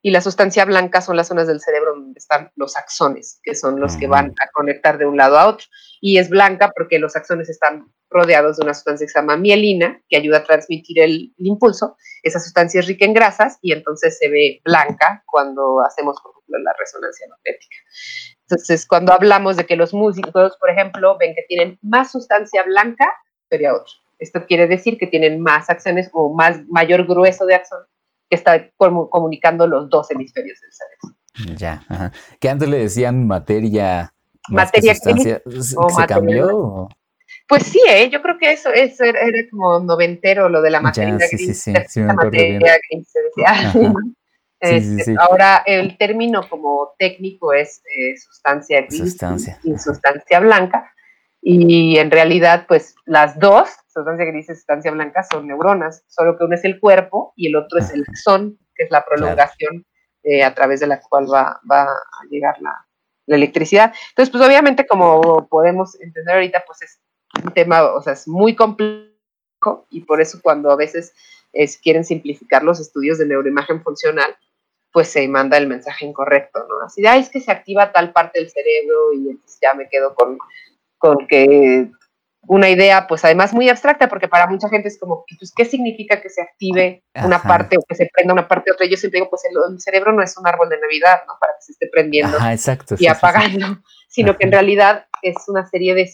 y 0.05 0.11
la 0.11 0.21
sustancia 0.21 0.67
blanca 0.67 1.01
son 1.01 1.17
las 1.17 1.29
zonas 1.29 1.47
del 1.47 1.63
cerebro 1.63 1.95
donde 1.95 2.19
están 2.19 2.53
los 2.57 2.77
axones, 2.77 3.41
que 3.43 3.55
son 3.55 3.81
los 3.81 3.97
que 3.97 4.07
van 4.07 4.35
a 4.39 4.51
conectar 4.53 4.99
de 4.99 5.07
un 5.07 5.17
lado 5.17 5.39
a 5.39 5.49
otro. 5.49 5.67
Y 5.99 6.19
es 6.19 6.29
blanca 6.29 6.71
porque 6.77 6.99
los 6.99 7.17
axones 7.17 7.49
están 7.49 7.91
rodeados 8.11 8.59
de 8.59 8.65
una 8.65 8.75
sustancia 8.75 9.07
que 9.07 9.11
se 9.11 9.19
llama 9.19 9.39
mielina, 9.39 10.03
que 10.11 10.19
ayuda 10.19 10.39
a 10.39 10.45
transmitir 10.45 11.01
el, 11.01 11.33
el 11.39 11.47
impulso. 11.47 11.97
Esa 12.23 12.39
sustancia 12.39 12.81
es 12.81 12.87
rica 12.87 13.07
en 13.07 13.15
grasas 13.15 13.59
y 13.63 13.73
entonces 13.73 14.19
se 14.19 14.29
ve 14.29 14.61
blanca 14.63 15.25
cuando 15.25 15.81
hacemos, 15.81 16.21
por 16.23 16.33
ejemplo, 16.33 16.59
la 16.59 16.75
resonancia 16.79 17.27
magnética. 17.31 17.77
Entonces, 18.43 18.87
cuando 18.87 19.15
hablamos 19.15 19.57
de 19.57 19.65
que 19.65 19.77
los 19.77 19.95
músicos, 19.95 20.59
por 20.59 20.69
ejemplo, 20.69 21.17
ven 21.17 21.35
que 21.35 21.47
tienen 21.49 21.79
más 21.81 22.13
sustancia 22.13 22.63
blanca, 22.65 23.11
sería 23.49 23.73
otro. 23.73 23.95
Esto 24.19 24.45
quiere 24.45 24.67
decir 24.67 24.99
que 24.99 25.07
tienen 25.07 25.41
más 25.41 25.71
axones 25.71 26.11
o 26.13 26.31
más, 26.35 26.61
mayor 26.69 27.07
grueso 27.07 27.47
de 27.47 27.55
axón 27.55 27.87
que 28.29 28.37
está 28.37 28.71
comu- 28.77 29.09
comunicando 29.09 29.67
los 29.67 29.89
dos 29.89 30.11
hemisferios 30.11 30.59
del 30.61 30.73
cerebro. 30.73 31.59
Ya, 31.59 31.85
ajá. 31.89 32.13
Que 32.41 32.49
antes 32.49 32.69
le 32.69 32.79
decían 32.79 33.27
materia. 33.27 34.13
que 34.49 34.55
Materia 34.55 34.95
sustancia. 34.95 35.43
¿Se, 35.45 35.59
o 35.59 35.63
se 35.63 35.77
materia 36.01 36.07
cambió? 36.07 36.59
o? 36.59 36.89
Pues 37.49 37.65
sí, 37.65 37.81
¿eh? 37.89 38.09
yo 38.11 38.23
creo 38.23 38.39
que 38.39 38.53
eso, 38.53 38.71
eso 38.71 39.05
era, 39.05 39.21
era 39.21 39.39
como 39.51 39.79
noventero, 39.81 40.49
lo 40.49 40.63
de 40.63 40.71
la 40.71 40.81
materia 40.81 41.19
sí, 41.29 41.37
sí, 41.37 41.45
gris. 41.47 41.61
sí, 41.63 41.73
la 41.73 41.85
sí 41.87 42.01
me 42.01 42.07
bien. 42.07 42.17
materia 42.17 42.79
gris. 42.91 43.09
Sí, 43.13 43.19
sí, 43.73 43.81
Este, 44.61 45.05
sí. 45.05 45.15
Ahora 45.19 45.63
el 45.67 45.99
término 45.99 46.49
como 46.49 46.95
técnico 46.99 47.53
es 47.53 47.83
eh, 47.85 48.17
sustancia 48.17 48.81
gris 48.83 48.97
Sustancia, 48.99 49.59
y 49.63 49.77
sustancia 49.77 50.41
blanca. 50.41 50.91
Y 51.43 51.99
en 51.99 52.11
realidad, 52.11 52.65
pues 52.67 52.95
las 53.05 53.39
dos, 53.39 53.69
sustancia 53.95 54.25
gris 54.27 54.51
y 54.51 54.55
sustancia 54.55 54.91
blanca, 54.91 55.23
son 55.23 55.47
neuronas, 55.47 56.05
solo 56.09 56.37
que 56.37 56.45
uno 56.45 56.55
es 56.55 56.65
el 56.65 56.81
cuerpo 56.81 57.33
y 57.37 57.49
el 57.49 57.57
otro 57.57 57.79
es 57.79 57.91
el 57.91 58.05
axón, 58.09 58.59
que 58.75 58.85
es 58.85 58.91
la 58.91 59.05
prolongación 59.05 59.87
eh, 60.25 60.43
a 60.43 60.55
través 60.55 60.81
de 60.81 60.87
la 60.89 61.01
cual 61.01 61.27
va, 61.33 61.61
va 61.71 61.85
a 61.85 62.25
llegar 62.29 62.61
la, 62.61 62.87
la 63.27 63.37
electricidad. 63.37 63.95
Entonces, 64.11 64.31
pues 64.31 64.45
obviamente, 64.45 64.87
como 64.87 65.47
podemos 65.49 65.99
entender 66.01 66.35
ahorita, 66.35 66.65
pues 66.67 66.83
es 66.83 67.01
un 67.43 67.53
tema, 67.53 67.85
o 67.95 68.03
sea, 68.03 68.13
es 68.15 68.29
muy 68.29 68.55
complejo 68.55 69.15
y 69.91 70.01
por 70.01 70.21
eso 70.21 70.41
cuando 70.43 70.71
a 70.71 70.77
veces 70.77 71.15
es, 71.53 71.79
quieren 71.79 72.05
simplificar 72.05 72.63
los 72.63 72.81
estudios 72.81 73.19
de 73.19 73.27
neuroimagen 73.27 73.83
funcional, 73.83 74.37
pues 74.93 75.09
se 75.09 75.27
manda 75.27 75.57
el 75.57 75.67
mensaje 75.67 76.07
incorrecto, 76.07 76.61
¿no? 76.69 76.87
Así 76.87 77.03
de, 77.03 77.09
"Ay, 77.09 77.21
es 77.21 77.29
que 77.29 77.41
se 77.41 77.51
activa 77.51 77.93
tal 77.93 78.13
parte 78.13 78.39
del 78.39 78.51
cerebro 78.51 79.13
y 79.15 79.31
entonces 79.31 79.59
ya 79.61 79.75
me 79.75 79.89
quedo 79.89 80.15
con, 80.15 80.39
con 80.99 81.27
que 81.27 81.91
una 82.47 82.69
idea, 82.69 83.07
pues 83.07 83.25
además 83.25 83.53
muy 83.53 83.69
abstracta, 83.69 84.09
porque 84.09 84.29
para 84.29 84.47
mucha 84.47 84.69
gente 84.69 84.89
es 84.89 84.99
como, 84.99 85.25
pues, 85.39 85.53
¿qué 85.55 85.65
significa 85.65 86.21
que 86.21 86.29
se 86.29 86.43
active 86.43 87.05
una 87.15 87.37
Ajá. 87.37 87.49
parte 87.49 87.77
o 87.77 87.83
que 87.89 87.95
se 87.95 88.09
prenda 88.13 88.33
una 88.33 88.49
parte 88.49 88.73
otra? 88.73 88.87
Yo 88.87 88.97
siempre 88.97 89.19
digo, 89.19 89.31
pues 89.31 89.43
el, 89.45 89.57
el 89.73 89.81
cerebro 89.81 90.13
no 90.13 90.23
es 90.23 90.37
un 90.37 90.47
árbol 90.47 90.69
de 90.69 90.79
Navidad, 90.79 91.23
¿no? 91.27 91.35
Para 91.41 91.55
que 91.55 91.63
se 91.63 91.73
esté 91.73 91.89
prendiendo 91.89 92.37
Ajá, 92.37 92.53
exacto. 92.53 92.95
y 92.95 92.99
sí, 92.99 93.05
sí, 93.05 93.11
sí. 93.11 93.17
apagando, 93.17 93.83
sino 94.09 94.37
que 94.37 94.45
en 94.45 94.53
realidad 94.53 95.07
es 95.23 95.37
una 95.49 95.67
serie 95.67 95.95
de, 95.95 96.11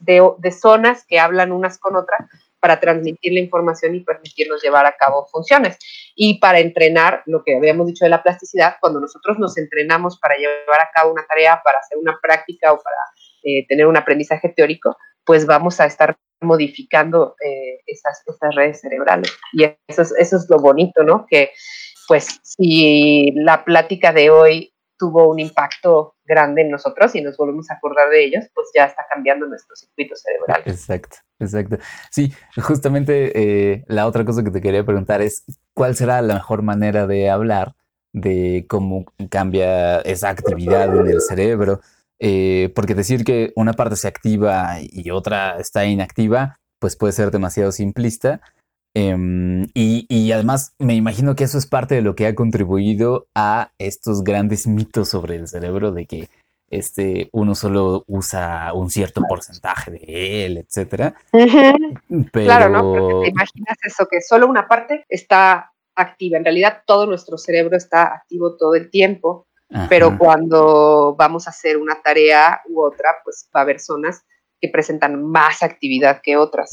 de, 0.00 0.30
de 0.38 0.52
zonas 0.52 1.04
que 1.06 1.18
hablan 1.18 1.52
unas 1.52 1.78
con 1.78 1.96
otras 1.96 2.28
para 2.60 2.78
transmitir 2.78 3.32
la 3.32 3.40
información 3.40 3.94
y 3.94 4.00
permitirnos 4.00 4.62
llevar 4.62 4.86
a 4.86 4.96
cabo 4.96 5.26
funciones. 5.26 5.78
Y 6.14 6.38
para 6.38 6.60
entrenar, 6.60 7.22
lo 7.26 7.42
que 7.42 7.56
habíamos 7.56 7.86
dicho 7.86 8.04
de 8.04 8.10
la 8.10 8.22
plasticidad, 8.22 8.76
cuando 8.80 9.00
nosotros 9.00 9.38
nos 9.38 9.56
entrenamos 9.56 10.18
para 10.18 10.36
llevar 10.36 10.80
a 10.80 10.90
cabo 10.94 11.12
una 11.12 11.26
tarea, 11.26 11.60
para 11.64 11.78
hacer 11.78 11.98
una 11.98 12.18
práctica 12.20 12.72
o 12.72 12.78
para 12.78 12.96
eh, 13.42 13.66
tener 13.68 13.86
un 13.86 13.96
aprendizaje 13.96 14.48
teórico, 14.48 14.96
pues 15.24 15.46
vamos 15.46 15.80
a 15.80 15.86
estar 15.86 16.16
modificando 16.40 17.36
eh, 17.44 17.80
esas, 17.86 18.22
esas 18.26 18.54
redes 18.54 18.80
cerebrales. 18.80 19.32
Y 19.52 19.64
eso 19.64 20.02
es, 20.02 20.14
eso 20.18 20.36
es 20.36 20.46
lo 20.48 20.58
bonito, 20.58 21.02
¿no? 21.02 21.26
Que 21.28 21.50
pues 22.08 22.40
si 22.42 23.30
la 23.36 23.64
plática 23.64 24.12
de 24.12 24.30
hoy 24.30 24.72
tuvo 24.98 25.30
un 25.30 25.40
impacto 25.40 26.16
grande 26.24 26.62
en 26.62 26.70
nosotros 26.70 27.14
y 27.14 27.22
nos 27.22 27.36
volvemos 27.36 27.70
a 27.70 27.74
acordar 27.74 28.10
de 28.10 28.24
ellos, 28.24 28.44
pues 28.54 28.68
ya 28.74 28.84
está 28.84 29.06
cambiando 29.08 29.46
nuestros 29.46 29.80
circuitos 29.80 30.20
cerebrales. 30.20 30.66
Exacto, 30.66 31.16
exacto. 31.38 31.78
Sí, 32.10 32.32
justamente 32.60 33.32
eh, 33.34 33.84
la 33.88 34.06
otra 34.06 34.24
cosa 34.24 34.44
que 34.44 34.50
te 34.50 34.60
quería 34.60 34.84
preguntar 34.84 35.22
es, 35.22 35.44
¿cuál 35.72 35.96
será 35.96 36.20
la 36.20 36.34
mejor 36.34 36.62
manera 36.62 37.06
de 37.06 37.30
hablar 37.30 37.74
de 38.12 38.66
cómo 38.68 39.06
cambia 39.30 40.00
esa 40.00 40.28
actividad 40.28 40.94
en 40.94 41.06
el 41.06 41.20
cerebro? 41.22 41.80
Eh, 42.20 42.70
porque 42.74 42.94
decir 42.94 43.24
que 43.24 43.52
una 43.56 43.72
parte 43.72 43.96
se 43.96 44.08
activa 44.08 44.76
y 44.80 45.10
otra 45.10 45.58
está 45.58 45.86
inactiva, 45.86 46.56
pues 46.78 46.96
puede 46.96 47.12
ser 47.12 47.30
demasiado 47.30 47.72
simplista. 47.72 48.40
Em, 48.94 49.64
y, 49.72 50.04
y 50.08 50.32
además 50.32 50.74
me 50.78 50.94
imagino 50.94 51.36
que 51.36 51.44
eso 51.44 51.58
es 51.58 51.66
parte 51.66 51.94
de 51.94 52.02
lo 52.02 52.14
que 52.14 52.26
ha 52.26 52.34
contribuido 52.34 53.28
a 53.34 53.72
estos 53.78 54.24
grandes 54.24 54.66
mitos 54.66 55.08
sobre 55.08 55.36
el 55.36 55.48
cerebro 55.48 55.92
de 55.92 56.06
que 56.06 56.28
este, 56.70 57.28
uno 57.32 57.54
solo 57.54 58.04
usa 58.06 58.72
un 58.74 58.90
cierto 58.90 59.22
porcentaje 59.28 59.90
de 59.90 60.46
él, 60.46 60.58
etcétera. 60.58 61.14
Pero... 61.32 62.46
Claro, 62.46 62.68
¿no? 62.70 62.82
Porque 62.82 63.24
te 63.24 63.30
imaginas 63.30 63.76
eso, 63.84 64.06
que 64.08 64.20
solo 64.20 64.46
una 64.46 64.68
parte 64.68 65.04
está 65.08 65.72
activa. 65.96 66.38
En 66.38 66.44
realidad 66.44 66.82
todo 66.86 67.06
nuestro 67.06 67.36
cerebro 67.38 67.76
está 67.76 68.14
activo 68.14 68.56
todo 68.56 68.74
el 68.76 68.90
tiempo, 68.90 69.46
Ajá, 69.72 69.86
pero 69.88 70.18
cuando 70.18 71.14
vamos 71.16 71.46
a 71.46 71.50
hacer 71.50 71.76
una 71.76 72.00
tarea 72.02 72.60
u 72.68 72.82
otra, 72.82 73.16
pues 73.24 73.48
va 73.54 73.60
a 73.60 73.62
haber 73.62 73.80
zonas 73.80 74.24
que 74.60 74.68
presentan 74.68 75.22
más 75.22 75.62
actividad 75.62 76.20
que 76.22 76.36
otras 76.36 76.70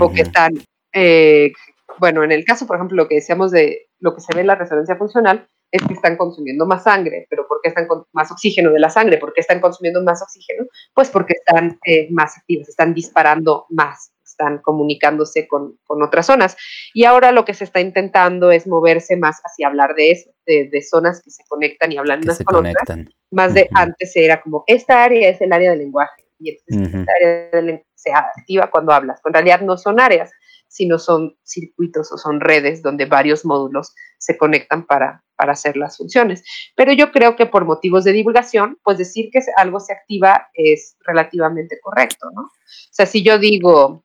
o 0.00 0.12
que 0.12 0.22
están, 0.22 0.52
eh, 0.92 1.52
bueno, 1.98 2.24
en 2.24 2.32
el 2.32 2.44
caso, 2.44 2.66
por 2.66 2.76
ejemplo, 2.76 2.96
lo 2.96 3.08
que 3.08 3.16
decíamos 3.16 3.50
de 3.50 3.88
lo 3.98 4.14
que 4.14 4.20
se 4.20 4.34
ve 4.34 4.40
en 4.40 4.46
la 4.46 4.54
resonancia 4.54 4.96
funcional 4.96 5.48
es 5.70 5.82
que 5.82 5.94
están 5.94 6.16
consumiendo 6.16 6.66
más 6.66 6.84
sangre, 6.84 7.26
pero 7.28 7.46
¿por 7.46 7.60
qué 7.62 7.68
están 7.68 7.86
con 7.86 8.04
más 8.12 8.30
oxígeno 8.30 8.70
de 8.70 8.78
la 8.78 8.88
sangre? 8.88 9.18
¿Por 9.18 9.32
qué 9.32 9.40
están 9.40 9.60
consumiendo 9.60 10.02
más 10.02 10.22
oxígeno? 10.22 10.64
Pues 10.94 11.10
porque 11.10 11.34
están 11.34 11.78
eh, 11.84 12.08
más 12.10 12.38
activas, 12.38 12.68
están 12.68 12.94
disparando 12.94 13.66
más, 13.70 14.12
están 14.36 14.58
comunicándose 14.58 15.48
con, 15.48 15.78
con, 15.84 16.02
otras 16.02 16.26
zonas. 16.26 16.56
Y 16.92 17.04
ahora 17.04 17.32
lo 17.32 17.44
que 17.44 17.54
se 17.54 17.64
está 17.64 17.80
intentando 17.80 18.50
es 18.50 18.66
moverse 18.66 19.16
más 19.16 19.40
hacia 19.42 19.68
hablar 19.68 19.94
de 19.94 20.10
eso, 20.10 20.30
de, 20.46 20.68
de 20.70 20.82
zonas 20.82 21.22
que 21.22 21.30
se 21.30 21.42
conectan 21.48 21.92
y 21.92 21.96
hablan 21.96 22.20
que 22.20 22.26
unas 22.26 22.44
con 22.44 22.56
conectan. 22.56 23.00
otras. 23.00 23.14
Más 23.30 23.54
de 23.54 23.68
antes 23.74 24.14
era 24.14 24.40
como, 24.40 24.64
esta 24.66 25.02
área 25.02 25.28
es 25.28 25.40
el 25.40 25.52
área 25.52 25.70
del 25.70 25.80
lenguaje. 25.80 26.24
Y 26.38 26.50
entonces 26.50 27.00
esta 27.00 27.12
área 27.20 27.50
del 27.50 27.82
se 27.94 28.12
activa 28.12 28.70
cuando 28.70 28.92
hablas. 28.92 29.20
En 29.24 29.32
realidad 29.32 29.62
no 29.62 29.76
son 29.78 29.98
áreas, 29.98 30.30
sino 30.68 30.98
son 30.98 31.36
circuitos 31.42 32.12
o 32.12 32.18
son 32.18 32.40
redes 32.40 32.82
donde 32.82 33.06
varios 33.06 33.44
módulos 33.44 33.94
se 34.18 34.36
conectan 34.36 34.86
para, 34.86 35.24
para 35.36 35.52
hacer 35.52 35.76
las 35.76 35.96
funciones. 35.96 36.44
Pero 36.74 36.92
yo 36.92 37.10
creo 37.12 37.36
que 37.36 37.46
por 37.46 37.64
motivos 37.64 38.04
de 38.04 38.12
divulgación, 38.12 38.78
pues 38.84 38.98
decir 38.98 39.30
que 39.32 39.40
algo 39.56 39.80
se 39.80 39.92
activa 39.92 40.48
es 40.54 40.96
relativamente 41.00 41.78
correcto, 41.82 42.30
¿no? 42.34 42.42
O 42.42 42.92
sea, 42.92 43.06
si 43.06 43.22
yo 43.22 43.38
digo, 43.38 44.04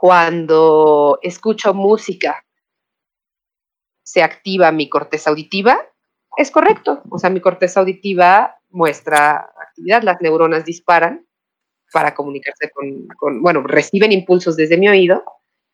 cuando 0.00 1.18
escucho 1.22 1.74
música 1.74 2.44
se 4.04 4.22
activa 4.22 4.70
mi 4.70 4.88
corteza 4.88 5.30
auditiva, 5.30 5.76
es 6.36 6.50
correcto. 6.52 7.02
O 7.10 7.18
sea, 7.18 7.30
mi 7.30 7.40
corteza 7.40 7.80
auditiva 7.80 8.56
muestra 8.70 9.50
actividad, 9.60 10.02
las 10.02 10.20
neuronas 10.20 10.64
disparan 10.64 11.26
para 11.92 12.14
comunicarse 12.14 12.70
con, 12.70 13.42
bueno, 13.42 13.62
reciben 13.62 14.12
impulsos 14.12 14.56
desde 14.56 14.76
mi 14.76 14.88
oído 14.88 15.24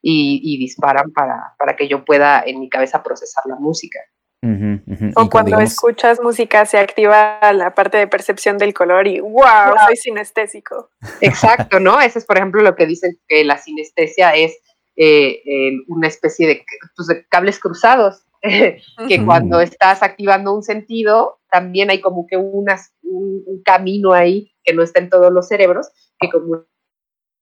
y, 0.01 0.59
disparan 0.59 1.13
para, 1.13 1.55
para, 1.59 1.77
que 1.77 1.89
yo 1.89 2.05
pueda 2.05 2.43
en 2.47 2.61
mi 2.61 2.69
cabeza 2.69 3.03
procesar 3.03 3.45
la 3.47 3.57
música. 3.57 4.01
O 5.17 5.31
cuando 5.31 5.59
escuchas 5.59 6.21
música 6.21 6.67
se 6.67 6.79
activa 6.79 7.39
la 7.53 7.75
parte 7.75 7.99
de 7.99 8.07
percepción 8.07 8.59
del 8.59 8.75
color 8.75 9.07
y 9.07 9.21
wow, 9.21 9.75
soy 9.87 9.97
sinestésico. 9.97 10.91
Exacto, 11.21 11.81
¿no? 11.81 12.01
Eso 12.01 12.19
es, 12.19 12.27
por 12.27 12.37
ejemplo, 12.37 12.63
lo 12.63 12.77
que 12.77 12.87
dicen 12.87 13.19
que 13.29 13.45
la 13.45 13.59
sinestesia 13.59 14.35
es 14.35 14.59
eh, 14.97 15.43
una 15.89 16.09
especie 16.09 16.47
de, 16.47 16.65
pues, 16.97 17.09
de, 17.09 17.27
cables 17.29 17.59
cruzados, 17.59 18.25
que 19.09 19.25
cuando 19.25 19.61
estás 19.61 20.03
activando 20.03 20.55
un 20.55 20.63
sentido, 20.63 21.41
también 21.51 21.91
hay 21.91 22.01
como 22.01 22.27
que 22.27 22.37
unas, 22.37 22.93
un, 23.03 23.63
camino 23.65 24.13
ahí 24.13 24.53
que 24.63 24.75
no 24.75 24.83
está 24.83 25.01
en 25.01 25.09
todos 25.09 25.33
los 25.33 25.49
cerebros, 25.49 25.89
que 26.19 26.29
como 26.29 26.57
la 26.57 26.65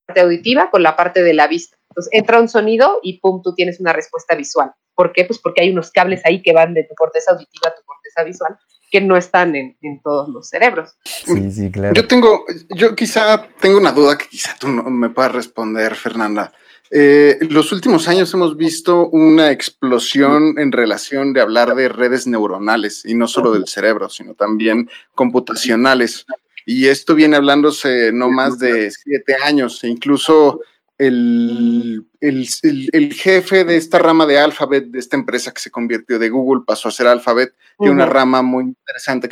parte 0.07 0.21
auditiva 0.21 0.69
con 0.71 0.83
la 0.83 0.95
parte 0.95 1.21
de 1.21 1.33
la 1.33 1.47
vista. 1.47 1.77
Entonces 1.89 2.13
entra 2.13 2.39
un 2.39 2.47
sonido 2.47 2.99
y 3.03 3.19
pum, 3.19 3.41
tú 3.43 3.53
tienes 3.53 3.79
una 3.79 3.91
respuesta 3.91 4.35
visual. 4.35 4.73
¿Por 4.95 5.11
qué? 5.13 5.25
Pues 5.25 5.39
porque 5.39 5.61
hay 5.61 5.69
unos 5.71 5.91
cables 5.91 6.21
ahí 6.25 6.41
que 6.41 6.53
van 6.53 6.73
de 6.73 6.83
tu 6.83 6.95
corteza 6.95 7.31
auditiva 7.31 7.69
a 7.69 7.75
tu 7.75 7.83
corteza 7.83 8.23
visual 8.23 8.57
que 8.91 9.01
no 9.01 9.17
están 9.17 9.55
en, 9.55 9.75
en, 9.81 10.01
todos 10.03 10.29
los 10.29 10.47
cerebros. 10.47 10.95
Sí, 11.03 11.51
sí, 11.51 11.71
claro. 11.71 11.95
Yo 11.95 12.07
tengo, 12.07 12.45
yo 12.69 12.95
quizá 12.95 13.47
tengo 13.59 13.79
una 13.79 13.91
duda 13.91 14.17
que 14.19 14.27
quizá 14.27 14.55
tú 14.59 14.67
no 14.67 14.83
me 14.83 15.09
puedas 15.09 15.31
responder, 15.31 15.95
Fernanda. 15.95 16.53
Eh, 16.95 17.39
los 17.49 17.71
últimos 17.71 18.07
años 18.07 18.31
hemos 18.35 18.55
visto 18.55 19.07
una 19.07 19.49
explosión 19.49 20.59
en 20.59 20.71
relación 20.71 21.33
de 21.33 21.41
hablar 21.41 21.73
de 21.73 21.89
redes 21.89 22.27
neuronales 22.27 23.03
y 23.03 23.15
no 23.15 23.27
solo 23.27 23.51
del 23.51 23.67
cerebro, 23.67 24.09
sino 24.09 24.35
también 24.35 24.87
computacionales. 25.15 26.27
Y 26.67 26.89
esto 26.89 27.15
viene 27.15 27.35
hablándose 27.35 28.11
no 28.13 28.29
más 28.29 28.59
de 28.59 28.91
siete 28.91 29.37
años 29.43 29.83
e 29.83 29.87
incluso 29.87 30.61
el, 30.97 32.07
el, 32.19 33.13
jefe 33.13 33.65
de 33.65 33.77
esta 33.77 33.99
rama 33.99 34.25
de 34.25 34.39
Alphabet, 34.39 34.85
de 34.85 34.99
esta 34.99 35.17
empresa 35.17 35.51
que 35.51 35.61
se 35.61 35.71
convirtió 35.71 36.19
de 36.19 36.29
Google, 36.29 36.63
pasó 36.65 36.89
a 36.89 36.91
ser 36.91 37.07
Alphabet, 37.07 37.53
y 37.79 37.89
una 37.89 38.05
rama 38.05 38.41
muy 38.41 38.65
interesante 38.65 39.29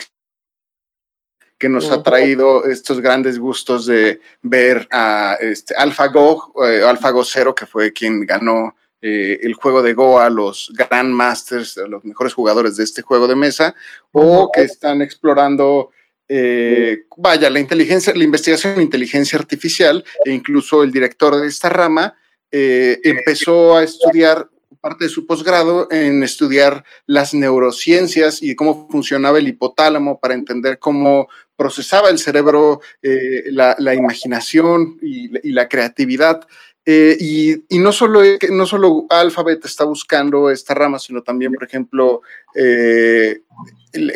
que 1.57 1.69
nos 1.69 1.91
ha 1.91 2.01
traído 2.01 2.65
estos 2.65 3.01
grandes 3.01 3.37
gustos 3.37 3.85
de 3.85 4.19
ver 4.41 4.87
a 4.91 5.37
este, 5.39 5.75
AlphaGo, 5.75 6.53
eh, 6.65 6.83
AlphaGo 6.83 7.23
Zero, 7.23 7.53
que 7.53 7.67
fue 7.67 7.93
quien 7.93 8.25
ganó 8.25 8.75
eh, 8.99 9.39
el 9.43 9.53
juego 9.53 9.83
de 9.83 9.93
Go 9.93 10.19
a 10.19 10.31
los 10.31 10.73
Grandmasters, 10.75 11.77
a 11.77 11.87
los 11.87 12.03
mejores 12.03 12.33
jugadores 12.33 12.77
de 12.77 12.83
este 12.83 13.03
juego 13.03 13.27
de 13.27 13.35
mesa, 13.35 13.75
o 14.11 14.51
que 14.51 14.61
están 14.61 15.03
explorando 15.03 15.91
eh, 16.33 17.07
vaya, 17.17 17.49
la 17.49 17.59
inteligencia, 17.59 18.13
la 18.15 18.23
investigación 18.23 18.75
en 18.75 18.83
inteligencia 18.83 19.37
artificial, 19.37 20.01
e 20.23 20.31
incluso 20.31 20.81
el 20.81 20.89
director 20.89 21.35
de 21.35 21.45
esta 21.45 21.67
rama 21.67 22.15
eh, 22.49 23.01
empezó 23.03 23.75
a 23.75 23.83
estudiar 23.83 24.49
parte 24.79 25.03
de 25.03 25.09
su 25.09 25.27
posgrado 25.27 25.89
en 25.91 26.23
estudiar 26.23 26.85
las 27.05 27.33
neurociencias 27.33 28.41
y 28.41 28.55
cómo 28.55 28.87
funcionaba 28.89 29.39
el 29.39 29.49
hipotálamo 29.49 30.21
para 30.21 30.33
entender 30.33 30.79
cómo 30.79 31.27
procesaba 31.57 32.09
el 32.09 32.17
cerebro 32.17 32.79
eh, 33.01 33.51
la, 33.51 33.93
imaginación 33.93 34.99
y, 35.01 35.51
la 35.51 35.67
creatividad. 35.67 36.47
y, 36.85 37.61
no, 37.71 37.91
solo, 37.91 38.21
no 38.49 38.65
solo 38.65 39.05
Alphabet 39.09 39.65
está 39.65 39.83
buscando 39.83 40.49
esta 40.49 40.73
rama, 40.75 40.97
sino 40.97 41.21
también, 41.21 41.51
por 41.51 41.65
ejemplo, 41.65 42.21
el, 42.55 44.11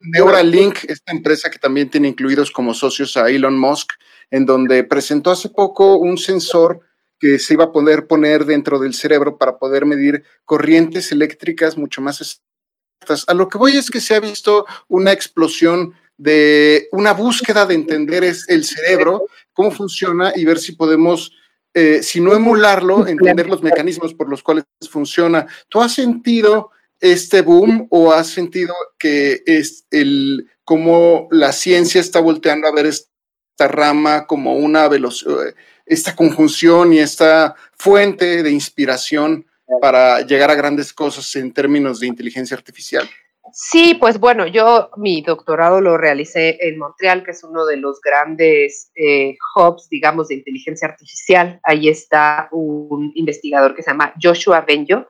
Neuralink, 0.00 0.84
esta 0.88 1.12
empresa 1.12 1.50
que 1.50 1.58
también 1.58 1.90
tiene 1.90 2.08
incluidos 2.08 2.50
como 2.50 2.74
socios 2.74 3.16
a 3.16 3.28
Elon 3.28 3.58
Musk, 3.58 3.92
en 4.30 4.46
donde 4.46 4.84
presentó 4.84 5.30
hace 5.30 5.48
poco 5.48 5.96
un 5.96 6.18
sensor 6.18 6.80
que 7.18 7.38
se 7.38 7.54
iba 7.54 7.64
a 7.64 7.72
poder 7.72 8.06
poner 8.06 8.44
dentro 8.44 8.78
del 8.78 8.94
cerebro 8.94 9.38
para 9.38 9.58
poder 9.58 9.86
medir 9.86 10.24
corrientes 10.44 11.12
eléctricas 11.12 11.76
mucho 11.76 12.00
más 12.02 12.20
exactas. 12.20 13.24
A 13.26 13.34
lo 13.34 13.48
que 13.48 13.58
voy 13.58 13.76
es 13.76 13.90
que 13.90 14.00
se 14.00 14.14
ha 14.14 14.20
visto 14.20 14.66
una 14.88 15.12
explosión 15.12 15.94
de 16.18 16.88
una 16.92 17.12
búsqueda 17.12 17.66
de 17.66 17.74
entender 17.74 18.24
el 18.24 18.64
cerebro, 18.64 19.26
cómo 19.52 19.70
funciona 19.70 20.32
y 20.34 20.44
ver 20.44 20.58
si 20.58 20.72
podemos, 20.72 21.32
eh, 21.74 22.02
si 22.02 22.20
no 22.20 22.34
emularlo, 22.34 23.06
entender 23.06 23.48
los 23.48 23.62
mecanismos 23.62 24.14
por 24.14 24.28
los 24.28 24.42
cuales 24.42 24.64
funciona. 24.90 25.46
¿Tú 25.68 25.80
has 25.80 25.94
sentido 25.94 26.70
este 27.00 27.42
boom 27.42 27.86
o 27.90 28.12
has 28.12 28.28
sentido 28.28 28.74
que 28.98 29.42
es 29.46 29.86
el 29.90 30.48
como 30.64 31.28
la 31.30 31.52
ciencia 31.52 32.00
está 32.00 32.20
volteando 32.20 32.66
a 32.66 32.72
ver 32.72 32.86
esta 32.86 33.68
rama 33.68 34.26
como 34.26 34.56
una 34.56 34.88
velocidad, 34.88 35.54
esta 35.84 36.16
conjunción 36.16 36.92
y 36.92 36.98
esta 36.98 37.54
fuente 37.76 38.42
de 38.42 38.50
inspiración 38.50 39.46
para 39.80 40.22
llegar 40.22 40.50
a 40.50 40.54
grandes 40.54 40.92
cosas 40.92 41.34
en 41.36 41.52
términos 41.52 42.00
de 42.00 42.06
inteligencia 42.06 42.56
artificial? 42.56 43.08
Sí, 43.58 43.94
pues 43.94 44.20
bueno, 44.20 44.46
yo 44.46 44.90
mi 44.98 45.22
doctorado 45.22 45.80
lo 45.80 45.96
realicé 45.96 46.58
en 46.60 46.76
Montreal, 46.78 47.24
que 47.24 47.30
es 47.30 47.42
uno 47.42 47.64
de 47.64 47.78
los 47.78 48.02
grandes 48.02 48.90
eh, 48.94 49.34
hubs, 49.54 49.88
digamos, 49.88 50.28
de 50.28 50.34
inteligencia 50.34 50.86
artificial. 50.86 51.58
Ahí 51.62 51.88
está 51.88 52.50
un 52.52 53.12
investigador 53.14 53.74
que 53.74 53.82
se 53.82 53.92
llama 53.92 54.12
Joshua 54.22 54.60
Benjo, 54.60 55.06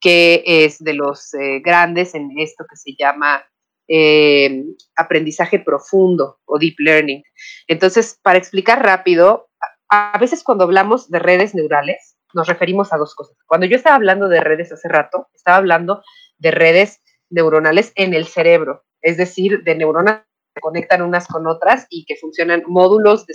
que 0.00 0.42
es 0.46 0.82
de 0.82 0.94
los 0.94 1.34
eh, 1.34 1.60
grandes 1.62 2.14
en 2.14 2.30
esto 2.38 2.64
que 2.66 2.76
se 2.76 2.94
llama 2.98 3.44
eh, 3.86 4.64
aprendizaje 4.96 5.58
profundo 5.58 6.40
o 6.46 6.58
deep 6.58 6.76
learning. 6.78 7.22
Entonces, 7.66 8.18
para 8.22 8.38
explicar 8.38 8.82
rápido, 8.82 9.50
a, 9.90 10.16
veces 10.18 10.42
cuando 10.42 10.64
hablamos 10.64 11.10
de 11.10 11.18
redes 11.18 11.54
neurales, 11.54 12.16
nos 12.32 12.48
referimos 12.48 12.90
a 12.94 12.96
dos 12.96 13.14
cosas. 13.14 13.36
Cuando 13.46 13.66
yo 13.66 13.76
estaba 13.76 13.96
hablando 13.96 14.30
de 14.30 14.40
redes 14.40 14.72
hace 14.72 14.88
rato, 14.88 15.28
estaba 15.34 15.58
hablando 15.58 16.02
de 16.38 16.52
redes 16.52 17.02
neuronales 17.32 17.92
en 17.96 18.14
el 18.14 18.26
cerebro, 18.26 18.84
es 19.00 19.16
decir, 19.16 19.62
de 19.64 19.74
neuronas 19.74 20.22
que 20.54 20.60
conectan 20.60 21.02
unas 21.02 21.26
con 21.26 21.46
otras 21.46 21.86
y 21.90 22.04
que 22.04 22.16
funcionan 22.16 22.62
módulos 22.66 23.26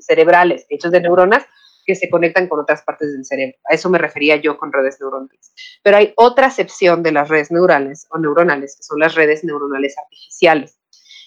cerebrales 0.00 0.66
hechos 0.70 0.90
de 0.90 1.00
neuronas 1.00 1.44
que 1.86 1.94
se 1.94 2.10
conectan 2.10 2.48
con 2.48 2.60
otras 2.60 2.82
partes 2.82 3.12
del 3.12 3.24
cerebro. 3.24 3.56
A 3.70 3.74
eso 3.74 3.88
me 3.88 3.98
refería 3.98 4.36
yo 4.36 4.58
con 4.58 4.72
redes 4.72 4.98
neuronales. 5.00 5.52
Pero 5.82 5.98
hay 5.98 6.12
otra 6.16 6.48
acepción 6.48 7.02
de 7.02 7.12
las 7.12 7.28
redes 7.28 7.52
neurales 7.52 8.06
o 8.10 8.18
neuronales, 8.18 8.76
que 8.76 8.82
son 8.82 8.98
las 8.98 9.14
redes 9.14 9.44
neuronales 9.44 9.96
artificiales. 9.96 10.80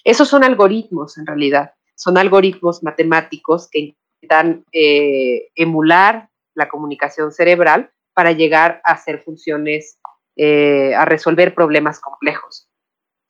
Esos 0.03 0.27
son 0.27 0.43
algoritmos, 0.43 1.17
en 1.17 1.25
realidad. 1.25 1.73
Son 1.95 2.17
algoritmos 2.17 2.83
matemáticos 2.83 3.69
que 3.71 3.95
intentan 4.21 4.65
eh, 4.73 5.49
emular 5.55 6.29
la 6.55 6.67
comunicación 6.67 7.31
cerebral 7.31 7.91
para 8.13 8.33
llegar 8.33 8.81
a 8.83 8.93
hacer 8.93 9.21
funciones, 9.23 9.98
eh, 10.41 10.95
a 10.95 11.03
resolver 11.03 11.53
problemas 11.53 11.99
complejos. 11.99 12.69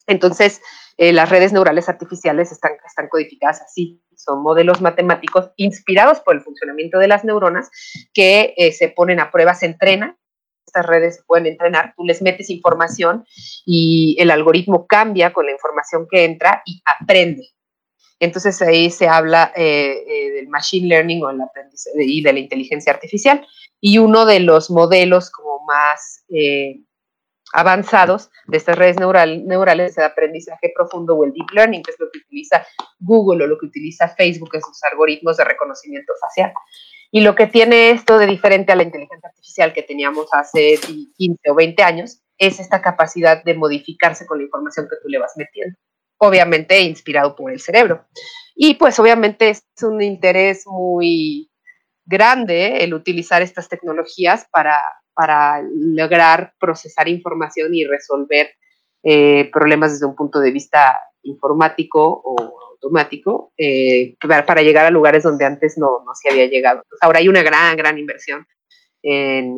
Entonces, 0.06 0.62
eh, 0.98 1.12
las 1.12 1.30
redes 1.30 1.54
neurales 1.54 1.88
artificiales 1.88 2.52
están, 2.52 2.74
están 2.86 3.08
codificadas 3.08 3.62
así, 3.62 4.04
son 4.16 4.44
modelos 4.44 4.82
matemáticos 4.82 5.50
inspirados 5.56 6.20
por 6.20 6.36
el 6.36 6.42
funcionamiento 6.42 7.00
de 7.00 7.08
las 7.08 7.24
neuronas 7.24 7.72
que 8.14 8.54
eh, 8.58 8.72
se 8.74 8.90
ponen 8.90 9.20
a 9.20 9.32
prueba, 9.32 9.54
se 9.54 9.66
entrenan. 9.66 10.18
Estas 10.68 10.86
redes 10.86 11.16
se 11.16 11.24
pueden 11.24 11.48
entrenar, 11.48 11.94
tú 11.98 12.04
les 12.04 12.22
metes 12.22 12.52
información 12.52 13.26
y 13.66 14.18
el 14.20 14.30
algoritmo 14.30 14.86
cambia 14.86 15.34
con 15.34 15.48
la 15.48 15.52
información 15.52 16.06
que 16.08 16.26
entra 16.26 16.62
y 16.64 16.82
aprende. 16.86 17.48
Entonces 18.20 18.62
ahí 18.62 18.92
se 18.92 19.08
habla 19.08 19.52
eh, 19.56 20.34
del 20.36 20.48
machine 20.50 20.88
learning 20.88 21.24
o 21.24 21.30
el 21.32 21.40
y 21.98 22.22
de 22.22 22.34
la 22.34 22.40
inteligencia 22.40 22.94
artificial. 22.94 23.48
Y 23.82 23.98
uno 23.98 24.26
de 24.26 24.42
los 24.42 24.70
modelos 24.70 25.32
como 25.32 25.66
más 25.66 26.26
avanzados 27.54 28.30
de 28.48 28.58
estas 28.58 28.78
redes 28.78 28.98
neurales 29.00 29.96
de 29.96 30.04
aprendizaje 30.04 30.72
profundo 30.76 31.16
o 31.16 31.24
el 31.24 31.34
deep 31.34 31.50
learning, 31.54 31.84
que 31.84 31.92
es 31.92 32.00
lo 32.00 32.10
que 32.12 32.20
utiliza 32.20 32.66
Google 33.00 33.44
o 33.44 33.48
lo 33.48 33.58
que 33.58 33.66
utiliza 33.66 34.10
Facebook 34.10 34.50
en 34.54 34.62
sus 34.62 34.84
algoritmos 34.84 35.38
de 35.38 35.46
reconocimiento 35.46 36.14
facial. 36.22 36.54
Y 37.12 37.22
lo 37.22 37.36
que 37.36 37.48
tiene 37.48 37.90
esto 37.90 38.20
de 38.20 38.28
diferente 38.28 38.72
a 38.72 38.76
la 38.76 38.84
inteligencia 38.84 39.30
artificial 39.30 39.74
que 39.74 39.82
teníamos 39.82 40.28
hace 40.32 40.80
15 41.18 41.40
o 41.50 41.56
20 41.56 41.84
años 41.84 42.22
es 42.38 42.60
esta 42.60 42.82
capacidad 42.82 43.44
de 43.44 43.56
modificarse 43.56 44.26
con 44.26 44.38
la 44.38 44.46
información 44.46 44.88
que 44.90 44.98
tú 45.02 45.10
le 45.10 45.20
vas 45.20 45.34
metiendo, 45.36 45.76
obviamente 46.18 46.80
inspirado 46.82 47.36
por 47.36 47.52
el 47.52 47.60
cerebro. 47.60 48.06
Y 48.56 48.76
pues 48.76 49.00
obviamente 49.00 49.50
es 49.50 49.64
un 49.82 50.02
interés 50.02 50.68
muy 50.68 51.50
grande 52.06 52.84
el 52.84 52.94
utilizar 52.94 53.42
estas 53.42 53.70
tecnologías 53.70 54.48
para 54.52 54.78
para 55.20 55.62
lograr 55.62 56.54
procesar 56.58 57.10
información 57.10 57.76
y 57.76 57.84
resolver 57.84 58.52
eh, 59.04 59.50
problemas 59.52 59.92
desde 59.92 60.06
un 60.06 60.16
punto 60.16 60.40
de 60.40 60.50
vista 60.50 60.98
informático 61.24 62.22
o 62.24 62.38
automático 62.72 63.52
eh, 63.58 64.16
para, 64.22 64.62
llegar 64.62 64.86
a 64.86 64.92
lugares 64.92 65.24
donde 65.24 65.44
antes 65.44 65.78
no, 65.78 66.06
no 66.06 66.14
se 66.16 66.30
había 66.30 66.46
llegado. 66.46 66.84
ahora 67.02 67.20
hay 67.20 67.28
una 67.28 67.44
gran, 67.44 67.76
gran 67.76 67.98
inversión 67.98 68.48
en, 69.04 69.58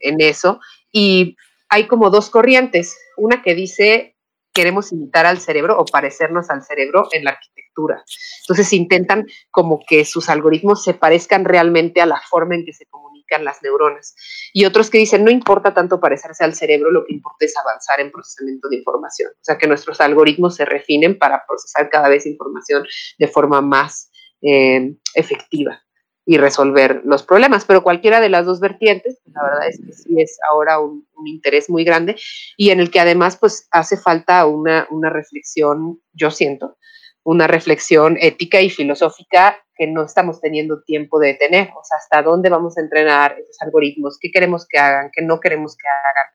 en, 0.00 0.20
eso 0.20 0.58
y 0.90 1.36
hay 1.68 1.86
como 1.86 2.10
dos 2.10 2.28
corrientes. 2.28 2.98
Una 3.16 3.40
que 3.40 3.54
dice 3.54 4.16
queremos 4.52 4.90
imitar 4.90 5.26
al 5.26 5.38
cerebro 5.38 5.78
o 5.78 5.84
parecernos 5.84 6.50
al 6.50 6.64
cerebro 6.64 7.06
en 7.12 7.22
la 7.22 7.30
arquitectura. 7.30 8.02
Entonces 8.40 8.72
intentan 8.72 9.26
como 9.52 9.78
que 9.86 10.04
sus 10.04 10.28
algoritmos 10.28 10.82
se 10.82 10.94
parezcan 10.94 11.44
realmente 11.44 12.00
a 12.00 12.06
la 12.06 12.20
forma 12.28 12.56
en 12.56 12.64
que 12.64 12.72
se 12.72 12.86
comunican 12.86 13.11
las 13.40 13.62
neuronas. 13.62 14.14
Y 14.52 14.64
otros 14.64 14.90
que 14.90 14.98
dicen, 14.98 15.24
no 15.24 15.30
importa 15.30 15.74
tanto 15.74 16.00
parecerse 16.00 16.44
al 16.44 16.54
cerebro, 16.54 16.90
lo 16.90 17.04
que 17.04 17.14
importa 17.14 17.44
es 17.44 17.56
avanzar 17.56 18.00
en 18.00 18.10
procesamiento 18.10 18.68
de 18.68 18.76
información. 18.76 19.30
O 19.32 19.44
sea, 19.44 19.58
que 19.58 19.66
nuestros 19.66 20.00
algoritmos 20.00 20.56
se 20.56 20.64
refinen 20.64 21.18
para 21.18 21.44
procesar 21.46 21.88
cada 21.90 22.08
vez 22.08 22.26
información 22.26 22.84
de 23.18 23.28
forma 23.28 23.60
más 23.60 24.10
eh, 24.42 24.94
efectiva 25.14 25.82
y 26.24 26.36
resolver 26.38 27.02
los 27.04 27.22
problemas. 27.22 27.64
Pero 27.64 27.82
cualquiera 27.82 28.20
de 28.20 28.28
las 28.28 28.46
dos 28.46 28.60
vertientes, 28.60 29.20
pues, 29.24 29.34
la 29.34 29.42
verdad 29.42 29.68
es 29.68 29.80
que 29.84 29.92
sí 29.92 30.20
es 30.20 30.38
ahora 30.50 30.78
un, 30.80 31.06
interés 31.24 31.70
muy 31.70 31.84
grande 31.84 32.16
y 32.56 32.70
en 32.70 32.80
el 32.80 32.90
que 32.90 32.98
además 32.98 33.36
pues 33.36 33.68
hace 33.70 33.96
falta 33.96 34.44
una, 34.44 34.88
una 34.90 35.08
reflexión, 35.08 36.00
yo 36.12 36.32
siento, 36.32 36.76
una 37.24 37.46
reflexión 37.46 38.16
ética 38.20 38.60
y 38.60 38.70
filosófica 38.70 39.58
que 39.74 39.86
no 39.86 40.04
estamos 40.04 40.40
teniendo 40.40 40.82
tiempo 40.82 41.18
de 41.18 41.34
tener. 41.34 41.70
O 41.70 41.84
sea, 41.84 41.98
hasta 41.98 42.22
dónde 42.22 42.50
vamos 42.50 42.76
a 42.76 42.80
entrenar 42.80 43.36
esos 43.38 43.56
algoritmos, 43.60 44.18
qué 44.20 44.30
queremos 44.30 44.66
que 44.68 44.78
hagan, 44.78 45.10
qué 45.12 45.22
no 45.22 45.40
queremos 45.40 45.76
que 45.76 45.88
hagan, 45.88 46.26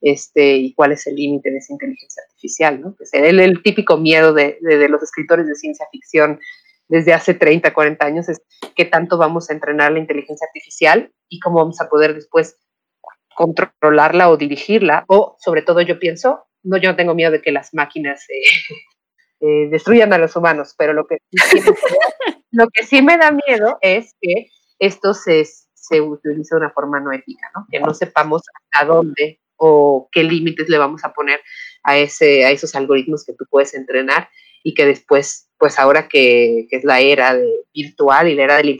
este, 0.00 0.56
y 0.56 0.74
cuál 0.74 0.92
es 0.92 1.06
el 1.06 1.16
límite 1.16 1.50
de 1.50 1.58
esa 1.58 1.72
inteligencia 1.72 2.22
artificial, 2.28 2.80
¿no? 2.80 2.96
Que 2.96 3.04
es 3.04 3.14
el, 3.14 3.40
el 3.40 3.62
típico 3.62 3.96
miedo 3.96 4.32
de, 4.32 4.58
de, 4.60 4.88
los 4.88 5.02
escritores 5.02 5.46
de 5.46 5.54
ciencia 5.54 5.86
ficción 5.90 6.40
desde 6.88 7.14
hace 7.14 7.34
30, 7.34 7.72
40 7.72 8.04
años, 8.04 8.28
es 8.28 8.42
qué 8.76 8.84
tanto 8.84 9.16
vamos 9.16 9.48
a 9.48 9.54
entrenar 9.54 9.92
la 9.92 10.00
inteligencia 10.00 10.46
artificial 10.46 11.10
y 11.28 11.40
cómo 11.40 11.58
vamos 11.58 11.80
a 11.80 11.88
poder 11.88 12.14
después 12.14 12.58
controlarla 13.34 14.28
o 14.28 14.36
dirigirla, 14.36 15.04
o 15.08 15.36
sobre 15.38 15.62
todo 15.62 15.80
yo 15.80 15.98
pienso, 15.98 16.44
no, 16.62 16.76
yo 16.76 16.90
no 16.90 16.96
tengo 16.96 17.14
miedo 17.14 17.30
de 17.30 17.40
que 17.40 17.50
las 17.50 17.72
máquinas 17.72 18.24
eh, 18.28 18.42
eh, 19.44 19.68
destruyan 19.70 20.12
a 20.12 20.18
los 20.18 20.36
humanos, 20.36 20.72
pero 20.78 20.92
lo 20.92 21.04
que, 21.04 21.18
lo 22.52 22.68
que 22.68 22.84
sí 22.84 23.02
me 23.02 23.18
da 23.18 23.32
miedo 23.32 23.76
es 23.80 24.14
que 24.20 24.46
esto 24.78 25.14
se, 25.14 25.44
se 25.74 26.00
utilice 26.00 26.54
de 26.54 26.60
una 26.60 26.70
forma 26.70 27.00
no 27.00 27.10
ética, 27.10 27.50
¿no? 27.54 27.66
que 27.68 27.80
no 27.80 27.92
sepamos 27.92 28.42
a 28.72 28.84
dónde 28.84 29.40
o 29.56 30.08
qué 30.12 30.22
límites 30.22 30.68
le 30.68 30.78
vamos 30.78 31.04
a 31.04 31.12
poner 31.12 31.40
a, 31.82 31.98
ese, 31.98 32.44
a 32.44 32.52
esos 32.52 32.76
algoritmos 32.76 33.24
que 33.24 33.32
tú 33.32 33.44
puedes 33.50 33.74
entrenar 33.74 34.28
y 34.62 34.74
que 34.74 34.86
después, 34.86 35.48
pues 35.58 35.76
ahora 35.76 36.06
que, 36.06 36.68
que 36.70 36.76
es 36.76 36.84
la 36.84 37.00
era 37.00 37.34
de 37.34 37.48
virtual 37.74 38.28
y 38.28 38.36
la 38.36 38.44
era 38.44 38.56
de 38.58 38.64
la 38.64 38.78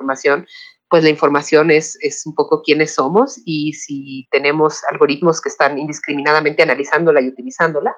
información, 0.00 0.48
pues 0.88 1.04
la 1.04 1.10
información 1.10 1.70
es, 1.70 1.96
es 2.00 2.26
un 2.26 2.34
poco 2.34 2.60
quiénes 2.60 2.94
somos 2.94 3.40
y 3.44 3.72
si 3.74 4.26
tenemos 4.32 4.82
algoritmos 4.90 5.40
que 5.40 5.48
están 5.48 5.78
indiscriminadamente 5.78 6.62
analizándola 6.62 7.20
y 7.20 7.28
utilizándola, 7.28 7.94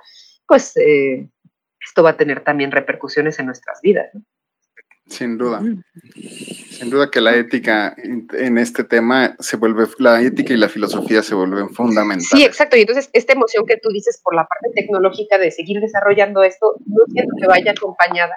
pues 0.47 0.77
eh, 0.77 1.29
esto 1.85 2.03
va 2.03 2.11
a 2.11 2.17
tener 2.17 2.43
también 2.43 2.71
repercusiones 2.71 3.39
en 3.39 3.47
nuestras 3.47 3.81
vidas. 3.83 4.11
Sin 5.07 5.37
duda. 5.37 5.61
Sin 6.71 6.89
duda 6.89 7.11
que 7.11 7.21
la 7.21 7.37
ética 7.37 7.95
en 7.97 8.57
este 8.57 8.85
tema 8.85 9.37
se 9.39 9.57
vuelve, 9.59 9.87
la 9.99 10.23
ética 10.23 10.55
y 10.55 10.57
la 10.57 10.69
filosofía 10.69 11.23
se 11.23 11.35
vuelven 11.35 11.69
fundamentales. 11.69 12.29
Sí, 12.29 12.45
exacto. 12.45 12.77
Y 12.77 12.81
entonces 12.81 13.11
esta 13.13 13.35
emoción 13.35 13.67
que 13.67 13.77
tú 13.77 13.91
dices 13.91 14.19
por 14.23 14.35
la 14.35 14.47
parte 14.47 14.71
tecnológica 14.75 15.37
de 15.37 15.51
seguir 15.51 15.81
desarrollando 15.81 16.43
esto, 16.43 16.77
no 16.87 17.05
siento 17.13 17.35
que 17.39 17.47
vaya 17.47 17.73
acompañada 17.73 18.35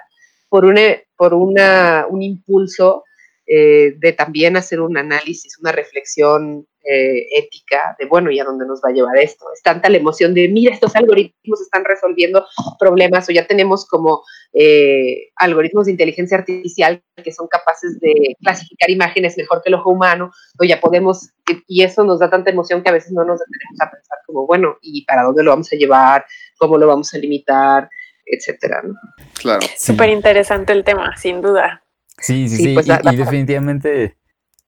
por, 0.50 0.66
una, 0.66 0.82
por 1.16 1.32
una, 1.32 2.06
un 2.08 2.22
impulso 2.22 3.04
eh, 3.46 3.94
de 3.96 4.12
también 4.12 4.58
hacer 4.58 4.80
un 4.80 4.98
análisis, 4.98 5.58
una 5.58 5.72
reflexión 5.72 6.66
eh, 6.90 7.26
ética 7.36 7.96
de, 7.98 8.06
bueno, 8.06 8.30
¿y 8.30 8.40
a 8.40 8.44
dónde 8.44 8.66
nos 8.66 8.80
va 8.80 8.90
a 8.90 8.92
llevar 8.92 9.18
esto? 9.18 9.44
Es 9.52 9.62
tanta 9.62 9.90
la 9.90 9.98
emoción 9.98 10.32
de, 10.32 10.48
mira, 10.48 10.72
estos 10.72 10.96
algoritmos 10.96 11.60
están 11.60 11.84
resolviendo 11.84 12.46
problemas 12.78 13.28
o 13.28 13.32
ya 13.32 13.46
tenemos 13.46 13.86
como 13.86 14.22
eh, 14.54 15.28
algoritmos 15.36 15.86
de 15.86 15.92
inteligencia 15.92 16.38
artificial 16.38 17.02
que 17.22 17.32
son 17.32 17.46
capaces 17.48 18.00
de 18.00 18.36
clasificar 18.40 18.90
imágenes 18.90 19.36
mejor 19.36 19.60
que 19.62 19.68
el 19.68 19.74
ojo 19.74 19.90
humano, 19.90 20.30
o 20.58 20.64
ya 20.64 20.80
podemos, 20.80 21.30
y 21.66 21.82
eso 21.82 22.04
nos 22.04 22.20
da 22.20 22.30
tanta 22.30 22.50
emoción 22.50 22.82
que 22.82 22.88
a 22.88 22.92
veces 22.92 23.12
no 23.12 23.24
nos 23.24 23.38
detenemos 23.40 23.80
a 23.80 23.90
pensar 23.90 24.18
como, 24.26 24.46
bueno, 24.46 24.76
¿y 24.80 25.04
para 25.04 25.24
dónde 25.24 25.42
lo 25.42 25.50
vamos 25.50 25.70
a 25.72 25.76
llevar? 25.76 26.24
¿Cómo 26.56 26.78
lo 26.78 26.86
vamos 26.86 27.12
a 27.12 27.18
limitar? 27.18 27.90
Etcétera, 28.24 28.82
¿no? 28.82 28.94
Claro. 29.40 29.66
Súper 29.76 30.10
interesante 30.10 30.72
el 30.72 30.84
tema, 30.84 31.16
sin 31.16 31.40
duda. 31.40 31.82
Sí, 32.18 32.48
sí, 32.48 32.56
sí, 32.56 32.74
pues 32.74 32.86
y 32.88 33.16
definitivamente 33.16 34.16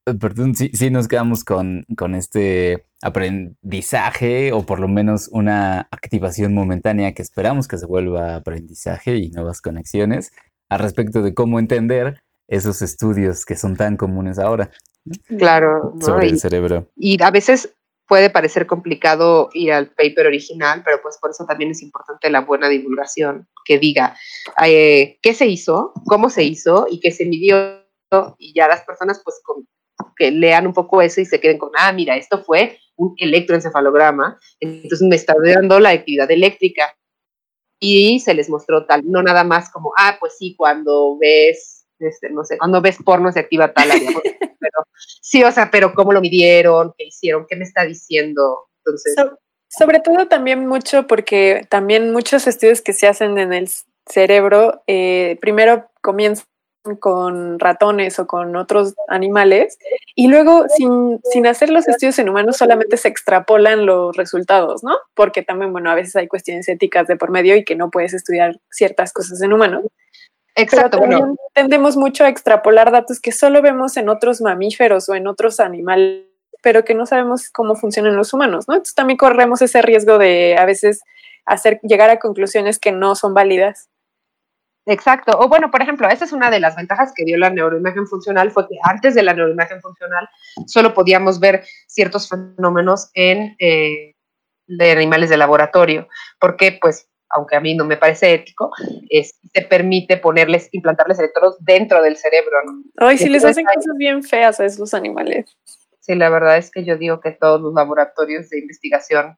perdón, 0.05 0.55
sí, 0.55 0.71
sí 0.73 0.91
nos 0.91 1.09
quedamos 1.09 1.45
con, 1.45 1.85
con, 1.97 2.15
este 2.15 2.87
aprendizaje 3.03 4.53
o 4.53 4.65
por 4.65 4.81
lo 4.81 4.89
menos 4.89 5.29
una 5.33 5.89
activación 5.91 6.55
momentánea 6.55 7.13
que 7.13 7.23
esperamos 7.23 7.69
que 7.69 7.79
se 7.79 7.87
vuelva 7.87 8.37
aprendizaje 8.37 9.17
y 9.17 9.31
nuevas 9.31 9.61
conexiones 9.61 10.33
al 10.69 10.81
respecto 10.81 11.23
de 11.23 11.35
cómo 11.35 11.59
entender 11.59 12.23
esos 12.49 12.83
estudios 12.83 13.45
que 13.45 13.57
son 13.57 13.77
tan 13.77 13.97
comunes 13.97 14.39
ahora. 14.39 14.71
Claro. 15.39 15.95
Sobre 16.01 16.29
el 16.29 16.39
cerebro. 16.39 16.89
Y 16.97 17.23
a 17.23 17.31
veces 17.31 17.75
puede 18.07 18.29
parecer 18.29 18.67
complicado 18.67 19.51
ir 19.55 19.73
al 19.73 19.89
paper 19.91 20.27
original, 20.27 20.83
pero 20.85 21.01
pues 21.01 21.17
por 21.21 21.31
eso 21.31 21.47
también 21.47 21.71
es 21.71 21.81
importante 21.81 22.29
la 22.29 22.41
buena 22.41 22.69
divulgación, 22.69 23.49
que 23.65 23.79
diga 23.79 24.17
eh, 24.67 25.19
qué 25.23 25.33
se 25.33 25.47
hizo, 25.47 25.93
cómo 26.07 26.29
se 26.29 26.43
hizo 26.43 26.87
y 26.91 26.99
qué 26.99 27.13
se 27.13 27.25
midió 27.25 27.85
y 28.39 28.53
ya 28.53 28.67
las 28.67 28.83
personas 28.83 29.21
pues 29.25 29.41
con, 29.45 29.65
que 30.17 30.31
lean 30.31 30.67
un 30.67 30.73
poco 30.73 31.03
eso 31.03 31.21
y 31.21 31.25
se 31.25 31.41
queden 31.41 31.59
con, 31.59 31.71
ah, 31.77 31.93
mira, 31.93 32.17
esto 32.17 32.43
fue 32.43 32.79
un 32.97 33.15
electroencefalograma, 33.17 34.39
entonces 34.61 35.03
me 35.03 35.17
está 35.17 35.35
dando 35.43 35.81
la 35.81 35.91
actividad 35.91 36.31
eléctrica. 36.31 36.95
Y 37.83 38.21
se 38.21 38.35
les 38.35 38.51
mostró 38.51 38.85
tal, 38.85 39.03
no 39.07 39.23
nada 39.23 39.43
más 39.43 39.71
como, 39.71 39.93
ah, 39.97 40.19
pues 40.21 40.37
sí, 40.37 40.55
cuando 40.55 41.17
ves, 41.19 41.87
este, 41.99 42.29
no 42.29 42.45
sé, 42.45 42.59
cuando 42.59 42.83
ves 42.83 42.99
porno 43.03 43.33
se 43.33 43.41
activa 43.41 43.73
tal 43.73 43.91
área. 43.91 44.11
pero, 44.61 44.87
sí, 45.23 45.43
o 45.43 45.51
sea, 45.51 45.71
pero 45.71 45.95
cómo 45.95 46.13
lo 46.13 46.21
midieron, 46.21 46.93
qué 46.99 47.07
hicieron, 47.07 47.47
qué 47.49 47.57
me 47.57 47.65
está 47.65 47.85
diciendo. 47.85 48.69
Entonces. 48.85 49.15
sobre 49.69 50.01
todo 50.01 50.29
también 50.29 50.67
mucho 50.67 51.07
porque 51.07 51.67
también 51.71 52.13
muchos 52.13 52.47
estudios 52.47 52.83
que 52.83 52.93
se 52.93 53.07
hacen 53.07 53.39
en 53.39 53.55
el 53.55 53.71
cerebro, 54.07 54.83
eh, 54.87 55.39
primero 55.41 55.91
comienzan 56.03 56.50
con 56.99 57.59
ratones 57.59 58.19
o 58.19 58.27
con 58.27 58.57
otros 58.57 58.95
animales 59.09 59.79
y 60.15 60.29
luego 60.29 60.65
sin, 60.69 61.21
sin, 61.31 61.47
hacer 61.47 61.71
los 61.71 61.87
estudios 61.87 62.19
en 62.19 62.29
humanos 62.29 62.57
solamente 62.57 62.97
se 62.97 63.09
extrapolan 63.09 63.85
los 63.85 64.17
resultados, 64.17 64.83
¿no? 64.83 64.97
Porque 65.15 65.43
también, 65.43 65.73
bueno, 65.73 65.91
a 65.91 65.95
veces 65.95 66.17
hay 66.17 66.27
cuestiones 66.27 66.69
éticas 66.69 67.07
de 67.07 67.17
por 67.17 67.31
medio 67.31 67.55
y 67.57 67.65
que 67.65 67.77
no 67.77 67.91
puedes 67.91 68.15
estudiar 68.15 68.59
ciertas 68.71 69.13
cosas 69.13 69.43
en 69.43 69.53
humanos. 69.53 69.85
Exacto. 70.55 70.99
Pero 70.99 71.11
también 71.11 71.37
tendemos 71.53 71.97
mucho 71.97 72.25
a 72.25 72.29
extrapolar 72.29 72.91
datos 72.91 73.21
que 73.21 73.33
solo 73.33 73.63
vemos 73.63 73.97
en 73.97 74.09
otros 74.09 74.41
mamíferos 74.41 75.09
o 75.09 75.15
en 75.15 75.27
otros 75.27 75.61
animales, 75.61 76.25
pero 76.63 76.85
que 76.85 76.95
no 76.95 77.07
sabemos 77.07 77.51
cómo 77.51 77.75
funcionan 77.75 78.17
los 78.17 78.33
humanos, 78.33 78.67
¿no? 78.69 78.75
Entonces 78.75 78.95
también 78.95 79.19
corremos 79.19 79.63
ese 79.63 79.83
riesgo 79.83 80.19
de 80.19 80.57
a 80.59 80.65
veces 80.65 81.03
hacer 81.45 81.79
llegar 81.83 82.11
a 82.11 82.19
conclusiones 82.19 82.79
que 82.79 82.93
no 82.93 83.15
son 83.15 83.35
válidas. 83.35 83.89
Exacto. 84.87 85.39
O 85.39 85.49
bueno, 85.49 85.71
por 85.71 85.83
ejemplo, 85.83 86.09
esa 86.09 86.25
es 86.25 86.33
una 86.33 86.51
de 86.51 86.61
las 86.61 86.77
ventajas 86.77 87.13
que 87.15 87.25
dio 87.25 87.37
la 87.39 87.51
neuroimagen 87.51 88.07
funcional, 88.07 88.51
fue 88.51 88.67
que 88.69 88.77
antes 88.83 89.15
de 89.15 89.23
la 89.23 89.35
neuroimagen 89.35 89.81
funcional 89.81 90.29
solo 90.67 90.95
podíamos 90.95 91.39
ver 91.39 91.65
ciertos 91.87 92.29
fenómenos 92.29 93.11
en 93.15 93.57
eh, 93.59 94.15
de 94.67 94.93
animales 94.93 95.31
de 95.31 95.37
laboratorio, 95.37 96.09
porque 96.39 96.79
pues, 96.81 97.09
aunque 97.29 97.57
a 97.57 97.61
mí 97.61 97.75
no 97.75 97.85
me 97.85 97.97
parece 97.97 98.33
ético, 98.35 98.71
es, 99.09 99.39
te 99.53 99.63
permite 99.63 100.17
ponerles, 100.17 100.69
implantarles 100.73 101.19
electrodos 101.19 101.57
dentro 101.61 102.03
del 102.03 102.17
cerebro. 102.17 102.57
Ay, 102.97 103.19
si 103.19 103.29
les 103.29 103.45
hacen 103.45 103.65
cosas 103.65 103.97
bien 103.99 104.23
feas 104.23 104.61
a 104.61 104.65
esos 104.65 104.95
animales. 104.95 105.57
Sí, 106.01 106.15
la 106.15 106.31
verdad 106.31 106.57
es 106.57 106.71
que 106.71 106.85
yo 106.85 106.97
digo 106.97 107.21
que 107.21 107.33
todos 107.33 107.61
los 107.61 107.75
laboratorios 107.75 108.49
de 108.49 108.61
investigación, 108.61 109.37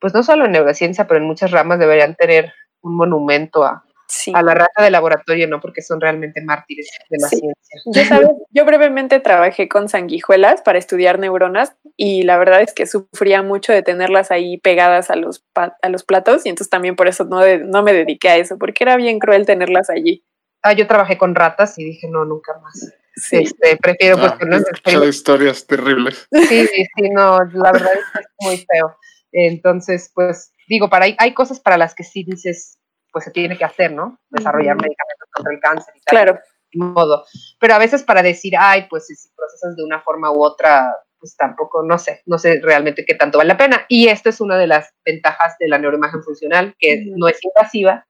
pues 0.00 0.14
no 0.14 0.22
solo 0.22 0.46
en 0.46 0.52
neurociencia, 0.52 1.06
pero 1.06 1.18
en 1.18 1.26
muchas 1.26 1.50
ramas 1.50 1.78
deberían 1.78 2.14
tener 2.14 2.52
un 2.80 2.96
monumento 2.96 3.64
a, 3.64 3.84
a 4.32 4.42
la 4.42 4.54
rata 4.54 4.82
de 4.82 4.90
laboratorio, 4.90 5.48
¿no? 5.48 5.60
Porque 5.60 5.82
son 5.82 6.00
realmente 6.00 6.42
mártires 6.42 6.90
de 7.08 7.18
la 7.20 7.28
ciencia. 7.28 8.20
Yo, 8.20 8.38
yo 8.50 8.64
brevemente 8.64 9.20
trabajé 9.20 9.68
con 9.68 9.88
sanguijuelas 9.88 10.62
para 10.62 10.78
estudiar 10.78 11.18
neuronas 11.18 11.74
y 11.96 12.22
la 12.22 12.38
verdad 12.38 12.62
es 12.62 12.72
que 12.72 12.86
sufría 12.86 13.42
mucho 13.42 13.72
de 13.72 13.82
tenerlas 13.82 14.30
ahí 14.30 14.58
pegadas 14.58 15.10
a 15.10 15.16
los, 15.16 15.44
a 15.54 15.88
los 15.88 16.04
platos 16.04 16.46
y 16.46 16.48
entonces 16.48 16.70
también 16.70 16.96
por 16.96 17.08
eso 17.08 17.24
no, 17.24 17.40
no 17.58 17.82
me 17.82 17.92
dediqué 17.92 18.28
a 18.28 18.36
eso, 18.36 18.58
porque 18.58 18.84
era 18.84 18.96
bien 18.96 19.18
cruel 19.18 19.46
tenerlas 19.46 19.90
allí. 19.90 20.24
Ah, 20.62 20.72
yo 20.72 20.86
trabajé 20.86 21.16
con 21.16 21.34
ratas 21.34 21.78
y 21.78 21.84
dije, 21.84 22.08
no, 22.08 22.24
nunca 22.24 22.58
más. 22.62 22.92
Este, 23.30 23.76
prefiero 23.76 24.18
pues 24.18 24.32
ah, 24.32 24.92
no 24.92 25.04
historias 25.04 25.66
terribles. 25.66 26.28
Sí, 26.48 26.66
sí, 26.66 27.10
no, 27.12 27.38
la 27.44 27.72
verdad 27.72 27.92
es 27.94 28.04
que 28.12 28.20
es 28.20 28.26
muy 28.40 28.56
feo. 28.56 28.96
Entonces, 29.32 30.10
pues 30.14 30.52
digo, 30.68 30.88
para 30.88 31.06
hay 31.18 31.34
cosas 31.34 31.60
para 31.60 31.76
las 31.76 31.94
que 31.94 32.04
sí 32.04 32.24
dices, 32.24 32.78
pues 33.12 33.24
se 33.24 33.30
tiene 33.30 33.56
que 33.56 33.64
hacer, 33.64 33.92
¿no? 33.92 34.18
Desarrollar 34.30 34.76
medicamentos 34.76 35.28
contra 35.32 35.52
el 35.52 35.60
cáncer 35.60 35.94
y 35.96 36.00
tal. 36.00 36.16
Claro. 36.16 36.38
Modo. 36.72 37.24
Pero 37.58 37.74
a 37.74 37.78
veces 37.78 38.04
para 38.04 38.22
decir, 38.22 38.54
ay, 38.56 38.86
pues 38.88 39.06
si 39.06 39.14
procesas 39.34 39.76
de 39.76 39.82
una 39.82 40.00
forma 40.00 40.30
u 40.30 40.42
otra, 40.42 40.94
pues 41.18 41.36
tampoco, 41.36 41.82
no 41.82 41.98
sé, 41.98 42.22
no 42.26 42.38
sé 42.38 42.60
realmente 42.62 43.04
qué 43.04 43.14
tanto 43.14 43.38
vale 43.38 43.48
la 43.48 43.56
pena. 43.56 43.84
Y 43.88 44.08
esto 44.08 44.30
es 44.30 44.40
una 44.40 44.56
de 44.56 44.66
las 44.66 44.94
ventajas 45.04 45.56
de 45.58 45.68
la 45.68 45.78
neuroimagen 45.78 46.22
funcional, 46.22 46.74
que 46.78 47.04
no 47.16 47.28
es 47.28 47.38
invasiva, 47.44 48.06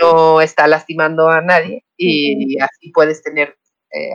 no 0.00 0.40
está 0.40 0.66
lastimando 0.66 1.28
a 1.28 1.40
nadie 1.42 1.84
y 1.96 2.58
así 2.60 2.90
puedes 2.90 3.22
tener 3.22 3.56
eh, 3.90 4.14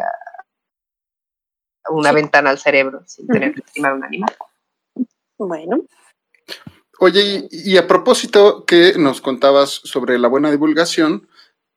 una 1.89 2.11
ventana 2.11 2.49
al 2.49 2.59
cerebro 2.59 3.03
sin 3.05 3.27
tener 3.27 3.53
que 3.53 3.61
lastimar 3.61 3.91
a 3.91 3.95
un 3.95 4.03
animal. 4.03 4.35
Bueno. 5.37 5.85
Oye, 6.99 7.47
y, 7.49 7.77
a 7.77 7.87
propósito 7.87 8.65
que 8.65 8.93
nos 8.97 9.21
contabas 9.21 9.69
sobre 9.69 10.19
la 10.19 10.27
buena 10.27 10.51
divulgación, 10.51 11.27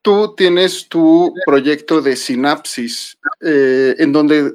tú 0.03 0.35
tienes 0.37 0.89
tu 0.89 1.33
proyecto 1.47 2.03
de 2.03 2.17
sinapsis, 2.17 3.19
eh, 3.41 3.95
en 3.99 4.13
donde, 4.13 4.53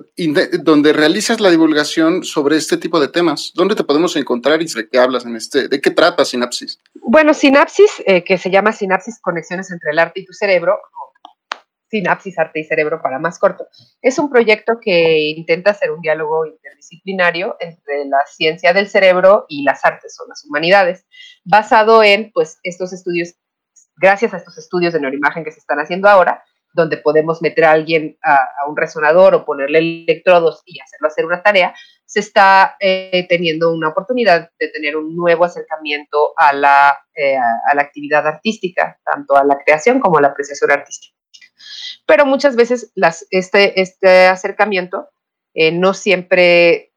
donde 0.60 0.92
realizas 0.92 1.40
la 1.40 1.50
divulgación 1.50 2.26
sobre 2.26 2.58
este 2.58 2.76
tipo 2.76 3.00
de 3.00 3.08
temas. 3.08 3.54
¿Dónde 3.56 3.76
te 3.76 3.86
podemos 3.86 4.18
encontrar 4.18 4.62
y 4.62 4.66
de 4.66 4.90
qué 4.90 5.00
hablas 5.00 5.26
en 5.26 5.38
este? 5.38 5.70
¿De 5.70 5.80
qué 5.80 5.92
trata 5.92 6.26
sinapsis? 6.26 6.80
Bueno, 6.96 7.34
sinapsis, 7.34 8.04
eh, 8.06 8.26
que 8.26 8.38
se 8.38 8.52
llama 8.52 8.74
sinapsis 8.74 9.20
conexiones 9.22 9.72
entre 9.72 9.92
el 9.92 10.00
arte 10.00 10.20
y 10.20 10.26
tu 10.26 10.34
cerebro, 10.34 10.78
Sinapsis 11.90 12.38
Arte 12.38 12.60
y 12.60 12.64
Cerebro 12.64 13.02
para 13.02 13.20
más 13.20 13.40
corto. 13.40 13.68
Es 14.02 14.20
un 14.20 14.30
proyecto 14.30 14.80
que 14.82 15.30
intenta 15.36 15.72
hacer 15.72 15.92
un 15.92 16.02
diálogo 16.02 16.46
interdisciplinario 16.46 17.56
entre 17.60 18.06
la 18.06 18.20
ciencia 18.28 18.74
del 18.74 18.88
cerebro 18.88 19.46
y 19.48 19.64
las 19.64 19.84
artes 19.86 20.18
o 20.20 20.28
las 20.28 20.46
humanidades, 20.46 21.06
basado 21.44 22.04
en 22.04 22.32
pues 22.32 22.60
estos 22.64 22.94
estudios, 22.94 23.36
gracias 23.96 24.34
a 24.34 24.38
estos 24.38 24.58
estudios 24.58 24.94
de 24.94 25.00
neuroimagen 25.00 25.44
que 25.44 25.52
se 25.52 25.60
están 25.60 25.80
haciendo 25.80 26.10
ahora, 26.10 26.44
donde 26.74 26.98
podemos 26.98 27.42
meter 27.42 27.66
a 27.66 27.72
alguien 27.72 28.18
a, 28.22 28.38
un 28.68 28.78
resonador 28.78 29.34
o 29.34 29.46
ponerle 29.46 29.80
electrodos 29.80 30.62
y 30.66 30.80
hacerlo 30.80 31.08
hacer 31.08 31.26
una 31.26 31.42
tarea, 31.42 31.74
se 32.06 32.20
está 32.20 32.76
eh, 32.80 33.26
teniendo 33.28 33.74
una 33.74 33.90
oportunidad 33.90 34.52
de 34.60 34.68
tener 34.70 34.96
un 34.96 35.16
nuevo 35.16 35.46
acercamiento 35.46 36.34
a 36.38 36.54
la, 36.54 36.98
eh, 37.16 37.38
a 37.38 37.74
la 37.74 37.82
actividad 37.82 38.28
artística, 38.28 39.00
tanto 39.04 39.36
a 39.36 39.44
la 39.44 39.58
creación 39.58 40.00
como 40.00 40.18
a 40.18 40.22
la 40.22 40.28
apreciación 40.28 40.70
artística 40.70 41.17
pero 42.06 42.26
muchas 42.26 42.56
veces 42.56 42.92
las, 42.96 43.26
este, 43.30 43.82
este 43.82 44.28
acercamiento 44.28 45.10
eh, 45.54 45.72
no 45.72 45.94
siempre 45.94 46.94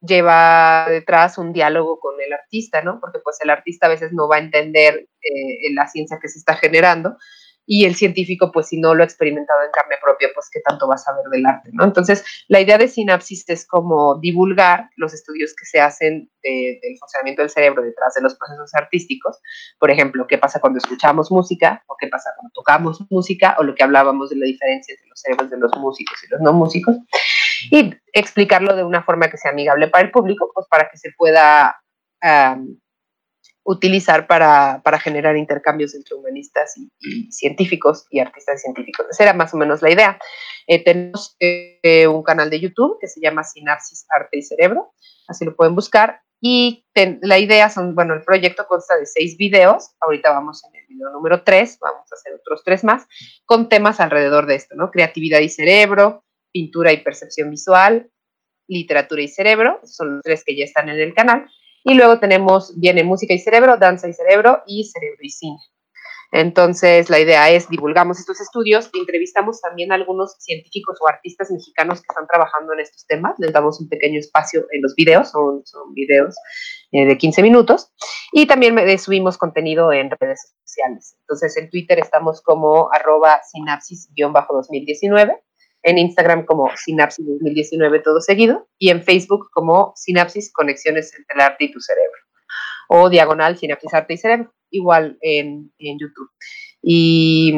lleva 0.00 0.86
detrás 0.88 1.38
un 1.38 1.52
diálogo 1.52 1.98
con 1.98 2.20
el 2.20 2.32
artista, 2.32 2.82
¿no? 2.82 3.00
Porque 3.00 3.18
pues 3.18 3.38
el 3.40 3.50
artista 3.50 3.86
a 3.86 3.90
veces 3.90 4.12
no 4.12 4.28
va 4.28 4.36
a 4.36 4.40
entender 4.40 5.08
eh, 5.20 5.72
la 5.72 5.88
ciencia 5.88 6.18
que 6.20 6.28
se 6.28 6.38
está 6.38 6.54
generando 6.54 7.16
y 7.70 7.84
el 7.84 7.94
científico, 7.96 8.50
pues 8.50 8.68
si 8.68 8.80
no 8.80 8.94
lo 8.94 9.02
ha 9.02 9.04
experimentado 9.04 9.62
en 9.62 9.70
carne 9.70 9.96
propia, 10.02 10.28
pues 10.34 10.48
qué 10.50 10.60
tanto 10.60 10.88
va 10.88 10.94
a 10.94 10.98
saber 10.98 11.26
del 11.30 11.44
arte, 11.44 11.68
¿no? 11.74 11.84
Entonces, 11.84 12.24
la 12.48 12.60
idea 12.60 12.78
de 12.78 12.88
sinapsis 12.88 13.44
es 13.46 13.66
como 13.66 14.18
divulgar 14.18 14.88
los 14.96 15.12
estudios 15.12 15.54
que 15.54 15.66
se 15.66 15.78
hacen 15.78 16.30
del 16.42 16.98
funcionamiento 16.98 17.42
del 17.42 17.50
cerebro 17.50 17.82
detrás 17.82 18.14
de 18.14 18.22
los 18.22 18.36
procesos 18.36 18.74
artísticos. 18.74 19.38
Por 19.78 19.90
ejemplo, 19.90 20.26
qué 20.26 20.38
pasa 20.38 20.60
cuando 20.60 20.78
escuchamos 20.78 21.30
música, 21.30 21.84
o 21.88 21.96
qué 22.00 22.08
pasa 22.08 22.30
cuando 22.36 22.50
tocamos 22.54 23.04
música, 23.10 23.54
o 23.58 23.62
lo 23.62 23.74
que 23.74 23.84
hablábamos 23.84 24.30
de 24.30 24.36
la 24.36 24.46
diferencia 24.46 24.94
entre 24.94 25.06
los 25.06 25.20
cerebros 25.20 25.50
de 25.50 25.58
los 25.58 25.70
músicos 25.76 26.24
y 26.24 26.30
los 26.30 26.40
no 26.40 26.54
músicos, 26.54 26.96
y 27.70 27.94
explicarlo 28.14 28.76
de 28.76 28.84
una 28.84 29.02
forma 29.02 29.28
que 29.28 29.36
sea 29.36 29.50
amigable 29.50 29.88
para 29.88 30.04
el 30.04 30.10
público, 30.10 30.50
pues 30.54 30.66
para 30.70 30.88
que 30.88 30.96
se 30.96 31.10
pueda 31.18 31.76
utilizar 33.68 34.26
para, 34.26 34.80
generar 34.98 35.36
intercambios 35.36 35.94
entre 35.94 36.14
humanistas 36.14 36.74
y, 36.78 37.30
científicos 37.30 38.06
y 38.10 38.18
artistas 38.18 38.62
científicos. 38.62 39.06
Esa 39.10 39.24
era 39.24 39.34
más 39.34 39.52
o 39.52 39.58
menos 39.58 39.82
la 39.82 39.90
idea. 39.90 40.18
Eh, 40.66 40.82
tenemos 40.82 41.36
eh, 41.38 42.06
un 42.06 42.22
canal 42.22 42.48
de 42.48 42.60
YouTube 42.60 42.96
que 42.98 43.08
se 43.08 43.20
llama 43.20 43.44
Sinapsis 43.44 44.06
Arte 44.08 44.38
y 44.38 44.42
Cerebro, 44.42 44.94
así 45.28 45.44
lo 45.44 45.54
pueden 45.54 45.74
buscar. 45.74 46.22
Y 46.40 46.86
la 47.20 47.38
idea 47.38 47.68
son, 47.68 47.94
bueno, 47.94 48.14
el 48.14 48.22
proyecto 48.22 48.66
consta 48.66 48.96
de 48.96 49.04
seis 49.04 49.36
videos, 49.36 49.90
ahorita 50.00 50.30
vamos 50.30 50.62
en 50.64 50.80
el 50.80 50.86
video 50.86 51.10
número 51.10 51.42
tres, 51.42 51.78
vamos 51.78 52.10
a 52.10 52.14
hacer 52.14 52.32
otros 52.34 52.62
tres 52.64 52.84
más, 52.84 53.06
con 53.44 53.68
temas 53.68 54.00
alrededor 54.00 54.46
de 54.46 54.54
esto, 54.54 54.76
¿no? 54.76 54.90
Creatividad 54.90 55.40
y 55.40 55.48
cerebro, 55.50 56.24
pintura 56.52 56.92
y 56.92 57.02
percepción 57.02 57.50
visual, 57.50 58.10
literatura 58.66 59.20
y 59.20 59.28
cerebro, 59.28 59.80
son 59.82 60.14
los 60.14 60.22
tres 60.22 60.42
que 60.44 60.56
ya 60.56 60.64
están 60.64 60.88
en 60.88 61.00
el 61.00 61.12
canal, 61.12 61.50
y 61.88 61.94
luego 61.94 62.20
tenemos, 62.20 62.78
viene 62.78 63.02
música 63.02 63.32
y 63.32 63.38
cerebro, 63.38 63.78
danza 63.78 64.08
y 64.08 64.12
cerebro 64.12 64.62
y 64.66 64.84
cerebro 64.84 65.18
y 65.22 65.30
cine. 65.30 65.56
Entonces, 66.30 67.08
la 67.08 67.18
idea 67.18 67.48
es 67.48 67.70
divulgamos 67.70 68.18
estos 68.18 68.42
estudios, 68.42 68.90
entrevistamos 68.92 69.62
también 69.62 69.90
a 69.90 69.94
algunos 69.94 70.36
científicos 70.38 70.98
o 71.00 71.08
artistas 71.08 71.50
mexicanos 71.50 72.02
que 72.02 72.06
están 72.10 72.26
trabajando 72.26 72.74
en 72.74 72.80
estos 72.80 73.06
temas, 73.06 73.36
les 73.38 73.54
damos 73.54 73.80
un 73.80 73.88
pequeño 73.88 74.20
espacio 74.20 74.66
en 74.70 74.82
los 74.82 74.94
videos, 74.94 75.30
son, 75.30 75.62
son 75.64 75.94
videos 75.94 76.36
eh, 76.92 77.06
de 77.06 77.16
15 77.16 77.42
minutos, 77.42 77.90
y 78.32 78.46
también 78.46 78.76
subimos 78.98 79.38
contenido 79.38 79.90
en 79.90 80.10
redes 80.10 80.52
sociales. 80.62 81.16
Entonces, 81.20 81.56
en 81.56 81.70
Twitter 81.70 81.98
estamos 81.98 82.42
como 82.42 82.92
arroba 82.92 83.40
sinapsis-2019 83.50 85.40
en 85.82 85.98
Instagram 85.98 86.44
como 86.44 86.70
Sinapsis 86.76 87.26
2019 87.26 88.00
todo 88.00 88.20
seguido 88.20 88.68
y 88.78 88.90
en 88.90 89.02
Facebook 89.02 89.48
como 89.52 89.92
Sinapsis 89.96 90.52
Conexiones 90.52 91.14
entre 91.14 91.34
el 91.34 91.40
arte 91.40 91.64
y 91.64 91.72
tu 91.72 91.80
cerebro 91.80 92.18
o 92.88 93.08
diagonal 93.08 93.56
Sinapsis 93.56 93.94
Arte 93.94 94.14
y 94.14 94.18
Cerebro, 94.18 94.52
igual 94.70 95.18
en, 95.20 95.70
YouTube. 95.78 96.30
Y 96.82 97.52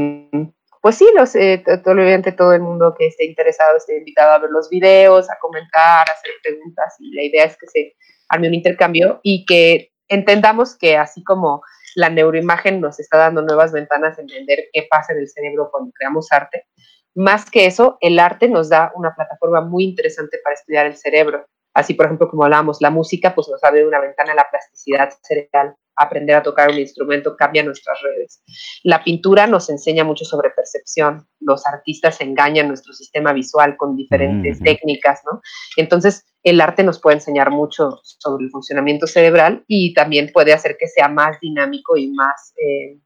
pues 0.83 0.97
sí, 0.97 1.07
los, 1.15 1.35
eh, 1.37 1.63
todo 1.85 2.53
el 2.53 2.61
mundo 2.61 2.95
que 2.99 3.07
esté 3.07 3.27
interesado 3.27 3.77
esté 3.77 3.99
invitado 3.99 4.33
a 4.33 4.39
ver 4.39 4.51
los 4.51 4.69
videos, 4.69 5.31
a 5.31 5.39
comentar, 5.41 6.09
a 6.09 6.13
hacer 6.13 6.33
preguntas 6.43 6.97
y 6.99 7.15
la 7.15 7.23
idea 7.23 7.45
es 7.45 7.57
que 7.57 7.67
se 7.67 7.97
arme 8.29 8.49
un 8.49 8.55
intercambio 8.55 9.21
y 9.23 9.45
que 9.45 9.93
entendamos 10.09 10.77
que 10.77 10.97
así 10.97 11.23
como 11.23 11.63
la 11.97 12.09
neuroimagen 12.09 12.81
nos 12.81 12.99
está 12.99 13.19
dando 13.19 13.43
nuevas 13.43 13.73
ventanas 13.73 14.19
a 14.19 14.23
entender 14.23 14.65
qué 14.73 14.87
pasa 14.89 15.13
en 15.13 15.21
el 15.21 15.29
cerebro 15.29 15.69
cuando 15.71 15.93
creamos 15.93 16.31
arte, 16.33 16.67
más 17.15 17.51
que 17.51 17.67
eso, 17.67 17.99
el 18.01 18.19
arte 18.19 18.49
nos 18.49 18.69
da 18.69 18.93
una 18.95 19.15
plataforma 19.15 19.61
muy 19.61 19.85
interesante 19.85 20.39
para 20.43 20.55
estudiar 20.55 20.87
el 20.87 20.97
cerebro. 20.97 21.47
Así, 21.75 21.95
por 21.95 22.07
ejemplo, 22.07 22.29
como 22.29 22.45
hablábamos, 22.45 22.81
la 22.81 22.91
música 22.91 23.35
pues 23.35 23.49
nos 23.49 23.63
abre 23.63 23.87
una 23.87 24.01
ventana 24.01 24.33
a 24.33 24.37
la 24.37 24.47
plasticidad 24.51 25.11
cerebral. 25.23 25.75
Aprender 25.97 26.35
a 26.35 26.43
tocar 26.43 26.71
un 26.71 26.79
instrumento 26.79 27.37
cambia 27.37 27.63
nuestras 27.63 28.01
redes. 28.01 28.43
La 28.85 29.05
pintura 29.05 29.47
nos 29.47 29.69
enseña 29.69 30.03
mucho 30.03 30.25
sobre 30.25 30.51
percepción. 30.51 31.27
Los 31.41 31.67
artistas 31.67 32.21
engañan 32.21 32.69
nuestro 32.69 32.95
sistema 32.95 33.33
visual 33.33 33.77
con 33.77 33.97
diferentes 33.97 34.61
técnicas, 34.61 35.21
¿no? 35.31 35.41
Entonces, 35.77 36.25
el 36.43 36.61
arte 36.61 36.85
nos 36.85 37.01
puede 37.01 37.17
enseñar 37.17 37.51
mucho 37.51 38.01
sobre 38.03 38.45
el 38.45 38.51
funcionamiento 38.51 39.07
cerebral 39.07 39.63
y 39.67 39.93
también 39.93 40.31
puede 40.33 40.55
hacer 40.55 40.77
que 40.79 40.89
sea 40.89 41.09
más 41.09 41.39
dinámico 41.41 41.99
y 41.99 42.11
más 42.11 42.55
eh, 42.57 42.99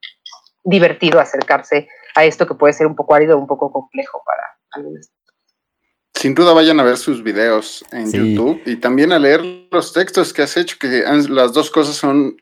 divertido 0.62 1.18
acercarse 1.18 1.88
a 2.14 2.24
esto 2.24 2.46
que 2.46 2.54
puede 2.54 2.72
ser 2.72 2.86
un 2.86 2.96
poco 2.96 3.14
árido, 3.14 3.38
un 3.38 3.46
poco 3.46 3.72
complejo 3.72 4.22
para 4.24 4.42
algunos. 4.72 5.10
Sin 6.14 6.34
duda 6.34 6.52
vayan 6.52 6.78
a 6.80 6.84
ver 6.84 6.96
sus 6.96 7.22
videos 7.22 7.84
en 7.92 8.10
YouTube 8.10 8.62
y 8.64 8.76
también 8.76 9.12
a 9.12 9.18
leer 9.18 9.42
los 9.70 9.92
textos 9.92 10.32
que 10.32 10.42
has 10.42 10.56
hecho, 10.56 10.76
que 10.78 11.04
las 11.28 11.52
dos 11.52 11.70
cosas 11.70 11.96
son 11.96 12.36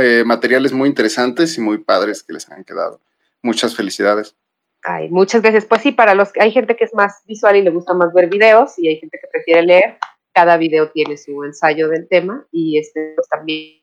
eh, 0.00 0.24
materiales 0.24 0.72
muy 0.72 0.88
interesantes 0.88 1.56
y 1.56 1.60
muy 1.60 1.78
padres 1.78 2.22
que 2.22 2.32
les 2.32 2.50
han 2.50 2.64
quedado. 2.64 3.00
Muchas 3.42 3.76
felicidades. 3.76 4.34
Ay, 4.82 5.08
muchas 5.10 5.42
gracias. 5.42 5.66
Pues 5.66 5.82
sí, 5.82 5.92
para 5.92 6.14
los 6.14 6.30
hay 6.40 6.50
gente 6.50 6.74
que 6.74 6.84
es 6.84 6.94
más 6.94 7.22
visual 7.26 7.56
y 7.56 7.62
le 7.62 7.70
gusta 7.70 7.94
más 7.94 8.12
ver 8.12 8.28
videos 8.28 8.78
y 8.78 8.88
hay 8.88 8.96
gente 8.96 9.18
que 9.20 9.28
prefiere 9.30 9.62
leer. 9.62 9.98
Cada 10.32 10.56
video 10.56 10.90
tiene 10.90 11.16
su 11.16 11.44
ensayo 11.44 11.88
del 11.88 12.08
tema 12.08 12.46
y 12.50 12.78
este 12.78 13.12
pues, 13.14 13.28
también 13.28 13.78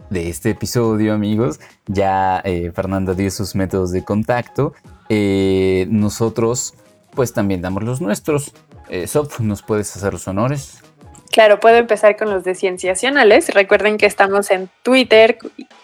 de 0.08 0.30
este 0.30 0.50
episodio, 0.50 1.12
amigos. 1.12 1.60
Ya 1.86 2.40
eh, 2.42 2.72
Fernanda 2.74 3.12
dio 3.12 3.30
sus 3.30 3.54
métodos 3.54 3.90
de 3.92 4.02
contacto. 4.02 4.72
Eh, 5.10 5.86
nosotros, 5.90 6.74
pues 7.18 7.32
también 7.32 7.60
damos 7.60 7.82
los 7.82 8.00
nuestros. 8.00 8.52
Eh, 8.88 9.08
Sof, 9.08 9.40
¿nos 9.40 9.62
puedes 9.62 9.96
hacer 9.96 10.12
los 10.12 10.28
honores? 10.28 10.78
Claro, 11.32 11.58
puedo 11.58 11.74
empezar 11.74 12.16
con 12.16 12.30
los 12.30 12.44
de 12.44 12.54
Cienciacionales. 12.54 13.52
Recuerden 13.52 13.98
que 13.98 14.06
estamos 14.06 14.52
en 14.52 14.70
Twitter 14.84 15.36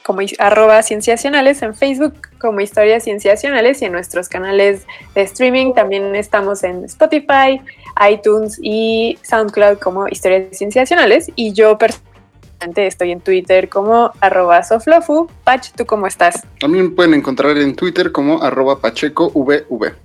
como 0.04 0.20
arroba 0.38 0.80
Cienciacionales, 0.84 1.62
en 1.62 1.74
Facebook 1.74 2.14
como 2.40 2.60
Historias 2.60 3.02
Cienciacionales 3.02 3.82
y 3.82 3.86
en 3.86 3.90
nuestros 3.90 4.28
canales 4.28 4.86
de 5.16 5.22
streaming 5.22 5.72
también 5.72 6.14
estamos 6.14 6.62
en 6.62 6.84
Spotify, 6.84 7.60
iTunes 8.08 8.60
y 8.62 9.18
SoundCloud 9.22 9.78
como 9.78 10.06
Historias 10.06 10.56
Cienciacionales. 10.56 11.32
Y 11.34 11.52
yo 11.52 11.76
personalmente 11.76 12.86
estoy 12.86 13.10
en 13.10 13.20
Twitter 13.20 13.68
como 13.68 14.12
arroba 14.20 14.62
Soflofu. 14.62 15.26
Pach, 15.42 15.72
¿tú 15.74 15.84
cómo 15.84 16.06
estás? 16.06 16.46
También 16.60 16.94
pueden 16.94 17.12
encontrar 17.12 17.58
en 17.58 17.74
Twitter 17.74 18.12
como 18.12 18.40
arroba 18.40 18.80
pachecovv. 18.80 20.04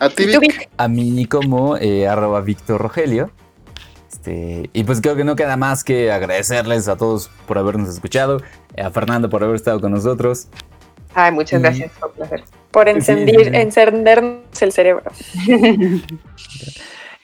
A 0.00 0.08
ti. 0.10 0.26
A 0.76 0.88
mí 0.88 1.26
como 1.26 1.76
eh, 1.76 2.06
arroba 2.08 2.40
Víctor 2.40 2.80
Rogelio. 2.80 3.30
Este, 4.10 4.70
y 4.72 4.84
pues 4.84 5.00
creo 5.00 5.16
que 5.16 5.24
no 5.24 5.36
queda 5.36 5.56
más 5.56 5.84
que 5.84 6.10
agradecerles 6.10 6.88
a 6.88 6.96
todos 6.96 7.30
por 7.46 7.58
habernos 7.58 7.88
escuchado, 7.90 8.40
eh, 8.74 8.82
a 8.82 8.90
Fernando 8.90 9.28
por 9.28 9.42
haber 9.44 9.56
estado 9.56 9.80
con 9.80 9.92
nosotros. 9.92 10.48
Ay, 11.14 11.32
muchas 11.32 11.60
Y- 11.60 11.62
gracias, 11.62 11.92
fue 11.92 12.08
un 12.08 12.14
placer. 12.14 12.44
Por 12.70 12.84
Sí, 12.86 12.90
encendir, 12.90 13.36
sí, 13.38 13.44
sí. 13.46 13.50
encendernos 13.54 14.62
el 14.62 14.72
cerebro. 14.72 15.10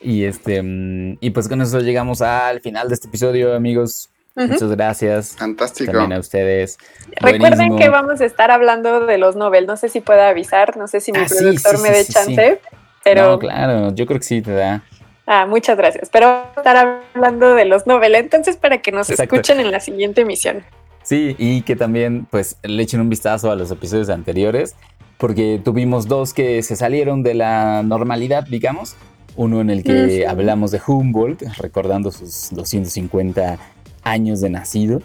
Y 0.01 0.25
este 0.25 0.63
mm, 0.63 1.17
y 1.21 1.31
pues 1.31 1.49
con 1.49 1.63
eso 1.63 1.81
llegamos 1.81 2.21
al 2.21 2.61
final 2.61 2.89
de 2.89 2.95
este 2.95 3.09
episodio, 3.09 3.55
amigos. 3.55 4.11
Muchas 4.37 4.71
gracias. 4.71 5.37
Fantástico. 5.37 5.93
También 5.93 6.13
a 6.15 6.19
ustedes. 6.21 6.79
Recuerden 7.21 7.41
Buenísimo. 7.41 7.77
que 7.79 7.89
vamos 7.89 8.21
a 8.21 8.25
estar 8.25 8.51
hablando 8.51 9.07
de 9.07 9.19
los 9.19 9.37
Nobel. 9.37 9.67
No 9.67 9.77
sé 9.77 9.89
si 9.89 10.01
pueda 10.01 10.29
avisar, 10.29 10.77
no 10.77 10.89
sé 10.89 11.01
si 11.01 11.13
mi 11.13 11.19
Ah, 11.21 11.27
productor 11.29 11.77
sí, 11.77 11.83
me 11.83 11.89
sí, 11.91 11.95
dé 11.95 12.05
sí, 12.05 12.13
chance, 12.13 12.61
pero 13.05 13.23
No, 13.33 13.39
claro, 13.39 13.95
yo 13.95 14.07
creo 14.07 14.19
que 14.19 14.25
sí 14.27 14.43
te 14.43 14.53
da. 14.53 14.83
ah, 15.27 15.47
muchas 15.47 15.77
gracias. 15.77 16.09
Pero 16.11 16.27
vamos 16.27 16.49
a 16.57 16.61
estar 16.61 17.01
hablando 17.15 17.55
de 17.55 17.65
los 17.65 17.87
Nobel, 17.87 18.15
entonces 18.17 18.57
para 18.57 18.79
que 18.83 18.91
nos 18.93 19.09
Exacto. 19.11 19.37
escuchen 19.37 19.61
en 19.61 19.71
la 19.71 19.79
siguiente 19.81 20.23
emisión. 20.23 20.65
Sí, 21.05 21.37
y 21.39 21.63
que 21.63 21.77
también 21.77 22.27
pues 22.31 22.57
le 22.63 22.83
echen 22.83 23.01
un 23.01 23.11
vistazo 23.11 23.51
a 23.53 23.57
los 23.57 23.71
episodios 23.71 24.09
anteriores, 24.09 24.75
porque 25.19 25.61
tuvimos 25.63 26.09
dos 26.09 26.35
que 26.35 26.63
se 26.63 26.75
salieron 26.77 27.23
de 27.23 27.35
la 27.35 27.83
normalidad, 27.85 28.45
digamos. 28.49 28.97
Uno 29.37 29.61
en 29.61 29.69
el 29.71 29.83
que 29.85 30.27
hablamos 30.27 30.71
de 30.71 30.81
Humboldt, 30.85 31.43
recordando 31.59 32.11
sus 32.11 32.49
250 32.53 33.59
años 34.05 34.41
de 34.41 34.51
nacido, 34.51 35.03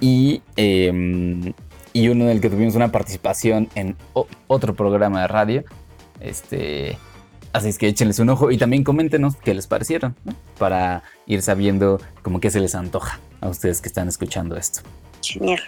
y, 0.00 0.42
em, 0.56 1.52
y 1.92 2.08
uno 2.08 2.24
en 2.24 2.30
el 2.30 2.40
que 2.40 2.50
tuvimos 2.50 2.74
una 2.74 2.92
participación 2.92 3.68
en 3.74 3.96
otro 4.46 4.74
programa 4.74 5.22
de 5.22 5.28
radio. 5.28 5.64
Este, 6.20 6.98
así 7.52 7.68
es 7.68 7.78
que 7.78 7.88
échenles 7.88 8.18
un 8.18 8.30
ojo 8.30 8.50
y 8.50 8.58
también 8.58 8.84
coméntenos 8.84 9.36
qué 9.36 9.54
les 9.54 9.66
parecieron, 9.66 10.14
¿no? 10.24 10.34
para 10.58 11.02
ir 11.26 11.42
sabiendo 11.42 12.00
como 12.22 12.40
que 12.40 12.50
se 12.50 12.60
les 12.60 12.74
antoja 12.74 13.20
a 13.40 13.48
ustedes 13.48 13.80
que 13.80 13.88
están 13.88 14.08
escuchando 14.08 14.56
esto. 14.56 14.80
Genial. 15.22 15.60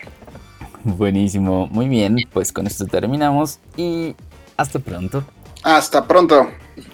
Buenísimo, 0.84 1.66
muy 1.68 1.88
bien, 1.88 2.16
pues 2.32 2.52
con 2.52 2.66
esto 2.66 2.86
terminamos 2.86 3.58
y 3.76 4.14
hasta 4.56 4.78
pronto. 4.78 5.24
Hasta 5.62 6.06
pronto. 6.06 6.48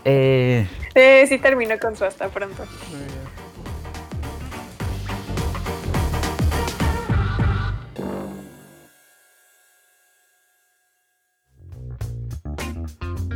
Eh, 0.04 0.66
Sí, 0.94 1.26
sí 1.26 1.38
terminó 1.38 1.78
con 1.80 1.96
su 1.96 2.04
hasta 2.04 2.28
pronto. 2.28 2.64